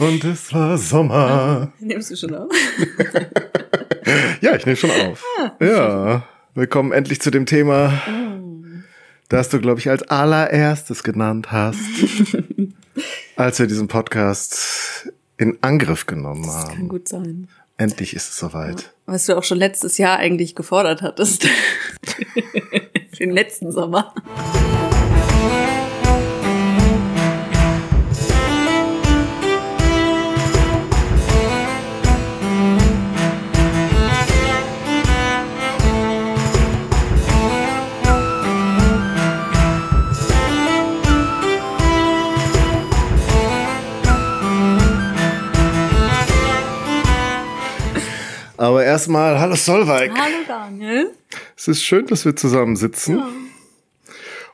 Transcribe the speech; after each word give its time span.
und 0.00 0.24
es 0.24 0.52
war 0.52 0.76
Sommer. 0.78 1.72
Nimmst 1.78 2.10
du 2.10 2.16
schon 2.16 2.34
auf? 2.34 2.50
Ja, 4.40 4.56
ich 4.56 4.64
nehme 4.66 4.76
schon 4.76 4.90
auf. 4.90 5.22
Ja, 5.60 6.24
wir 6.54 6.66
kommen 6.66 6.90
endlich 6.90 7.20
zu 7.20 7.30
dem 7.30 7.46
Thema, 7.46 7.92
das 9.28 9.50
du, 9.50 9.60
glaube 9.60 9.78
ich, 9.78 9.88
als 9.88 10.02
allererstes 10.04 11.04
genannt 11.04 11.52
hast, 11.52 11.78
als 13.36 13.58
wir 13.60 13.66
diesen 13.68 13.86
Podcast 13.86 15.12
in 15.36 15.58
Angriff 15.60 16.06
genommen 16.06 16.42
Das 16.44 16.68
kann 16.70 16.78
haben. 16.78 16.88
gut 16.88 17.06
sein. 17.08 17.46
Endlich 17.76 18.16
ist 18.16 18.30
es 18.30 18.38
soweit. 18.38 18.92
Was 19.06 19.26
du 19.26 19.36
auch 19.36 19.44
schon 19.44 19.58
letztes 19.58 19.96
Jahr 19.98 20.18
eigentlich 20.18 20.56
gefordert 20.56 21.02
hattest. 21.02 21.46
Den 23.20 23.30
letzten 23.30 23.70
Sommer. 23.70 24.12
Aber 48.60 48.84
erstmal, 48.84 49.40
hallo 49.40 49.54
Solveig. 49.56 50.10
Hallo 50.14 50.36
Daniel. 50.46 51.12
Es 51.56 51.66
ist 51.66 51.82
schön, 51.82 52.06
dass 52.08 52.26
wir 52.26 52.36
zusammen 52.36 52.76
sitzen 52.76 53.22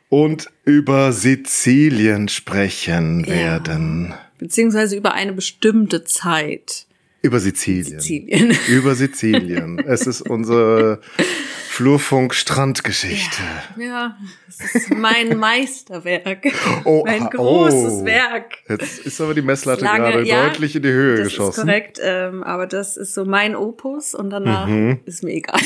und 0.08 0.48
über 0.64 1.12
Sizilien 1.12 2.28
sprechen 2.28 3.24
Ja. 3.24 3.34
werden. 3.34 4.14
Beziehungsweise 4.38 4.94
über 4.96 5.12
eine 5.14 5.32
bestimmte 5.32 6.04
Zeit. 6.04 6.86
Über 7.22 7.40
Sizilien. 7.40 7.98
Sizilien. 7.98 8.56
Über 8.68 8.94
Sizilien. 8.94 9.80
es 9.80 10.06
ist 10.06 10.20
unsere 10.22 11.00
Flurfunk-Strandgeschichte. 11.76 13.42
Ja, 13.78 14.16
das 14.46 14.74
ist 14.74 14.90
mein 14.94 15.36
Meisterwerk. 15.38 16.46
Oh, 16.84 17.02
mein 17.06 17.26
großes 17.28 17.92
oh. 18.00 18.04
Werk. 18.06 18.58
Jetzt 18.68 19.00
ist 19.00 19.20
aber 19.20 19.34
die 19.34 19.42
Messlatte 19.42 19.84
Lange- 19.84 19.98
gerade 20.12 20.26
ja, 20.26 20.46
deutlich 20.48 20.74
in 20.74 20.82
die 20.82 20.88
Höhe 20.88 21.18
Das 21.18 21.28
geschossen. 21.28 21.50
ist 21.60 21.66
korrekt, 21.66 21.98
ähm, 22.02 22.42
aber 22.42 22.66
das 22.66 22.96
ist 22.96 23.12
so 23.12 23.26
mein 23.26 23.54
Opus 23.54 24.14
und 24.14 24.30
danach 24.30 24.66
Mhm. 24.66 25.00
ist 25.04 25.22
mir 25.22 25.32
egal. 25.32 25.60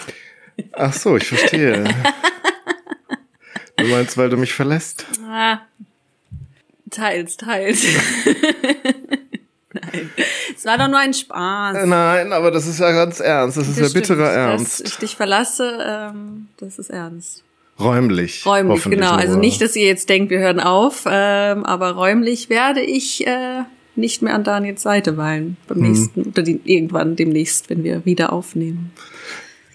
Ach 0.72 0.92
so, 0.92 1.16
ich 1.16 1.26
verstehe. 1.28 1.84
du 3.76 3.84
meinst, 3.86 4.16
weil 4.18 4.28
du 4.30 4.36
mich 4.36 4.52
verlässt? 4.52 5.06
Ah, 5.28 5.60
teils, 6.90 7.36
teils. 7.36 7.84
Nein, 9.92 10.10
es 10.56 10.64
war 10.64 10.78
doch 10.78 10.88
nur 10.88 10.98
ein 10.98 11.14
Spaß. 11.14 11.86
Nein, 11.86 12.32
aber 12.32 12.50
das 12.50 12.66
ist 12.66 12.80
ja 12.80 12.90
ganz 12.92 13.20
ernst. 13.20 13.56
Das 13.56 13.68
ist 13.68 13.76
ja 13.76 13.82
Das 13.82 13.90
stimmt, 13.90 14.06
bitterer 14.08 14.24
Dass 14.26 14.36
Ernst. 14.36 14.86
ich 14.86 14.96
dich 14.96 15.16
verlasse, 15.16 15.78
ähm, 16.14 16.48
das 16.58 16.78
ist 16.78 16.90
ernst. 16.90 17.42
Räumlich. 17.78 18.44
Räumlich, 18.46 18.84
genau. 18.84 19.12
Also 19.12 19.32
nur. 19.34 19.40
nicht, 19.40 19.60
dass 19.60 19.76
ihr 19.76 19.86
jetzt 19.86 20.08
denkt, 20.08 20.30
wir 20.30 20.38
hören 20.38 20.60
auf, 20.60 21.04
ähm, 21.06 21.64
aber 21.64 21.90
räumlich 21.90 22.48
werde 22.48 22.80
ich 22.80 23.26
äh, 23.26 23.62
nicht 23.96 24.22
mehr 24.22 24.34
an 24.34 24.44
Daniels 24.44 24.82
Seite 24.82 25.16
weilen. 25.18 25.56
Beim 25.68 25.78
Hm. 25.78 25.88
nächsten, 25.92 26.22
oder 26.22 26.42
die, 26.42 26.60
irgendwann 26.64 27.16
demnächst, 27.16 27.68
wenn 27.68 27.84
wir 27.84 28.04
wieder 28.06 28.32
aufnehmen. 28.32 28.92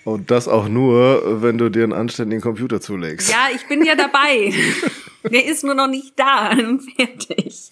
Und 0.04 0.32
das 0.32 0.48
auch 0.48 0.68
nur, 0.68 1.44
wenn 1.44 1.60
du 1.60 1.70
dir 1.70 1.84
einen 1.84 1.94
anständigen 1.94 2.42
Computer 2.42 2.82
zulegst. 2.82 3.30
Ja, 3.30 3.50
ich 3.56 3.68
bin 3.68 3.86
ja 3.86 3.94
dabei. 3.96 4.52
Der 5.30 5.46
ist 5.46 5.64
nur 5.64 5.76
noch 5.76 5.88
nicht 5.88 6.14
da 6.18 6.52
und 6.52 6.82
fertig. 6.96 7.70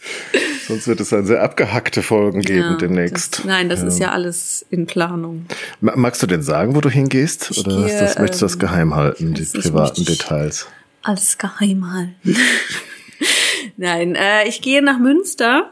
Sonst 0.67 0.88
wird 0.88 1.00
es 1.00 1.09
dann 1.09 1.25
sehr 1.25 1.42
abgehackte 1.42 2.03
Folgen 2.03 2.42
geben 2.42 2.72
Ja, 2.72 2.78
demnächst. 2.78 3.39
Das, 3.39 3.45
nein, 3.45 3.69
das 3.69 3.81
ist 3.81 4.00
ja 4.00 4.11
alles 4.11 4.66
in 4.69 4.86
Planung. 4.86 5.45
Ma- 5.81 5.95
Magst 5.95 6.22
du 6.22 6.27
denn 6.27 6.44
sagen, 6.44 6.75
wo 6.75 6.81
du 6.81 6.89
hingehst? 6.89 7.50
Ich 7.52 7.66
Oder 7.66 7.86
gehe, 7.86 8.00
das, 8.00 8.20
möchtest 8.20 8.42
du 8.42 8.45
das 8.45 8.53
ähm, 8.53 8.59
geheim 8.59 8.95
halten, 8.95 9.33
die 9.33 9.45
privaten 9.45 10.05
Details? 10.05 10.67
Alles 11.02 11.38
geheim 11.38 11.92
halten. 11.92 12.36
Nein, 13.77 14.15
äh, 14.15 14.48
ich 14.48 14.61
gehe 14.61 14.82
nach 14.82 14.99
Münster 14.99 15.70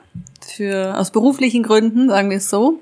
für 0.56 0.98
aus 0.98 1.12
beruflichen 1.12 1.64
Gründen, 1.64 2.10
sagen 2.10 2.30
wir 2.30 2.38
es 2.38 2.50
so. 2.50 2.82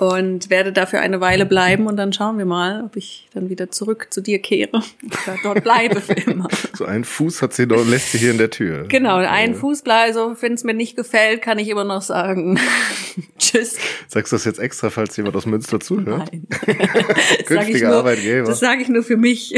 Und 0.00 0.48
werde 0.48 0.72
dafür 0.72 1.00
eine 1.00 1.20
Weile 1.20 1.44
bleiben 1.44 1.86
und 1.86 1.98
dann 1.98 2.12
schauen 2.14 2.38
wir 2.38 2.46
mal, 2.46 2.84
ob 2.86 2.96
ich 2.96 3.28
dann 3.34 3.50
wieder 3.50 3.70
zurück 3.70 4.06
zu 4.08 4.22
dir 4.22 4.38
kehre 4.38 4.78
oder 4.78 5.36
dort 5.42 5.62
bleibe 5.62 6.00
für 6.00 6.14
immer. 6.30 6.48
So 6.72 6.86
ein 6.86 7.04
Fuß 7.04 7.42
hat 7.42 7.52
sie 7.52 7.66
doch, 7.68 7.86
lässt 7.86 8.12
sie 8.12 8.18
hier 8.18 8.30
in 8.30 8.38
der 8.38 8.48
Tür. 8.48 8.86
Genau, 8.88 9.16
ein 9.16 9.54
Fuß 9.54 9.82
bleibe, 9.82 10.06
also 10.06 10.34
wenn 10.40 10.54
es 10.54 10.64
mir 10.64 10.72
nicht 10.72 10.96
gefällt, 10.96 11.42
kann 11.42 11.58
ich 11.58 11.68
immer 11.68 11.84
noch 11.84 12.00
sagen 12.00 12.58
Tschüss. 13.38 13.76
Sagst 14.08 14.32
du 14.32 14.36
das 14.36 14.46
jetzt 14.46 14.58
extra, 14.58 14.88
falls 14.88 15.14
jemand 15.18 15.36
aus 15.36 15.44
Münster 15.44 15.78
zuhört? 15.78 16.30
Nein. 16.32 16.46
Das 16.66 16.76
sag 16.78 17.38
ich 17.38 17.46
Künftiger 17.46 17.88
nur, 17.88 17.96
Arbeitgeber. 17.98 18.46
Das 18.46 18.60
sage 18.60 18.80
ich 18.80 18.88
nur 18.88 19.02
für 19.02 19.18
mich. 19.18 19.54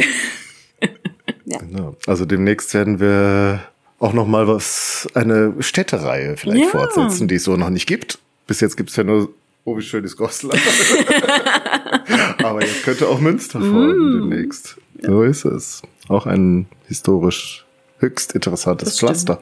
Genau. 1.46 1.96
Also 2.06 2.24
demnächst 2.24 2.74
werden 2.74 2.98
wir 3.00 3.60
auch 3.98 4.12
noch 4.12 4.26
mal 4.26 4.48
was, 4.48 5.06
eine 5.14 5.54
Städtereihe 5.60 6.36
vielleicht 6.36 6.64
Ja. 6.64 6.68
fortsetzen, 6.70 7.28
die 7.28 7.36
es 7.36 7.44
so 7.44 7.56
noch 7.56 7.70
nicht 7.70 7.86
gibt. 7.86 8.18
Bis 8.46 8.60
jetzt 8.60 8.76
gibt's 8.76 8.96
ja 8.96 9.04
nur, 9.04 9.32
oh 9.64 9.76
wie 9.76 9.82
schön 9.82 10.04
ist 10.04 10.16
Goslar. 10.16 10.56
Aber 12.42 12.60
jetzt 12.64 12.82
könnte 12.84 13.08
auch 13.08 13.20
Münster 13.20 13.60
folgen 13.60 14.10
Mm. 14.10 14.30
demnächst. 14.30 14.76
So 15.02 15.22
ist 15.22 15.44
es. 15.44 15.82
Auch 16.08 16.26
ein 16.26 16.66
historisch 16.88 17.64
höchst 17.98 18.32
interessantes. 18.34 18.98
Pflaster. 18.98 19.40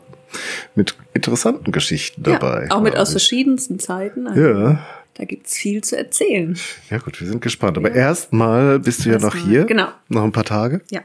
Mit 0.74 0.96
interessanten 1.12 1.72
Geschichten 1.72 2.22
dabei. 2.22 2.66
ja, 2.70 2.76
auch 2.76 2.82
mit 2.82 2.96
aus 2.96 3.08
ich. 3.08 3.12
verschiedensten 3.14 3.78
Zeiten. 3.80 4.26
Ja. 4.38 4.80
Da 5.20 5.26
gibt's 5.26 5.54
viel 5.54 5.84
zu 5.84 5.98
erzählen. 5.98 6.58
Ja 6.88 6.96
gut, 6.96 7.20
wir 7.20 7.28
sind 7.28 7.42
gespannt. 7.42 7.76
Aber 7.76 7.92
erstmal 7.92 8.78
bist 8.78 9.04
du 9.04 9.10
ja 9.10 9.18
noch 9.18 9.34
Erstmal, 9.34 9.52
hier. 9.52 9.64
genau. 9.66 9.88
Noch 10.08 10.24
ein 10.24 10.32
paar 10.32 10.46
Tage. 10.46 10.80
Ja. 10.90 11.02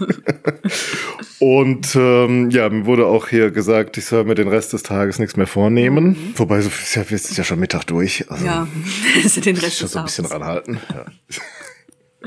Und 1.38 1.94
ähm, 1.94 2.50
ja, 2.50 2.68
mir 2.68 2.86
wurde 2.86 3.06
auch 3.06 3.28
hier 3.28 3.52
gesagt, 3.52 3.98
ich 3.98 4.04
soll 4.06 4.24
mir 4.24 4.34
den 4.34 4.48
Rest 4.48 4.72
des 4.72 4.82
Tages 4.82 5.20
nichts 5.20 5.36
mehr 5.36 5.46
vornehmen. 5.46 6.08
Mhm. 6.08 6.32
Wobei, 6.34 6.60
so 6.60 6.68
ist 6.70 6.96
ja, 6.96 7.02
es 7.02 7.12
ist 7.12 7.36
ja 7.38 7.44
schon 7.44 7.60
Mittag 7.60 7.84
durch. 7.84 8.28
Also 8.28 8.44
Ja, 8.44 8.66
also 9.22 9.40
den 9.40 9.56
Rest 9.56 9.78
schon 9.78 9.84
des 9.86 9.92
so 9.92 9.98
ein 10.00 10.04
bisschen 10.06 10.26
ranhalten. 10.26 10.80
Ja. 10.92 11.06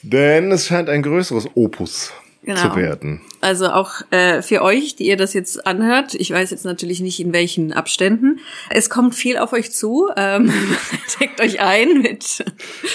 Denn 0.04 0.52
es 0.52 0.68
scheint 0.68 0.90
ein 0.90 1.02
größeres 1.02 1.48
Opus 1.56 2.14
Genau. 2.44 2.70
zu 2.72 2.76
werden. 2.76 3.22
Also 3.40 3.68
auch 3.68 4.02
äh, 4.10 4.42
für 4.42 4.64
euch, 4.64 4.96
die 4.96 5.06
ihr 5.06 5.16
das 5.16 5.34
jetzt 5.34 5.68
anhört, 5.68 6.16
ich 6.16 6.32
weiß 6.32 6.50
jetzt 6.50 6.66
natürlich 6.66 7.00
nicht 7.00 7.20
in 7.20 7.34
welchen 7.34 7.72
Abständen. 7.72 8.40
Es 8.72 8.90
kommt 8.90 9.14
viel 9.14 9.38
auf 9.38 9.54
euch 9.54 9.72
zu. 9.72 10.10
Ähm, 10.18 10.52
deckt 11.20 11.40
euch 11.40 11.60
ein 11.62 12.02
mit 12.02 12.44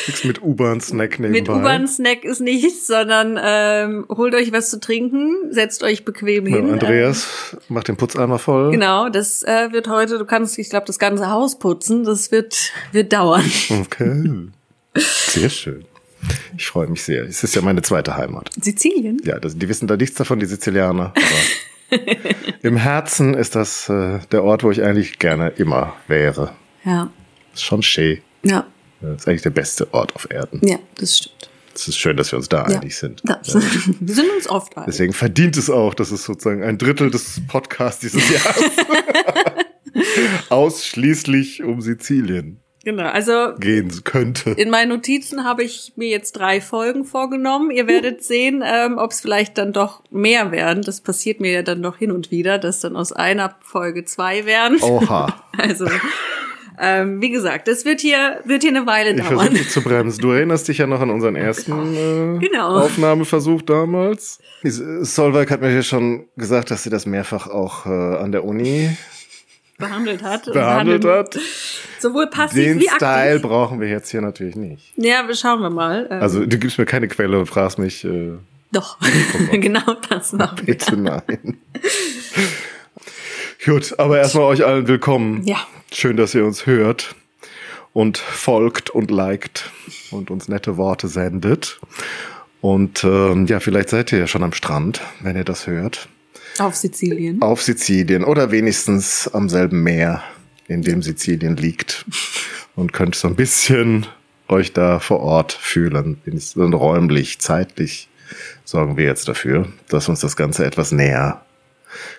Nichts 0.09 0.25
mit 0.25 0.43
U-Bahn-Snack 0.43 1.21
nebenbei. 1.21 1.39
mit 1.39 1.49
U-Bahn-Snack 1.49 2.25
ist 2.25 2.41
nichts, 2.41 2.89
sondern 2.89 3.39
ähm, 3.41 4.07
holt 4.09 4.35
euch 4.35 4.51
was 4.51 4.69
zu 4.69 4.81
trinken, 4.81 5.37
setzt 5.51 5.85
euch 5.85 6.05
bequem 6.05 6.49
Ja, 6.49 6.57
hin. 6.57 6.71
Andreas 6.73 7.57
macht 7.69 7.87
den 7.87 7.97
Putzeimer 7.97 8.41
voll. 8.41 8.67
Ähm, 8.67 8.73
genau, 8.73 9.09
das 9.11 9.45
äh, 9.45 9.71
wird 9.71 9.87
heute. 9.87 10.19
Du 10.19 10.25
kannst, 10.25 10.59
ich 10.59 10.71
glaube, 10.71 10.87
das 10.87 10.99
ganze 10.99 11.31
Haus 11.31 11.57
putzen. 11.61 12.03
Das 12.03 12.33
wird 12.33 12.73
wird 12.91 13.13
dauern. 13.13 13.49
Okay. 13.71 14.49
Sehr 14.97 15.51
schön. 15.51 15.85
Ich 16.57 16.67
freue 16.67 16.87
mich 16.89 17.03
sehr. 17.03 17.25
Es 17.25 17.43
ist 17.45 17.55
ja 17.55 17.63
meine 17.63 17.83
zweite 17.83 18.17
Heimat. 18.17 18.51
Sizilien. 18.61 19.21
Ja, 19.25 19.39
das, 19.39 19.57
die 19.57 19.69
wissen 19.69 19.87
da 19.89 19.97
nichts 19.97 20.17
davon, 20.17 20.39
die 20.41 20.47
Sizilianer. 20.47 21.13
Aber 21.91 21.99
im 22.63 22.77
Herzen 22.77 23.35
ist 23.35 23.55
das 23.55 23.89
äh, 23.89 24.19
der 24.33 24.43
Ort, 24.45 24.63
wo 24.65 24.71
ich 24.71 24.83
eigentlich 24.83 25.19
gerne 25.19 25.49
immer 25.51 25.95
wäre. 26.09 26.53
Ja, 26.85 27.11
Ist 27.55 27.65
schon 27.65 27.83
schön. 27.83 28.19
ja, 28.45 28.67
Das 29.01 29.21
ist 29.23 29.29
eigentlich 29.29 29.43
der 29.43 29.51
beste 29.51 29.93
Ort 29.95 30.15
auf 30.17 30.29
Erden. 30.31 30.61
ja, 30.67 30.79
das 30.99 31.19
stimmt. 31.19 31.51
Es 31.75 31.87
ist 31.89 31.99
schön, 31.99 32.17
dass 32.17 32.33
wir 32.33 32.39
uns 32.39 32.49
da 32.49 32.67
Ja. 32.69 32.79
einig 32.79 32.97
sind. 32.97 33.21
Das, 33.25 33.55
Wir 34.01 34.15
sind 34.15 34.31
uns 34.35 34.49
oft 34.49 34.75
einig. 34.79 34.87
Deswegen 34.87 35.13
verdient 35.13 35.57
es 35.59 35.69
auch, 35.69 35.93
dass 35.93 36.11
es 36.11 36.25
sozusagen 36.25 36.63
ein 36.65 36.79
Drittel 36.79 37.11
des 37.11 37.43
Podcasts 37.49 38.01
dieses 38.01 38.31
Jahres 38.31 38.63
ausschließlich 40.49 41.63
um 41.63 41.81
Sizilien 41.81 42.61
Genau, 42.87 43.09
also 43.09 43.53
gehen 43.59 43.91
könnte. 44.05 44.51
in 44.51 44.71
meinen 44.71 44.91
Notizen 44.91 45.45
habe 45.45 45.65
ich 45.65 45.95
mir 45.97 46.09
jetzt 46.09 46.33
drei 46.39 46.61
Folgen 46.61 47.05
vorgenommen. 47.05 47.73
Ihr 47.73 47.89
werdet 47.89 48.23
sehen, 48.23 48.63
ähm, 48.65 48.97
ob 48.97 49.11
es 49.11 49.21
vielleicht 49.21 49.59
dann 49.59 49.73
doch 49.73 50.05
mehr 50.13 50.53
werden. 50.53 50.85
Das 50.85 51.01
passiert 51.01 51.41
mir 51.41 51.51
ja 51.51 51.63
dann 51.63 51.83
doch 51.83 51.97
hin 51.97 52.13
und 52.13 52.31
wieder, 52.31 52.59
dass 52.59 52.79
dann 52.79 52.95
aus 52.95 53.11
einer 53.13 53.57
Folge 53.61 54.05
zwei 54.05 54.47
werden. 54.47 54.79
Oha. 54.81 55.35
Also, 55.59 55.87
ähm, 56.79 57.21
wie 57.23 57.31
gesagt, 57.31 57.67
das 57.67 57.85
wird 57.87 58.01
hier, 58.03 58.41
wird 58.45 58.63
hier 58.63 58.71
eine 58.71 58.87
Weile 58.87 59.11
Ich 59.11 59.17
dauern. 59.17 59.37
versuche 59.39 59.55
dich 59.55 59.71
zu 59.71 59.81
bremsen. 59.83 60.21
Du 60.21 60.31
erinnerst 60.31 60.69
dich 60.69 60.79
ja 60.79 60.87
noch 60.87 61.01
an 61.01 61.11
unseren 61.11 61.35
ersten 61.35 62.37
äh, 62.37 62.39
Genau. 62.47 62.79
Aufnahmeversuch 62.81 63.63
damals. 63.63 64.39
Solveig 64.63 65.51
hat 65.51 65.61
mir 65.63 65.75
ja 65.75 65.83
schon 65.83 66.27
gesagt, 66.37 66.71
dass 66.71 66.83
sie 66.85 66.91
das 66.91 67.07
mehrfach 67.07 67.49
auch 67.49 67.87
äh, 67.87 67.89
an 67.89 68.31
der 68.31 68.45
Uni 68.45 68.97
behandelt 69.79 70.23
hat. 70.23 70.47
und 70.49 70.55
behandelt 70.55 71.05
hat. 71.05 71.39
Sowohl 72.01 72.29
passiv 72.29 72.65
Den 72.65 72.81
wie 72.81 72.89
Style 72.89 73.35
aktiv. 73.37 73.43
brauchen 73.43 73.81
wir 73.81 73.89
jetzt 73.89 74.11
hier 74.11 74.21
natürlich 74.21 74.57
nicht. 74.57 74.93
Ja, 74.97 75.27
wir 75.27 75.35
schauen 75.35 75.61
wir 75.61 75.71
mal. 75.71 76.07
Ähm, 76.11 76.23
Also 76.23 76.45
du 76.47 76.59
gibst 76.59 76.79
mir 76.79 76.87
keine 76.87 77.09
Quelle 77.09 77.39
und 77.39 77.47
fragst 77.47 77.79
mich, 77.79 78.05
äh, 78.05 78.33
doch, 78.73 78.99
genau 79.53 79.95
das 80.09 80.33
machen 80.33 80.59
wir. 80.59 80.75
bitte 80.75 80.97
nein. 80.97 81.59
Gut, 83.65 83.99
aber 83.99 84.19
erstmal 84.19 84.45
euch 84.45 84.65
allen 84.65 84.87
willkommen. 84.87 85.43
Ja. 85.45 85.59
Schön, 85.93 86.17
dass 86.17 86.35
ihr 86.35 86.45
uns 86.45 86.67
hört 86.67 87.15
und 87.93 88.19
folgt 88.19 88.91
und 88.91 89.11
liked 89.11 89.71
und 90.11 90.31
uns 90.31 90.49
nette 90.49 90.77
Worte 90.77 91.09
sendet. 91.09 91.81
Und 92.61 93.05
ähm, 93.05 93.47
ja, 93.47 93.61
vielleicht 93.61 93.89
seid 93.91 94.13
ihr 94.13 94.19
ja 94.19 94.27
schon 94.27 94.43
am 94.43 94.53
Strand, 94.53 95.01
wenn 95.21 95.37
ihr 95.37 95.45
das 95.45 95.67
hört. 95.67 96.09
Auf 96.59 96.77
Sizilien. 96.77 97.43
Auf 97.43 97.63
Sizilien 97.63 98.25
oder 98.25 98.51
wenigstens 98.51 99.29
am 99.29 99.49
selben 99.49 99.83
Meer, 99.83 100.23
in 100.69 100.83
dem 100.83 101.03
Sizilien 101.03 101.57
liegt. 101.57 102.05
Und 102.75 102.93
könnt 102.93 103.15
so 103.15 103.29
ein 103.29 103.37
bisschen 103.37 104.07
euch 104.49 104.73
da 104.73 104.99
vor 104.99 105.21
Ort 105.21 105.53
fühlen. 105.53 106.19
Wenigstens 106.25 106.57
räumlich, 106.75 107.39
zeitlich 107.39 108.09
sorgen 108.65 108.97
wir 108.97 109.05
jetzt 109.05 109.29
dafür, 109.29 109.69
dass 109.89 110.09
uns 110.09 110.21
das 110.21 110.37
Ganze 110.37 110.65
etwas 110.65 110.93
näher 110.93 111.45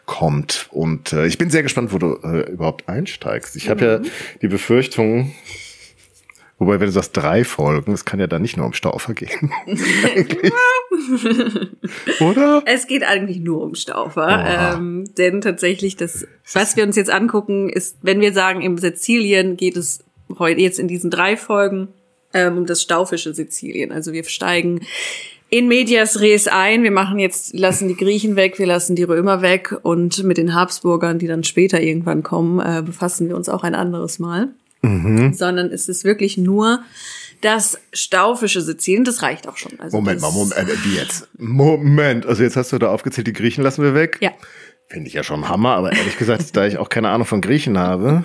kommt. 0.06 0.68
Und 0.72 1.14
äh, 1.14 1.28
ich 1.28 1.38
bin 1.38 1.50
sehr 1.50 1.64
gespannt, 1.64 1.94
wo 1.94 1.98
du 1.98 2.18
äh, 2.24 2.52
überhaupt 2.52 2.90
einsteigst. 2.90 3.56
Ich 3.56 3.70
habe 3.70 3.86
ja 3.86 4.00
die 4.42 4.48
Befürchtung, 4.48 5.34
wobei 6.58 6.80
wenn 6.80 6.88
du 6.88 6.92
sagst 6.92 7.16
drei 7.16 7.44
Folgen, 7.44 7.92
es 7.94 8.06
kann 8.06 8.20
ja 8.20 8.28
dann 8.28 8.42
nicht 8.42 8.58
nur 8.58 8.66
um 8.66 8.74
Staufer 8.74 9.14
gehen. 9.14 9.52
Oder? 12.20 12.64
Es 12.66 12.88
geht 12.88 13.04
eigentlich 13.04 13.40
nur 13.40 13.64
um 13.64 13.76
Staufer. 13.76 14.76
Ähm, 14.76 15.06
denn 15.18 15.42
tatsächlich, 15.42 15.96
das, 15.96 16.28
was 16.54 16.76
wir 16.76 16.84
uns 16.84 16.96
jetzt 16.96 17.12
angucken, 17.12 17.70
ist, 17.70 17.98
wenn 18.02 18.20
wir 18.20 18.34
sagen, 18.34 18.62
im 18.62 18.78
Sizilien 18.78 19.58
geht 19.58 19.78
es 19.78 20.04
heute 20.40 20.62
jetzt 20.62 20.80
in 20.80 20.88
diesen 20.88 21.10
drei 21.10 21.38
Folgen 21.38 21.90
ähm, 22.34 22.58
um 22.58 22.66
das 22.66 22.82
staufische 22.82 23.34
Sizilien. 23.34 23.92
Also 23.92 24.12
wir 24.12 24.24
steigen 24.26 24.82
in 25.50 25.68
medias 25.68 26.20
res 26.20 26.48
ein. 26.48 26.84
Wir 26.84 26.92
machen 26.92 27.20
jetzt, 27.20 27.54
lassen 27.54 27.88
die 27.88 27.96
Griechen 27.96 28.36
weg, 28.36 28.60
wir 28.60 28.68
lassen 28.68 28.96
die 28.96 29.04
Römer 29.04 29.42
weg 29.42 29.76
und 29.84 30.24
mit 30.24 30.38
den 30.38 30.54
Habsburgern, 30.54 31.20
die 31.20 31.28
dann 31.28 31.44
später 31.44 31.82
irgendwann 31.82 32.24
kommen, 32.24 32.60
äh, 32.60 32.82
befassen 32.82 33.30
wir 33.30 33.36
uns 33.36 33.50
auch 33.50 33.64
ein 33.64 33.76
anderes 33.76 34.20
Mal. 34.20 34.50
Mhm. 34.82 35.34
Sondern 35.34 35.68
es 35.72 35.90
ist 35.90 36.04
wirklich 36.04 36.38
nur 36.38 36.82
das 37.42 37.80
staufische 37.94 38.62
Sizilien, 38.62 39.04
das 39.04 39.22
reicht 39.22 39.48
auch 39.48 39.58
schon. 39.58 39.80
Also 39.80 39.98
Moment 39.98 40.22
mal, 40.22 40.32
Moment, 40.32 40.58
äh, 40.58 40.66
wie 40.84 40.96
jetzt? 40.96 41.28
Moment, 41.38 42.26
also 42.26 42.44
jetzt 42.44 42.56
hast 42.56 42.72
du 42.74 42.78
da 42.80 42.90
aufgezählt, 42.90 43.28
die 43.28 43.34
Griechen 43.34 43.64
lassen 43.64 43.84
wir 43.84 43.94
weg. 43.94 44.18
Ja. 44.22 44.32
Finde 44.90 45.08
ich 45.08 45.14
ja 45.14 45.24
schon 45.24 45.48
Hammer, 45.50 45.76
aber 45.76 45.92
ehrlich 45.92 46.18
gesagt, 46.18 46.56
da 46.56 46.66
ich 46.66 46.78
auch 46.78 46.90
keine 46.90 47.10
Ahnung 47.10 47.28
von 47.28 47.42
Griechen 47.42 47.78
habe, 47.78 48.24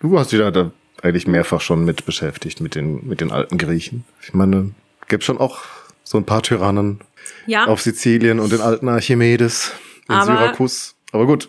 du 0.00 0.18
hast 0.18 0.30
dich 0.32 0.38
da, 0.40 0.50
da 0.50 0.70
eigentlich 1.02 1.26
mehrfach 1.26 1.60
schon 1.60 1.84
mit 1.84 2.04
beschäftigt, 2.06 2.60
mit 2.60 2.74
den, 2.74 3.06
mit 3.08 3.20
den 3.20 3.32
alten 3.32 3.58
Griechen. 3.58 4.04
Ich 4.22 4.32
meine, 4.34 4.70
gibt 5.08 5.24
schon 5.24 5.38
auch 5.38 5.60
so 6.04 6.18
ein 6.18 6.24
paar 6.24 6.42
Tyrannen 6.42 7.00
Ja. 7.46 7.66
auf 7.66 7.80
Sizilien 7.80 8.38
und 8.40 8.52
den 8.52 8.60
alten 8.60 8.88
Archimedes 8.88 9.72
in 10.08 10.14
Aber- 10.14 10.26
Syrakus. 10.26 10.94
Aber 11.12 11.26
gut, 11.26 11.48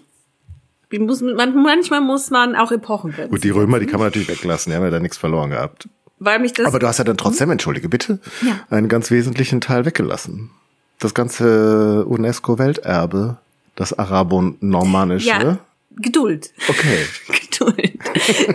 muss 0.99 1.21
man, 1.21 1.35
manchmal 1.61 2.01
muss 2.01 2.29
man 2.29 2.55
auch 2.55 2.71
Epochen 2.71 3.11
grenzen. 3.11 3.31
gut, 3.31 3.43
die 3.43 3.49
Römer, 3.49 3.79
die 3.79 3.85
kann 3.85 3.99
man 3.99 4.07
natürlich 4.07 4.27
weglassen, 4.29 4.71
die 4.71 4.75
haben 4.75 4.83
ja 4.83 4.89
da 4.91 4.99
nichts 4.99 5.17
verloren 5.17 5.49
gehabt. 5.49 5.87
Weil 6.19 6.39
mich 6.39 6.53
das. 6.53 6.65
Aber 6.67 6.79
du 6.79 6.87
hast 6.87 6.99
ja 6.99 7.03
dann 7.03 7.17
trotzdem, 7.17 7.49
entschuldige 7.51 7.89
bitte, 7.89 8.19
Ja. 8.41 8.59
einen 8.69 8.87
ganz 8.87 9.11
wesentlichen 9.11 9.59
Teil 9.61 9.85
weggelassen. 9.85 10.51
Das 10.99 11.13
ganze 11.13 12.05
UNESCO-Welterbe, 12.05 13.37
das 13.75 13.97
Arabonormanische. 13.97 15.27
ja, 15.29 15.57
Geduld. 15.95 16.51
Okay. 16.69 17.05
Geduld. 17.49 17.99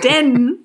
Denn 0.05 0.57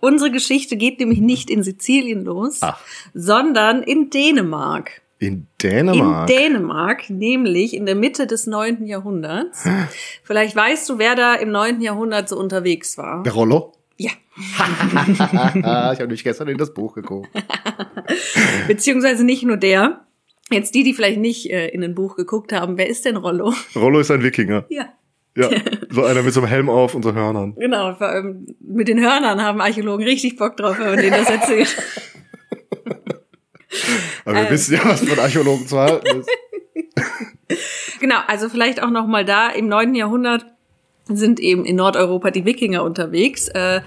unsere 0.00 0.30
Geschichte 0.30 0.76
geht 0.76 0.98
nämlich 1.00 1.20
nicht 1.20 1.50
in 1.50 1.62
Sizilien 1.62 2.24
los, 2.24 2.58
Ach. 2.62 2.78
sondern 3.14 3.82
in 3.82 4.10
Dänemark. 4.10 5.02
In 5.22 5.46
Dänemark. 5.62 6.28
In 6.28 6.36
Dänemark, 6.36 7.08
nämlich 7.08 7.76
in 7.76 7.86
der 7.86 7.94
Mitte 7.94 8.26
des 8.26 8.48
9. 8.48 8.86
Jahrhunderts. 8.86 9.68
Vielleicht 10.24 10.56
weißt 10.56 10.88
du, 10.88 10.98
wer 10.98 11.14
da 11.14 11.36
im 11.36 11.52
9. 11.52 11.80
Jahrhundert 11.80 12.28
so 12.28 12.36
unterwegs 12.36 12.98
war. 12.98 13.22
Der 13.22 13.32
Rollo? 13.32 13.72
Ja. 13.96 14.10
ich 14.36 15.20
habe 15.20 15.98
nämlich 16.00 16.24
gestern 16.24 16.48
in 16.48 16.58
das 16.58 16.74
Buch 16.74 16.94
geguckt. 16.94 17.28
Beziehungsweise 18.66 19.24
nicht 19.24 19.44
nur 19.44 19.56
der. 19.56 20.00
Jetzt 20.50 20.74
die, 20.74 20.82
die 20.82 20.92
vielleicht 20.92 21.20
nicht 21.20 21.48
äh, 21.50 21.68
in 21.68 21.84
ein 21.84 21.94
Buch 21.94 22.16
geguckt 22.16 22.52
haben, 22.52 22.76
wer 22.76 22.88
ist 22.88 23.04
denn 23.04 23.16
Rollo? 23.16 23.54
Rollo 23.76 24.00
ist 24.00 24.10
ein 24.10 24.24
Wikinger. 24.24 24.64
Ja. 24.70 24.88
Ja, 25.34 25.48
so 25.88 26.04
einer 26.04 26.22
mit 26.22 26.34
so 26.34 26.40
einem 26.40 26.48
Helm 26.50 26.68
auf 26.68 26.94
und 26.96 27.04
so 27.04 27.14
Hörnern. 27.14 27.54
Genau, 27.54 27.94
vor 27.94 28.08
allem 28.08 28.54
mit 28.60 28.88
den 28.88 29.00
Hörnern 29.00 29.40
haben 29.40 29.62
Archäologen 29.62 30.04
richtig 30.04 30.36
Bock 30.36 30.58
drauf, 30.58 30.78
wenn 30.78 30.88
man 30.88 30.98
denen 30.98 31.16
das 31.16 31.30
erzählt. 31.30 31.74
Aber 34.24 34.34
wir 34.34 34.42
Ähm. 34.44 34.50
wissen 34.50 34.74
ja, 34.74 34.84
was 34.84 35.00
von 35.00 35.18
Archäologen 35.18 35.66
zu 35.66 35.78
halten 35.78 36.20
ist. 36.20 36.28
Genau, 38.00 38.16
also 38.26 38.48
vielleicht 38.48 38.82
auch 38.82 38.90
noch 38.90 39.06
mal 39.06 39.24
da 39.24 39.48
im 39.50 39.68
9. 39.68 39.94
Jahrhundert 39.94 40.44
sind 41.06 41.38
eben 41.38 41.64
in 41.64 41.76
Nordeuropa 41.76 42.30
die 42.30 42.44
Wikinger 42.44 42.82
unterwegs. 42.82 43.48
Äh, 43.48 43.82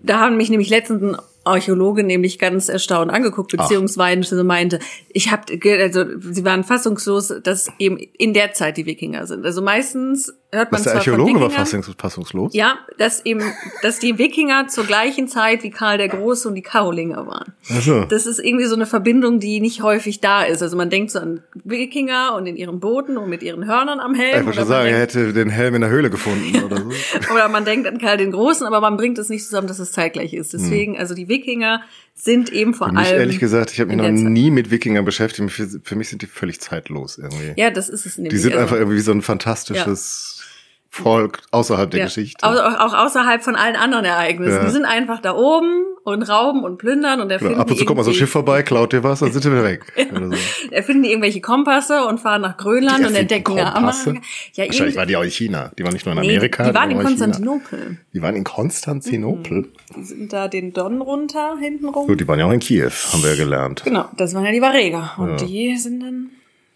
da 0.00 0.20
haben 0.20 0.36
mich 0.36 0.50
nämlich 0.50 0.70
letztens 0.70 1.02
ein 1.02 1.16
Archäologe 1.44 2.02
nämlich 2.02 2.38
ganz 2.38 2.68
erstaunt 2.68 3.10
angeguckt, 3.10 3.56
beziehungsweise 3.56 4.42
meinte, 4.44 4.80
ich 5.10 5.30
habe, 5.30 5.44
also 5.80 6.04
sie 6.18 6.44
waren 6.44 6.64
fassungslos, 6.64 7.32
dass 7.42 7.68
eben 7.78 7.96
in 7.96 8.34
der 8.34 8.52
Zeit 8.52 8.76
die 8.76 8.86
Wikinger 8.86 9.26
sind. 9.26 9.44
Also 9.44 9.62
meistens 9.62 10.32
hört 10.50 10.72
man 10.72 10.78
Was 10.78 10.84
der 10.84 10.94
Archäologe 10.94 11.40
war 11.40 11.50
fassungslos. 11.50 12.54
ja, 12.54 12.78
dass 12.96 13.24
eben, 13.26 13.42
dass 13.82 13.98
die 13.98 14.18
Wikinger 14.18 14.68
zur 14.68 14.84
gleichen 14.84 15.28
Zeit 15.28 15.62
wie 15.62 15.70
Karl 15.70 15.98
der 15.98 16.08
Große 16.08 16.48
und 16.48 16.54
die 16.54 16.62
Karolinger 16.62 17.26
waren. 17.26 17.52
Ach 17.70 17.82
so. 17.82 18.04
Das 18.04 18.26
ist 18.26 18.38
irgendwie 18.38 18.64
so 18.64 18.74
eine 18.74 18.86
Verbindung, 18.86 19.40
die 19.40 19.60
nicht 19.60 19.82
häufig 19.82 20.20
da 20.20 20.42
ist. 20.44 20.62
Also 20.62 20.76
man 20.76 20.88
denkt 20.88 21.10
so 21.10 21.18
an 21.18 21.42
Wikinger 21.64 22.34
und 22.34 22.46
in 22.46 22.56
ihren 22.56 22.80
Booten 22.80 23.18
und 23.18 23.28
mit 23.28 23.42
ihren 23.42 23.66
Hörnern 23.66 24.00
am 24.00 24.14
Helm. 24.14 24.40
Ich 24.40 24.46
wollte 24.46 24.60
schon 24.60 24.68
sagen, 24.68 24.88
er 24.88 24.98
hätte 24.98 25.32
den 25.34 25.50
Helm 25.50 25.74
in 25.74 25.82
der 25.82 25.90
Höhle 25.90 26.08
gefunden 26.08 26.64
oder 26.64 26.78
so. 26.78 26.90
oder 27.32 27.48
man 27.48 27.64
denkt 27.64 27.86
an 27.86 27.98
Karl 27.98 28.16
den 28.16 28.32
Großen, 28.32 28.66
aber 28.66 28.80
man 28.80 28.96
bringt 28.96 29.18
es 29.18 29.28
nicht 29.28 29.44
zusammen, 29.44 29.68
dass 29.68 29.78
es 29.78 29.92
zeitgleich 29.92 30.32
ist. 30.32 30.54
Deswegen, 30.54 30.98
also 30.98 31.14
die 31.14 31.28
Wikinger 31.28 31.82
sind 32.20 32.52
eben 32.52 32.74
vor. 32.74 32.88
Für 32.88 32.94
mich, 32.94 33.06
allem. 33.06 33.20
ehrlich 33.20 33.38
gesagt, 33.38 33.72
ich 33.72 33.80
habe 33.80 33.94
mich 33.94 33.96
noch 33.96 34.10
nie 34.10 34.50
mit 34.50 34.70
Wikingern 34.70 35.04
beschäftigt. 35.04 35.50
Für, 35.50 35.68
für 35.82 35.96
mich 35.96 36.08
sind 36.08 36.22
die 36.22 36.26
völlig 36.26 36.60
zeitlos 36.60 37.18
irgendwie. 37.18 37.52
Ja, 37.56 37.70
das 37.70 37.88
ist 37.88 38.06
es 38.06 38.18
nämlich. 38.18 38.32
die 38.32 38.38
sind 38.38 38.52
also, 38.52 38.62
einfach 38.62 38.76
irgendwie 38.76 38.96
wie 38.96 39.02
so 39.02 39.12
ein 39.12 39.22
fantastisches 39.22 40.40
Volk 40.90 41.40
außerhalb 41.50 41.90
der 41.90 42.00
ja. 42.00 42.04
Geschichte. 42.06 42.44
Auch, 42.46 42.54
auch 42.54 42.94
außerhalb 43.04 43.42
von 43.42 43.56
allen 43.56 43.76
anderen 43.76 44.04
Ereignissen. 44.04 44.56
Ja. 44.56 44.64
Die 44.64 44.70
sind 44.70 44.84
einfach 44.86 45.20
da 45.20 45.34
oben 45.34 45.84
und 46.02 46.22
rauben 46.22 46.64
und 46.64 46.78
plündern 46.78 47.20
und 47.20 47.30
erfinden 47.30 47.52
Genau, 47.54 47.62
ab 47.62 47.70
und 47.70 47.76
zu 47.76 47.84
kommt 47.84 47.98
mal 47.98 48.04
so 48.04 48.10
ein 48.10 48.14
Schiff 48.14 48.30
vorbei, 48.30 48.62
klaut 48.62 48.94
dir 48.94 49.04
was, 49.04 49.20
dann 49.20 49.30
sind 49.30 49.44
die 49.44 49.50
wieder 49.52 49.64
weg. 49.64 49.82
Oder 50.10 50.28
so. 50.30 50.36
erfinden 50.70 51.02
die 51.02 51.10
irgendwelche 51.10 51.42
Kompasse 51.42 52.04
und 52.06 52.18
fahren 52.20 52.40
nach 52.40 52.56
Grönland 52.56 53.00
Die 53.00 53.04
und 53.04 53.14
entdecken 53.14 53.56
ja 53.58 53.70
Kompasse? 53.70 54.10
Amerika. 54.10 54.26
Ja, 54.54 54.66
Wahrscheinlich 54.66 54.96
waren 54.96 55.08
die 55.08 55.16
auch 55.16 55.22
in 55.22 55.30
China. 55.30 55.70
Die 55.78 55.84
waren 55.84 55.92
nicht 55.92 56.06
nur 56.06 56.14
in 56.14 56.20
nee, 56.22 56.28
Amerika. 56.36 56.68
die 56.70 56.74
waren 56.74 56.90
in 56.90 56.98
Konstantinopel. 57.02 57.78
China. 57.78 57.96
Die 58.14 58.22
waren 58.22 58.34
in 58.36 58.44
Konstantinopel. 58.44 59.68
Die 59.96 60.04
sind 60.04 60.32
da 60.32 60.48
den 60.48 60.72
Don 60.72 61.02
runter, 61.02 61.56
hinten 61.60 61.88
rum. 61.88 62.06
Gut, 62.06 62.18
die 62.20 62.26
waren 62.26 62.38
ja 62.38 62.46
auch 62.46 62.52
in 62.52 62.60
Kiew, 62.60 62.90
haben 63.12 63.22
wir 63.22 63.30
ja 63.30 63.36
gelernt. 63.36 63.82
Genau, 63.84 64.06
das 64.16 64.34
waren 64.34 64.44
ja 64.46 64.52
die 64.52 64.62
Vareger. 64.62 65.12
Und 65.18 65.28
Ja. 65.40 65.46
die 65.46 65.76
sind 65.76 66.00
dann 66.00 66.30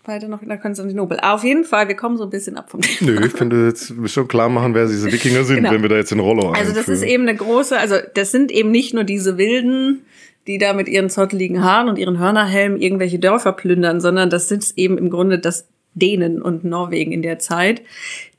weiter 0.04 0.28
noch 0.28 0.42
nach 0.42 0.60
Konstantinopel. 0.60 1.18
Auf 1.20 1.44
jeden 1.44 1.64
Fall, 1.64 1.88
wir 1.88 1.94
kommen 1.96 2.16
so 2.16 2.24
ein 2.24 2.30
bisschen 2.30 2.56
ab 2.56 2.70
vom 2.70 2.80
Thema. 2.82 3.12
Nö, 3.20 3.26
ich 3.26 3.32
finde, 3.32 3.66
jetzt 3.66 3.92
schon 4.06 4.28
klar 4.28 4.48
machen, 4.48 4.74
wer 4.74 4.86
diese 4.86 5.10
Wikinger 5.12 5.44
sind, 5.44 5.56
Genau. 5.58 5.70
wenn 5.70 5.82
wir 5.82 5.88
da 5.88 5.96
jetzt 5.96 6.10
den 6.10 6.20
Rollo 6.20 6.50
Also 6.50 6.72
das 6.72 6.88
ist 6.88 7.02
einführen. 7.02 7.10
eben 7.10 7.22
eine 7.28 7.36
große, 7.36 7.78
also 7.78 7.96
das 8.14 8.30
sind 8.32 8.50
eben 8.50 8.70
nicht 8.70 8.94
nur 8.94 9.04
diese 9.04 9.38
Wilden, 9.38 10.02
die 10.48 10.58
da 10.58 10.72
mit 10.72 10.88
ihren 10.88 11.08
zotteligen 11.08 11.62
Haaren 11.62 11.88
und 11.88 11.98
ihren 11.98 12.18
Hörnerhelmen 12.18 12.80
irgendwelche 12.80 13.18
Dörfer 13.20 13.52
plündern, 13.52 14.00
sondern 14.00 14.28
das 14.28 14.48
sind 14.48 14.72
eben 14.76 14.98
im 14.98 15.08
Grunde 15.08 15.38
das 15.38 15.68
Dänen 15.94 16.40
und 16.42 16.64
Norwegen 16.64 17.12
in 17.12 17.22
der 17.22 17.38
Zeit, 17.38 17.82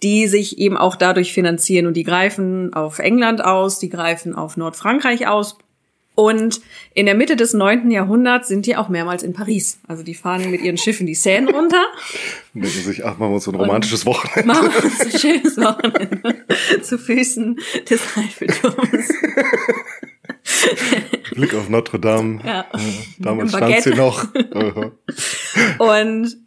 die 0.01 0.27
sich 0.27 0.57
eben 0.57 0.75
auch 0.75 0.95
dadurch 0.95 1.31
finanzieren 1.33 1.85
und 1.85 1.95
die 1.95 2.03
greifen 2.03 2.73
auf 2.73 2.99
England 2.99 3.45
aus, 3.45 3.79
die 3.79 3.89
greifen 3.89 4.33
auf 4.35 4.57
Nordfrankreich 4.57 5.27
aus. 5.27 5.57
Und 6.15 6.61
in 6.93 7.07
der 7.07 7.15
Mitte 7.15 7.35
des 7.35 7.53
9. 7.53 7.89
Jahrhunderts 7.89 8.47
sind 8.47 8.67
die 8.67 8.75
auch 8.75 8.87
mehrmals 8.87 9.23
in 9.23 9.33
Paris. 9.33 9.79
Also 9.87 10.03
die 10.03 10.13
fahren 10.13 10.51
mit 10.51 10.61
ihren 10.61 10.77
Schiffen 10.77 11.07
die 11.07 11.15
Seine 11.15 11.51
runter. 11.51 11.83
Denken 12.53 12.67
sich, 12.67 13.03
ach, 13.03 13.17
machen 13.17 13.31
wir 13.31 13.35
uns 13.35 13.45
so 13.45 13.51
ein 13.51 13.55
romantisches 13.55 14.05
Wochenende. 14.05 14.47
Machen 14.47 14.69
wir 14.71 14.83
uns 14.83 15.01
ein 15.01 15.19
schönes 15.19 15.57
Wochenende 15.57 16.35
zu 16.83 16.99
Füßen 16.99 17.59
des 17.89 18.01
Eiffelturms. 18.15 19.13
Blick 21.33 21.55
auf 21.55 21.69
Notre 21.69 21.99
Dame. 21.99 22.41
Ja. 22.45 22.67
Damals 23.17 23.51
stand 23.51 23.81
sie 23.81 23.95
noch. 23.95 24.27
Und 25.79 26.37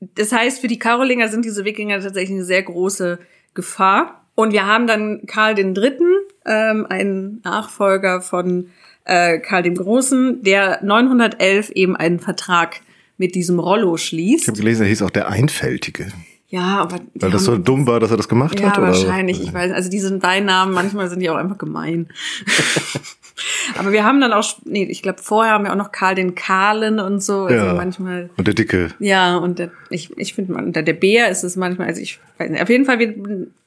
das 0.00 0.32
heißt, 0.32 0.60
für 0.60 0.68
die 0.68 0.78
Karolinger 0.78 1.28
sind 1.28 1.46
diese 1.46 1.64
Wikinger 1.64 2.00
tatsächlich 2.00 2.36
eine 2.36 2.44
sehr 2.44 2.62
große 2.62 3.18
Gefahr. 3.54 4.26
Und 4.34 4.52
wir 4.52 4.66
haben 4.66 4.86
dann 4.86 5.26
Karl 5.26 5.54
den 5.54 5.74
Dritten, 5.74 6.12
ähm, 6.44 6.86
einen 6.88 7.40
Nachfolger 7.42 8.20
von 8.20 8.70
äh, 9.08 9.38
Karl 9.38 9.62
dem 9.62 9.74
Großen, 9.74 10.42
der 10.42 10.78
911 10.84 11.70
eben 11.70 11.96
einen 11.96 12.20
Vertrag 12.20 12.80
mit 13.16 13.34
diesem 13.34 13.58
Rollo 13.58 13.96
Ich 13.96 14.04
schließt. 14.04 14.46
habe 14.48 14.58
gelesen, 14.58 14.82
er 14.82 14.88
hieß 14.88 15.02
auch 15.02 15.10
der 15.10 15.28
Einfältige. 15.28 16.06
Ja, 16.50 16.78
aber 16.78 17.00
Weil 17.14 17.30
das 17.30 17.44
so 17.44 17.58
dumm 17.58 17.86
war, 17.86 18.00
dass 18.00 18.10
er 18.10 18.16
das 18.16 18.28
gemacht 18.28 18.58
Ja, 18.58 18.68
hat? 18.70 18.78
Oder? 18.78 18.86
wahrscheinlich. 18.88 19.42
Ich 19.42 19.52
weiß, 19.52 19.70
also 19.72 19.90
diese 19.90 20.16
Beinamen, 20.18 20.72
manchmal 20.72 21.10
sind 21.10 21.20
die 21.20 21.28
auch 21.28 21.36
einfach 21.36 21.58
gemein. 21.58 22.08
Aber 23.76 23.92
wir 23.92 24.02
haben 24.04 24.20
dann 24.20 24.32
auch, 24.32 24.44
nee, 24.64 24.84
ich 24.84 25.02
glaube, 25.02 25.20
vorher 25.22 25.52
haben 25.52 25.64
wir 25.64 25.72
auch 25.72 25.76
noch 25.76 25.92
Karl 25.92 26.14
den 26.14 26.34
Kahlen 26.34 26.98
und 27.00 27.22
so. 27.22 27.42
Also 27.44 27.66
Ja. 27.66 27.74
manchmal, 27.74 28.30
Und 28.36 28.46
der 28.46 28.54
Dicke. 28.54 28.88
ja, 28.98 29.36
und 29.36 29.58
der, 29.58 29.70
ich, 29.90 30.16
ich 30.16 30.34
finde, 30.34 30.52
man- 30.54 30.64
unter 30.66 30.82
der 30.82 30.94
Bär 30.94 31.28
ist 31.28 31.44
es 31.44 31.54
manchmal, 31.56 31.86
also 31.88 32.00
ich 32.00 32.18
weiß 32.38 32.50
nicht, 32.50 32.62
auf 32.62 32.68
jeden 32.70 32.84
Fall, 32.86 32.98
wir, 32.98 33.14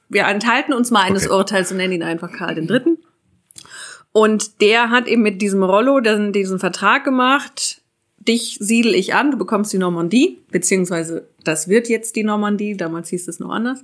wir 0.08 0.24
enthalten 0.26 0.72
uns 0.72 0.90
mal 0.90 1.02
eines 1.04 1.26
Okay. 1.26 1.34
Urteils 1.36 1.70
und 1.70 1.78
nennen 1.78 1.92
ihn 1.94 2.02
einfach 2.02 2.32
Karl 2.32 2.54
den 2.54 2.66
Dritten. 2.66 2.98
Und 4.12 4.60
der 4.60 4.90
hat 4.90 5.08
eben 5.08 5.22
mit 5.22 5.40
diesem 5.40 5.62
Rollo 5.62 6.00
dann 6.00 6.32
diesen 6.32 6.58
Vertrag 6.58 7.04
gemacht. 7.04 7.80
Dich 8.18 8.58
siedel 8.60 8.94
ich 8.94 9.14
an, 9.14 9.32
du 9.32 9.38
bekommst 9.38 9.72
die 9.72 9.78
Normandie, 9.78 10.38
beziehungsweise 10.50 11.28
das 11.42 11.66
wird 11.68 11.88
jetzt 11.88 12.14
die 12.14 12.22
Normandie, 12.22 12.76
damals 12.76 13.08
hieß 13.08 13.26
es 13.26 13.40
noch 13.40 13.50
anders. 13.50 13.82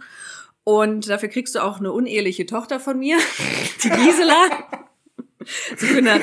Und 0.63 1.09
dafür 1.09 1.29
kriegst 1.29 1.55
du 1.55 1.65
auch 1.65 1.79
eine 1.79 1.93
uneheliche 1.93 2.47
Tochter 2.47 2.79
von 2.79 2.99
mir, 2.99 3.17
die 3.83 3.89
Gisela. 3.89 4.49
So 5.77 5.87
für, 5.87 5.99
eine, 5.99 6.21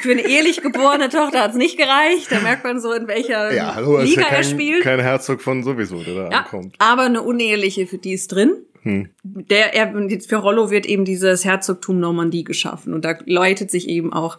für 0.00 0.12
eine 0.12 0.22
ehelich 0.28 0.62
geborene 0.62 1.08
Tochter 1.08 1.40
hat's 1.42 1.56
nicht 1.56 1.76
gereicht. 1.76 2.28
Da 2.30 2.40
merkt 2.40 2.64
man 2.64 2.80
so, 2.80 2.92
in 2.92 3.08
welcher 3.08 3.52
Ja, 3.54 3.74
hallo, 3.74 3.98
ist 3.98 4.10
Liga 4.10 4.22
ja 4.22 4.28
er 4.28 4.34
kein, 4.36 4.44
spielt. 4.44 4.82
kein 4.82 5.00
Herzog 5.00 5.42
von 5.42 5.62
sowieso, 5.64 6.02
der 6.02 6.14
da 6.14 6.30
Ja, 6.30 6.38
ankommt. 6.40 6.76
aber 6.78 7.02
eine 7.02 7.22
uneheliche, 7.22 7.86
für 7.86 7.98
die 7.98 8.12
ist 8.12 8.28
drin. 8.28 8.52
Der, 9.24 9.74
er, 9.74 9.92
für 10.26 10.36
Rollo 10.36 10.70
wird 10.70 10.86
eben 10.86 11.04
dieses 11.04 11.44
Herzogtum 11.44 12.00
Normandie 12.00 12.44
geschaffen. 12.44 12.94
Und 12.94 13.04
da 13.04 13.18
leitet 13.26 13.70
sich 13.70 13.86
eben 13.88 14.12
auch 14.14 14.38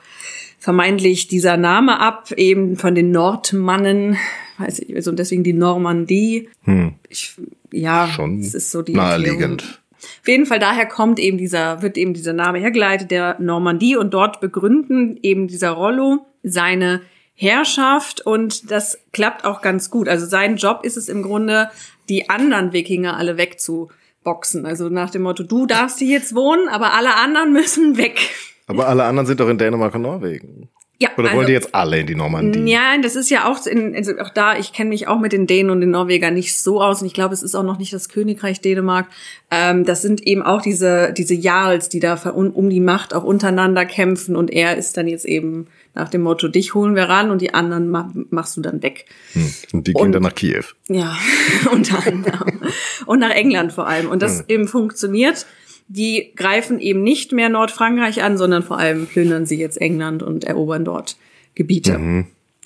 vermeintlich 0.57 1.27
dieser 1.27 1.55
Name 1.57 1.99
ab, 1.99 2.31
eben 2.35 2.75
von 2.75 2.95
den 2.95 3.11
Nordmannen, 3.11 4.17
weiß 4.57 4.79
ich, 4.79 4.95
also 4.95 5.11
deswegen 5.11 5.43
die 5.43 5.53
Normandie. 5.53 6.49
Ich, 7.09 7.35
ja, 7.71 8.07
Schon 8.07 8.39
es 8.39 8.53
ist 8.55 8.71
so 8.71 8.81
die 8.81 8.93
naheliegend. 8.93 9.61
Erklärung. 9.61 9.75
Auf 10.21 10.27
jeden 10.27 10.45
Fall 10.45 10.59
daher 10.59 10.85
kommt 10.85 11.19
eben 11.19 11.37
dieser, 11.37 11.81
wird 11.81 11.97
eben 11.97 12.13
dieser 12.13 12.33
Name 12.33 12.59
hergeleitet, 12.59 13.11
der 13.11 13.37
Normandie 13.39 13.95
und 13.95 14.13
dort 14.13 14.39
begründen 14.39 15.19
eben 15.21 15.47
dieser 15.47 15.71
Rollo 15.71 16.25
seine 16.43 17.01
Herrschaft 17.35 18.19
und 18.21 18.69
das 18.69 18.99
klappt 19.13 19.45
auch 19.45 19.61
ganz 19.61 19.89
gut. 19.89 20.09
Also 20.09 20.25
sein 20.25 20.57
Job 20.57 20.81
ist 20.83 20.97
es 20.97 21.07
im 21.07 21.23
Grunde, 21.23 21.69
die 22.09 22.29
anderen 22.29 22.73
Wikinger 22.73 23.15
alle 23.15 23.37
wegzuboxen. 23.37 24.65
Also 24.65 24.89
nach 24.89 25.09
dem 25.09 25.21
Motto, 25.21 25.43
du 25.43 25.65
darfst 25.65 25.99
hier 25.99 26.09
jetzt 26.09 26.35
wohnen, 26.35 26.67
aber 26.67 26.93
alle 26.93 27.15
anderen 27.15 27.53
müssen 27.53 27.97
weg. 27.97 28.19
Aber 28.67 28.87
alle 28.87 29.05
anderen 29.05 29.25
sind 29.25 29.39
doch 29.39 29.47
in 29.47 29.57
Dänemark 29.57 29.95
und 29.95 30.01
Norwegen. 30.01 30.69
Ja, 31.01 31.09
Oder 31.17 31.27
also- 31.27 31.37
wollen 31.37 31.47
die 31.47 31.53
jetzt 31.53 31.73
alle 31.73 31.99
in 32.01 32.07
die 32.07 32.15
Normandie? 32.15 32.69
Ja, 32.69 32.97
das 33.01 33.15
ist 33.15 33.29
ja 33.29 33.49
auch, 33.49 33.65
in, 33.65 33.95
also 33.95 34.17
auch 34.19 34.31
da, 34.31 34.57
ich 34.57 34.73
kenne 34.73 34.89
mich 34.89 35.07
auch 35.07 35.17
mit 35.17 35.31
den 35.31 35.47
Dänen 35.47 35.69
und 35.69 35.79
den 35.79 35.91
Norwegern 35.91 36.33
nicht 36.33 36.57
so 36.57 36.81
aus 36.81 37.01
und 37.01 37.07
ich 37.07 37.13
glaube, 37.13 37.33
es 37.33 37.41
ist 37.41 37.55
auch 37.55 37.63
noch 37.63 37.79
nicht 37.79 37.93
das 37.93 38.09
Königreich 38.09 38.59
Dänemark. 38.59 39.07
Ähm, 39.49 39.85
das 39.85 40.01
sind 40.01 40.27
eben 40.27 40.41
auch 40.41 40.61
diese, 40.61 41.13
diese 41.13 41.35
Jarls, 41.35 41.87
die 41.87 42.01
da 42.01 42.15
um, 42.15 42.49
um 42.51 42.69
die 42.69 42.81
Macht 42.81 43.13
auch 43.13 43.23
untereinander 43.23 43.85
kämpfen 43.85 44.35
und 44.35 44.51
er 44.51 44.75
ist 44.75 44.97
dann 44.97 45.07
jetzt 45.07 45.23
eben 45.23 45.67
nach 45.95 46.09
dem 46.09 46.21
Motto, 46.21 46.49
dich 46.49 46.73
holen 46.75 46.95
wir 46.95 47.03
ran 47.03 47.31
und 47.31 47.41
die 47.41 47.53
anderen 47.53 47.89
ma 47.89 48.11
machst 48.29 48.57
du 48.57 48.61
dann 48.61 48.83
weg. 48.83 49.05
Hm. 49.33 49.53
Und 49.71 49.87
die 49.87 49.93
gehen 49.93 50.01
Und- 50.01 50.11
dann 50.11 50.23
nach 50.23 50.35
Kiew. 50.35 50.63
Ja, 50.89 51.17
unter 51.71 52.05
anderem. 52.05 52.59
Und 53.05 53.19
nach 53.19 53.31
England 53.31 53.71
vor 53.71 53.87
allem. 53.87 54.09
Und 54.09 54.21
das 54.21 54.43
eben 54.49 54.67
funktioniert. 54.67 55.45
Die 55.91 56.31
greifen 56.35 56.79
eben 56.79 57.03
nicht 57.03 57.31
mehr 57.31 57.49
Nordfrankreich 57.49 58.23
an, 58.23 58.37
sondern 58.37 58.61
vor 58.63 58.77
allem 58.77 59.07
plündern 59.07 59.47
sie 59.47 59.57
jetzt 59.57 59.81
England 59.81 60.21
und 60.21 60.43
erobern 60.43 60.85
dort 60.85 61.17
Gebiete. 61.55 61.95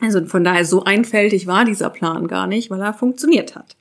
Also 0.01 0.25
von 0.25 0.43
daher 0.43 0.65
so 0.65 0.83
einfältig 0.83 1.47
war 1.47 1.63
dieser 1.63 1.89
Plan 1.89 2.27
gar 2.27 2.47
nicht, 2.47 2.69
weil 2.69 2.81
er 2.81 2.93
funktioniert 2.93 3.55
hat. 3.55 3.77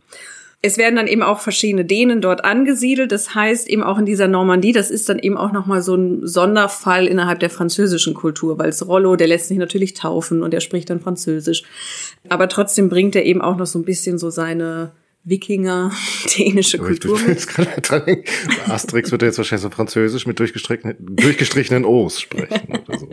Es 0.64 0.78
werden 0.78 0.94
dann 0.94 1.08
eben 1.08 1.24
auch 1.24 1.40
verschiedene 1.40 1.84
Dänen 1.84 2.20
dort 2.20 2.44
angesiedelt. 2.44 3.10
Das 3.10 3.34
heißt 3.34 3.68
eben 3.68 3.82
auch 3.82 3.98
in 3.98 4.06
dieser 4.06 4.28
Normandie, 4.28 4.70
das 4.70 4.92
ist 4.92 5.08
dann 5.08 5.18
eben 5.18 5.36
auch 5.36 5.50
nochmal 5.50 5.82
so 5.82 5.96
ein 5.96 6.24
Sonderfall 6.24 7.08
innerhalb 7.08 7.40
der 7.40 7.50
französischen 7.50 8.14
Kultur, 8.14 8.58
weil 8.58 8.68
es 8.68 8.86
Rollo, 8.86 9.16
der 9.16 9.26
lässt 9.26 9.48
sich 9.48 9.58
natürlich 9.58 9.94
taufen 9.94 10.40
und 10.40 10.54
er 10.54 10.60
spricht 10.60 10.88
dann 10.88 11.00
Französisch. 11.00 11.64
Aber 12.28 12.48
trotzdem 12.48 12.88
bringt 12.88 13.16
er 13.16 13.24
eben 13.24 13.42
auch 13.42 13.56
noch 13.56 13.66
so 13.66 13.80
ein 13.80 13.84
bisschen 13.84 14.18
so 14.18 14.30
seine 14.30 14.92
Wikinger-dänische 15.24 16.78
Aber 16.80 16.90
ich 16.90 17.00
Kultur 17.00 17.18
bei 17.90 18.24
Asterix 18.66 19.12
wird 19.12 19.22
jetzt 19.22 19.38
wahrscheinlich 19.38 19.62
so 19.62 19.70
französisch 19.70 20.26
mit 20.26 20.38
durchgestrichenen, 20.38 20.96
durchgestrichenen 20.98 21.84
O's 21.84 22.20
sprechen 22.20 22.80
oder 22.86 22.98
so. 22.98 23.08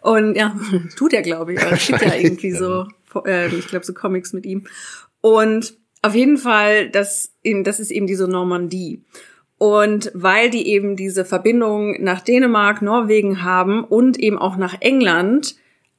Und 0.00 0.36
ja, 0.36 0.54
tut 0.96 1.12
er, 1.14 1.22
glaube 1.22 1.54
ich. 1.54 1.60
Es 1.60 1.86
gibt 1.86 2.02
ja 2.02 2.14
irgendwie 2.14 2.52
so, 2.52 2.86
äh, 3.26 3.48
ich 3.48 3.68
glaube, 3.68 3.86
so 3.86 3.94
Comics 3.94 4.32
mit 4.32 4.44
ihm. 4.44 4.66
Und 5.20 5.74
auf 6.02 6.14
jeden 6.14 6.36
Fall, 6.36 6.90
das, 6.90 7.32
eben, 7.42 7.64
das 7.64 7.80
ist 7.80 7.90
eben 7.90 8.06
diese 8.06 8.28
Normandie. 8.28 9.02
Und 9.56 10.10
weil 10.14 10.50
die 10.50 10.68
eben 10.68 10.96
diese 10.96 11.24
Verbindung 11.24 12.02
nach 12.02 12.20
Dänemark, 12.20 12.82
Norwegen 12.82 13.42
haben 13.42 13.84
und 13.84 14.18
eben 14.18 14.36
auch 14.36 14.56
nach 14.56 14.76
England, 14.80 15.56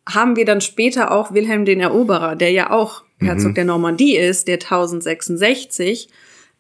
haben 0.08 0.36
wir 0.36 0.46
dann 0.46 0.62
später 0.62 1.12
auch 1.12 1.34
Wilhelm 1.34 1.66
den 1.66 1.80
Eroberer, 1.80 2.36
der 2.36 2.52
ja 2.52 2.70
auch 2.70 3.05
Herzog 3.20 3.56
der 3.56 3.66
Normandie 3.66 4.18
ist, 4.18 4.48
der 4.48 4.56
1066 4.56 6.10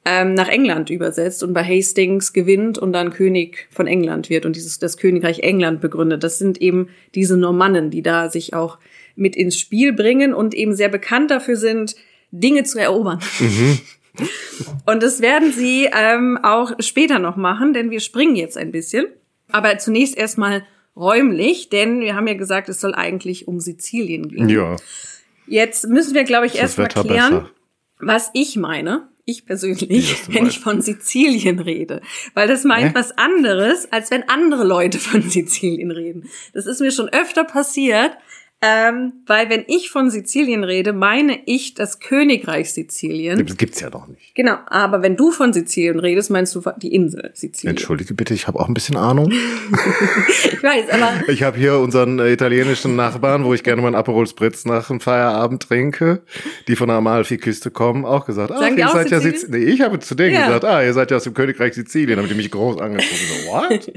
ähm, 0.06 0.36
nach 0.36 0.48
England 0.48 0.90
übersetzt 0.90 1.44
und 1.44 1.54
bei 1.54 1.64
Hastings 1.64 2.32
gewinnt 2.32 2.78
und 2.78 2.94
dann 2.94 3.12
König 3.12 3.68
von 3.72 3.88
England 3.88 4.30
wird 4.30 4.46
und 4.46 4.56
dieses 4.56 4.80
das 4.80 4.98
Königreich 4.98 5.40
England 5.40 5.82
begründet. 5.82 6.24
Das 6.24 6.38
sind 6.38 6.62
eben 6.62 6.90
diese 7.16 7.38
Normannen, 7.38 7.90
die 7.90 8.04
da 8.04 8.30
sich 8.30 8.54
auch 8.54 8.78
mit 9.16 9.36
ins 9.36 9.60
Spiel 9.60 9.94
bringen 9.94 10.34
und 10.34 10.54
eben 10.54 10.76
sehr 10.76 10.90
bekannt 10.90 11.32
dafür 11.32 11.56
sind, 11.56 11.96
Dinge 12.32 12.64
zu 12.64 12.80
erobern. 12.80 13.20
Und 14.86 15.04
das 15.04 15.22
werden 15.22 15.52
sie 15.52 15.90
ähm, 15.92 16.40
auch 16.42 16.72
später 16.80 17.20
noch 17.20 17.36
machen, 17.36 17.74
denn 17.74 17.92
wir 17.92 18.00
springen 18.00 18.38
jetzt 18.38 18.58
ein 18.58 18.72
bisschen. 18.72 19.08
Aber 19.52 19.78
zunächst 19.78 20.18
erstmal 20.18 20.64
räumlich, 20.96 21.70
denn 21.70 22.00
wir 22.00 22.16
haben 22.16 22.28
ja 22.28 22.36
gesagt, 22.36 22.70
es 22.70 22.80
soll 22.80 22.96
eigentlich 22.96 23.48
um 23.48 23.60
Sizilien 23.60 24.30
gehen. 24.30 24.48
Ja, 24.48 24.78
Jetzt 25.48 25.88
müssen 25.88 26.14
wir, 26.14 26.24
glaube 26.24 26.48
ich, 26.48 26.56
erstmal 26.56 26.88
Wetter 26.88 27.04
klären, 27.04 27.34
besser. 27.34 27.50
was 28.00 28.32
ich 28.34 28.56
meine. 28.56 29.10
Ich 29.28 29.46
persönlich, 29.46 30.28
wenn 30.28 30.46
ich 30.46 30.60
von 30.60 30.82
Sizilien 30.82 31.60
rede. 31.60 32.02
Weil 32.36 32.48
das 32.48 32.64
meint 32.64 32.90
Hä? 32.90 32.92
was 32.94 33.18
anderes, 33.18 33.92
als 33.92 34.12
wenn 34.12 34.30
andere 34.30 34.64
Leute 34.64 35.00
von 35.00 35.22
Sizilien 35.30 35.92
reden. 35.92 36.30
Das 36.54 36.68
ist 36.68 36.80
mir 36.80 36.92
schon 36.92 37.10
öfter 37.10 37.44
passiert. 37.44 38.12
Ähm, 38.62 39.14
weil 39.28 39.50
wenn 39.50 39.64
ich 39.68 39.92
von 39.92 40.10
Sizilien 40.10 40.64
rede, 40.64 40.92
meine 40.94 41.38
ich 41.46 41.74
das 41.76 42.00
Königreich 42.00 42.74
Sizilien. 42.74 43.46
Das 43.46 43.58
gibt's 43.58 43.80
ja 43.82 43.90
noch 43.92 44.08
nicht. 44.08 44.34
Genau, 44.34 44.56
aber 44.68 45.02
wenn 45.04 45.16
du 45.18 45.30
von 45.32 45.54
Sizilien 45.54 46.00
redest, 46.00 46.32
meinst 46.32 46.56
du 46.56 46.62
die 46.78 46.96
Insel 46.96 47.32
Sizilien. 47.36 47.76
Entschuldige 47.76 48.14
bitte, 48.16 48.34
ich 48.34 48.48
habe 48.48 48.60
auch 48.60 48.68
ein 48.68 48.74
bisschen 48.74 48.98
Ahnung. 48.98 49.32
Ich 50.52 50.64
weiß, 50.64 50.90
aber 50.90 51.12
Ich 51.28 51.44
habe 51.44 51.58
hier 51.58 51.78
unseren 51.80 52.18
äh, 52.20 52.32
italienischen 52.32 52.96
Nachbarn, 52.96 53.44
wo 53.46 53.54
ich 53.54 53.64
gerne 53.64 53.82
mal 53.82 53.90
einen 53.90 53.96
Aperol 53.96 54.26
Spritz 54.28 54.66
nach 54.66 54.88
dem 54.88 55.00
Feierabend 55.00 55.62
trinke, 55.64 56.24
die 56.68 56.76
von 56.76 56.88
der 56.88 56.98
Amalfiküste 56.98 57.70
kommen, 57.72 58.06
auch 58.06 58.26
gesagt, 58.26 58.52
ah, 58.52 58.70
die 58.70 58.80
ihr 58.80 58.88
seid 58.90 59.12
ja 59.12 59.20
Sizilien? 59.20 59.66
Nee, 59.66 59.72
ich 59.72 59.82
habe 59.82 60.00
zu 60.00 60.16
denen 60.16 60.34
Ja. 60.34 60.46
gesagt, 60.48 60.66
ah, 60.66 60.82
ihr 60.84 60.94
seid 60.94 61.12
ja 61.12 61.18
aus 61.18 61.24
dem 61.24 61.34
Königreich 61.34 61.74
Sizilien. 61.74 62.18
Haben 62.20 62.28
die 62.30 62.34
mich 62.36 62.50
groß 62.52 62.80
angeguckt. 62.80 63.10
So, 63.46 63.52
what? 63.52 63.92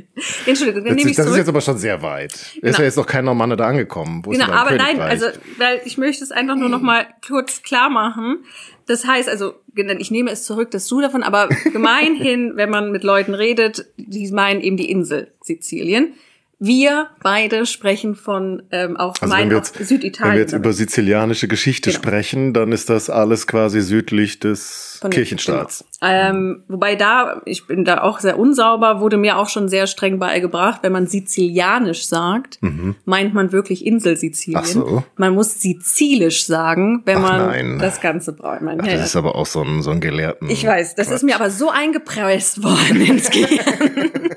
Entschuldigung, 0.47 0.85
dann 0.85 0.95
nehme 0.97 1.01
ist, 1.03 1.11
ich 1.11 1.17
das 1.17 1.27
ist 1.27 1.33
zurück. 1.33 1.37
jetzt 1.39 1.49
aber 1.49 1.61
schon 1.61 1.79
sehr 1.79 2.03
weit. 2.03 2.33
Ist 2.33 2.61
Genau. 2.61 2.79
ja 2.79 2.85
jetzt 2.85 2.97
noch 2.97 3.07
kein 3.07 3.25
Normanne 3.25 3.57
da 3.57 3.67
angekommen. 3.67 4.23
Wo 4.25 4.33
ist 4.33 4.39
Genau, 4.41 4.48
aber 4.51 4.77
nein, 4.77 5.01
also 5.01 5.27
weil 5.57 5.81
ich 5.85 5.99
möchte 5.99 6.25
es 6.25 6.31
einfach 6.31 6.57
nur 6.57 6.69
noch 6.69 6.81
mal 6.81 7.07
kurz 7.27 7.63
klar 7.63 7.91
machen. 7.91 8.45
Das 8.87 9.07
heißt, 9.07 9.29
also 9.29 9.55
ich 9.75 10.11
nehme 10.11 10.31
es 10.31 10.45
zurück, 10.45 10.71
dass 10.71 10.89
du 10.89 11.01
davon, 11.01 11.23
aber 11.23 11.49
gemeinhin, 11.73 12.53
wenn 12.57 12.71
man 12.71 12.91
mit 12.91 13.05
Leuten 13.05 13.35
redet, 13.35 13.87
die 13.97 14.31
meinen 14.33 14.61
eben 14.61 14.77
die 14.77 14.91
Insel 14.91 15.33
Sizilien. 15.43 16.15
Wir 16.61 17.07
beide 17.23 17.67
sprechen 17.67 18.17
von 18.17 18.63
ähm, 18.73 18.97
auch 18.97 19.11
Also 19.11 19.23
wenn 19.23 19.29
meinen 19.29 19.51
wir 19.51 19.59
jetzt, 19.59 19.79
wenn 19.79 19.87
Süditalien. 19.87 20.35
wir 20.35 20.41
jetzt 20.41 20.53
über 20.53 20.73
sizilianische 20.73 21.47
Geschichte 21.47 21.91
Genau. 21.91 22.03
sprechen, 22.03 22.53
dann 22.53 22.73
ist 22.73 22.91
das 22.91 23.11
alles 23.11 23.47
quasi 23.47 23.81
südlich 23.81 24.41
des 24.41 24.99
Von- 25.01 25.11
Kirchenstaats. 25.13 25.85
Genau. 26.01 26.13
Ähm, 26.13 26.63
wobei 26.67 26.97
da, 26.97 27.43
ich 27.45 27.67
bin 27.69 27.85
da 27.85 28.03
auch 28.03 28.19
sehr 28.19 28.39
unsauber, 28.39 29.01
wurde 29.01 29.17
mir 29.19 29.39
auch 29.39 29.49
schon 29.49 29.69
sehr 29.69 29.87
streng 29.87 30.19
beigebracht, 30.19 30.81
wenn 30.83 30.91
man 30.93 31.07
sizilianisch 31.07 32.07
sagt, 32.07 32.59
meint 33.05 33.35
man 33.35 33.53
wirklich 33.53 33.87
Insel 33.87 34.17
Sizilien. 34.17 34.61
Mhm. 34.61 34.67
Ach 34.67 34.89
so. 34.91 35.05
Man 35.17 35.35
muss 35.35 35.61
sizilisch 35.61 36.45
sagen, 36.45 37.03
wenn 37.05 37.19
Ach 37.19 37.23
man 37.23 37.47
nein. 37.47 37.79
das 37.79 38.01
Ganze 38.01 38.33
braucht. 38.33 38.63
Man, 38.63 38.81
Ach, 38.81 38.87
ja, 38.87 38.95
das 38.97 39.07
ist 39.07 39.17
aber 39.17 39.37
auch 39.37 39.47
so 39.47 39.63
ein, 39.63 39.83
so 39.83 39.91
ein 39.93 40.01
Gelehrten. 40.01 40.51
Ich 40.51 40.67
weiß, 40.67 40.97
das 40.97 41.07
Quatsch. 41.07 41.15
ist 41.17 41.23
mir 41.23 41.37
aber 41.37 41.51
so 41.51 41.71
eingepresst 41.71 42.63
worden 42.65 43.01
ins 43.01 43.31
Gehirn. 43.31 44.28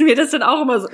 Dass 0.00 0.06
mir 0.08 0.14
das 0.16 0.30
dann 0.30 0.42
auch 0.42 0.62
immer 0.62 0.80
so. 0.80 0.88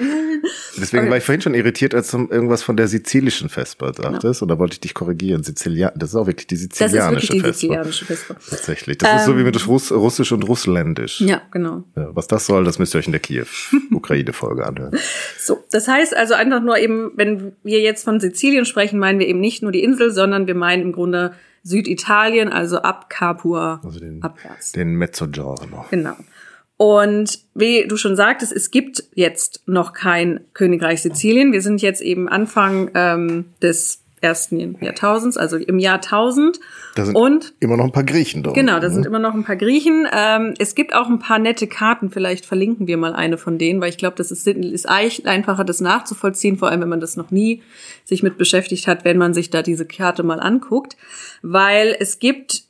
Deswegen 0.79 1.05
Okay. 1.05 1.11
war 1.11 1.17
ich 1.19 1.25
vorhin 1.25 1.41
schon 1.41 1.55
irritiert, 1.55 1.95
als 1.95 2.11
du 2.11 2.19
irgendwas 2.31 2.63
von 2.63 2.77
der 2.77 2.89
sizilischen 2.89 3.49
Vesper 3.49 3.93
sagtest. 3.95 4.43
Und 4.43 4.49
da 4.49 4.59
wollte 4.59 4.75
ich 4.75 4.81
dich 4.81 4.95
korrigieren. 4.95 5.43
Sizilia 5.43 5.93
das 5.97 6.11
ist 6.11 6.17
auch 6.17 6.27
wirklich 6.27 6.47
die 6.47 6.55
Das 6.57 6.63
ist 6.65 6.75
sizilianische 6.77 7.29
wirklich 7.29 7.31
die 7.31 7.39
Vesper. 7.41 7.53
sizilianische 7.55 8.05
Vesper. 8.05 8.37
Tatsächlich. 8.51 8.99
Das 8.99 9.21
ist 9.21 9.27
so 9.27 9.37
wie 9.39 9.43
mit 9.45 9.67
Russ 9.67 9.93
Russisch 9.93 10.33
und 10.33 10.43
Russländisch. 10.49 11.21
Ja, 11.21 11.43
genau. 11.51 11.85
Ja, 11.97 12.09
was 12.15 12.27
das 12.27 12.47
soll, 12.47 12.65
das 12.65 12.79
müsst 12.79 12.95
ihr 12.95 12.99
euch 12.99 13.07
in 13.07 13.13
der 13.13 13.21
Kiew-Ukraine-Folge 13.21 14.67
anhören. 14.67 14.93
So, 15.39 15.63
das 15.71 15.87
heißt 15.87 16.17
also 16.17 16.35
einfach 16.35 16.61
nur 16.61 16.77
eben, 16.79 17.13
wenn 17.15 17.53
wir 17.63 17.81
jetzt 17.81 18.05
von 18.05 18.19
Sizilien 18.19 18.65
sprechen, 18.65 18.99
meinen 18.99 19.21
wir 19.21 19.29
eben 19.29 19.39
nicht 19.39 19.63
nur 19.63 19.71
die 19.71 19.83
Insel, 19.85 20.11
sondern 20.11 20.49
wir 20.49 20.57
meinen 20.57 20.83
im 20.83 20.93
Grunde 20.93 21.35
Süditalien, 21.63 22.49
also 22.49 22.79
ab 22.79 23.09
Capua 23.11 23.81
Also 23.85 24.01
den, 24.01 24.23
abwärts. 24.23 24.73
den 24.73 24.95
Mezzogiorno. 24.95 25.85
Genau. 25.91 26.17
Und 26.77 27.39
wie 27.55 27.87
du 27.89 27.97
schon 27.97 28.17
sagtest, 28.17 28.53
es 28.53 28.71
gibt 28.71 29.05
jetzt 29.15 29.63
noch 29.67 29.93
kein 29.93 30.41
Königreich 30.53 31.03
Sizilien. 31.03 31.53
Wir 31.53 31.63
sind 31.63 31.81
jetzt 31.81 32.03
eben 32.03 32.29
Anfang 32.29 32.91
ähm, 32.95 33.47
des 33.63 34.03
ersten 34.21 34.77
Jahrtausends, 34.83 35.37
also 35.37 35.57
im 35.57 35.79
Jahr 35.79 35.97
1000. 35.97 36.59
Da 36.95 37.05
sind 37.05 37.15
und 37.15 37.55
immer 37.61 37.77
noch 37.77 37.85
ein 37.85 37.93
paar 37.93 38.05
Griechen 38.05 38.43
dort. 38.43 38.57
Genau, 38.57 38.81
da 38.81 38.91
sind 38.91 39.07
immer 39.07 39.19
noch 39.19 39.35
ein 39.35 39.45
paar 39.45 39.57
Griechen. 39.57 40.09
Ähm, 40.11 40.55
es 40.59 40.75
gibt 40.75 40.95
auch 40.95 41.09
ein 41.09 41.19
paar 41.19 41.39
nette 41.39 41.67
Karten, 41.67 42.11
vielleicht 42.11 42.47
verlinken 42.47 42.87
wir 42.87 42.97
mal 42.97 43.15
eine 43.15 43.39
von 43.39 43.59
denen, 43.59 43.81
weil 43.81 43.91
ich 43.91 43.99
glaube, 43.99 44.17
das 44.17 44.31
ist, 44.31 44.47
ist 44.47 44.89
eigentlich 44.89 45.27
einfacher, 45.27 45.65
das 45.65 45.81
nachzuvollziehen, 45.81 46.57
vor 46.57 46.69
allem 46.71 46.81
wenn 46.81 46.89
man 46.89 47.01
das 47.01 47.17
noch 47.17 47.31
nie 47.31 47.63
sich 48.05 48.23
mit 48.23 48.39
beschäftigt 48.39 48.87
hat, 48.87 49.05
wenn 49.05 49.19
man 49.19 49.35
sich 49.35 49.51
da 49.51 49.63
diese 49.63 49.87
Karte 49.87 50.23
mal 50.23 50.41
anguckt. 50.41 50.97
Weil 51.43 51.95
es 51.99 52.19
gibt 52.19 52.66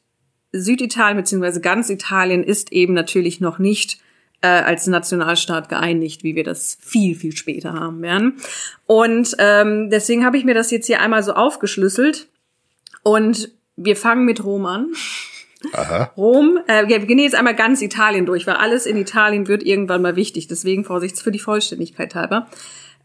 Süditalien 0.60 1.16
beziehungsweise 1.16 1.60
ganz 1.60 1.90
Italien 1.90 2.44
ist 2.44 2.72
eben 2.72 2.94
natürlich 2.94 3.40
noch 3.40 3.58
nicht 3.58 3.98
äh, 4.42 4.48
als 4.48 4.86
Nationalstaat 4.86 5.68
geeinigt, 5.68 6.22
wie 6.22 6.34
wir 6.34 6.44
das 6.44 6.78
viel, 6.80 7.14
viel 7.14 7.36
später 7.36 7.72
haben 7.72 8.02
werden. 8.02 8.38
Und 8.86 9.34
ähm, 9.38 9.90
deswegen 9.90 10.24
habe 10.24 10.38
ich 10.38 10.44
mir 10.44 10.54
das 10.54 10.70
jetzt 10.70 10.86
hier 10.86 11.00
einmal 11.00 11.22
so 11.22 11.32
aufgeschlüsselt. 11.32 12.28
Und 13.02 13.50
wir 13.76 13.96
fangen 13.96 14.24
mit 14.24 14.44
Rom 14.44 14.66
an. 14.66 14.88
Aha. 15.72 16.12
Rom, 16.16 16.58
äh, 16.66 16.86
wir 16.88 16.98
gehen 17.00 17.18
jetzt 17.18 17.34
einmal 17.34 17.54
ganz 17.54 17.82
Italien 17.82 18.26
durch, 18.26 18.46
weil 18.46 18.56
alles 18.56 18.86
in 18.86 18.96
Italien 18.96 19.48
wird 19.48 19.62
irgendwann 19.62 20.02
mal 20.02 20.16
wichtig. 20.16 20.48
Deswegen 20.48 20.84
Vorsicht 20.84 21.18
für 21.18 21.32
die 21.32 21.38
Vollständigkeit 21.38 22.14
halber. 22.14 22.48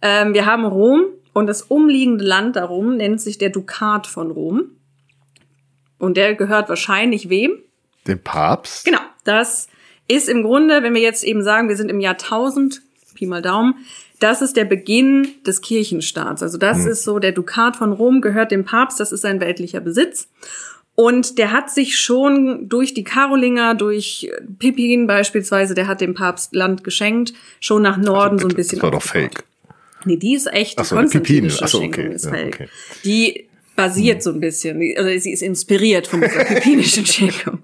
Ähm, 0.01 0.33
wir 0.33 0.45
haben 0.45 0.65
Rom 0.65 1.05
und 1.33 1.47
das 1.47 1.61
umliegende 1.63 2.25
Land 2.25 2.55
darum 2.55 2.97
nennt 2.97 3.21
sich 3.21 3.37
der 3.37 3.49
Dukat 3.49 4.07
von 4.07 4.31
Rom. 4.31 4.71
Und 6.01 6.17
der 6.17 6.33
gehört 6.33 6.67
wahrscheinlich 6.67 7.29
wem? 7.29 7.59
Dem 8.07 8.17
Papst? 8.17 8.85
Genau. 8.85 9.01
Das 9.23 9.67
ist 10.07 10.27
im 10.27 10.41
Grunde, 10.41 10.81
wenn 10.81 10.95
wir 10.95 11.01
jetzt 11.01 11.23
eben 11.23 11.43
sagen, 11.43 11.69
wir 11.69 11.77
sind 11.77 11.89
im 11.89 11.99
Jahr 11.99 12.15
1000, 12.15 12.81
Pi 13.13 13.27
mal 13.27 13.43
Daumen, 13.43 13.75
das 14.19 14.41
ist 14.41 14.57
der 14.57 14.65
Beginn 14.65 15.27
des 15.45 15.61
Kirchenstaats. 15.61 16.41
Also 16.41 16.57
das 16.57 16.79
hm. 16.79 16.87
ist 16.87 17.03
so, 17.03 17.19
der 17.19 17.33
Dukat 17.33 17.75
von 17.75 17.91
Rom 17.91 18.21
gehört 18.21 18.49
dem 18.49 18.65
Papst, 18.65 18.99
das 18.99 19.11
ist 19.11 19.21
sein 19.21 19.39
weltlicher 19.39 19.79
Besitz. 19.79 20.27
Und 20.95 21.37
der 21.37 21.51
hat 21.51 21.69
sich 21.69 21.99
schon 21.99 22.67
durch 22.67 22.95
die 22.95 23.03
Karolinger, 23.03 23.75
durch 23.75 24.31
Pippin 24.57 25.05
beispielsweise, 25.05 25.75
der 25.75 25.85
hat 25.85 26.01
dem 26.01 26.15
Papst 26.15 26.55
Land 26.55 26.83
geschenkt, 26.83 27.33
schon 27.59 27.83
nach 27.83 27.97
Norden 27.97 28.37
also, 28.37 28.49
so 28.49 28.53
ein 28.53 28.55
bisschen. 28.55 28.79
Das 28.79 28.83
war 28.83 28.91
doch 28.91 29.03
fake. 29.03 29.43
Nee, 30.05 30.17
die 30.17 30.33
ist 30.33 30.51
echt 30.51 30.79
Ach 30.79 30.85
so, 30.85 30.95
Pippin. 30.95 31.51
Ach 31.61 31.67
so, 31.67 31.83
okay. 31.83 32.11
Ist 32.11 32.25
ja, 32.25 32.31
okay. 32.31 32.67
Die 33.05 33.50
basiert 33.75 34.17
hm. 34.17 34.21
so 34.21 34.29
ein 34.31 34.39
bisschen, 34.39 34.77
oder 34.77 35.17
sie 35.19 35.31
ist 35.31 35.41
inspiriert 35.41 36.07
von 36.07 36.21
dieser 36.21 36.43
pippinischen 36.43 37.05
Schenkung. 37.07 37.59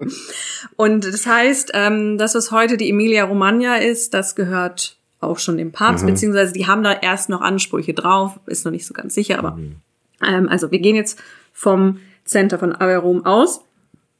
Und 0.76 1.04
das 1.04 1.26
heißt, 1.26 1.72
ähm, 1.74 2.18
das, 2.18 2.34
was 2.34 2.50
heute 2.50 2.76
die 2.76 2.90
Emilia 2.90 3.24
Romagna 3.24 3.76
ist, 3.76 4.14
das 4.14 4.34
gehört 4.34 4.96
auch 5.20 5.38
schon 5.38 5.56
dem 5.56 5.72
Papst, 5.72 6.04
mhm. 6.04 6.10
beziehungsweise 6.10 6.52
die 6.52 6.66
haben 6.66 6.82
da 6.82 6.92
erst 6.92 7.28
noch 7.28 7.40
Ansprüche 7.40 7.92
drauf, 7.92 8.38
ist 8.46 8.64
noch 8.64 8.72
nicht 8.72 8.86
so 8.86 8.94
ganz 8.94 9.14
sicher, 9.14 9.38
aber 9.38 9.52
mhm. 9.52 9.76
ähm, 10.24 10.48
also 10.48 10.70
wir 10.70 10.78
gehen 10.78 10.96
jetzt 10.96 11.18
vom 11.52 11.98
Center 12.24 12.58
von 12.58 12.74
Averum 12.74 13.26
aus. 13.26 13.62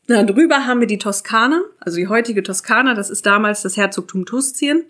Da 0.09 0.25
drüber 0.25 0.66
haben 0.66 0.80
wir 0.80 0.87
die 0.87 0.99
Toskana, 0.99 1.62
also 1.78 1.99
die 1.99 2.09
heutige 2.09 2.42
Toskana, 2.42 2.95
das 2.95 3.11
ist 3.11 3.26
damals 3.26 3.62
das 3.62 3.76
Herzogtum 3.76 4.25
Tuscien 4.25 4.85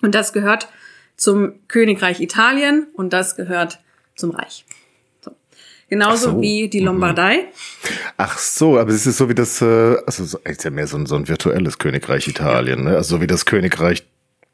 und 0.00 0.14
das 0.14 0.32
gehört 0.32 0.68
zum 1.16 1.52
Königreich 1.68 2.20
Italien 2.20 2.86
und 2.94 3.12
das 3.12 3.36
gehört 3.36 3.80
zum 4.14 4.30
Reich. 4.30 4.64
Genauso 5.92 6.30
so. 6.30 6.40
wie 6.40 6.70
die 6.70 6.80
mhm. 6.80 6.86
Lombardei. 6.86 7.48
Ach 8.16 8.38
so, 8.38 8.78
aber 8.78 8.92
es 8.92 9.06
ist 9.06 9.18
so 9.18 9.28
wie 9.28 9.34
das, 9.34 9.60
äh, 9.60 9.98
also 10.06 10.22
es 10.22 10.34
ist 10.42 10.64
ja 10.64 10.70
mehr 10.70 10.86
so 10.86 10.96
ein, 10.96 11.04
so 11.04 11.16
ein 11.16 11.28
virtuelles 11.28 11.76
Königreich 11.76 12.26
Italien, 12.28 12.84
ne? 12.84 12.96
Also 12.96 13.16
so 13.16 13.20
wie 13.20 13.26
das 13.26 13.44
Königreich 13.44 14.02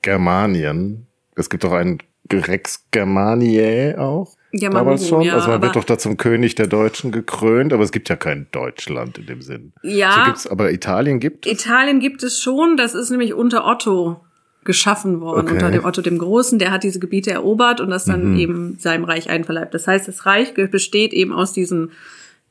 Germanien. 0.02 1.06
Es 1.36 1.48
gibt 1.48 1.62
doch 1.62 1.74
ein 1.74 1.98
Rex 2.32 2.86
Germaniae 2.90 3.96
auch. 3.96 4.34
Ja, 4.50 4.70
damals 4.70 5.06
schon. 5.06 5.22
Ja, 5.22 5.34
also 5.34 5.50
man 5.50 5.62
wird 5.62 5.76
doch 5.76 5.84
da 5.84 5.96
zum 5.96 6.16
König 6.16 6.56
der 6.56 6.66
Deutschen 6.66 7.12
gekrönt, 7.12 7.72
aber 7.72 7.84
es 7.84 7.92
gibt 7.92 8.08
ja 8.08 8.16
kein 8.16 8.48
Deutschland 8.50 9.18
in 9.18 9.26
dem 9.26 9.40
Sinn. 9.40 9.72
Ja. 9.84 10.10
So 10.10 10.24
gibt's, 10.24 10.46
aber 10.48 10.72
Italien 10.72 11.20
gibt 11.20 11.46
es? 11.46 11.52
Italien 11.52 12.00
gibt 12.00 12.24
es 12.24 12.40
schon. 12.40 12.76
Das 12.76 12.96
ist 12.96 13.10
nämlich 13.10 13.32
unter 13.32 13.64
Otto 13.64 14.24
geschaffen 14.68 15.22
worden, 15.22 15.46
okay. 15.46 15.54
unter 15.54 15.70
dem 15.70 15.84
Otto 15.86 16.02
dem 16.02 16.18
Großen. 16.18 16.58
Der 16.58 16.70
hat 16.70 16.84
diese 16.84 17.00
Gebiete 17.00 17.30
erobert 17.30 17.80
und 17.80 17.88
das 17.88 18.04
dann 18.04 18.32
mhm. 18.32 18.38
eben 18.38 18.76
seinem 18.78 19.04
Reich 19.04 19.30
einverleibt. 19.30 19.72
Das 19.72 19.88
heißt, 19.88 20.06
das 20.06 20.26
Reich 20.26 20.52
besteht 20.52 21.14
eben 21.14 21.32
aus 21.32 21.54
diesen 21.54 21.92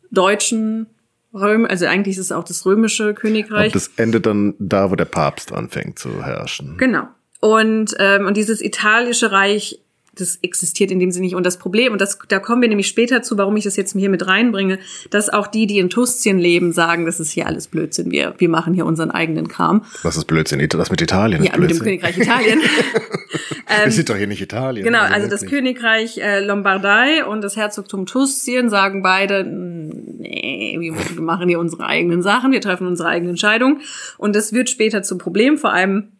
deutschen 0.10 0.88
Röm, 1.32 1.65
also 1.65 1.86
eigentlich 1.86 2.17
ist 2.17 2.23
es 2.23 2.32
auch 2.32 2.43
das 2.43 2.65
römische 2.65 3.13
Königreich. 3.13 3.67
Und 3.67 3.75
das 3.75 3.91
endet 3.97 4.25
dann 4.25 4.56
da, 4.58 4.89
wo 4.89 4.95
der 4.95 5.06
Papst 5.06 5.53
anfängt 5.53 5.99
zu 5.99 6.25
herrschen. 6.25 6.75
Genau. 6.77 7.08
Und, 7.39 7.95
ähm, 7.99 8.25
und 8.25 8.36
dieses 8.36 8.62
italische 8.62 9.32
Reich 9.32 9.80
das 10.19 10.39
existiert 10.41 10.91
in 10.91 10.99
dem 10.99 11.12
Sinne 11.12 11.25
nicht. 11.25 11.36
Und 11.36 11.45
das 11.45 11.58
Problem, 11.58 11.93
und 11.93 12.01
das, 12.01 12.17
da 12.27 12.39
kommen 12.39 12.62
wir 12.62 12.69
nämlich 12.69 12.88
später 12.88 13.21
zu, 13.21 13.38
warum 13.38 13.56
ich 13.58 13.63
das 13.63 13.75
jetzt 13.75 13.93
hier 13.93 14.10
mit 14.10 14.27
reinbringe, 14.27 14.80
dass 15.10 15.30
auch 15.30 15.47
die, 15.47 15.67
die 15.67 15.80
in 15.80 15.89
Tuszien 15.89 16.39
leben, 16.39 16.71
sagen, 16.73 17.06
das 17.06 17.19
ist 17.19 17.32
hier 17.32 17.47
alles 17.47 17.67
Blödsinn. 17.67 18.12
Wir, 18.12 18.36
wir 18.38 18.49
machen 18.49 18.73
hier 18.73 18.86
unseren 18.86 19.12
eigenen 19.12 19.47
Kram. 19.47 19.86
Was 20.03 20.17
ist 20.17 20.25
Blödsinn? 20.25 20.67
Das 20.67 20.91
mit 20.91 21.01
Italien 21.01 21.43
ja, 21.43 21.58
mit 21.58 21.69
dem 21.69 21.80
Königreich 21.80 22.17
Italien. 22.17 22.60
ähm, 23.69 23.86
wir 23.86 23.91
sind 23.91 24.10
doch 24.10 24.15
hier 24.15 24.27
nicht 24.27 24.41
Italien. 24.41 24.84
Genau, 24.84 24.99
also, 24.99 25.13
also 25.13 25.30
das 25.30 25.45
Königreich 25.45 26.17
äh, 26.17 26.43
Lombardei 26.43 27.25
und 27.25 27.41
das 27.41 27.56
Herzogtum 27.56 28.06
Tuszien 28.06 28.69
sagen 28.69 29.01
beide, 29.01 29.43
nee, 29.45 30.77
wir 30.80 31.21
machen 31.21 31.47
hier 31.47 31.60
unsere 31.60 31.86
eigenen 31.86 32.21
Sachen, 32.21 32.51
wir 32.51 32.62
treffen 32.62 32.88
unsere 32.88 33.10
eigenen 33.10 33.32
Entscheidungen. 33.32 33.82
Und 34.17 34.36
das 34.36 34.53
wird 34.53 34.69
später 34.69 35.03
zum 35.03 35.17
Problem, 35.17 35.58
vor 35.58 35.71
allem 35.71 36.12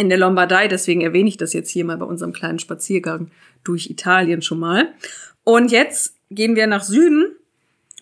in 0.00 0.08
der 0.08 0.18
Lombardei. 0.18 0.68
Deswegen 0.68 1.02
erwähne 1.02 1.28
ich 1.28 1.36
das 1.36 1.52
jetzt 1.52 1.70
hier 1.70 1.84
mal 1.84 1.96
bei 1.96 2.06
unserem 2.06 2.32
kleinen 2.32 2.58
Spaziergang 2.58 3.30
durch 3.64 3.90
Italien 3.90 4.42
schon 4.42 4.58
mal. 4.58 4.88
Und 5.44 5.70
jetzt 5.70 6.14
gehen 6.30 6.56
wir 6.56 6.66
nach 6.66 6.82
Süden. 6.82 7.36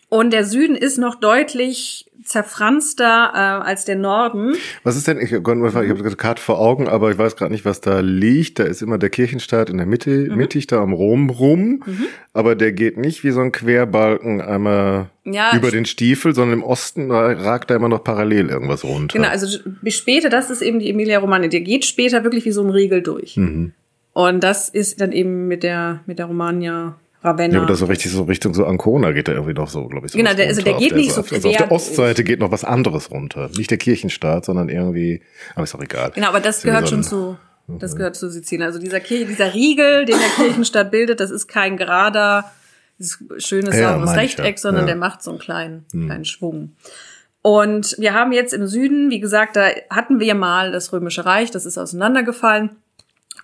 Und 0.08 0.32
der 0.32 0.44
Süden 0.44 0.76
ist 0.76 0.98
noch 0.98 1.16
deutlich 1.16 2.07
zerfranster 2.28 3.30
äh, 3.34 3.38
als 3.38 3.84
der 3.84 3.96
Norden. 3.96 4.54
Was 4.84 4.96
ist 4.96 5.08
denn, 5.08 5.18
ich, 5.18 5.32
ich 5.32 5.42
habe 5.42 6.10
die 6.10 6.16
Karte 6.16 6.42
vor 6.42 6.60
Augen, 6.60 6.88
aber 6.88 7.10
ich 7.10 7.18
weiß 7.18 7.36
gerade 7.36 7.52
nicht, 7.52 7.64
was 7.64 7.80
da 7.80 8.00
liegt. 8.00 8.58
Da 8.58 8.64
ist 8.64 8.82
immer 8.82 8.98
der 8.98 9.10
Kirchenstaat 9.10 9.70
in 9.70 9.78
der 9.78 9.86
Mitte, 9.86 10.10
mhm. 10.10 10.36
mittig 10.36 10.66
da 10.66 10.82
am 10.82 10.92
Rom 10.92 11.30
rum, 11.30 11.82
mhm. 11.84 12.06
aber 12.32 12.54
der 12.54 12.72
geht 12.72 12.96
nicht 12.96 13.24
wie 13.24 13.30
so 13.30 13.40
ein 13.40 13.52
Querbalken 13.52 14.40
einmal 14.40 15.10
ja, 15.24 15.56
über 15.56 15.70
den 15.70 15.84
Stiefel, 15.84 16.34
sondern 16.34 16.60
im 16.60 16.64
Osten 16.64 17.10
ragt 17.10 17.70
da 17.70 17.76
immer 17.76 17.88
noch 17.88 18.04
parallel 18.04 18.50
irgendwas 18.50 18.84
runter. 18.84 19.18
Genau, 19.18 19.28
also 19.28 19.58
bis 19.82 19.96
später, 19.96 20.28
das 20.28 20.50
ist 20.50 20.62
eben 20.62 20.78
die 20.78 20.90
Emilia 20.90 21.18
Romagna. 21.18 21.48
Der 21.48 21.60
geht 21.60 21.84
später 21.84 22.24
wirklich 22.24 22.44
wie 22.44 22.52
so 22.52 22.62
ein 22.62 22.70
Riegel 22.70 23.02
durch. 23.02 23.36
Mhm. 23.36 23.72
Und 24.12 24.42
das 24.42 24.68
ist 24.68 25.00
dann 25.00 25.12
eben 25.12 25.46
mit 25.46 25.62
der, 25.62 26.00
mit 26.06 26.18
der 26.18 26.26
Romagna 26.26 26.98
Ravenna. 27.22 27.54
Ja, 27.54 27.61
aber 27.61 27.68
das 27.68 27.81
so 27.81 27.87
richtig 27.87 28.12
so 28.12 28.22
Richtung 28.24 28.54
so 28.54 28.64
Ancona 28.64 29.12
geht 29.12 29.28
da 29.28 29.33
irgendwie 29.33 29.54
noch 29.54 29.68
so, 29.68 29.87
glaube 29.88 30.07
ich. 30.07 30.12
So 30.12 30.18
genau, 30.18 30.35
der, 30.35 30.46
also 30.46 30.62
der 30.62 30.74
geht 30.74 30.94
nicht 30.94 31.12
so. 31.12 31.22
Also 31.22 31.48
auf 31.48 31.57
der 31.57 31.72
Ostseite 31.72 32.22
geht 32.22 32.38
noch 32.38 32.52
was 32.52 32.64
anderes 32.64 33.11
runter. 33.11 33.50
Nicht 33.57 33.70
der 33.70 33.78
Kirchenstaat, 33.78 34.44
sondern 34.44 34.68
irgendwie, 34.68 35.22
aber 35.54 35.64
ist 35.64 35.74
auch 35.74 35.83
egal. 35.83 36.12
Genau, 36.14 36.28
aber 36.28 36.40
das 36.40 36.62
gehört 36.62 36.87
so 36.87 36.94
schon 36.94 37.02
zu, 37.02 37.37
das 37.66 37.96
gehört 37.96 38.14
zu 38.14 38.31
Sizilien. 38.31 38.66
Also 38.66 38.78
dieser 38.78 39.00
Kirche, 39.00 39.26
dieser 39.26 39.52
Riegel, 39.52 40.04
den 40.04 40.16
der 40.18 40.44
Kirchenstaat 40.44 40.90
bildet, 40.92 41.18
das 41.18 41.31
ist 41.31 41.48
kein 41.48 41.76
gerader, 41.76 42.52
schönes, 43.38 43.76
ja, 43.76 43.92
sauberes 43.92 44.16
Rechteck, 44.16 44.57
ja. 44.57 44.61
sondern 44.61 44.85
ja. 44.85 44.87
der 44.87 44.96
macht 44.96 45.22
so 45.22 45.31
einen 45.31 45.40
kleinen, 45.40 45.87
hm. 45.92 46.07
kleinen 46.07 46.24
Schwung. 46.24 46.76
Und 47.42 47.96
wir 47.98 48.14
haben 48.14 48.33
jetzt 48.33 48.52
im 48.52 48.66
Süden, 48.66 49.11
wie 49.11 49.20
gesagt, 49.20 49.57
da 49.57 49.68
hatten 49.90 50.20
wir 50.20 50.35
mal 50.35 50.70
das 50.70 50.92
Römische 50.92 51.24
Reich, 51.24 51.50
das 51.50 51.66
ist 51.66 51.78
auseinandergefallen. 51.78 52.70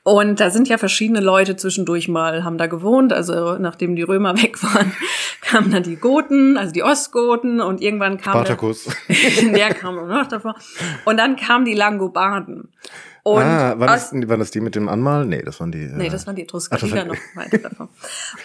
Und 0.05 0.39
da 0.39 0.51
sind 0.51 0.69
ja 0.69 0.77
verschiedene 0.77 1.21
Leute 1.21 1.57
zwischendurch 1.57 2.09
mal, 2.09 2.45
haben 2.45 2.59
da 2.59 2.67
gewohnt. 2.67 3.15
Also 3.15 3.57
nachdem 3.57 3.97
die 3.97 4.03
Römer 4.03 4.37
weg 4.43 4.63
waren, 4.63 4.93
kamen 5.41 5.71
dann 5.71 5.83
die 5.83 5.97
Goten, 5.97 6.59
also 6.59 6.73
die 6.73 6.83
Ostgoten 6.83 7.61
und 7.61 7.81
irgendwann 7.81 8.19
kam 8.19 8.35
Spartacus. 8.35 8.85
Der, 9.09 9.53
der 9.53 9.75
kam 9.75 10.07
noch 10.07 10.29
davor. 10.29 10.55
Und 11.07 11.17
dann 11.17 11.37
kamen 11.37 11.65
die 11.65 11.75
Langobarden. 11.75 12.69
Und 13.23 13.43
ah, 13.43 13.79
waren 13.79 13.87
das, 13.87 14.13
waren 14.13 14.39
das 14.39 14.51
die 14.51 14.61
mit 14.61 14.75
dem 14.75 14.91
Anmalen? 14.91 15.31
Nee, 15.31 15.41
das 15.43 15.59
waren 15.59 15.73
die. 15.73 15.87
Nee, 15.87 16.11
das 16.11 16.27
waren 16.27 16.37
die 16.37 16.43
Etrusker, 16.43 16.77
die 16.77 16.93
noch 16.93 17.17
weiter 17.35 17.57
davon. 17.57 17.89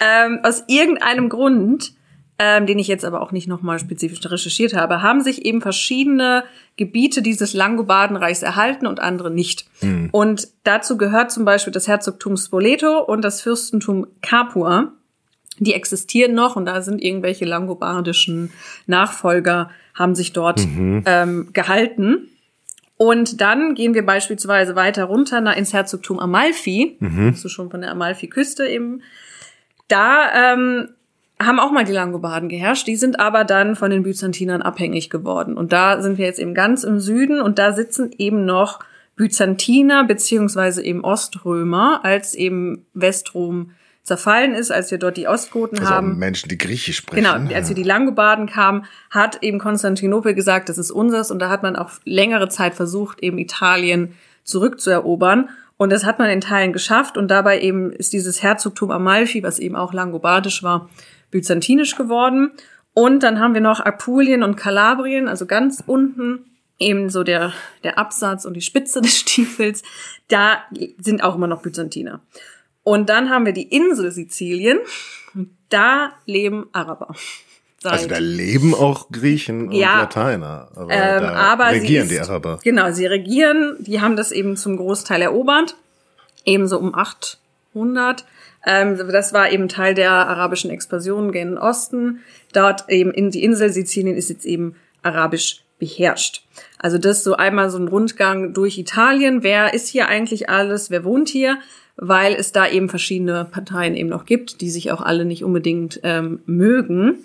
ähm, 0.00 0.40
aus 0.42 0.64
irgendeinem 0.66 1.28
Grund 1.28 1.92
ähm, 2.42 2.64
den 2.64 2.78
ich 2.78 2.88
jetzt 2.88 3.04
aber 3.04 3.20
auch 3.20 3.32
nicht 3.32 3.48
nochmal 3.48 3.78
spezifisch 3.78 4.18
recherchiert 4.24 4.72
habe, 4.72 5.02
haben 5.02 5.20
sich 5.20 5.44
eben 5.44 5.60
verschiedene 5.60 6.44
Gebiete 6.78 7.20
dieses 7.20 7.52
Langobardenreichs 7.52 8.42
erhalten 8.42 8.86
und 8.86 8.98
andere 8.98 9.30
nicht. 9.30 9.66
Mhm. 9.82 10.08
Und 10.10 10.48
dazu 10.64 10.96
gehört 10.96 11.30
zum 11.30 11.44
Beispiel 11.44 11.70
das 11.70 11.86
Herzogtum 11.86 12.38
Spoleto 12.38 13.00
und 13.00 13.20
das 13.22 13.42
Fürstentum 13.42 14.06
Capua. 14.22 14.94
Die 15.58 15.74
existieren 15.74 16.32
noch 16.32 16.56
und 16.56 16.64
da 16.64 16.80
sind 16.80 17.02
irgendwelche 17.02 17.44
langobardischen 17.44 18.50
Nachfolger, 18.86 19.68
haben 19.94 20.14
sich 20.14 20.32
dort 20.32 20.64
mhm. 20.64 21.02
ähm, 21.04 21.50
gehalten. 21.52 22.28
Und 22.96 23.42
dann 23.42 23.74
gehen 23.74 23.92
wir 23.92 24.06
beispielsweise 24.06 24.76
weiter 24.76 25.04
runter 25.04 25.42
nach, 25.42 25.56
ins 25.56 25.74
Herzogtum 25.74 26.18
Amalfi, 26.18 26.96
mhm. 27.00 27.32
hast 27.32 27.44
du 27.44 27.50
schon 27.50 27.70
von 27.70 27.82
der 27.82 27.90
Amalfi-Küste 27.90 28.66
eben. 28.66 29.02
Da 29.88 30.54
ähm, 30.54 30.88
haben 31.40 31.58
auch 31.58 31.72
mal 31.72 31.84
die 31.84 31.92
Langobarden 31.92 32.48
geherrscht. 32.48 32.86
Die 32.86 32.96
sind 32.96 33.18
aber 33.18 33.44
dann 33.44 33.74
von 33.74 33.90
den 33.90 34.02
Byzantinern 34.02 34.62
abhängig 34.62 35.08
geworden. 35.08 35.56
Und 35.56 35.72
da 35.72 36.02
sind 36.02 36.18
wir 36.18 36.26
jetzt 36.26 36.38
eben 36.38 36.54
ganz 36.54 36.84
im 36.84 37.00
Süden 37.00 37.40
und 37.40 37.58
da 37.58 37.72
sitzen 37.72 38.10
eben 38.18 38.44
noch 38.44 38.80
Byzantiner 39.16 40.04
beziehungsweise 40.04 40.82
eben 40.82 41.02
Oströmer, 41.02 42.00
als 42.04 42.34
eben 42.34 42.86
Westrom 42.94 43.72
zerfallen 44.02 44.54
ist, 44.54 44.70
als 44.72 44.90
wir 44.90 44.98
dort 44.98 45.16
die 45.16 45.28
Ostgoten 45.28 45.78
Also 45.78 45.90
haben. 45.90 46.18
Menschen, 46.18 46.48
die 46.48 46.58
Griechisch 46.58 46.96
sprechen. 46.96 47.24
Genau, 47.24 47.54
als 47.54 47.68
wir 47.68 47.76
die 47.76 47.82
Langobarden 47.82 48.46
kamen, 48.46 48.86
hat 49.10 49.42
eben 49.42 49.58
Konstantinopel 49.58 50.34
gesagt, 50.34 50.68
das 50.68 50.78
ist 50.78 50.90
unseres 50.90 51.30
und 51.30 51.38
da 51.38 51.50
hat 51.50 51.62
man 51.62 51.76
auch 51.76 51.90
längere 52.04 52.48
Zeit 52.48 52.74
versucht, 52.74 53.22
eben 53.22 53.38
Italien 53.38 54.14
zurückzuerobern. 54.44 55.50
Und 55.76 55.90
das 55.90 56.04
hat 56.04 56.18
man 56.18 56.28
in 56.28 56.40
Teilen 56.40 56.72
geschafft 56.72 57.16
und 57.16 57.30
dabei 57.30 57.60
eben 57.60 57.90
ist 57.90 58.12
dieses 58.12 58.42
Herzogtum 58.42 58.90
Amalfi, 58.90 59.42
was 59.42 59.58
eben 59.58 59.76
auch 59.76 59.92
langobardisch 59.94 60.62
war, 60.62 60.90
byzantinisch 61.30 61.96
geworden. 61.96 62.52
Und 62.94 63.22
dann 63.22 63.38
haben 63.38 63.54
wir 63.54 63.60
noch 63.60 63.80
Apulien 63.80 64.42
und 64.42 64.56
Kalabrien, 64.56 65.28
also 65.28 65.46
ganz 65.46 65.82
unten 65.86 66.44
eben 66.80 67.10
so 67.10 67.22
der, 67.22 67.52
der 67.84 67.98
Absatz 67.98 68.44
und 68.44 68.54
die 68.54 68.62
Spitze 68.62 69.00
des 69.02 69.18
Stiefels, 69.18 69.82
da 70.28 70.62
sind 70.98 71.22
auch 71.22 71.36
immer 71.36 71.46
noch 71.46 71.62
Byzantiner. 71.62 72.20
Und 72.82 73.08
dann 73.08 73.30
haben 73.30 73.44
wir 73.46 73.52
die 73.52 73.68
Insel 73.68 74.10
Sizilien, 74.10 74.78
da 75.68 76.12
leben 76.26 76.66
Araber. 76.72 77.14
Seit, 77.82 77.92
Also 77.92 78.08
da 78.08 78.18
leben 78.18 78.74
auch 78.74 79.10
Griechen 79.10 79.68
und 79.68 79.72
Ja. 79.72 80.00
Lateiner. 80.00 80.68
Aber 80.74 80.92
ähm, 80.92 81.24
aber 81.24 81.70
regieren 81.70 82.08
sie 82.08 82.16
die 82.16 82.20
ist, 82.20 82.28
Araber. 82.28 82.58
Genau, 82.62 82.90
sie 82.92 83.06
regieren, 83.06 83.76
die 83.80 84.00
haben 84.00 84.16
das 84.16 84.32
eben 84.32 84.56
zum 84.56 84.76
Großteil 84.76 85.22
erobert, 85.22 85.76
ebenso 86.44 86.78
um 86.78 86.94
800. 86.94 88.26
Ähm, 88.64 88.96
das 89.10 89.32
war 89.32 89.50
eben 89.50 89.68
Teil 89.68 89.94
der 89.94 90.10
arabischen 90.10 90.70
Expansion 90.70 91.32
gen 91.32 91.58
Osten. 91.58 92.20
Dort 92.52 92.88
eben 92.88 93.10
in 93.12 93.30
die 93.30 93.42
Insel 93.42 93.70
Sizilien 93.70 94.16
ist 94.16 94.30
jetzt 94.30 94.44
eben 94.44 94.76
arabisch 95.02 95.64
beherrscht. 95.78 96.44
Also 96.78 96.98
das 96.98 97.24
so 97.24 97.34
einmal 97.36 97.70
so 97.70 97.78
ein 97.78 97.88
Rundgang 97.88 98.52
durch 98.52 98.78
Italien. 98.78 99.42
Wer 99.42 99.74
ist 99.74 99.88
hier 99.88 100.08
eigentlich 100.08 100.50
alles? 100.50 100.90
Wer 100.90 101.04
wohnt 101.04 101.28
hier? 101.28 101.58
Weil 101.96 102.34
es 102.34 102.52
da 102.52 102.68
eben 102.68 102.88
verschiedene 102.88 103.44
Parteien 103.44 103.96
eben 103.96 104.08
noch 104.08 104.24
gibt, 104.24 104.60
die 104.60 104.70
sich 104.70 104.92
auch 104.92 105.00
alle 105.00 105.24
nicht 105.24 105.44
unbedingt 105.44 106.00
ähm, 106.02 106.40
mögen. 106.46 107.18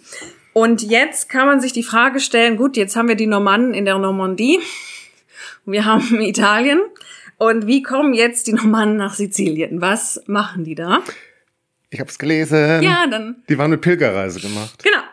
Und 0.54 0.84
jetzt 0.84 1.30
kann 1.30 1.48
man 1.48 1.60
sich 1.60 1.74
die 1.74 1.84
Frage 1.84 2.20
stellen, 2.22 2.56
gut, 2.56 2.78
jetzt 2.78 2.96
haben 2.96 3.10
wir 3.10 3.16
die 3.16 3.28
Normannen 3.28 3.74
in 3.74 3.84
der 3.84 3.98
Normandie, 3.98 4.60
wir 5.66 5.86
haben 5.86 6.22
Italien 6.22 6.80
und 7.38 7.68
wie 7.68 7.82
kommen 7.82 8.14
jetzt 8.14 8.48
die 8.48 8.54
Normannen 8.54 8.98
nach 8.98 9.14
Sizilien? 9.14 9.82
Was 9.82 10.22
machen 10.28 10.64
die 10.64 10.76
da? 10.76 11.00
Ich 11.90 12.00
hab's 12.00 12.18
gelesen. 12.20 12.82
Ja, 12.84 13.08
dann, 13.10 13.44
Die 13.50 13.58
waren 13.58 13.72
mit 13.72 13.82
Pilgerreise 13.82 14.40
gemacht. 14.40 14.84
genau. 14.84 15.04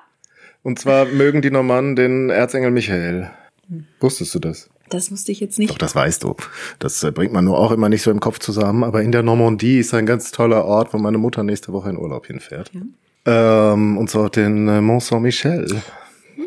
Und 0.65 0.79
zwar 0.79 1.05
mögen 1.07 1.43
die 1.43 1.51
Normannen 1.51 1.97
den 1.97 2.31
Erzengel 2.31 2.71
Michael. 2.71 3.31
Wusstest 4.01 4.35
du 4.35 4.39
das? 4.39 4.69
Das 4.91 5.11
wusste 5.11 5.33
ich 5.33 5.41
jetzt 5.41 5.55
Doch, 5.59 5.61
nicht. 5.61 5.83
das 5.83 5.95
weißt 5.95 6.23
du. 6.23 6.37
Das 6.79 7.03
äh, 7.03 7.11
bringt 7.11 7.33
man 7.33 7.45
nur 7.47 7.59
auch 7.59 7.73
immer 7.73 7.89
nicht 7.89 8.03
so 8.03 8.11
im 8.11 8.21
Kopf 8.21 8.39
zusammen. 8.39 8.85
Aber 8.85 9.03
in 9.03 9.11
der 9.11 9.23
Normandie 9.23 9.79
ist 9.79 9.95
ein 9.95 10.07
ganz 10.07 10.31
toller 10.33 10.65
Ort, 10.65 10.93
wo 10.93 10.99
meine 10.99 11.19
Mutter 11.19 11.43
nächste 11.43 11.73
Woche 11.73 11.89
in 11.91 11.97
Urlaub 11.97 12.27
hinfährt. 12.27 12.71
Ähm, 13.25 13.97
und 13.99 14.11
zwar 14.11 14.29
den 14.31 14.69
äh, 14.69 14.81
Mont 14.81 15.03
Saint-Michel. 15.03 15.83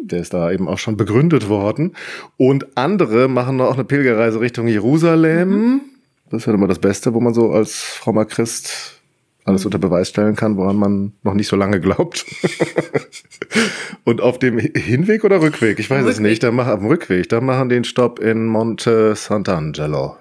Der 0.03 0.19
ist 0.19 0.34
da 0.34 0.51
eben 0.51 0.67
auch 0.67 0.77
schon 0.77 0.97
begründet 0.97 1.49
worden. 1.49 1.95
Und 2.38 2.77
andere 2.77 3.27
machen 3.27 3.58
noch 3.58 3.73
eine 3.73 3.84
Pilgerreise 3.84 4.39
Richtung 4.39 4.67
Jerusalem. 4.67 5.81
Das 6.29 6.41
ist 6.41 6.47
ja 6.47 6.53
immer 6.53 6.67
das 6.67 6.79
Beste, 6.79 7.13
wo 7.13 7.19
man 7.19 7.34
so 7.34 7.51
als 7.51 7.75
frommer 7.75 8.25
Christ 8.25 9.01
alles 9.45 9.63
unter 9.63 9.77
Beweis 9.77 10.10
stellen 10.10 10.36
kann, 10.36 10.58
woran 10.58 10.75
man 10.75 11.13
noch 11.23 11.36
nicht 11.36 11.47
so 11.47 11.55
lange 11.55 11.79
glaubt. 11.79 12.25
Und 14.03 14.21
auf 14.21 14.39
dem 14.39 14.58
Hinweg 14.58 15.23
oder 15.23 15.41
Rückweg? 15.41 15.79
Ich 15.79 15.89
weiß 15.89 16.01
es 16.01 16.17
Rückweg. 16.17 16.23
nicht. 16.23 16.43
Da 16.43 16.51
machen, 16.51 16.73
auf 16.73 16.79
dem 16.79 16.88
Rückweg, 16.88 17.29
da 17.29 17.41
machen 17.41 17.69
den 17.69 17.84
Stopp 17.84 18.19
in 18.19 18.47
Monte 18.47 19.13
Sant'Angelo. 19.13 20.15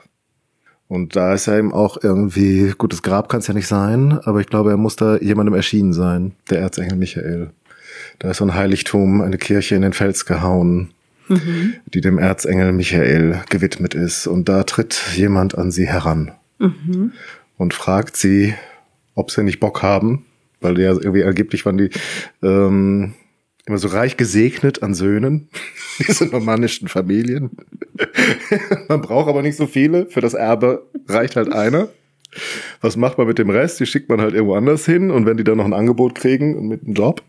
Und 0.88 1.16
da 1.16 1.32
ist 1.32 1.46
ja 1.46 1.58
eben 1.58 1.72
auch 1.72 1.96
irgendwie, 2.02 2.72
gutes 2.76 3.02
Grab 3.02 3.30
kann 3.30 3.40
es 3.40 3.46
ja 3.46 3.54
nicht 3.54 3.66
sein, 3.66 4.18
aber 4.24 4.40
ich 4.40 4.46
glaube, 4.46 4.70
er 4.70 4.76
muss 4.76 4.96
da 4.96 5.16
jemandem 5.16 5.54
erschienen 5.54 5.94
sein, 5.94 6.32
der 6.50 6.60
Erzengel 6.60 6.98
Michael. 6.98 7.50
Da 8.18 8.30
ist 8.30 8.38
so 8.38 8.44
ein 8.44 8.54
Heiligtum, 8.54 9.20
eine 9.20 9.38
Kirche 9.38 9.74
in 9.74 9.82
den 9.82 9.92
Fels 9.92 10.24
gehauen, 10.26 10.92
die 11.86 12.00
dem 12.00 12.18
Erzengel 12.18 12.72
Michael 12.72 13.40
gewidmet 13.48 13.94
ist. 13.94 14.26
Und 14.26 14.48
da 14.48 14.62
tritt 14.64 15.02
jemand 15.16 15.56
an 15.56 15.70
sie 15.70 15.86
heran 15.86 16.32
und 17.56 17.74
fragt 17.74 18.16
sie, 18.16 18.54
ob 19.14 19.30
sie 19.30 19.42
nicht 19.42 19.60
Bock 19.60 19.82
haben, 19.82 20.26
weil 20.60 20.78
ja 20.78 20.92
irgendwie 20.92 21.24
angeblich 21.24 21.64
waren 21.66 21.78
die 21.78 21.90
ähm, 22.42 23.14
immer 23.66 23.78
so 23.78 23.88
reich 23.88 24.16
gesegnet 24.16 24.82
an 24.82 24.94
Söhnen, 24.94 25.48
diese 25.98 26.26
normannischen 26.26 26.88
Familien. 26.88 27.50
man 28.88 29.00
braucht 29.00 29.28
aber 29.28 29.42
nicht 29.42 29.56
so 29.56 29.66
viele, 29.66 30.06
für 30.06 30.20
das 30.20 30.34
Erbe 30.34 30.86
reicht 31.08 31.36
halt 31.36 31.52
einer. 31.52 31.88
Was 32.80 32.96
macht 32.96 33.16
man 33.16 33.28
mit 33.28 33.38
dem 33.38 33.50
Rest? 33.50 33.78
Die 33.78 33.86
schickt 33.86 34.08
man 34.08 34.20
halt 34.20 34.34
irgendwo 34.34 34.56
anders 34.56 34.84
hin 34.84 35.10
und 35.10 35.24
wenn 35.24 35.36
die 35.36 35.44
dann 35.44 35.58
noch 35.58 35.64
ein 35.64 35.72
Angebot 35.72 36.16
kriegen 36.16 36.56
und 36.56 36.66
mit 36.66 36.82
einem 36.82 36.94
Job, 36.94 37.22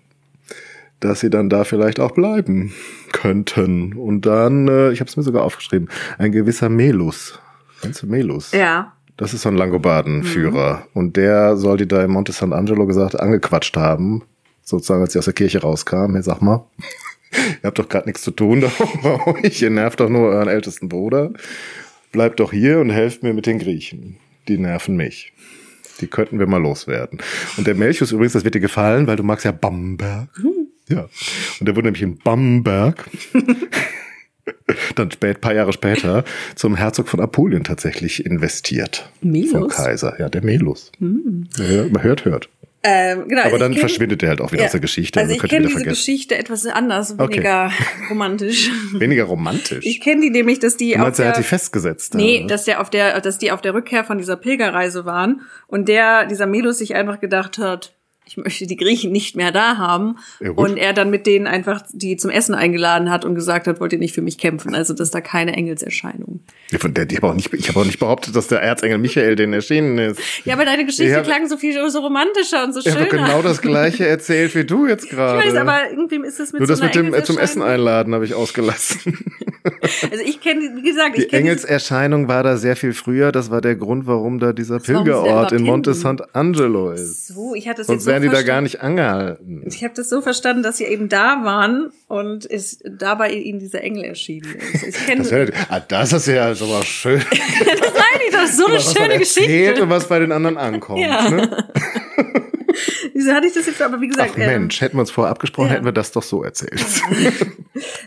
dass 1.00 1.20
sie 1.20 1.30
dann 1.30 1.50
da 1.50 1.64
vielleicht 1.64 2.00
auch 2.00 2.12
bleiben 2.12 2.74
könnten. 3.12 3.94
Und 3.94 4.26
dann, 4.26 4.68
äh, 4.68 4.92
ich 4.92 5.00
habe 5.00 5.10
es 5.10 5.18
mir 5.18 5.24
sogar 5.24 5.44
aufgeschrieben, 5.44 5.90
ein 6.18 6.32
gewisser 6.32 6.70
Melus. 6.70 7.40
Kennst 7.82 8.04
du 8.04 8.08
Melus? 8.08 8.52
Ja. 8.52 8.94
Das 9.18 9.34
ist 9.34 9.44
so 9.44 9.50
ein 9.50 9.56
Langobardenführer. 9.56 10.88
Und 10.94 11.16
der 11.16 11.56
soll 11.56 11.78
die 11.78 11.88
da 11.88 12.04
in 12.04 12.12
Monte 12.12 12.34
Sant'Angelo 12.34 12.86
gesagt 12.86 13.20
angequatscht 13.20 13.78
haben. 13.78 14.24
Sozusagen, 14.64 15.02
als 15.02 15.14
sie 15.14 15.20
aus 15.20 15.26
der 15.26 15.34
Kirche 15.34 15.62
rauskam. 15.62 16.14
Hey, 16.14 16.24
sag 16.24 16.42
mal, 16.42 16.66
ihr 17.32 17.68
habt 17.68 17.80
doch 17.80 17.88
gerade 17.88 18.08
nichts 18.08 18.24
zu 18.24 18.32
tun 18.32 18.62
da 18.62 18.72
bei 19.04 19.28
euch. 19.28 19.62
Ihr 19.62 19.70
nervt 19.70 20.00
doch 20.00 20.10
nur 20.10 20.30
euren 20.30 20.50
ältesten 20.50 20.90
Bruder. 20.90 21.32
Bleibt 22.12 22.40
doch 22.40 22.52
hier 22.52 22.80
und 22.80 22.90
helft 22.90 23.24
mir 23.24 23.34
mit 23.34 23.46
den 23.46 23.60
Griechen. 23.60 24.18
Die 24.48 24.58
nerven 24.58 24.96
mich. 24.96 25.34
Die 26.02 26.08
könnten 26.08 26.40
wir 26.40 26.48
mal 26.48 26.62
loswerden. 26.62 27.20
Und 27.58 27.68
der 27.68 27.76
Melchius 27.76 28.12
übrigens, 28.12 28.34
das 28.34 28.44
wird 28.44 28.56
dir 28.56 28.60
gefallen, 28.60 29.08
weil 29.08 29.16
du 29.16 29.24
magst 29.24 29.46
ja 29.46 29.52
Bamberg. 29.52 30.30
Ja. 30.90 31.08
Und 31.60 31.66
der 31.68 31.76
wurde 31.76 31.88
nämlich 31.88 32.04
in 32.04 32.18
Bamberg 32.18 33.10
dann 34.96 35.10
spät, 35.12 35.42
paar 35.42 35.54
Jahre 35.56 35.74
später 35.74 36.24
zum 36.56 36.76
Herzog 36.76 37.08
von 37.10 37.20
Apulien 37.20 37.64
tatsächlich 37.64 38.26
investiert. 38.26 39.10
Melus? 39.22 39.52
Vom 39.52 39.68
Kaiser, 39.68 40.20
ja, 40.20 40.30
der 40.30 40.44
Melus. 40.44 40.92
Ja, 41.00 41.86
man 41.90 42.04
hört, 42.04 42.26
hört. 42.26 42.50
Ähm, 42.88 43.28
genau, 43.28 43.42
Aber 43.42 43.54
also 43.54 43.58
dann 43.58 43.74
kenn- 43.74 43.80
verschwindet 43.80 44.22
er 44.22 44.30
halt 44.30 44.42
auch 44.42 44.52
wieder 44.52 44.62
Ja. 44.62 44.66
aus 44.68 44.74
der 44.74 44.80
Geschichte. 44.82 45.20
Also 45.20 45.34
ich 45.34 45.42
kenne 45.42 45.66
diese. 45.68 45.84
Geschichte 45.84 46.38
etwas 46.38 46.68
anders, 46.68 47.16
Okay. 47.18 47.38
weniger 47.38 47.72
romantisch. 48.12 48.70
Weniger 48.94 49.24
romantisch. 49.24 49.84
Ich 49.88 50.02
kenne 50.02 50.22
die 50.22 50.30
nämlich, 50.30 50.60
dass 50.60 50.78
die 50.78 50.92
du 50.92 51.00
meinst, 51.00 51.20
auf 51.20 51.26
er 51.26 51.30
hat 51.30 51.38
der, 51.38 51.42
die 51.42 51.48
festgesetzt. 51.48 52.14
Nee, 52.14 52.40
oder? 52.42 52.48
dass 52.50 52.66
der 52.66 52.82
auf 52.82 52.92
der, 52.92 53.20
dass 53.22 53.40
die 53.40 53.52
auf 53.52 53.62
der 53.62 53.74
Rückkehr 53.74 54.04
von 54.04 54.20
dieser 54.20 54.36
Pilgerreise 54.36 55.04
waren 55.06 55.42
und 55.66 55.88
der, 55.90 56.28
dieser 56.28 56.46
Melus 56.46 56.78
sich 56.78 56.94
einfach 56.94 57.20
gedacht 57.20 57.58
hat, 57.58 57.96
ich 58.38 58.44
möchte 58.44 58.68
die 58.68 58.76
Griechen 58.76 59.12
nicht 59.12 59.36
mehr 59.36 59.52
da 59.52 59.78
haben. 59.78 60.18
Ja, 60.42 60.52
und 60.52 60.78
er 60.78 60.94
dann 60.94 61.10
mit 61.10 61.26
denen 61.26 61.48
einfach 61.48 61.82
die 61.92 62.18
zum 62.18 62.30
Essen 62.30 62.54
eingeladen 62.54 63.10
hat 63.10 63.24
und 63.26 63.36
gesagt 63.36 63.68
hat, 63.68 63.80
wollt 63.80 63.94
ihr 63.94 64.00
nicht 64.00 64.14
für 64.14 64.22
mich 64.22 64.38
kämpfen? 64.38 64.76
Also, 64.76 64.94
dass 64.94 65.12
da 65.12 65.22
keine 65.22 65.54
Engelserscheinung. 65.54 66.42
Ja, 66.72 66.80
von 66.80 66.94
der, 66.94 67.06
die 67.06 67.16
hab 67.18 67.24
auch 67.24 67.34
nicht, 67.34 67.54
ich 67.54 67.70
habe 67.70 67.80
auch 67.80 67.86
nicht 67.86 68.00
behauptet, 68.00 68.36
dass 68.36 68.48
der 68.48 68.62
Erzengel 68.62 68.98
Michael 68.98 69.36
den 69.36 69.54
erschienen 69.54 69.98
ist. 69.98 70.20
Ja, 70.44 70.56
aber 70.56 70.66
deine 70.66 70.86
Geschichte 70.86 71.06
Ja. 71.12 71.22
klang 71.22 71.48
so 71.48 71.58
viel 71.58 71.74
so 71.90 72.00
romantischer 72.00 72.64
und 72.64 72.74
so 72.74 72.80
Ich 72.80 72.94
habe 72.94 73.06
genau 73.06 73.42
das 73.42 73.62
gleiche 73.62 74.06
erzählt 74.08 74.54
wie 74.56 74.66
du 74.66 74.88
jetzt 74.88 75.10
gerade. 75.10 75.40
ich 75.40 75.54
weiß, 75.54 75.56
aber 75.56 75.90
irgendwie 75.92 76.28
ist 76.28 76.40
es 76.40 76.52
mit 76.52 76.60
Nur 76.60 76.68
so 76.68 76.74
das 76.74 76.82
mit 76.82 76.96
dem 76.96 77.14
äh, 77.14 77.24
zum 77.24 77.38
Essen 77.38 77.62
einladen 77.62 78.14
habe 78.14 78.26
ich 78.26 78.34
ausgelassen. 78.34 79.18
Also 80.12 80.24
ich 80.24 80.42
kenne, 80.42 80.74
wie 80.76 80.84
gesagt, 80.84 81.18
Die 81.18 81.24
ich 81.24 81.30
kenne 81.30 81.40
Engelserscheinung 81.50 82.28
war 82.28 82.44
da 82.44 82.56
sehr 82.56 82.76
viel 82.76 82.94
früher. 82.94 83.32
Das 83.32 83.50
war 83.50 83.62
der 83.62 83.76
Grund, 83.76 84.06
warum 84.06 84.38
da 84.40 84.54
dieser 84.54 84.80
Pilgerort 84.80 85.54
in 85.54 85.64
Monte? 85.64 85.94
Sant'Angelo 85.94 86.92
ist. 86.94 87.30
so, 87.30 87.56
ich 87.56 87.68
hatte 87.68 87.80
das 87.80 87.88
Sonst 87.88 88.06
jetzt 88.06 88.06
so 88.06 88.12
die 88.30 88.36
da 88.36 88.42
gar 88.42 88.62
nicht 88.62 88.82
angehalten. 88.82 89.64
Ich 89.68 89.84
habe 89.84 89.94
das 89.96 90.10
so 90.10 90.22
verstanden, 90.22 90.64
dass 90.64 90.78
sie 90.78 90.86
eben 90.86 91.10
da 91.10 91.44
waren 91.44 91.92
und 92.08 92.50
es 92.50 92.80
dabei 92.84 93.32
ihnen 93.32 93.60
dieser 93.60 93.82
Engel 93.82 94.04
erschienen 94.04 94.56
ist. 94.74 94.84
Ich 94.84 95.18
Das, 95.18 95.32
ah, 95.70 95.80
das 95.80 96.14
ist 96.14 96.28
ja 96.28 96.54
so 96.56 96.70
was 96.70 96.86
schön. 96.86 97.22
meine 97.32 98.24
ich, 98.28 98.32
das 98.32 98.52
ist 98.52 98.58
so 98.58 98.66
eine 98.66 98.76
was 98.78 98.94
man 98.94 99.04
schöne 99.04 99.20
Geschichte. 99.20 99.84
und 99.84 99.90
was 99.90 100.08
bei 100.08 100.20
den 100.20 100.32
anderen 100.32 100.58
ankommt. 100.58 101.00
Ja. 101.00 101.30
Ne? 101.30 101.66
Wieso 103.14 103.32
hatte 103.32 103.48
ich 103.48 103.54
das 103.54 103.66
jetzt 103.66 103.82
aber 103.82 104.02
wie 104.02 104.08
gesagt? 104.08 104.32
Ach 104.34 104.38
ähm, 104.38 104.48
Mensch, 104.48 104.82
hätten 104.82 104.98
wir 104.98 105.02
uns 105.02 105.12
vorher 105.12 105.32
abgesprochen, 105.32 105.70
ja. 105.70 105.76
hätten 105.76 105.86
wir 105.86 105.94
das 105.94 106.12
doch 106.12 106.24
so 106.24 106.44
erzählt. 106.44 106.84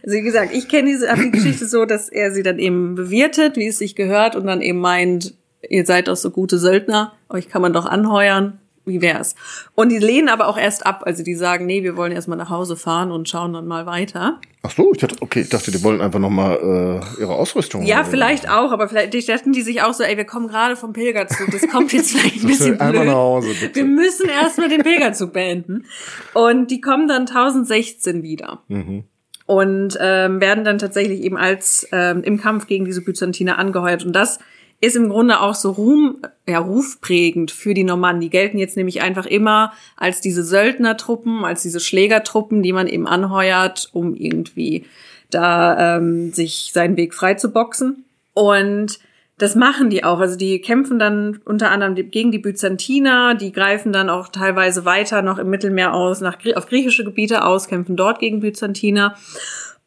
Also 0.02 0.16
wie 0.16 0.22
gesagt, 0.22 0.54
ich 0.54 0.68
kenne 0.68 0.90
diese 0.90 1.12
die 1.14 1.30
Geschichte 1.30 1.66
so, 1.66 1.84
dass 1.84 2.08
er 2.08 2.32
sie 2.32 2.42
dann 2.42 2.58
eben 2.58 2.94
bewirtet, 2.94 3.56
wie 3.56 3.66
es 3.66 3.78
sich 3.78 3.94
gehört, 3.94 4.36
und 4.36 4.46
dann 4.46 4.60
eben 4.60 4.78
meint, 4.78 5.34
ihr 5.68 5.84
seid 5.86 6.08
doch 6.08 6.16
so 6.16 6.30
gute 6.30 6.58
Söldner, 6.58 7.12
euch 7.28 7.48
kann 7.48 7.62
man 7.62 7.72
doch 7.72 7.86
anheuern. 7.86 8.58
Wie 8.88 9.00
wär's? 9.00 9.34
Und 9.74 9.90
die 9.90 9.98
lehnen 9.98 10.28
aber 10.28 10.48
auch 10.48 10.58
erst 10.58 10.86
ab. 10.86 11.02
Also 11.04 11.22
die 11.22 11.34
sagen, 11.34 11.66
nee, 11.66 11.82
wir 11.82 11.96
wollen 11.96 12.12
erstmal 12.12 12.38
nach 12.38 12.50
Hause 12.50 12.76
fahren 12.76 13.12
und 13.12 13.28
schauen 13.28 13.52
dann 13.52 13.66
mal 13.66 13.86
weiter. 13.86 14.40
Ach 14.62 14.72
so, 14.72 14.92
ich 14.92 14.98
dachte, 14.98 15.16
okay, 15.20 15.42
ich 15.42 15.48
dachte, 15.48 15.70
die 15.70 15.82
wollen 15.84 16.00
einfach 16.00 16.18
nochmal 16.18 16.56
äh, 16.56 17.20
ihre 17.20 17.34
Ausrüstung. 17.34 17.84
Ja, 17.84 18.00
äh, 18.00 18.04
vielleicht 18.04 18.50
auch, 18.50 18.72
aber 18.72 18.88
vielleicht 18.88 19.28
dachten 19.28 19.52
die 19.52 19.62
sich 19.62 19.82
auch 19.82 19.94
so, 19.94 20.02
ey, 20.02 20.16
wir 20.16 20.24
kommen 20.24 20.48
gerade 20.48 20.74
vom 20.74 20.92
Pilgerzug, 20.92 21.50
das 21.52 21.68
kommt 21.68 21.92
jetzt 21.92 22.12
vielleicht 22.12 22.42
ein 22.42 22.46
bisschen 22.48 22.78
blöd. 22.78 23.06
nach 23.06 23.14
Hause, 23.14 23.48
bitte. 23.60 23.74
Wir 23.76 23.84
müssen 23.84 24.28
erstmal 24.28 24.68
den 24.68 24.82
Pilgerzug 24.82 25.32
beenden. 25.32 25.84
Und 26.34 26.70
die 26.70 26.80
kommen 26.80 27.06
dann 27.06 27.22
1016 27.22 28.22
wieder. 28.22 28.62
Mhm. 28.68 29.04
Und 29.46 29.96
ähm, 30.00 30.40
werden 30.40 30.64
dann 30.64 30.78
tatsächlich 30.78 31.22
eben 31.22 31.38
als 31.38 31.88
ähm, 31.92 32.22
im 32.22 32.38
Kampf 32.38 32.66
gegen 32.66 32.84
diese 32.84 33.02
Byzantiner 33.02 33.58
angeheuert. 33.58 34.04
Und 34.04 34.12
das 34.12 34.38
ist 34.80 34.96
im 34.96 35.08
Grunde 35.08 35.40
auch 35.40 35.54
so 35.54 35.72
Ruhm, 35.72 36.18
ja, 36.46 36.58
rufprägend 36.58 37.50
für 37.50 37.74
die 37.74 37.84
Normannen. 37.84 38.20
Die 38.20 38.30
gelten 38.30 38.58
jetzt 38.58 38.76
nämlich 38.76 39.02
einfach 39.02 39.26
immer 39.26 39.72
als 39.96 40.20
diese 40.20 40.44
Söldnertruppen, 40.44 41.44
als 41.44 41.62
diese 41.62 41.80
Schlägertruppen, 41.80 42.62
die 42.62 42.72
man 42.72 42.86
eben 42.86 43.08
anheuert, 43.08 43.88
um 43.92 44.14
irgendwie 44.14 44.84
da 45.30 45.96
ähm, 45.96 46.32
sich 46.32 46.70
seinen 46.72 46.96
Weg 46.96 47.14
frei 47.14 47.34
zu 47.34 47.52
boxen. 47.52 48.04
Und 48.34 49.00
das 49.36 49.54
machen 49.54 49.90
die 49.90 50.04
auch. 50.04 50.20
Also 50.20 50.36
die 50.36 50.60
kämpfen 50.60 50.98
dann 50.98 51.40
unter 51.44 51.70
anderem 51.70 51.94
gegen 51.94 52.30
die 52.32 52.38
Byzantiner, 52.38 53.34
die 53.34 53.52
greifen 53.52 53.92
dann 53.92 54.10
auch 54.10 54.28
teilweise 54.28 54.84
weiter 54.84 55.22
noch 55.22 55.38
im 55.38 55.50
Mittelmeer 55.50 55.94
aus, 55.94 56.20
nach, 56.20 56.38
auf 56.54 56.66
griechische 56.66 57.04
Gebiete 57.04 57.44
aus, 57.44 57.68
kämpfen 57.68 57.96
dort 57.96 58.20
gegen 58.20 58.40
Byzantiner. 58.40 59.16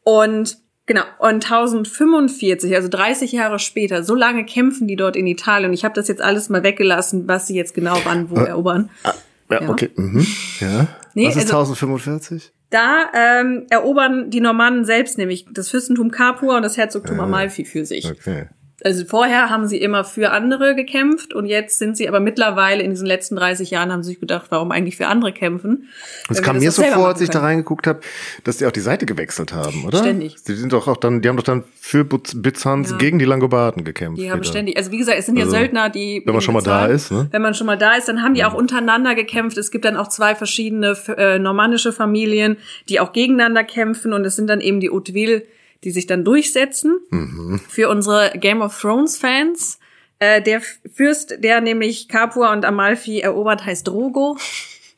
Und 0.04 0.58
genau, 0.92 1.06
und 1.18 1.44
1045, 1.44 2.74
also 2.74 2.88
30 2.88 3.32
Jahre 3.32 3.58
später, 3.58 4.02
so 4.02 4.14
lange 4.14 4.44
kämpfen 4.44 4.86
die 4.86 4.96
dort 4.96 5.16
in 5.16 5.26
Italien. 5.26 5.72
Ich 5.72 5.84
habe 5.84 5.94
das 5.94 6.08
jetzt 6.08 6.20
alles 6.20 6.48
mal 6.48 6.62
weggelassen, 6.62 7.26
was 7.28 7.46
sie 7.46 7.54
jetzt 7.54 7.74
genau 7.74 7.96
wann 8.04 8.30
wo 8.30 8.36
äh, 8.36 8.48
erobern. 8.48 8.90
Ah, 9.04 9.14
ja, 9.50 9.62
ja, 9.62 9.68
okay. 9.70 9.90
Mhm. 9.96 10.26
Ja. 10.60 10.88
Nee, 11.14 11.28
was 11.28 11.36
ist 11.36 11.52
also, 11.52 11.72
1045? 11.72 12.52
Da 12.70 13.10
ähm, 13.14 13.66
erobern 13.70 14.30
die 14.30 14.40
Normannen 14.40 14.84
selbst 14.84 15.18
nämlich 15.18 15.46
das 15.52 15.68
Fürstentum 15.68 16.10
Capua 16.10 16.56
und 16.56 16.62
das 16.62 16.76
Herzogtum 16.76 17.18
äh, 17.18 17.22
Amalfi 17.22 17.64
für 17.64 17.84
sich. 17.84 18.10
Okay. 18.10 18.48
Also 18.84 19.04
vorher 19.04 19.48
haben 19.50 19.66
sie 19.66 19.78
immer 19.78 20.04
für 20.04 20.30
andere 20.30 20.74
gekämpft 20.74 21.34
und 21.34 21.46
jetzt 21.46 21.78
sind 21.78 21.96
sie 21.96 22.08
aber 22.08 22.20
mittlerweile 22.20 22.82
in 22.82 22.90
diesen 22.90 23.06
letzten 23.06 23.36
30 23.36 23.70
Jahren 23.70 23.92
haben 23.92 24.02
sie 24.02 24.10
sich 24.10 24.20
gedacht, 24.20 24.46
warum 24.50 24.72
eigentlich 24.72 24.96
für 24.96 25.06
andere 25.06 25.32
kämpfen? 25.32 25.88
Es 26.28 26.42
kam 26.42 26.58
mir 26.58 26.70
so 26.70 26.82
vor, 26.82 27.08
als 27.08 27.20
ich 27.20 27.30
da 27.30 27.40
reingeguckt 27.40 27.86
habe, 27.86 28.00
dass 28.44 28.56
die 28.58 28.66
auch 28.66 28.72
die 28.72 28.80
Seite 28.80 29.06
gewechselt 29.06 29.52
haben, 29.52 29.84
oder? 29.84 29.98
Ständig. 29.98 30.42
Die 30.44 30.54
sind 30.54 30.72
doch 30.72 30.88
auch 30.88 30.96
dann, 30.96 31.22
die 31.22 31.28
haben 31.28 31.36
doch 31.36 31.44
dann 31.44 31.64
für 31.80 32.04
Byzanz 32.04 32.90
ja. 32.90 32.96
gegen 32.96 33.18
die 33.18 33.24
Langobarden 33.24 33.84
gekämpft. 33.84 34.20
Die 34.20 34.30
haben 34.30 34.40
wieder. 34.40 34.48
ständig, 34.48 34.76
also 34.76 34.90
wie 34.90 34.98
gesagt, 34.98 35.18
es 35.18 35.26
sind 35.26 35.36
ja 35.36 35.44
also, 35.44 35.56
Söldner, 35.56 35.88
die 35.88 36.22
wenn 36.24 36.32
man 36.34 36.42
schon 36.42 36.54
mal 36.54 36.62
da 36.62 36.86
ist, 36.86 37.12
ne? 37.12 37.28
Wenn 37.30 37.42
man 37.42 37.54
schon 37.54 37.66
mal 37.66 37.78
da 37.78 37.94
ist, 37.94 38.08
dann 38.08 38.22
haben 38.22 38.34
die 38.34 38.44
auch 38.44 38.54
untereinander 38.54 39.14
gekämpft. 39.14 39.56
Es 39.58 39.70
gibt 39.70 39.84
dann 39.84 39.96
auch 39.96 40.08
zwei 40.08 40.34
verschiedene 40.34 40.96
äh, 41.16 41.38
normannische 41.38 41.92
Familien, 41.92 42.56
die 42.88 43.00
auch 43.00 43.12
gegeneinander 43.12 43.64
kämpfen 43.64 44.12
und 44.12 44.24
es 44.24 44.36
sind 44.36 44.48
dann 44.48 44.60
eben 44.60 44.80
die 44.80 44.90
Hauteville 44.90 45.42
die 45.84 45.90
sich 45.90 46.06
dann 46.06 46.24
durchsetzen. 46.24 47.00
Mhm. 47.10 47.60
Für 47.68 47.88
unsere 47.88 48.32
Game 48.36 48.62
of 48.62 48.78
Thrones 48.80 49.16
Fans. 49.16 49.78
Äh, 50.18 50.40
der 50.40 50.62
Fürst, 50.94 51.36
der 51.38 51.60
nämlich 51.60 52.08
Capua 52.08 52.52
und 52.52 52.64
Amalfi 52.64 53.20
erobert, 53.20 53.64
heißt 53.64 53.88
Drogo. 53.88 54.36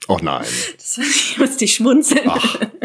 Oh 0.09 0.18
nein. 0.20 0.44
Das 0.77 1.01
musste 1.38 1.64
ich 1.64 1.75
schmunzeln. 1.75 2.31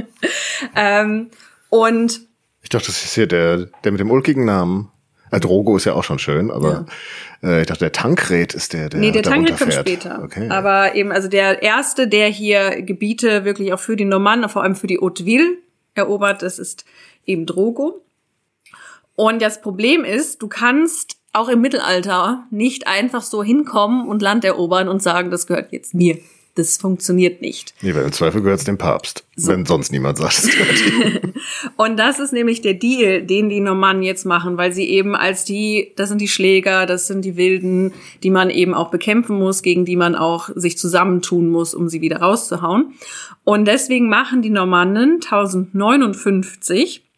ähm, 0.76 1.30
und 1.70 2.22
ich 2.62 2.70
dachte, 2.70 2.88
das 2.88 3.04
ist 3.04 3.16
hier 3.16 3.28
der, 3.28 3.68
der 3.84 3.92
mit 3.92 4.00
dem 4.00 4.12
ulkigen 4.12 4.46
Namen. 4.46 4.92
Äh, 5.32 5.40
Drogo 5.40 5.78
ist 5.78 5.86
ja 5.86 5.94
auch 5.94 6.04
schon 6.04 6.20
schön, 6.20 6.52
aber 6.52 6.86
ja. 7.42 7.50
äh, 7.50 7.62
ich 7.62 7.68
dachte, 7.68 7.82
der 7.82 7.92
Tankred 7.92 8.54
ist 8.54 8.74
der, 8.74 8.90
der 8.90 9.00
Nee, 9.00 9.12
der 9.12 9.24
Tankred 9.24 9.58
kommt 9.58 9.74
später. 9.74 10.22
Okay. 10.24 10.50
Aber 10.50 10.96
eben, 10.96 11.12
also 11.12 11.28
der 11.28 11.62
erste, 11.62 12.08
der 12.08 12.28
hier 12.28 12.82
Gebiete 12.82 13.46
wirklich 13.46 13.74
auch 13.74 13.80
für 13.80 13.96
die 13.96 14.06
Normannen, 14.06 14.50
vor 14.50 14.64
allem 14.64 14.76
für 14.76 14.88
die 14.88 15.00
Hauteville 15.00 15.58
erobert, 15.94 16.42
das 16.42 16.60
ist 16.60 16.86
eben 17.30 17.46
Drogo. 17.46 18.02
Und 19.16 19.42
das 19.42 19.62
Problem 19.62 20.04
ist, 20.04 20.42
du 20.42 20.48
kannst 20.48 21.18
auch 21.34 21.50
im 21.50 21.62
Mittelalter 21.62 22.46
nicht 22.52 22.88
einfach 22.88 23.22
so 23.22 23.44
hinkommen 23.44 24.08
und 24.08 24.22
Land 24.22 24.44
erobern 24.44 24.88
und 24.88 25.04
sagen, 25.04 25.30
das 25.30 25.48
gehört 25.48 25.72
jetzt 25.72 25.94
mir. 25.94 26.18
Das 26.56 26.78
funktioniert 26.78 27.42
nicht. 27.42 27.74
Nee, 27.82 27.96
weil 27.96 28.04
im 28.04 28.12
Zweifel 28.12 28.42
gehört 28.42 28.60
es 28.60 28.66
dem 28.66 28.78
Papst, 28.78 29.24
so. 29.36 29.50
wenn 29.50 29.66
sonst 29.66 29.92
niemand 29.92 30.18
sagt, 30.18 30.40
es 30.40 30.50
gehört 30.50 31.34
Und 31.78 31.98
das 31.98 32.20
ist 32.20 32.34
nämlich 32.34 32.62
der 32.62 32.74
Deal, 32.74 33.22
den 33.22 33.50
die 33.50 33.62
Normannen 33.62 34.04
jetzt 34.04 34.26
machen, 34.26 34.58
weil 34.58 34.74
sie 34.74 34.90
eben 34.90 35.16
als 35.16 35.46
die, 35.46 35.94
das 35.96 36.10
sind 36.10 36.20
die 36.20 36.28
Schläger, 36.28 36.86
das 36.86 37.08
sind 37.08 37.24
die 37.24 37.38
Wilden, 37.38 37.94
die 38.24 38.30
man 38.30 38.50
eben 38.50 38.74
auch 38.74 38.90
bekämpfen 38.90 39.38
muss, 39.38 39.62
gegen 39.62 39.86
die 39.86 39.96
man 39.96 40.16
auch 40.16 40.50
sich 40.56 40.78
zusammentun 40.78 41.50
muss, 41.50 41.74
um 41.74 41.88
sie 41.88 42.02
wieder 42.02 42.18
rauszuhauen. 42.18 42.94
Und 43.46 43.66
deswegen 43.66 44.10
machen 44.10 44.42
die 44.42 44.50
Normannen 44.50 45.20
1059 45.22 47.09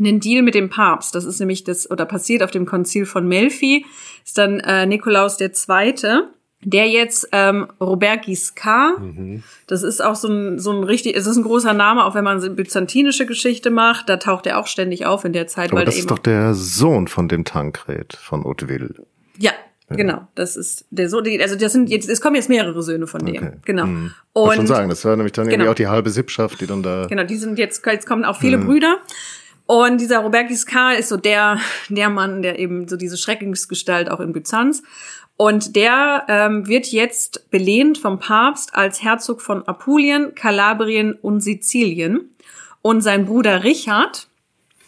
einen 0.00 0.20
Deal 0.20 0.42
mit 0.42 0.54
dem 0.54 0.68
Papst. 0.70 1.14
Das 1.14 1.24
ist 1.24 1.38
nämlich 1.38 1.64
das, 1.64 1.90
oder 1.90 2.04
passiert 2.04 2.42
auf 2.42 2.50
dem 2.50 2.66
Konzil 2.66 3.06
von 3.06 3.28
Melfi, 3.28 3.84
ist 4.24 4.38
dann 4.38 4.60
äh, 4.60 4.86
Nikolaus 4.86 5.36
der 5.36 5.52
Zweite, 5.52 6.30
der 6.62 6.88
jetzt 6.88 7.28
ähm, 7.32 7.68
Robert 7.80 8.26
Guiscard, 8.26 9.00
mhm. 9.00 9.42
das 9.66 9.82
ist 9.82 10.04
auch 10.04 10.14
so 10.14 10.28
ein, 10.28 10.58
so 10.58 10.72
ein 10.72 10.84
richtig, 10.84 11.16
es 11.16 11.26
ist 11.26 11.36
ein 11.36 11.42
großer 11.42 11.72
Name, 11.72 12.04
auch 12.04 12.14
wenn 12.14 12.24
man 12.24 12.54
byzantinische 12.54 13.24
Geschichte 13.24 13.70
macht, 13.70 14.08
da 14.08 14.18
taucht 14.18 14.46
er 14.46 14.58
auch 14.58 14.66
ständig 14.66 15.06
auf 15.06 15.24
in 15.24 15.32
der 15.32 15.46
Zeit. 15.46 15.70
Aber 15.70 15.78
weil 15.78 15.86
das 15.86 15.96
ist 15.96 16.10
doch 16.10 16.18
der 16.18 16.54
Sohn 16.54 17.08
von 17.08 17.28
dem 17.28 17.44
Tankred 17.44 18.12
von 18.12 18.44
Hauteville. 18.44 18.94
Ja, 19.38 19.52
ja. 19.88 19.96
Genau, 19.96 20.28
das 20.34 20.56
ist 20.56 20.84
der 20.90 21.08
Sohn, 21.08 21.24
also 21.40 21.56
das 21.56 21.72
sind 21.72 21.88
jetzt, 21.88 22.08
es 22.08 22.20
kommen 22.20 22.36
jetzt 22.36 22.48
mehrere 22.48 22.82
Söhne 22.82 23.06
von 23.06 23.24
dem. 23.24 23.36
Okay. 23.36 23.52
Genau. 23.64 23.86
Mhm. 23.86 24.12
Und 24.34 24.54
schon 24.54 24.66
sagen, 24.66 24.88
das 24.88 25.04
war 25.04 25.16
nämlich 25.16 25.32
dann 25.32 25.46
genau. 25.46 25.64
irgendwie 25.64 25.70
auch 25.70 25.74
die 25.74 25.88
halbe 25.88 26.10
Sippschaft, 26.10 26.60
die 26.60 26.66
dann 26.66 26.82
da. 26.82 27.06
Genau, 27.08 27.24
die 27.24 27.36
sind 27.36 27.58
jetzt, 27.58 27.84
jetzt 27.86 28.06
kommen 28.06 28.24
auch 28.24 28.36
viele 28.36 28.58
mhm. 28.58 28.66
Brüder. 28.66 28.98
Und 29.70 30.00
dieser 30.00 30.18
Robert 30.18 30.48
Giscard 30.48 30.98
ist 30.98 31.10
so 31.10 31.16
der, 31.16 31.60
der 31.90 32.10
Mann, 32.10 32.42
der 32.42 32.58
eben 32.58 32.88
so 32.88 32.96
diese 32.96 33.16
Schreckensgestalt 33.16 34.10
auch 34.10 34.18
in 34.18 34.32
Byzanz. 34.32 34.82
Und 35.36 35.76
der 35.76 36.24
ähm, 36.26 36.66
wird 36.66 36.88
jetzt 36.88 37.48
belehnt 37.52 37.96
vom 37.96 38.18
Papst 38.18 38.74
als 38.74 39.00
Herzog 39.00 39.40
von 39.40 39.62
Apulien, 39.68 40.34
Kalabrien 40.34 41.12
und 41.12 41.40
Sizilien. 41.40 42.30
Und 42.82 43.02
sein 43.02 43.26
Bruder 43.26 43.62
Richard 43.62 44.26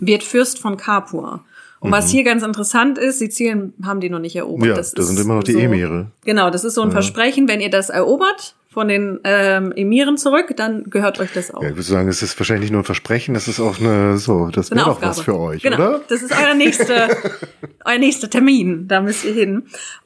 wird 0.01 0.25
Fürst 0.25 0.59
von 0.59 0.77
Capua. 0.77 1.45
Und 1.79 1.91
mhm. 1.91 1.95
was 1.95 2.11
hier 2.11 2.25
ganz 2.25 2.43
interessant 2.43 2.99
ist, 2.99 3.21
Sizilien 3.21 3.75
haben 3.85 4.01
die 4.01 4.11
noch 4.11 4.19
nicht 4.19 4.35
erobert. 4.35 4.67
Ja, 4.67 4.75
das, 4.75 4.91
das 4.95 5.07
sind 5.07 5.21
immer 5.21 5.37
noch 5.37 5.45
die 5.45 5.53
so, 5.53 5.61
Emire. 5.61 6.09
Genau, 6.25 6.51
das 6.51 6.65
ist 6.65 6.75
so 6.75 6.83
ein 6.83 6.89
ja. 6.89 6.95
Versprechen, 6.95 7.47
wenn 7.47 7.61
ihr 7.61 7.71
das 7.71 7.89
erobert, 7.89 8.57
von 8.73 8.89
den 8.89 9.21
ähm, 9.25 9.71
Emiren 9.73 10.17
zurück, 10.17 10.55
dann 10.57 10.89
gehört 10.89 11.21
euch 11.21 11.31
das 11.35 11.53
auch. 11.53 11.63
Ja, 11.63 11.69
ich 11.69 11.75
würde 11.75 11.83
sagen, 11.83 12.09
es 12.09 12.23
ist 12.23 12.39
wahrscheinlich 12.41 12.63
nicht 12.63 12.73
nur 12.73 12.81
ein 12.81 12.87
Versprechen, 12.87 13.35
das 13.35 13.47
ist 13.47 13.61
auch 13.61 13.79
eine, 13.79 14.17
so, 14.17 14.49
das 14.49 14.71
wäre 14.71 14.87
doch 14.87 15.03
was 15.03 15.21
für 15.21 15.39
euch, 15.39 15.63
genau. 15.63 15.77
oder? 15.77 16.01
Das 16.09 16.23
ist 16.23 16.33
euer 16.33 16.55
nächster, 16.55 17.09
euer 17.85 17.99
nächster 17.99 18.31
Termin, 18.31 18.89
da 18.89 19.03
müsst 19.03 19.25
ihr 19.25 19.35
hin. 19.35 19.65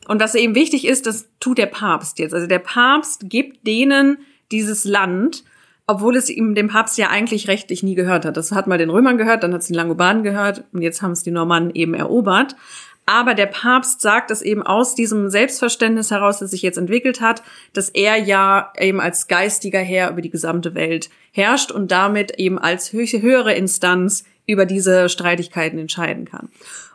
Und 0.08 0.20
was 0.20 0.34
eben 0.34 0.56
wichtig 0.56 0.86
ist, 0.86 1.06
das 1.06 1.28
tut 1.38 1.58
der 1.58 1.66
Papst 1.66 2.18
jetzt. 2.18 2.34
Also 2.34 2.48
der 2.48 2.58
Papst 2.58 3.30
gibt 3.30 3.66
denen 3.66 4.18
dieses 4.50 4.84
Land, 4.84 5.44
obwohl 5.86 6.16
es 6.16 6.28
ihm 6.28 6.56
dem 6.56 6.66
Papst 6.66 6.98
ja 6.98 7.08
eigentlich 7.08 7.46
rechtlich 7.46 7.84
nie 7.84 7.94
gehört 7.94 8.24
hat. 8.24 8.36
Das 8.36 8.50
hat 8.50 8.66
mal 8.66 8.78
den 8.78 8.90
Römern 8.90 9.16
gehört, 9.16 9.44
dann 9.44 9.54
hat 9.54 9.60
es 9.60 9.68
den 9.68 9.76
Langobarden 9.76 10.24
gehört 10.24 10.64
und 10.72 10.82
jetzt 10.82 11.02
haben 11.02 11.12
es 11.12 11.22
die 11.22 11.30
Normannen 11.30 11.70
eben 11.72 11.94
erobert. 11.94 12.56
Aber 13.06 13.34
der 13.34 13.46
Papst 13.46 14.00
sagt 14.00 14.32
es 14.32 14.42
eben 14.42 14.64
aus 14.64 14.96
diesem 14.96 15.30
Selbstverständnis 15.30 16.10
heraus, 16.10 16.40
das 16.40 16.50
sich 16.50 16.62
jetzt 16.62 16.76
entwickelt 16.76 17.20
hat, 17.20 17.42
dass 17.72 17.88
er 17.88 18.16
ja 18.16 18.72
eben 18.78 19.00
als 19.00 19.28
geistiger 19.28 19.78
Herr 19.78 20.10
über 20.10 20.20
die 20.20 20.30
gesamte 20.30 20.74
Welt 20.74 21.08
herrscht 21.30 21.70
und 21.70 21.92
damit 21.92 22.32
eben 22.38 22.58
als 22.58 22.92
höhere 22.92 23.54
Instanz 23.54 24.24
über 24.46 24.66
diese 24.66 25.08
Streitigkeiten 25.08 25.78
entscheiden 25.78 26.24
kann. 26.24 26.48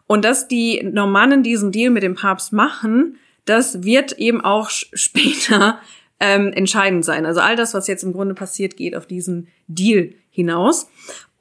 Und 0.05 0.25
dass 0.25 0.49
die 0.49 0.83
Normannen 0.83 1.43
diesen 1.43 1.71
Deal 1.71 1.89
mit 1.89 2.03
dem 2.03 2.15
Papst 2.15 2.51
machen, 2.51 3.17
das 3.45 3.83
wird 3.83 4.13
eben 4.19 4.41
auch 4.41 4.69
später 4.93 5.79
ähm, 6.19 6.51
entscheidend 6.51 7.05
sein. 7.05 7.25
Also 7.25 7.39
all 7.39 7.55
das, 7.55 7.73
was 7.73 7.87
jetzt 7.87 8.03
im 8.03 8.11
Grunde 8.11 8.35
passiert, 8.35 8.75
geht 8.75 8.95
auf 8.95 9.05
diesen 9.05 9.47
Deal 9.67 10.13
hinaus. 10.29 10.89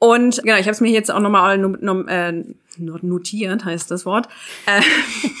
Und 0.03 0.41
genau, 0.41 0.55
ich 0.55 0.63
habe 0.63 0.71
es 0.71 0.81
mir 0.81 0.89
jetzt 0.89 1.11
auch 1.11 1.19
nochmal 1.19 1.59
äh, 1.59 2.43
notiert, 2.79 3.63
heißt 3.63 3.91
das 3.91 4.03
Wort. 4.03 4.27
Äh, 4.65 4.81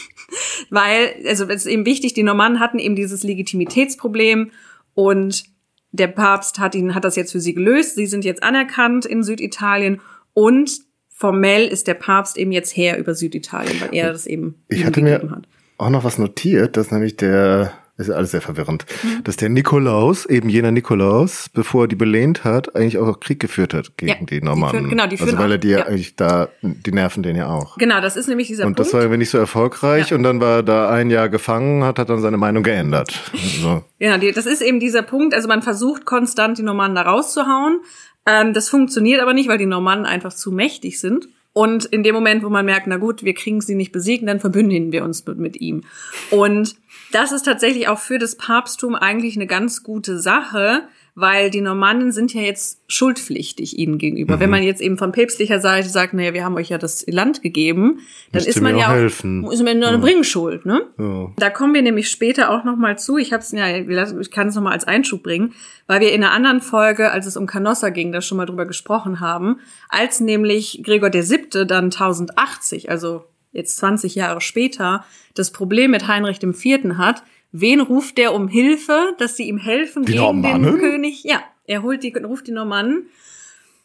weil, 0.69 1.15
also 1.27 1.45
es 1.45 1.65
ist 1.65 1.71
eben 1.71 1.83
wichtig, 1.87 2.13
die 2.13 2.21
Normannen 2.21 2.59
hatten 2.59 2.77
eben 2.77 2.95
dieses 2.95 3.23
Legitimitätsproblem 3.23 4.51
und 4.93 5.45
der 5.91 6.09
Papst 6.09 6.59
hat 6.59 6.75
ihn, 6.75 6.93
hat 6.93 7.05
das 7.05 7.15
jetzt 7.15 7.31
für 7.31 7.39
sie 7.39 7.55
gelöst. 7.55 7.95
Sie 7.95 8.05
sind 8.05 8.23
jetzt 8.23 8.43
anerkannt 8.43 9.07
in 9.07 9.23
Süditalien 9.23 9.99
und 10.35 10.81
formell 11.09 11.67
ist 11.67 11.87
der 11.87 11.95
Papst 11.95 12.37
eben 12.37 12.51
jetzt 12.51 12.77
Herr 12.77 12.99
über 12.99 13.15
Süditalien, 13.15 13.81
weil 13.81 13.95
er 13.95 14.11
das 14.11 14.27
eben 14.27 14.61
ich 14.67 14.85
hatte 14.85 15.01
mir 15.01 15.27
hat. 15.31 15.47
auch 15.79 15.89
noch 15.89 16.03
was 16.03 16.19
notiert, 16.19 16.77
dass 16.77 16.91
nämlich 16.91 17.17
der 17.17 17.73
ist 17.97 18.07
ja 18.07 18.15
alles 18.15 18.31
sehr 18.31 18.41
verwirrend. 18.41 18.85
Mhm. 19.03 19.23
Dass 19.23 19.37
der 19.37 19.49
Nikolaus, 19.49 20.25
eben 20.25 20.49
jener 20.49 20.71
Nikolaus, 20.71 21.49
bevor 21.53 21.83
er 21.83 21.87
die 21.87 21.95
belehnt 21.95 22.43
hat, 22.43 22.75
eigentlich 22.75 22.97
auch 22.97 23.19
Krieg 23.19 23.39
geführt 23.39 23.73
hat 23.73 23.97
gegen 23.97 24.11
ja, 24.11 24.25
die 24.25 24.41
Normannen. 24.41 24.71
Die 24.71 24.77
führen, 24.79 24.89
genau, 24.89 25.07
die 25.07 25.17
führen 25.17 25.29
also 25.29 25.43
weil 25.43 25.51
er 25.51 25.57
die 25.57 25.69
ja 25.69 25.85
eigentlich 25.85 26.15
da, 26.15 26.49
die 26.61 26.91
nerven 26.91 27.23
den 27.23 27.35
ja 27.35 27.47
auch. 27.47 27.77
Genau, 27.77 28.01
das 28.01 28.15
ist 28.15 28.27
nämlich 28.27 28.47
dieser 28.47 28.63
Und 28.65 28.75
Punkt. 28.75 28.79
das 28.79 28.93
war 28.93 29.01
irgendwie 29.01 29.19
nicht 29.19 29.29
so 29.29 29.37
erfolgreich 29.37 30.09
ja. 30.09 30.17
und 30.17 30.23
dann 30.23 30.39
war 30.39 30.57
er 30.57 30.63
da 30.63 30.89
ein 30.89 31.09
Jahr 31.09 31.29
gefangen, 31.29 31.83
hat, 31.83 31.99
hat 31.99 32.09
dann 32.09 32.21
seine 32.21 32.37
Meinung 32.37 32.63
geändert. 32.63 33.13
So. 33.61 33.83
Ja, 33.99 34.17
das 34.17 34.45
ist 34.45 34.61
eben 34.61 34.79
dieser 34.79 35.03
Punkt. 35.03 35.33
Also 35.33 35.47
man 35.47 35.61
versucht 35.61 36.05
konstant 36.05 36.57
die 36.57 36.63
Normannen 36.63 36.95
da 36.95 37.03
rauszuhauen. 37.03 37.81
Ähm, 38.25 38.53
das 38.53 38.69
funktioniert 38.69 39.21
aber 39.21 39.33
nicht, 39.33 39.49
weil 39.49 39.57
die 39.57 39.65
Normannen 39.65 40.05
einfach 40.05 40.33
zu 40.33 40.51
mächtig 40.51 40.99
sind. 40.99 41.27
Und 41.53 41.85
in 41.85 42.03
dem 42.03 42.15
Moment, 42.15 42.43
wo 42.43 42.49
man 42.49 42.65
merkt, 42.65 42.87
na 42.87 42.97
gut, 42.97 43.23
wir 43.23 43.33
kriegen 43.33 43.59
sie 43.61 43.75
nicht 43.75 43.91
besiegt, 43.91 44.25
dann 44.27 44.39
verbünden 44.39 44.91
wir 44.91 45.03
uns 45.03 45.25
mit, 45.25 45.37
mit 45.37 45.59
ihm. 45.59 45.83
Und 46.29 46.75
das 47.11 47.31
ist 47.31 47.43
tatsächlich 47.43 47.87
auch 47.87 47.99
für 47.99 48.17
das 48.17 48.35
Papsttum 48.35 48.95
eigentlich 48.95 49.35
eine 49.35 49.47
ganz 49.47 49.83
gute 49.83 50.19
Sache, 50.19 50.83
weil 51.13 51.49
die 51.49 51.61
Normannen 51.61 52.11
sind 52.11 52.33
ja 52.33 52.41
jetzt 52.41 52.81
schuldpflichtig 52.87 53.77
ihnen 53.77 53.97
gegenüber. 53.97 54.37
Mhm. 54.37 54.39
Wenn 54.39 54.49
man 54.49 54.63
jetzt 54.63 54.81
eben 54.81 54.97
von 54.97 55.11
päpstlicher 55.11 55.59
Seite 55.59 55.89
sagt, 55.89 56.13
naja, 56.13 56.33
wir 56.33 56.45
haben 56.45 56.55
euch 56.55 56.69
ja 56.69 56.77
das 56.77 57.05
Land 57.07 57.41
gegeben, 57.41 57.99
dann 58.31 58.39
Müsst 58.43 58.47
ist 58.47 58.61
man 58.61 58.77
ja 58.77 58.87
auch, 58.87 58.93
helfen. 58.93 59.45
ist 59.51 59.61
man 59.63 59.79
nur 59.79 59.89
eine 59.89 59.97
ja. 59.97 60.03
Bringschuld, 60.03 60.65
ne? 60.65 60.87
Ja. 60.97 61.31
Da 61.37 61.49
kommen 61.49 61.73
wir 61.73 61.81
nämlich 61.81 62.09
später 62.09 62.49
auch 62.49 62.63
noch 62.63 62.77
mal 62.77 62.97
zu. 62.97 63.17
Ich 63.17 63.33
hab's 63.33 63.51
ja, 63.51 63.67
ich 63.75 64.31
kann 64.31 64.47
es 64.47 64.55
noch 64.55 64.63
mal 64.63 64.71
als 64.71 64.87
Einschub 64.87 65.21
bringen, 65.21 65.53
weil 65.87 65.99
wir 65.99 66.13
in 66.13 66.23
einer 66.23 66.33
anderen 66.33 66.61
Folge, 66.61 67.11
als 67.11 67.25
es 67.25 67.35
um 67.35 67.45
Canossa 67.45 67.89
ging, 67.89 68.13
da 68.13 68.21
schon 68.21 68.37
mal 68.37 68.45
drüber 68.45 68.65
gesprochen 68.65 69.19
haben, 69.19 69.59
als 69.89 70.21
nämlich 70.21 70.81
Gregor 70.83 71.09
der 71.09 71.23
Siebte 71.23 71.65
dann 71.65 71.85
1080, 71.85 72.89
also 72.89 73.25
jetzt 73.51 73.77
20 73.77 74.15
Jahre 74.15 74.41
später, 74.41 75.05
das 75.33 75.51
Problem 75.51 75.91
mit 75.91 76.07
Heinrich 76.07 76.41
IV. 76.41 76.97
hat, 76.97 77.23
Wen 77.51 77.81
ruft 77.81 78.17
der 78.17 78.33
um 78.33 78.47
Hilfe, 78.47 79.13
dass 79.17 79.35
sie 79.35 79.43
ihm 79.43 79.57
helfen 79.57 80.03
die 80.03 80.13
gegen 80.13 80.23
Normannen? 80.23 80.73
den 80.73 80.79
König? 80.79 81.23
Ja, 81.23 81.43
er 81.65 81.83
holt 81.83 82.01
die, 82.03 82.13
ruft 82.13 82.47
die 82.47 82.51
Normannen. 82.51 83.07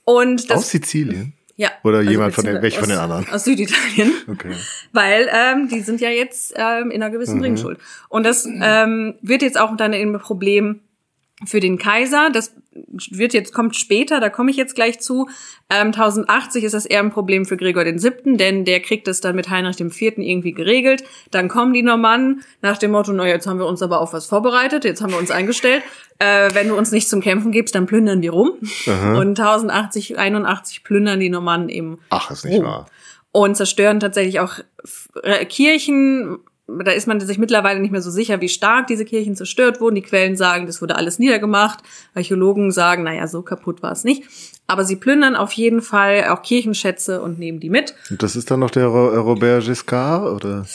Und 0.04 0.50
das, 0.50 0.58
Aus 0.58 0.70
Sizilien? 0.70 1.32
Ja. 1.56 1.70
Oder 1.82 1.98
also 1.98 2.10
jemand 2.10 2.34
von 2.34 2.44
den, 2.44 2.62
welch 2.62 2.78
von 2.78 2.88
den 2.88 2.98
anderen? 2.98 3.28
Aus 3.28 3.44
Süditalien. 3.44 4.12
Okay. 4.28 4.52
Weil 4.92 5.28
ähm, 5.32 5.68
die 5.68 5.80
sind 5.80 6.00
ja 6.00 6.10
jetzt 6.10 6.52
ähm, 6.54 6.90
in 6.90 7.02
einer 7.02 7.10
gewissen 7.10 7.36
mhm. 7.36 7.40
Bringschuld. 7.40 7.78
Und 8.08 8.24
das 8.24 8.46
ähm, 8.46 9.14
wird 9.22 9.42
jetzt 9.42 9.58
auch 9.58 9.74
dann 9.76 9.92
ein 9.92 10.18
Problem 10.20 10.80
für 11.44 11.58
den 11.58 11.78
Kaiser. 11.78 12.30
Das 12.30 12.54
wird 13.10 13.34
jetzt, 13.34 13.52
kommt 13.52 13.76
später, 13.76 14.20
da 14.20 14.30
komme 14.30 14.50
ich 14.50 14.56
jetzt 14.56 14.74
gleich 14.74 15.00
zu. 15.00 15.28
Ähm, 15.70 15.88
1080 15.88 16.64
ist 16.64 16.72
das 16.72 16.86
eher 16.86 17.00
ein 17.00 17.10
Problem 17.10 17.44
für 17.44 17.56
Gregor 17.56 17.84
den 17.84 17.98
Siebten, 17.98 18.36
denn 18.36 18.64
der 18.64 18.80
kriegt 18.80 19.06
das 19.06 19.20
dann 19.20 19.36
mit 19.36 19.50
Heinrich 19.50 19.76
dem 19.76 19.90
Vierten 19.90 20.22
irgendwie 20.22 20.52
geregelt. 20.52 21.04
Dann 21.30 21.48
kommen 21.48 21.72
die 21.72 21.82
Normannen 21.82 22.42
nach 22.62 22.78
dem 22.78 22.92
Motto, 22.92 23.12
na 23.12 23.26
jetzt 23.26 23.46
haben 23.46 23.58
wir 23.58 23.66
uns 23.66 23.82
aber 23.82 24.00
auf 24.00 24.12
was 24.12 24.26
vorbereitet, 24.26 24.84
jetzt 24.84 25.02
haben 25.02 25.12
wir 25.12 25.18
uns 25.18 25.30
eingestellt. 25.30 25.82
Äh, 26.18 26.54
wenn 26.54 26.68
du 26.68 26.76
uns 26.76 26.92
nicht 26.92 27.08
zum 27.08 27.20
Kämpfen 27.20 27.52
gibst, 27.52 27.74
dann 27.74 27.86
plündern 27.86 28.22
die 28.22 28.28
rum. 28.28 28.52
Aha. 28.86 29.18
Und 29.18 29.38
1080, 29.38 30.18
81 30.18 30.82
plündern 30.82 31.20
die 31.20 31.28
Normannen 31.28 31.68
eben. 31.68 31.98
Ach, 32.10 32.30
ist 32.30 32.44
nicht 32.44 32.58
rum. 32.58 32.64
wahr. 32.64 32.86
Und 33.32 33.56
zerstören 33.56 34.00
tatsächlich 34.00 34.40
auch 34.40 34.54
Kirchen, 35.48 36.38
da 36.68 36.90
ist 36.90 37.06
man 37.06 37.20
sich 37.20 37.38
mittlerweile 37.38 37.80
nicht 37.80 37.92
mehr 37.92 38.02
so 38.02 38.10
sicher, 38.10 38.40
wie 38.40 38.48
stark 38.48 38.88
diese 38.88 39.04
Kirchen 39.04 39.36
zerstört 39.36 39.80
wurden. 39.80 39.94
Die 39.94 40.02
Quellen 40.02 40.36
sagen, 40.36 40.66
das 40.66 40.82
wurde 40.82 40.96
alles 40.96 41.18
niedergemacht. 41.18 41.80
Archäologen 42.14 42.72
sagen, 42.72 43.04
naja, 43.04 43.28
so 43.28 43.42
kaputt 43.42 43.82
war 43.82 43.92
es 43.92 44.02
nicht. 44.02 44.24
Aber 44.66 44.84
sie 44.84 44.96
plündern 44.96 45.36
auf 45.36 45.52
jeden 45.52 45.80
Fall 45.80 46.24
auch 46.28 46.42
Kirchenschätze 46.42 47.22
und 47.22 47.38
nehmen 47.38 47.60
die 47.60 47.70
mit. 47.70 47.94
Und 48.10 48.22
das 48.22 48.34
ist 48.34 48.50
dann 48.50 48.60
noch 48.60 48.70
der 48.70 48.86
Robert 48.86 49.64
Giscard, 49.64 50.26
oder? 50.34 50.66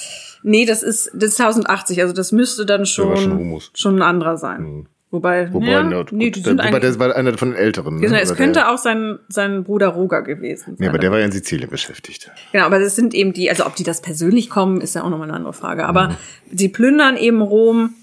Nee, 0.44 0.66
das 0.66 0.82
ist, 0.82 1.12
das 1.14 1.32
ist 1.32 1.42
1080, 1.42 2.02
also 2.02 2.14
das 2.14 2.32
müsste 2.32 2.66
dann 2.66 2.86
schon, 2.86 3.18
schon, 3.18 3.62
schon, 3.74 3.96
ein 3.98 4.02
anderer 4.02 4.38
sein. 4.38 4.62
Mhm. 4.62 4.88
Wobei, 5.12 5.52
wobei, 5.52 5.68
ja, 5.68 5.90
ja, 5.92 6.06
nee, 6.12 6.32
die 6.32 6.40
sind 6.40 6.58
wobei 6.58 6.80
der 6.80 6.98
war 6.98 7.14
einer 7.14 7.38
von 7.38 7.50
den 7.50 7.58
Älteren. 7.58 7.96
Ne? 7.96 8.08
Genau, 8.08 8.16
es 8.16 8.34
könnte 8.34 8.62
der, 8.62 8.72
auch 8.72 8.78
sein, 8.78 9.20
sein 9.28 9.66
Bruder 9.66 9.90
Roger 9.90 10.22
gewesen 10.22 10.64
sein. 10.68 10.76
Nee, 10.80 10.88
aber 10.88 11.00
der 11.00 11.12
war 11.12 11.20
ja 11.20 11.26
in 11.26 11.34
Sizilien 11.34 11.70
beschäftigt. 11.70 12.32
Genau, 12.54 12.66
aber 12.66 12.80
das 12.80 12.96
sind 12.96 13.14
eben 13.14 13.34
die, 13.34 13.50
also 13.50 13.66
ob 13.66 13.76
die 13.76 13.84
das 13.84 14.02
persönlich 14.02 14.50
kommen, 14.50 14.80
ist 14.80 14.96
ja 14.96 15.04
auch 15.04 15.10
nochmal 15.10 15.28
eine 15.28 15.36
andere 15.36 15.52
Frage. 15.52 15.86
Aber 15.86 16.10
mhm. 16.10 16.16
sie 16.54 16.70
plündern 16.70 17.18
eben 17.18 17.42
Rom 17.42 17.94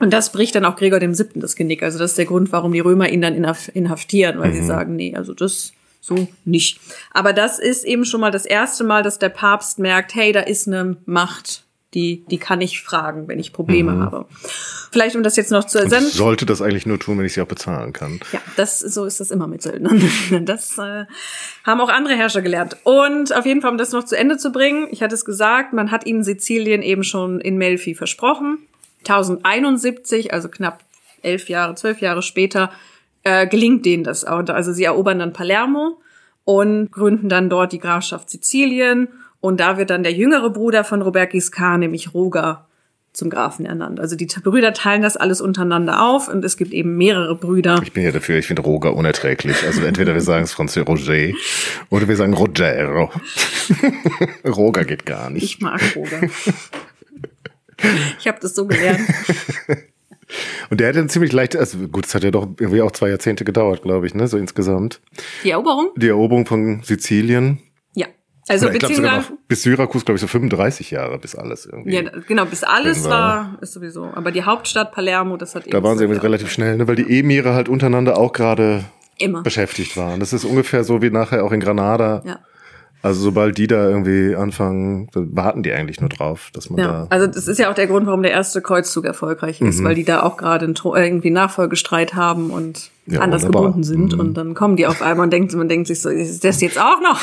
und 0.00 0.12
das 0.12 0.32
bricht 0.32 0.54
dann 0.54 0.66
auch 0.66 0.76
Gregor 0.76 1.00
dem 1.00 1.14
Siebten 1.14 1.40
das 1.40 1.56
Genick. 1.56 1.82
Also 1.82 1.98
das 1.98 2.10
ist 2.10 2.18
der 2.18 2.26
Grund, 2.26 2.52
warum 2.52 2.74
die 2.74 2.80
Römer 2.80 3.08
ihn 3.08 3.22
dann 3.22 3.34
inhaftieren, 3.34 4.38
weil 4.38 4.50
mhm. 4.50 4.54
sie 4.54 4.62
sagen, 4.62 4.96
nee, 4.96 5.14
also 5.16 5.32
das 5.32 5.72
so 6.02 6.28
nicht. 6.44 6.78
Aber 7.10 7.32
das 7.32 7.58
ist 7.58 7.84
eben 7.84 8.04
schon 8.04 8.20
mal 8.20 8.30
das 8.30 8.44
erste 8.44 8.84
Mal, 8.84 9.02
dass 9.02 9.18
der 9.18 9.28
Papst 9.30 9.78
merkt, 9.78 10.14
hey, 10.14 10.32
da 10.32 10.40
ist 10.40 10.66
eine 10.66 10.96
Macht, 11.06 11.64
die, 11.94 12.24
die 12.30 12.38
kann 12.38 12.60
ich 12.60 12.82
fragen, 12.82 13.26
wenn 13.26 13.38
ich 13.40 13.52
Probleme 13.52 13.92
mhm. 13.92 14.00
habe. 14.02 14.26
Vielleicht, 14.92 15.16
um 15.16 15.22
das 15.22 15.36
jetzt 15.36 15.50
noch 15.50 15.64
zu 15.64 15.78
ersenden. 15.78 16.08
Ich 16.08 16.14
sollte 16.14 16.46
das 16.46 16.62
eigentlich 16.62 16.86
nur 16.86 16.98
tun, 16.98 17.18
wenn 17.18 17.26
ich 17.26 17.32
sie 17.32 17.42
auch 17.42 17.46
bezahlen 17.46 17.92
kann. 17.92 18.20
Ja, 18.32 18.40
das, 18.56 18.78
so 18.78 19.04
ist 19.04 19.20
das 19.20 19.30
immer 19.30 19.46
mit 19.46 19.62
Söldnern. 19.62 20.00
Das 20.44 20.78
äh, 20.78 21.04
haben 21.64 21.80
auch 21.80 21.88
andere 21.88 22.14
Herrscher 22.14 22.42
gelernt. 22.42 22.76
Und 22.84 23.34
auf 23.34 23.46
jeden 23.46 23.60
Fall, 23.60 23.72
um 23.72 23.78
das 23.78 23.92
noch 23.92 24.04
zu 24.04 24.16
Ende 24.16 24.36
zu 24.36 24.52
bringen, 24.52 24.88
ich 24.90 25.02
hatte 25.02 25.14
es 25.14 25.24
gesagt, 25.24 25.72
man 25.72 25.90
hat 25.90 26.06
ihnen 26.06 26.22
Sizilien 26.22 26.82
eben 26.82 27.04
schon 27.04 27.40
in 27.40 27.56
Melfi 27.56 27.94
versprochen. 27.94 28.58
1071, 29.00 30.32
also 30.32 30.48
knapp 30.48 30.80
elf 31.22 31.48
Jahre, 31.48 31.74
zwölf 31.74 32.00
Jahre 32.00 32.22
später, 32.22 32.70
äh, 33.22 33.46
gelingt 33.46 33.84
denen 33.84 34.04
das. 34.04 34.24
Also 34.24 34.72
sie 34.72 34.84
erobern 34.84 35.18
dann 35.18 35.32
Palermo 35.32 36.00
und 36.44 36.90
gründen 36.90 37.28
dann 37.28 37.50
dort 37.50 37.72
die 37.72 37.78
Grafschaft 37.78 38.30
Sizilien 38.30 39.08
und 39.40 39.60
da 39.60 39.78
wird 39.78 39.90
dann 39.90 40.02
der 40.02 40.12
jüngere 40.12 40.50
Bruder 40.50 40.84
von 40.84 41.02
Robert 41.02 41.30
Giscard, 41.30 41.80
nämlich 41.80 42.14
Roger, 42.14 42.66
zum 43.12 43.28
Grafen 43.28 43.66
ernannt. 43.66 43.98
Also 43.98 44.14
die 44.14 44.26
Brüder 44.26 44.72
teilen 44.72 45.02
das 45.02 45.16
alles 45.16 45.40
untereinander 45.40 46.02
auf 46.02 46.28
und 46.28 46.44
es 46.44 46.56
gibt 46.56 46.72
eben 46.72 46.96
mehrere 46.96 47.34
Brüder. 47.34 47.80
Ich 47.82 47.92
bin 47.92 48.04
ja 48.04 48.12
dafür, 48.12 48.38
ich 48.38 48.46
finde 48.46 48.62
Roger 48.62 48.94
unerträglich. 48.94 49.64
Also 49.66 49.82
entweder 49.82 50.14
wir 50.14 50.20
sagen 50.20 50.44
es 50.44 50.52
Französisch 50.52 50.88
Roger 50.88 51.32
oder 51.90 52.06
wir 52.06 52.16
sagen 52.16 52.34
Rogero. 52.34 53.10
Roger 54.46 54.84
geht 54.84 55.06
gar 55.06 55.28
nicht. 55.30 55.42
Ich 55.42 55.60
mag 55.60 55.80
Roger. 55.96 56.20
ich 58.18 58.28
habe 58.28 58.38
das 58.40 58.54
so 58.54 58.66
gelernt. 58.66 59.00
Und 60.70 60.78
der 60.78 60.88
hat 60.88 60.96
dann 60.96 61.08
ziemlich 61.08 61.32
leicht, 61.32 61.56
also 61.56 61.78
gut, 61.88 62.06
es 62.06 62.14
hat 62.14 62.22
ja 62.22 62.30
doch 62.30 62.46
irgendwie 62.60 62.82
auch 62.82 62.92
zwei 62.92 63.08
Jahrzehnte 63.08 63.44
gedauert, 63.44 63.82
glaube 63.82 64.06
ich, 64.06 64.14
ne, 64.14 64.28
so 64.28 64.38
insgesamt. 64.38 65.00
Die 65.42 65.50
Eroberung? 65.50 65.90
Die 65.96 66.06
Eroberung 66.06 66.46
von 66.46 66.82
Sizilien. 66.84 67.58
Also 68.50 68.68
ich 68.68 68.80
glaube 68.80 68.96
sogar 68.96 69.18
noch 69.18 69.30
bis 69.46 69.62
Syrakus, 69.62 70.04
glaube 70.04 70.16
ich, 70.16 70.20
so 70.20 70.26
35 70.26 70.90
Jahre, 70.90 71.18
bis 71.18 71.36
alles 71.36 71.66
irgendwie. 71.66 71.94
Ja, 71.94 72.02
genau, 72.26 72.46
bis 72.46 72.64
alles 72.64 73.04
war, 73.04 73.56
ist 73.60 73.74
sowieso. 73.74 74.10
Aber 74.12 74.32
die 74.32 74.42
Hauptstadt 74.42 74.90
Palermo, 74.90 75.36
das 75.36 75.54
hat 75.54 75.72
Da 75.72 75.82
waren 75.84 75.96
sie 75.96 76.04
irgendwie 76.04 76.20
relativ 76.20 76.50
schnell, 76.50 76.76
ne, 76.76 76.88
weil 76.88 76.96
die 76.96 77.20
Emire 77.20 77.54
halt 77.54 77.68
untereinander 77.68 78.18
auch 78.18 78.32
gerade 78.32 78.84
beschäftigt 79.44 79.96
waren. 79.96 80.18
Das 80.18 80.32
ist 80.32 80.44
ungefähr 80.44 80.82
so 80.82 81.00
wie 81.00 81.10
nachher 81.10 81.44
auch 81.44 81.52
in 81.52 81.60
Granada. 81.60 82.22
Ja. 82.24 82.40
Also 83.02 83.20
sobald 83.20 83.56
die 83.56 83.68
da 83.68 83.88
irgendwie 83.88 84.34
anfangen, 84.34 85.08
warten 85.14 85.62
die 85.62 85.72
eigentlich 85.72 86.00
nur 86.00 86.10
drauf, 86.10 86.50
dass 86.52 86.70
man 86.70 86.80
ja, 86.80 86.86
da. 86.86 87.06
Also 87.08 87.28
das 87.28 87.46
ist 87.46 87.58
ja 87.58 87.70
auch 87.70 87.74
der 87.74 87.86
Grund, 87.86 88.06
warum 88.06 88.22
der 88.22 88.32
erste 88.32 88.60
Kreuzzug 88.60 89.04
erfolgreich 89.04 89.60
ist, 89.60 89.78
mhm. 89.78 89.84
weil 89.84 89.94
die 89.94 90.04
da 90.04 90.24
auch 90.24 90.36
gerade 90.36 90.66
irgendwie 90.66 91.30
Nachfolgestreit 91.30 92.14
haben 92.14 92.50
und 92.50 92.90
ja, 93.06 93.20
anders 93.20 93.42
wunderbar. 93.42 93.62
gebunden 93.62 93.84
sind. 93.84 94.14
Mhm. 94.14 94.20
Und 94.20 94.34
dann 94.34 94.54
kommen 94.54 94.76
die 94.76 94.88
auf 94.88 95.02
einmal 95.02 95.24
und 95.24 95.32
denkt, 95.32 95.54
man 95.54 95.68
denkt 95.68 95.86
sich 95.86 96.02
so, 96.02 96.10
ist 96.10 96.42
das 96.42 96.60
jetzt 96.60 96.80
auch 96.80 97.00
noch? 97.00 97.20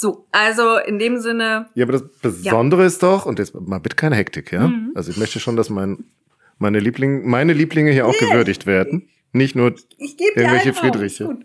So, 0.00 0.26
also 0.32 0.78
in 0.78 0.98
dem 0.98 1.18
Sinne. 1.20 1.66
Ja, 1.74 1.84
aber 1.84 1.92
das 1.92 2.04
Besondere 2.22 2.80
ja. 2.80 2.86
ist 2.86 3.02
doch, 3.02 3.26
und 3.26 3.38
jetzt 3.38 3.54
mal 3.54 3.80
bitte 3.80 3.96
keine 3.96 4.16
Hektik, 4.16 4.50
ja? 4.50 4.68
Mhm. 4.68 4.92
Also 4.94 5.10
ich 5.10 5.18
möchte 5.18 5.40
schon, 5.40 5.56
dass 5.56 5.68
mein, 5.68 6.04
meine, 6.58 6.80
Liebling, 6.80 7.28
meine 7.28 7.52
Lieblinge 7.52 7.90
hier 7.90 8.06
auch 8.06 8.14
nee. 8.18 8.26
gewürdigt 8.26 8.64
werden. 8.64 9.10
Nicht 9.32 9.54
nur 9.56 9.74
irgendwelche 9.98 10.72
Friedriche. 10.72 11.28